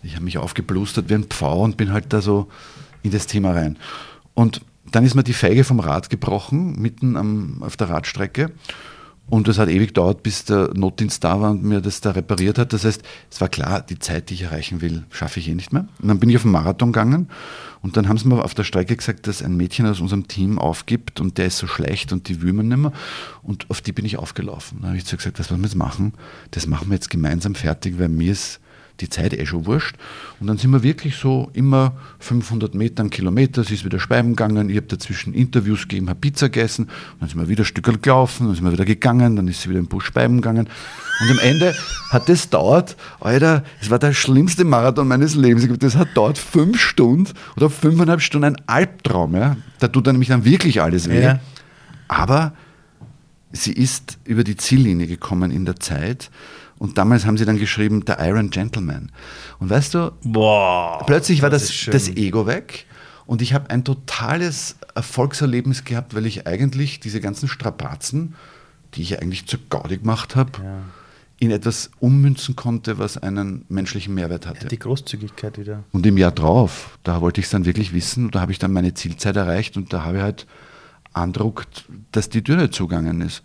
ich 0.03 0.15
habe 0.15 0.25
mich 0.25 0.37
aufgeblustert 0.37 1.09
wie 1.09 1.13
ein 1.13 1.23
Pfau 1.23 1.61
und 1.63 1.77
bin 1.77 1.93
halt 1.93 2.11
da 2.11 2.21
so 2.21 2.49
in 3.01 3.11
das 3.11 3.27
Thema 3.27 3.53
rein. 3.53 3.77
Und 4.33 4.59
dann 4.91 5.05
ist 5.05 5.15
mir 5.15 5.23
die 5.23 5.33
Feige 5.33 5.63
vom 5.63 5.79
Rad 5.79 6.09
gebrochen, 6.09 6.75
mitten 6.77 7.15
am, 7.15 7.63
auf 7.63 7.77
der 7.77 7.89
Radstrecke. 7.89 8.51
Und 9.27 9.47
das 9.47 9.57
hat 9.57 9.69
ewig 9.69 9.87
gedauert, 9.87 10.21
bis 10.21 10.45
der 10.45 10.71
Notdienst 10.75 11.23
da 11.23 11.41
war 11.41 11.51
und 11.51 11.63
mir 11.63 11.81
das 11.81 11.99
da 11.99 12.11
repariert 12.11 12.59
hat. 12.59 12.73
Das 12.73 12.85
heißt, 12.85 13.01
es 13.31 13.41
war 13.41 13.49
klar, 13.49 13.81
die 13.81 13.97
Zeit, 13.97 14.29
die 14.29 14.35
ich 14.35 14.43
erreichen 14.43 14.81
will, 14.81 15.03
schaffe 15.09 15.39
ich 15.39 15.49
eh 15.49 15.55
nicht 15.55 15.73
mehr. 15.73 15.87
Und 15.99 16.09
dann 16.09 16.19
bin 16.19 16.29
ich 16.29 16.35
auf 16.35 16.43
den 16.43 16.51
Marathon 16.51 16.91
gegangen 16.91 17.27
und 17.81 17.97
dann 17.97 18.07
haben 18.07 18.17
sie 18.17 18.27
mir 18.27 18.43
auf 18.43 18.53
der 18.53 18.63
Strecke 18.63 18.95
gesagt, 18.95 19.25
dass 19.25 19.41
ein 19.41 19.57
Mädchen 19.57 19.87
aus 19.87 19.99
unserem 19.99 20.27
Team 20.27 20.59
aufgibt 20.59 21.21
und 21.21 21.39
der 21.39 21.47
ist 21.47 21.57
so 21.57 21.65
schlecht 21.65 22.13
und 22.13 22.29
die 22.29 22.41
will 22.43 22.53
man 22.53 22.67
nicht 22.67 22.77
mehr. 22.77 22.91
Und 23.41 23.69
auf 23.69 23.81
die 23.81 23.91
bin 23.91 24.05
ich 24.05 24.17
aufgelaufen. 24.17 24.79
Dann 24.81 24.89
habe 24.89 24.97
ich 24.97 25.05
zu 25.05 25.17
gesagt, 25.17 25.39
was 25.39 25.49
wollen 25.49 25.61
wir 25.61 25.67
jetzt 25.67 25.75
machen? 25.75 26.13
Das 26.51 26.67
machen 26.67 26.89
wir 26.89 26.95
jetzt 26.95 27.09
gemeinsam 27.09 27.55
fertig, 27.55 27.97
weil 27.97 28.09
mir 28.09 28.31
ist 28.31 28.59
die 28.99 29.09
Zeit 29.09 29.33
eh 29.33 29.45
schon 29.45 29.65
wurscht. 29.65 29.95
Und 30.39 30.47
dann 30.47 30.57
sind 30.57 30.71
wir 30.71 30.83
wirklich 30.83 31.15
so 31.17 31.49
immer 31.53 31.93
500 32.19 32.75
Meter, 32.75 33.01
einen 33.01 33.09
Kilometer, 33.09 33.63
sie 33.63 33.75
ist 33.75 33.85
wieder 33.85 33.99
Speiben 33.99 34.29
gegangen, 34.35 34.69
ich 34.69 34.77
habe 34.77 34.87
dazwischen 34.87 35.33
Interviews 35.33 35.83
gegeben, 35.83 36.09
habe 36.09 36.19
Pizza 36.19 36.49
gegessen, 36.49 36.85
und 36.85 37.21
dann 37.21 37.29
sind 37.29 37.39
wir 37.39 37.49
wieder 37.49 37.63
ein 37.63 37.65
Stück 37.65 38.01
gelaufen, 38.01 38.47
dann 38.47 38.55
sind 38.55 38.63
wir 38.63 38.71
wieder 38.71 38.85
gegangen, 38.85 39.35
dann 39.35 39.47
ist 39.47 39.61
sie 39.61 39.69
wieder 39.69 39.79
im 39.79 39.87
Bus 39.87 40.03
Speiben 40.03 40.37
gegangen. 40.37 40.67
Und 41.21 41.31
am 41.31 41.39
Ende 41.39 41.73
hat 42.09 42.27
das 42.27 42.49
dauert, 42.49 42.97
Alter, 43.19 43.63
es 43.81 43.89
war 43.89 43.99
der 43.99 44.13
schlimmste 44.13 44.65
Marathon 44.65 45.07
meines 45.07 45.35
Lebens. 45.35 45.63
Ich 45.63 45.77
Das 45.79 45.95
hat 45.95 46.09
dauert 46.15 46.37
fünf 46.37 46.79
Stunden 46.79 47.31
oder 47.55 47.69
fünfeinhalb 47.69 48.21
Stunden 48.21 48.45
ein 48.45 48.57
Albtraum. 48.67 49.35
Ja? 49.35 49.55
Da 49.79 49.87
tut 49.87 50.07
dann 50.07 50.15
nämlich 50.15 50.29
dann 50.29 50.43
wirklich 50.43 50.81
alles 50.81 51.09
weh. 51.09 51.23
Ja. 51.23 51.39
Aber 52.07 52.53
sie 53.55 53.73
ist 53.73 54.17
über 54.25 54.43
die 54.43 54.55
Ziellinie 54.57 55.07
gekommen 55.07 55.51
in 55.51 55.65
der 55.65 55.77
Zeit. 55.79 56.29
Und 56.77 56.97
damals 56.97 57.25
haben 57.25 57.37
sie 57.37 57.45
dann 57.45 57.57
geschrieben, 57.57 58.03
der 58.05 58.19
Iron 58.27 58.49
Gentleman. 58.49 59.11
Und 59.59 59.69
weißt 59.69 59.93
du, 59.93 60.11
Boah, 60.23 61.01
plötzlich 61.05 61.41
war 61.41 61.49
das 61.49 61.67
das, 61.67 61.85
das 62.07 62.09
Ego 62.09 62.47
weg. 62.47 62.85
Und 63.25 63.41
ich 63.41 63.53
habe 63.53 63.69
ein 63.69 63.83
totales 63.83 64.75
Erfolgserlebnis 64.93 65.83
gehabt, 65.85 66.13
weil 66.13 66.25
ich 66.25 66.45
eigentlich 66.45 66.99
diese 66.99 67.21
ganzen 67.21 67.47
Strapazen, 67.47 68.35
die 68.93 69.01
ich 69.01 69.21
eigentlich 69.21 69.47
zur 69.47 69.59
Gaudi 69.69 69.97
gemacht 69.97 70.35
habe, 70.35 70.51
Ja. 70.61 70.77
in 71.39 71.51
etwas 71.51 71.89
ummünzen 71.99 72.55
konnte, 72.55 72.97
was 72.99 73.17
einen 73.17 73.65
menschlichen 73.69 74.13
Mehrwert 74.13 74.45
hatte. 74.45 74.67
Die 74.67 74.77
Großzügigkeit 74.79 75.57
wieder. 75.57 75.83
Und 75.91 76.05
im 76.05 76.17
Jahr 76.17 76.31
drauf, 76.31 76.97
da 77.03 77.19
wollte 77.21 77.39
ich 77.39 77.45
es 77.45 77.51
dann 77.51 77.65
wirklich 77.65 77.93
wissen, 77.93 78.31
da 78.31 78.41
habe 78.41 78.51
ich 78.51 78.59
dann 78.59 78.71
meine 78.73 78.93
Zielzeit 78.93 79.35
erreicht 79.37 79.75
und 79.77 79.91
da 79.93 80.03
habe 80.03 80.17
ich 80.17 80.23
halt 80.23 80.45
andruckt, 81.15 81.85
dass 82.11 82.29
die 82.29 82.43
Tür 82.43 82.57
nicht 82.57 82.73
zugegangen 82.73 83.21
ist. 83.21 83.43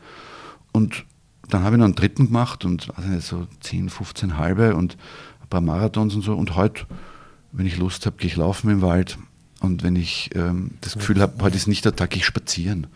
Und 0.73 1.05
dann 1.49 1.65
habe 1.65 1.77
ich 1.77 1.79
noch 1.79 1.87
einen 1.87 1.95
dritten 1.95 2.27
gemacht 2.27 2.65
und 2.65 2.93
nicht, 3.09 3.27
so 3.27 3.47
10, 3.61 3.91
15 3.91 4.39
halbe 4.39 4.77
und 4.77 4.97
ein 5.43 5.49
paar 5.49 5.61
Marathons 5.61 6.15
und 6.15 6.23
so. 6.23 6.35
Und 6.35 6.55
heute, 6.57 6.87
wenn 7.53 7.67
ich 7.67 7.77
Lust 7.77 8.07
habe, 8.07 8.17
gehe 8.17 8.29
ich 8.29 8.37
laufen 8.37 8.71
im 8.71 8.83
Wald. 8.83 9.19
Und 9.61 9.83
wenn 9.83 9.97
ich 9.97 10.31
ähm, 10.35 10.73
das 10.81 10.95
Gefühl 10.95 11.21
habe, 11.21 11.43
heute 11.43 11.57
ist 11.57 11.67
nicht 11.67 11.85
der 11.85 11.95
Tag, 11.95 12.17
ich 12.17 12.25
spazieren. 12.25 12.87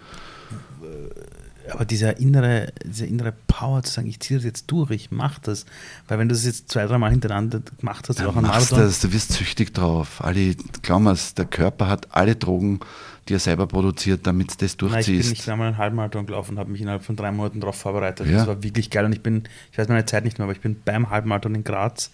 Aber 1.72 1.84
dieser 1.84 2.18
innere, 2.18 2.72
diese 2.84 3.06
innere 3.06 3.32
Power 3.46 3.82
zu 3.82 3.92
sagen, 3.92 4.06
ich 4.06 4.20
ziehe 4.20 4.38
das 4.38 4.44
jetzt 4.44 4.70
durch, 4.70 4.90
ich 4.90 5.10
mache 5.10 5.40
das. 5.42 5.64
Weil 6.08 6.18
wenn 6.18 6.28
du 6.28 6.34
das 6.34 6.44
jetzt 6.44 6.70
zwei, 6.70 6.86
dreimal 6.86 7.10
hintereinander 7.10 7.62
gemacht 7.78 8.08
hast, 8.08 8.20
Du 8.20 8.28
auch 8.28 8.36
ein 8.36 8.42
machst 8.42 8.72
Marathon, 8.72 8.88
das, 8.88 9.00
du 9.00 9.12
wirst 9.12 9.32
süchtig 9.32 9.72
drauf. 9.72 10.22
Alle, 10.22 10.54
glaub 10.82 11.00
mir's, 11.00 11.34
der 11.34 11.46
Körper 11.46 11.88
hat 11.88 12.08
alle 12.14 12.36
Drogen, 12.36 12.80
die 13.28 13.34
er 13.34 13.38
selber 13.38 13.66
produziert, 13.66 14.26
damit 14.26 14.50
du 14.52 14.56
das 14.58 14.76
Nein, 14.78 15.00
ich 15.00 15.06
bin 15.06 15.14
durchziehst. 15.14 15.30
nicht 15.30 15.48
einmal 15.48 15.68
einen 15.68 15.78
Halbmarathon 15.78 16.26
gelaufen 16.26 16.52
und 16.52 16.58
habe 16.58 16.70
mich 16.70 16.80
innerhalb 16.82 17.02
von 17.04 17.16
drei 17.16 17.30
Monaten 17.32 17.60
darauf 17.60 17.76
vorbereitet. 17.76 18.26
Ja. 18.26 18.38
Das 18.38 18.46
war 18.46 18.62
wirklich 18.62 18.90
geil 18.90 19.04
und 19.06 19.12
ich 19.12 19.22
bin, 19.22 19.44
ich 19.72 19.78
weiß 19.78 19.88
meine 19.88 20.04
Zeit 20.04 20.24
nicht 20.24 20.38
mehr, 20.38 20.44
aber 20.44 20.52
ich 20.52 20.60
bin 20.60 20.76
beim 20.84 21.08
Halbmarathon 21.10 21.54
in 21.54 21.64
Graz, 21.64 22.10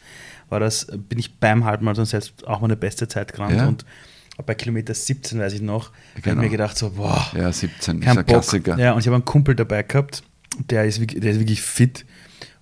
war 0.49 0.61
das, 0.61 0.87
bin 1.09 1.19
ich 1.19 1.35
beim 1.39 1.65
Halbmarathon 1.65 2.05
selbst 2.07 2.47
auch 2.47 2.61
meine 2.61 2.77
beste 2.77 3.09
Zeit 3.09 3.33
gerannt 3.33 3.57
Ja. 3.57 3.67
und 3.67 3.85
bei 4.47 4.55
Kilometer 4.55 4.95
17, 4.95 5.39
weiß 5.39 5.53
ich 5.53 5.61
noch, 5.61 5.91
habe 6.13 6.23
Genau. 6.23 6.37
ich 6.37 6.43
mir 6.47 6.49
gedacht 6.51 6.79
so, 6.79 6.91
boah, 6.91 7.27
ja, 7.37 7.53
17 7.53 7.99
ist 7.99 8.05
kein 8.05 8.17
ein 8.19 8.25
Bock. 8.25 8.27
Klassiker. 8.27 8.79
Ja, 8.79 8.93
und 8.93 9.01
ich 9.01 9.07
habe 9.07 9.17
einen 9.17 9.25
Kumpel 9.27 9.55
dabei 9.55 9.83
gehabt, 9.83 10.23
der 10.71 10.85
ist, 10.87 10.99
wirklich- 11.01 11.21
der 11.21 11.33
ist 11.33 11.41
wirklich 11.41 11.61
fit 11.61 12.07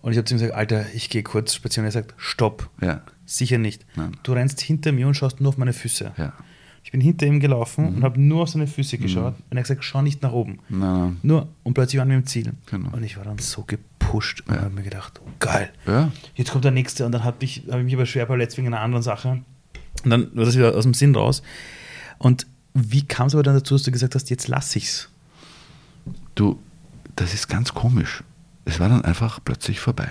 und 0.02 0.12
ich 0.12 0.18
habe 0.18 0.24
zu 0.24 0.34
ihm 0.34 0.38
gesagt, 0.38 0.54
Alter, 0.54 0.86
ich 0.94 1.08
gehe 1.10 1.22
kurz 1.22 1.54
spazieren 1.54 1.84
und 1.84 1.88
er 1.88 1.92
sagt, 1.92 2.14
stopp, 2.16 2.68
Ja, 2.80 3.02
sicher 3.26 3.58
nicht. 3.58 3.84
Nein. 3.94 4.16
Du 4.22 4.32
rennst 4.32 4.60
hinter 4.60 4.90
mir 4.90 5.06
und 5.06 5.14
schaust 5.14 5.40
nur 5.40 5.50
auf 5.50 5.58
meine 5.58 5.72
Füße. 5.74 6.12
ja. 6.16 6.32
Ich 6.84 6.92
bin 6.92 7.00
hinter 7.00 7.26
ihm 7.26 7.40
gelaufen 7.40 7.84
Mhm. 7.90 7.96
und 7.96 8.02
habe 8.04 8.20
nur 8.20 8.42
auf 8.44 8.48
seine 8.50 8.66
Füße 8.66 8.98
geschaut 8.98 9.34
und 9.50 9.56
er 9.56 9.58
hat 9.58 9.64
gesagt, 9.64 9.84
schau 9.84 10.00
nicht 10.02 10.22
nach 10.22 10.32
oben. 10.32 10.58
Nein. 10.68 11.18
Nur, 11.22 11.48
und 11.64 11.74
plötzlich 11.74 11.98
waren 11.98 12.08
wir 12.08 12.16
im 12.16 12.26
Ziel. 12.26 12.52
Genau. 12.66 12.90
Und 12.92 13.02
ich 13.04 13.16
war 13.18 13.24
dann 13.24 13.38
so 13.38 13.62
gepusht 13.64 14.42
und 14.46 14.54
Ja. 14.54 14.62
habe 14.62 14.74
mir 14.74 14.82
gedacht, 14.82 15.20
oh, 15.24 15.28
geil. 15.38 15.70
Ja. 15.86 16.10
Jetzt 16.34 16.50
kommt 16.52 16.64
der 16.64 16.70
nächste 16.72 17.04
und 17.04 17.12
dann 17.12 17.24
habe 17.24 17.44
ich, 17.44 17.64
hab 17.70 17.78
ich 17.78 17.84
mich 17.84 17.94
aber 17.94 18.06
schwer 18.06 18.26
verletzt 18.26 18.56
wegen 18.56 18.68
einer 18.68 18.80
anderen 18.80 19.02
Sache. 19.02 19.42
Und 20.04 20.10
dann 20.10 20.34
war 20.34 20.44
das 20.44 20.56
wieder 20.56 20.74
aus 20.74 20.84
dem 20.84 20.94
Sinn 20.94 21.14
raus. 21.14 21.42
Und 22.18 22.46
wie 22.74 23.02
kam 23.06 23.26
es 23.26 23.34
aber 23.34 23.42
dann 23.42 23.54
dazu, 23.54 23.74
dass 23.74 23.82
du 23.82 23.90
gesagt 23.90 24.14
hast, 24.14 24.30
jetzt 24.30 24.48
lass 24.48 24.74
ich's? 24.76 25.08
Du, 26.36 26.58
das 27.16 27.34
ist 27.34 27.48
ganz 27.48 27.74
komisch. 27.74 28.22
Es 28.64 28.78
war 28.80 28.88
dann 28.88 29.02
einfach 29.04 29.40
plötzlich 29.44 29.80
vorbei. 29.80 30.08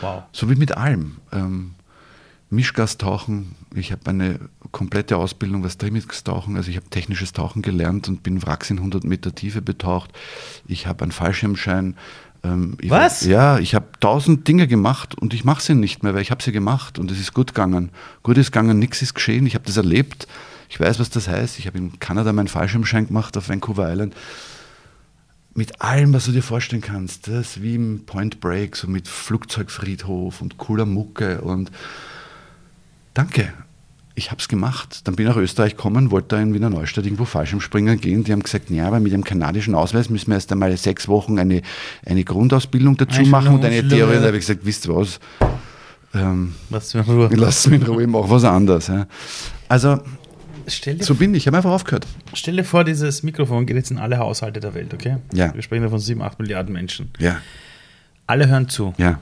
Wow. 0.00 0.22
So 0.32 0.48
wie 0.48 0.54
mit 0.54 0.76
allem. 0.76 1.16
Ähm, 1.32 1.74
Mischgastauchen, 2.50 3.56
ich 3.78 3.92
habe 3.92 4.08
eine 4.10 4.38
komplette 4.72 5.16
Ausbildung, 5.16 5.64
was 5.64 5.78
Trimix-Tauchen, 5.78 6.56
also 6.56 6.70
ich 6.70 6.76
habe 6.76 6.88
technisches 6.90 7.32
Tauchen 7.32 7.62
gelernt 7.62 8.08
und 8.08 8.22
bin 8.22 8.44
Wracks 8.44 8.70
in 8.70 8.78
100 8.78 9.04
Meter 9.04 9.34
Tiefe 9.34 9.62
betaucht. 9.62 10.10
Ich 10.66 10.86
habe 10.86 11.02
einen 11.02 11.12
Fallschirmschein. 11.12 11.96
Ähm, 12.42 12.76
ich 12.80 12.90
Was? 12.90 13.24
War, 13.24 13.30
ja, 13.30 13.58
ich 13.58 13.74
habe 13.74 13.86
tausend 14.00 14.46
Dinge 14.48 14.66
gemacht 14.66 15.14
und 15.14 15.34
ich 15.34 15.44
mache 15.44 15.62
sie 15.62 15.74
nicht 15.74 16.02
mehr, 16.02 16.14
weil 16.14 16.22
ich 16.22 16.30
habe 16.30 16.42
sie 16.42 16.52
gemacht 16.52 16.98
und 16.98 17.10
es 17.10 17.18
ist 17.18 17.34
gut 17.34 17.48
gegangen. 17.48 17.90
Gut 18.22 18.38
ist 18.38 18.52
gegangen, 18.52 18.78
nichts 18.78 19.02
ist 19.02 19.14
geschehen, 19.14 19.46
ich 19.46 19.54
habe 19.54 19.64
das 19.64 19.76
erlebt. 19.76 20.26
Ich 20.68 20.80
weiß, 20.80 20.98
was 20.98 21.10
das 21.10 21.28
heißt. 21.28 21.58
Ich 21.58 21.66
habe 21.66 21.78
in 21.78 21.98
Kanada 22.00 22.32
meinen 22.32 22.48
Fallschirmschein 22.48 23.06
gemacht 23.06 23.36
auf 23.36 23.48
Vancouver 23.48 23.90
Island 23.90 24.14
mit 25.54 25.80
allem, 25.80 26.12
was 26.12 26.26
du 26.26 26.32
dir 26.32 26.42
vorstellen 26.42 26.82
kannst. 26.82 27.28
Das 27.28 27.56
ist 27.56 27.62
wie 27.62 27.76
im 27.76 28.04
Point 28.06 28.40
Break, 28.40 28.76
so 28.76 28.88
mit 28.88 29.08
Flugzeugfriedhof 29.08 30.42
und 30.42 30.58
cooler 30.58 30.86
Mucke 30.86 31.40
und 31.40 31.70
danke, 33.14 33.52
ich 34.16 34.30
habe 34.30 34.40
es 34.40 34.48
gemacht. 34.48 35.00
Dann 35.04 35.16
bin 35.16 35.26
ich 35.26 35.34
nach 35.34 35.40
Österreich 35.40 35.76
gekommen, 35.76 36.10
wollte 36.10 36.36
da 36.36 36.40
in 36.40 36.54
Wiener 36.54 36.70
Neustadt 36.70 37.04
irgendwo 37.04 37.24
Fallschirmspringen 37.24 38.00
gehen. 38.00 38.22
Die 38.24 38.32
haben 38.32 38.42
gesagt, 38.42 38.70
ja, 38.70 38.86
aber 38.86 39.00
mit 39.00 39.12
dem 39.12 39.24
kanadischen 39.24 39.74
Ausweis 39.74 40.08
müssen 40.08 40.28
wir 40.28 40.34
erst 40.36 40.52
einmal 40.52 40.76
sechs 40.76 41.08
Wochen 41.08 41.38
eine, 41.38 41.62
eine 42.06 42.22
Grundausbildung 42.24 42.96
dazu 42.96 43.22
machen 43.22 43.54
und 43.54 43.64
eine 43.64 43.76
Einstellung, 43.78 44.08
Theorie. 44.08 44.20
Da 44.20 44.26
habe 44.26 44.36
ich 44.36 44.46
gesagt, 44.46 44.64
wisst 44.64 44.86
ihr 44.86 44.94
was, 44.94 45.18
ähm, 46.14 46.54
Was 46.70 46.92
für 46.92 46.98
eine 47.00 47.06
Ruhe. 47.08 47.28
lasst 47.34 47.68
mich 47.68 47.80
in 47.80 47.86
Ruhe, 47.86 48.02
ich 48.02 48.08
mach 48.08 48.28
was 48.30 48.44
anderes. 48.44 48.86
Ja. 48.86 49.06
Also, 49.68 49.98
Stell 50.66 50.94
dir, 50.94 51.04
so 51.04 51.14
bin 51.16 51.34
ich, 51.34 51.42
ich 51.42 51.46
habe 51.48 51.56
einfach 51.58 51.72
aufgehört. 51.72 52.06
stell 52.32 52.56
dir 52.56 52.64
vor, 52.64 52.84
dieses 52.84 53.22
Mikrofon 53.22 53.66
geht 53.66 53.76
jetzt 53.76 53.90
in 53.90 53.98
alle 53.98 54.16
Haushalte 54.18 54.60
der 54.60 54.74
Welt, 54.74 54.94
okay? 54.94 55.16
Ja. 55.34 55.52
Wir 55.54 55.60
sprechen 55.60 55.82
da 55.82 55.90
von 55.90 55.98
7, 55.98 56.22
8 56.22 56.38
Milliarden 56.38 56.72
Menschen. 56.72 57.10
Ja, 57.18 57.36
Alle 58.26 58.48
hören 58.48 58.68
zu. 58.68 58.94
ja. 58.96 59.18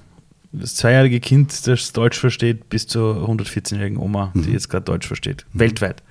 Das 0.52 0.74
zweijährige 0.76 1.18
Kind, 1.20 1.66
das 1.66 1.92
Deutsch 1.92 2.18
versteht, 2.18 2.68
bis 2.68 2.86
zur 2.86 3.26
114-jährigen 3.28 3.96
Oma, 3.98 4.32
die 4.34 4.40
Mhm. 4.48 4.52
jetzt 4.52 4.68
gerade 4.68 4.84
Deutsch 4.84 5.06
versteht. 5.06 5.46
Weltweit. 5.54 6.02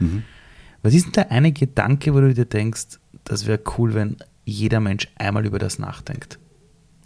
Was 0.81 0.93
ist 0.95 1.05
denn 1.05 1.11
der 1.13 1.31
eine 1.31 1.51
Gedanke, 1.51 2.13
wo 2.13 2.21
du 2.21 2.33
dir 2.33 2.45
denkst, 2.45 2.99
das 3.23 3.45
wäre 3.45 3.59
cool, 3.77 3.93
wenn 3.93 4.17
jeder 4.45 4.79
Mensch 4.79 5.07
einmal 5.15 5.45
über 5.45 5.59
das 5.59 5.77
nachdenkt? 5.77 6.39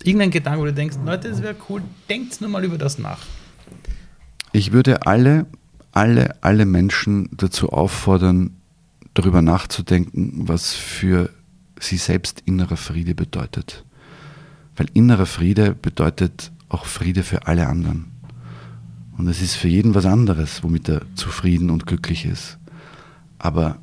Irgendein 0.04 0.32
Gedanke, 0.32 0.62
wo 0.62 0.66
du 0.66 0.74
denkst, 0.74 0.98
Leute, 1.06 1.30
das 1.30 1.42
wäre 1.42 1.56
cool, 1.70 1.82
denkt 2.10 2.40
nur 2.40 2.50
mal 2.50 2.64
über 2.64 2.78
das 2.78 2.98
nach. 3.00 3.20
Ich 4.54 4.72
würde 4.72 5.06
alle, 5.06 5.46
alle, 5.92 6.42
alle 6.42 6.66
Menschen 6.66 7.30
dazu 7.34 7.70
auffordern, 7.70 8.52
darüber 9.14 9.42
nachzudenken, 9.42 10.48
was 10.48 10.74
für 10.74 11.30
sie 11.80 11.98
selbst 11.98 12.42
innerer 12.46 12.78
Friede 12.78 13.14
bedeutet. 13.16 13.84
Weil 14.78 14.88
innerer 14.94 15.26
Friede 15.26 15.74
bedeutet 15.74 16.52
auch 16.76 16.86
Friede 16.86 17.24
für 17.24 17.48
alle 17.48 17.68
anderen. 17.68 18.12
Und 19.18 19.30
es 19.30 19.42
ist 19.42 19.56
für 19.56 19.70
jeden 19.70 19.96
was 19.96 20.06
anderes, 20.06 20.62
womit 20.62 20.90
er 20.90 21.02
zufrieden 21.16 21.70
und 21.70 21.86
glücklich 21.86 22.26
ist. 22.26 22.58
Aber 23.40 23.78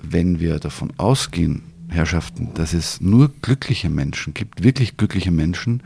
wenn 0.00 0.38
wir 0.38 0.60
davon 0.60 0.92
ausgehen, 0.96 1.62
Herrschaften, 1.88 2.54
dass 2.54 2.72
es 2.72 3.00
nur 3.00 3.30
glückliche 3.42 3.90
Menschen 3.90 4.32
gibt, 4.32 4.62
wirklich 4.62 4.96
glückliche 4.96 5.32
Menschen, 5.32 5.82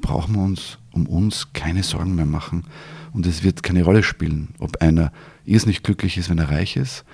brauchen 0.00 0.34
wir 0.34 0.42
uns 0.42 0.78
um 0.90 1.06
uns 1.06 1.52
keine 1.52 1.84
Sorgen 1.84 2.16
mehr 2.16 2.26
machen. 2.26 2.64
Und 3.12 3.24
es 3.26 3.44
wird 3.44 3.62
keine 3.62 3.84
Rolle 3.84 4.02
spielen, 4.02 4.48
ob 4.58 4.82
einer 4.82 5.12
irrsinnig 5.44 5.84
glücklich 5.84 6.18
ist, 6.18 6.28
wenn 6.28 6.38
er 6.38 6.50
reich 6.50 6.76
ist, 6.76 7.04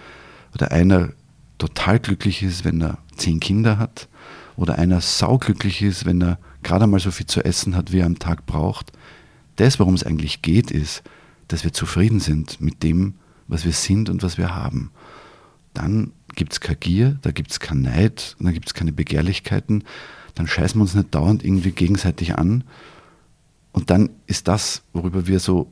oder 0.54 0.72
einer 0.72 1.10
total 1.58 1.98
glücklich 1.98 2.42
ist, 2.42 2.64
wenn 2.64 2.80
er 2.80 2.98
zehn 3.16 3.40
Kinder 3.40 3.78
hat, 3.78 4.08
oder 4.56 4.78
einer 4.78 5.02
sauglücklich 5.02 5.82
ist, 5.82 6.06
wenn 6.06 6.22
er 6.22 6.38
gerade 6.64 6.86
mal 6.86 6.98
so 6.98 7.10
viel 7.10 7.26
zu 7.26 7.44
essen 7.44 7.76
hat, 7.76 7.92
wie 7.92 8.00
er 8.00 8.06
am 8.06 8.18
Tag 8.18 8.46
braucht. 8.46 8.92
Das, 9.56 9.78
worum 9.78 9.94
es 9.94 10.04
eigentlich 10.04 10.42
geht, 10.42 10.70
ist, 10.70 11.02
dass 11.48 11.62
wir 11.62 11.72
zufrieden 11.72 12.20
sind 12.20 12.60
mit 12.60 12.82
dem, 12.82 13.14
was 13.46 13.64
wir 13.64 13.72
sind 13.72 14.08
und 14.08 14.22
was 14.22 14.38
wir 14.38 14.54
haben. 14.54 14.90
Dann 15.74 16.12
gibt 16.34 16.52
es 16.52 16.60
keine 16.60 16.76
Gier, 16.76 17.18
da 17.22 17.30
gibt 17.30 17.50
es 17.50 17.60
keinen 17.60 17.82
Neid, 17.82 18.36
dann 18.40 18.52
gibt 18.52 18.66
es 18.66 18.74
keine 18.74 18.92
Begehrlichkeiten, 18.92 19.84
dann 20.34 20.46
scheißen 20.46 20.78
wir 20.78 20.82
uns 20.82 20.94
nicht 20.94 21.14
dauernd 21.14 21.44
irgendwie 21.44 21.72
gegenseitig 21.72 22.36
an. 22.36 22.64
Und 23.72 23.90
dann 23.90 24.10
ist 24.26 24.48
das, 24.48 24.82
worüber 24.92 25.26
wir 25.26 25.40
so 25.40 25.70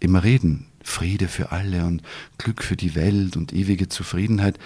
immer 0.00 0.24
reden, 0.24 0.66
Friede 0.82 1.28
für 1.28 1.52
alle 1.52 1.84
und 1.84 2.02
Glück 2.38 2.62
für 2.62 2.76
die 2.76 2.94
Welt 2.94 3.36
und 3.36 3.52
ewige 3.52 3.88
Zufriedenheit, 3.88 4.58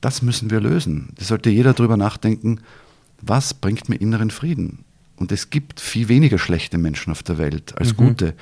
das 0.00 0.22
müssen 0.22 0.50
wir 0.50 0.60
lösen. 0.60 1.10
Da 1.16 1.24
sollte 1.24 1.50
jeder 1.50 1.74
drüber 1.74 1.96
nachdenken, 1.96 2.60
was 3.22 3.54
bringt 3.54 3.88
mir 3.88 3.96
inneren 3.96 4.30
Frieden? 4.30 4.84
Und 5.16 5.32
es 5.32 5.50
gibt 5.50 5.80
viel 5.80 6.08
weniger 6.08 6.38
schlechte 6.38 6.78
Menschen 6.78 7.12
auf 7.12 7.22
der 7.22 7.38
Welt 7.38 7.78
als 7.78 7.96
gute. 7.96 8.34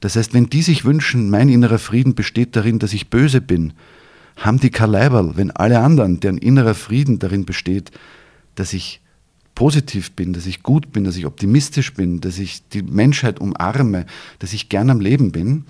Das 0.00 0.16
heißt, 0.16 0.32
wenn 0.34 0.48
die 0.48 0.62
sich 0.62 0.84
wünschen, 0.84 1.30
mein 1.30 1.48
innerer 1.48 1.78
Frieden 1.78 2.14
besteht 2.14 2.56
darin, 2.56 2.78
dass 2.78 2.92
ich 2.92 3.10
böse 3.10 3.40
bin, 3.40 3.74
haben 4.36 4.58
die 4.58 4.70
kein 4.70 4.90
Leiberl, 4.90 5.36
wenn 5.36 5.50
alle 5.50 5.80
anderen, 5.80 6.20
deren 6.20 6.38
innerer 6.38 6.74
Frieden 6.74 7.18
darin 7.18 7.44
besteht, 7.44 7.90
dass 8.54 8.72
ich 8.72 9.00
positiv 9.54 10.12
bin, 10.12 10.32
dass 10.32 10.46
ich 10.46 10.62
gut 10.62 10.92
bin, 10.92 11.04
dass 11.04 11.16
ich 11.16 11.26
optimistisch 11.26 11.92
bin, 11.94 12.20
dass 12.20 12.38
ich 12.38 12.66
die 12.68 12.82
Menschheit 12.82 13.38
umarme, 13.38 14.06
dass 14.38 14.52
ich 14.52 14.68
gern 14.68 14.90
am 14.90 15.00
Leben 15.00 15.32
bin, 15.32 15.64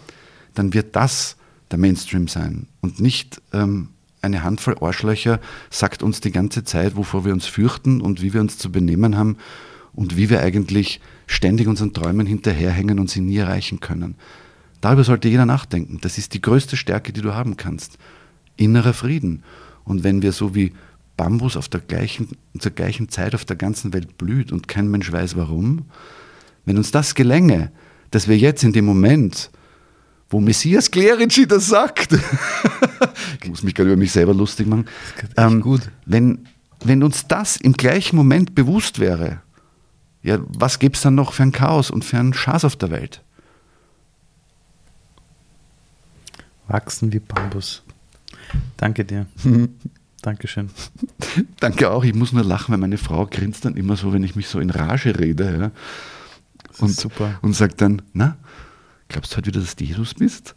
dann 0.55 0.73
wird 0.73 0.95
das 0.95 1.37
der 1.71 1.79
Mainstream 1.79 2.29
sein 2.29 2.69
und 2.81 3.01
nicht 3.01 3.41
ähm, 3.53 3.89
eine 4.23 4.45
Handvoll 4.45 4.77
Arschlöcher 4.81 5.41
sagt 5.68 6.03
uns 6.03 6.20
die 6.20 6.31
ganze 6.31 6.64
Zeit, 6.64 6.97
wovor 6.97 7.25
wir 7.25 7.33
uns 7.33 7.47
fürchten 7.47 8.01
und 8.01 8.23
wie 8.23 8.33
wir 8.33 8.41
uns 8.41 8.57
zu 8.57 8.70
benehmen 8.70 9.16
haben 9.16 9.37
und 9.93 10.16
wie 10.16 10.31
wir 10.31 10.41
eigentlich 10.41 11.01
ständig 11.27 11.66
unseren 11.66 11.93
Träumen 11.93 12.27
hinterherhängen 12.27 12.99
und 12.99 13.11
sie 13.11 13.20
nie 13.20 13.37
erreichen 13.37 13.81
können. 13.81 14.14
Darüber 14.81 15.05
sollte 15.05 15.29
jeder 15.29 15.47
nachdenken. 15.47 15.99
Das 16.01 16.18
ist 16.18 16.35
die 16.35 16.41
größte 16.41 16.77
Stärke, 16.77 17.12
die 17.12 17.20
du 17.20 17.35
haben 17.35 17.57
kannst. 17.57 17.99
Innerer 18.57 18.95
Frieden. 18.95 19.43
Und 19.85 20.05
wenn 20.05 20.23
wir 20.23 20.33
so 20.33 20.55
wie 20.55 20.73
Bambus 21.16 21.57
auf 21.57 21.68
der 21.68 21.81
gleichen, 21.81 22.29
zur 22.59 22.73
gleichen 22.73 23.09
Zeit 23.09 23.35
auf 23.35 23.45
der 23.45 23.57
ganzen 23.57 23.93
Welt 23.93 24.18
blüht 24.18 24.53
und 24.53 24.68
kein 24.68 24.91
Mensch 24.91 25.11
weiß 25.12 25.37
warum, 25.37 25.87
wenn 26.64 26.79
uns 26.79 26.91
das 26.91 27.14
gelänge, 27.14 27.70
dass 28.11 28.29
wir 28.29 28.39
jetzt 28.39 28.62
in 28.64 28.73
dem 28.73 28.85
Moment, 28.85 29.51
wo 30.33 30.41
Messias 30.41 30.91
Clerici 30.91 31.47
das 31.47 31.66
sagt, 31.66 32.12
ich 33.43 33.49
muss 33.49 33.62
mich 33.62 33.74
gerade 33.74 33.91
über 33.91 33.99
mich 33.99 34.12
selber 34.12 34.35
lustig 34.35 34.66
machen, 34.66 34.87
ähm, 35.37 35.61
gut. 35.61 35.91
Wenn, 36.07 36.47
wenn 36.83 37.03
uns 37.03 37.26
das 37.28 37.57
im 37.57 37.74
gleichen 37.74 38.16
Moment 38.16 38.55
bewusst 38.55 38.99
wäre, 38.99 39.43
ja, 40.22 40.39
was 40.49 40.78
gäbe 40.78 40.95
es 40.95 41.03
dann 41.03 41.14
noch 41.14 41.33
für 41.33 41.43
ein 41.43 41.53
Chaos 41.53 41.91
und 41.91 42.05
für 42.05 42.18
einen 42.18 42.33
Schaß 42.33 42.64
auf 42.64 42.76
der 42.76 42.91
Welt? 42.91 43.22
Wachsen 46.68 47.12
wie 47.12 47.18
Bambus. 47.18 47.83
Danke 48.76 49.05
dir. 49.05 49.26
Dankeschön. 50.22 50.70
Danke 51.59 51.91
auch. 51.91 52.05
Ich 52.05 52.14
muss 52.14 52.33
nur 52.33 52.45
lachen, 52.45 52.70
weil 52.72 52.78
meine 52.78 52.97
Frau 52.97 53.26
grinst 53.26 53.64
dann 53.64 53.74
immer 53.74 53.97
so, 53.97 54.12
wenn 54.12 54.22
ich 54.22 54.37
mich 54.37 54.47
so 54.47 54.61
in 54.61 54.70
Rage 54.70 55.18
rede. 55.18 55.59
Ja. 55.59 55.70
Und, 56.78 56.95
super. 56.95 57.39
und 57.43 57.55
sagt 57.55 57.80
dann, 57.80 58.03
na, 58.12 58.37
glaubst 59.13 59.33
du 59.33 59.37
heute 59.37 59.49
wieder, 59.49 59.61
dass 59.61 59.77
du 59.77 59.85
Jesus 59.85 60.15
bist? 60.15 60.55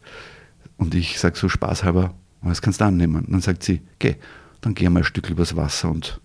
Und 0.77 0.95
ich 0.95 1.19
sage 1.19 1.37
so 1.37 1.47
spaßhalber, 1.49 2.13
was 2.41 2.61
kannst 2.61 2.81
du 2.81 2.85
annehmen? 2.85 3.25
Und 3.25 3.31
dann 3.31 3.41
sagt 3.41 3.63
sie, 3.63 3.81
geh, 3.99 4.15
dann 4.61 4.73
geh 4.73 4.89
mal 4.89 5.01
ein 5.01 5.03
Stück 5.03 5.29
übers 5.29 5.55
Wasser 5.55 5.89
und 5.89 6.19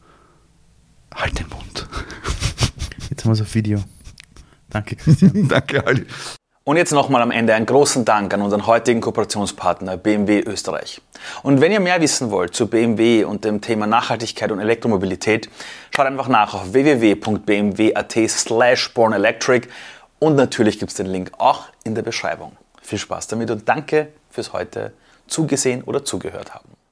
halt 1.14 1.38
den 1.38 1.48
Mund. 1.48 1.88
Jetzt 3.10 3.24
haben 3.24 3.32
wir 3.32 3.36
so 3.36 3.44
ein 3.44 3.54
Video. 3.54 3.82
Danke, 4.70 4.96
Christian. 4.96 5.48
Danke, 5.48 5.86
Ali. 5.86 6.06
Und 6.62 6.76
jetzt 6.76 6.92
nochmal 6.92 7.22
am 7.22 7.30
Ende 7.30 7.54
einen 7.54 7.66
großen 7.66 8.04
Dank 8.04 8.32
an 8.32 8.42
unseren 8.42 8.66
heutigen 8.66 9.00
Kooperationspartner 9.00 9.96
BMW 9.96 10.40
Österreich. 10.40 11.00
Und 11.42 11.60
wenn 11.60 11.72
ihr 11.72 11.80
mehr 11.80 12.00
wissen 12.00 12.30
wollt 12.30 12.54
zu 12.54 12.68
BMW 12.68 13.24
und 13.24 13.44
dem 13.44 13.60
Thema 13.60 13.86
Nachhaltigkeit 13.86 14.52
und 14.52 14.60
Elektromobilität, 14.60 15.48
schaut 15.90 16.06
einfach 16.06 16.28
nach 16.28 16.54
auf 16.54 16.72
www.bmw.at 16.72 18.12
slash 18.28 18.92
bornelectric 18.94 19.68
und 20.20 20.36
natürlich 20.36 20.78
gibt 20.78 20.90
es 20.92 20.96
den 20.96 21.06
Link 21.06 21.32
auch 21.38 21.64
in 21.82 21.96
der 21.96 22.02
Beschreibung. 22.02 22.56
Viel 22.80 22.98
Spaß 22.98 23.26
damit 23.26 23.50
und 23.50 23.68
danke 23.68 24.12
fürs 24.30 24.52
heute 24.52 24.92
zugesehen 25.26 25.82
oder 25.82 26.04
zugehört 26.04 26.54
haben. 26.54 26.68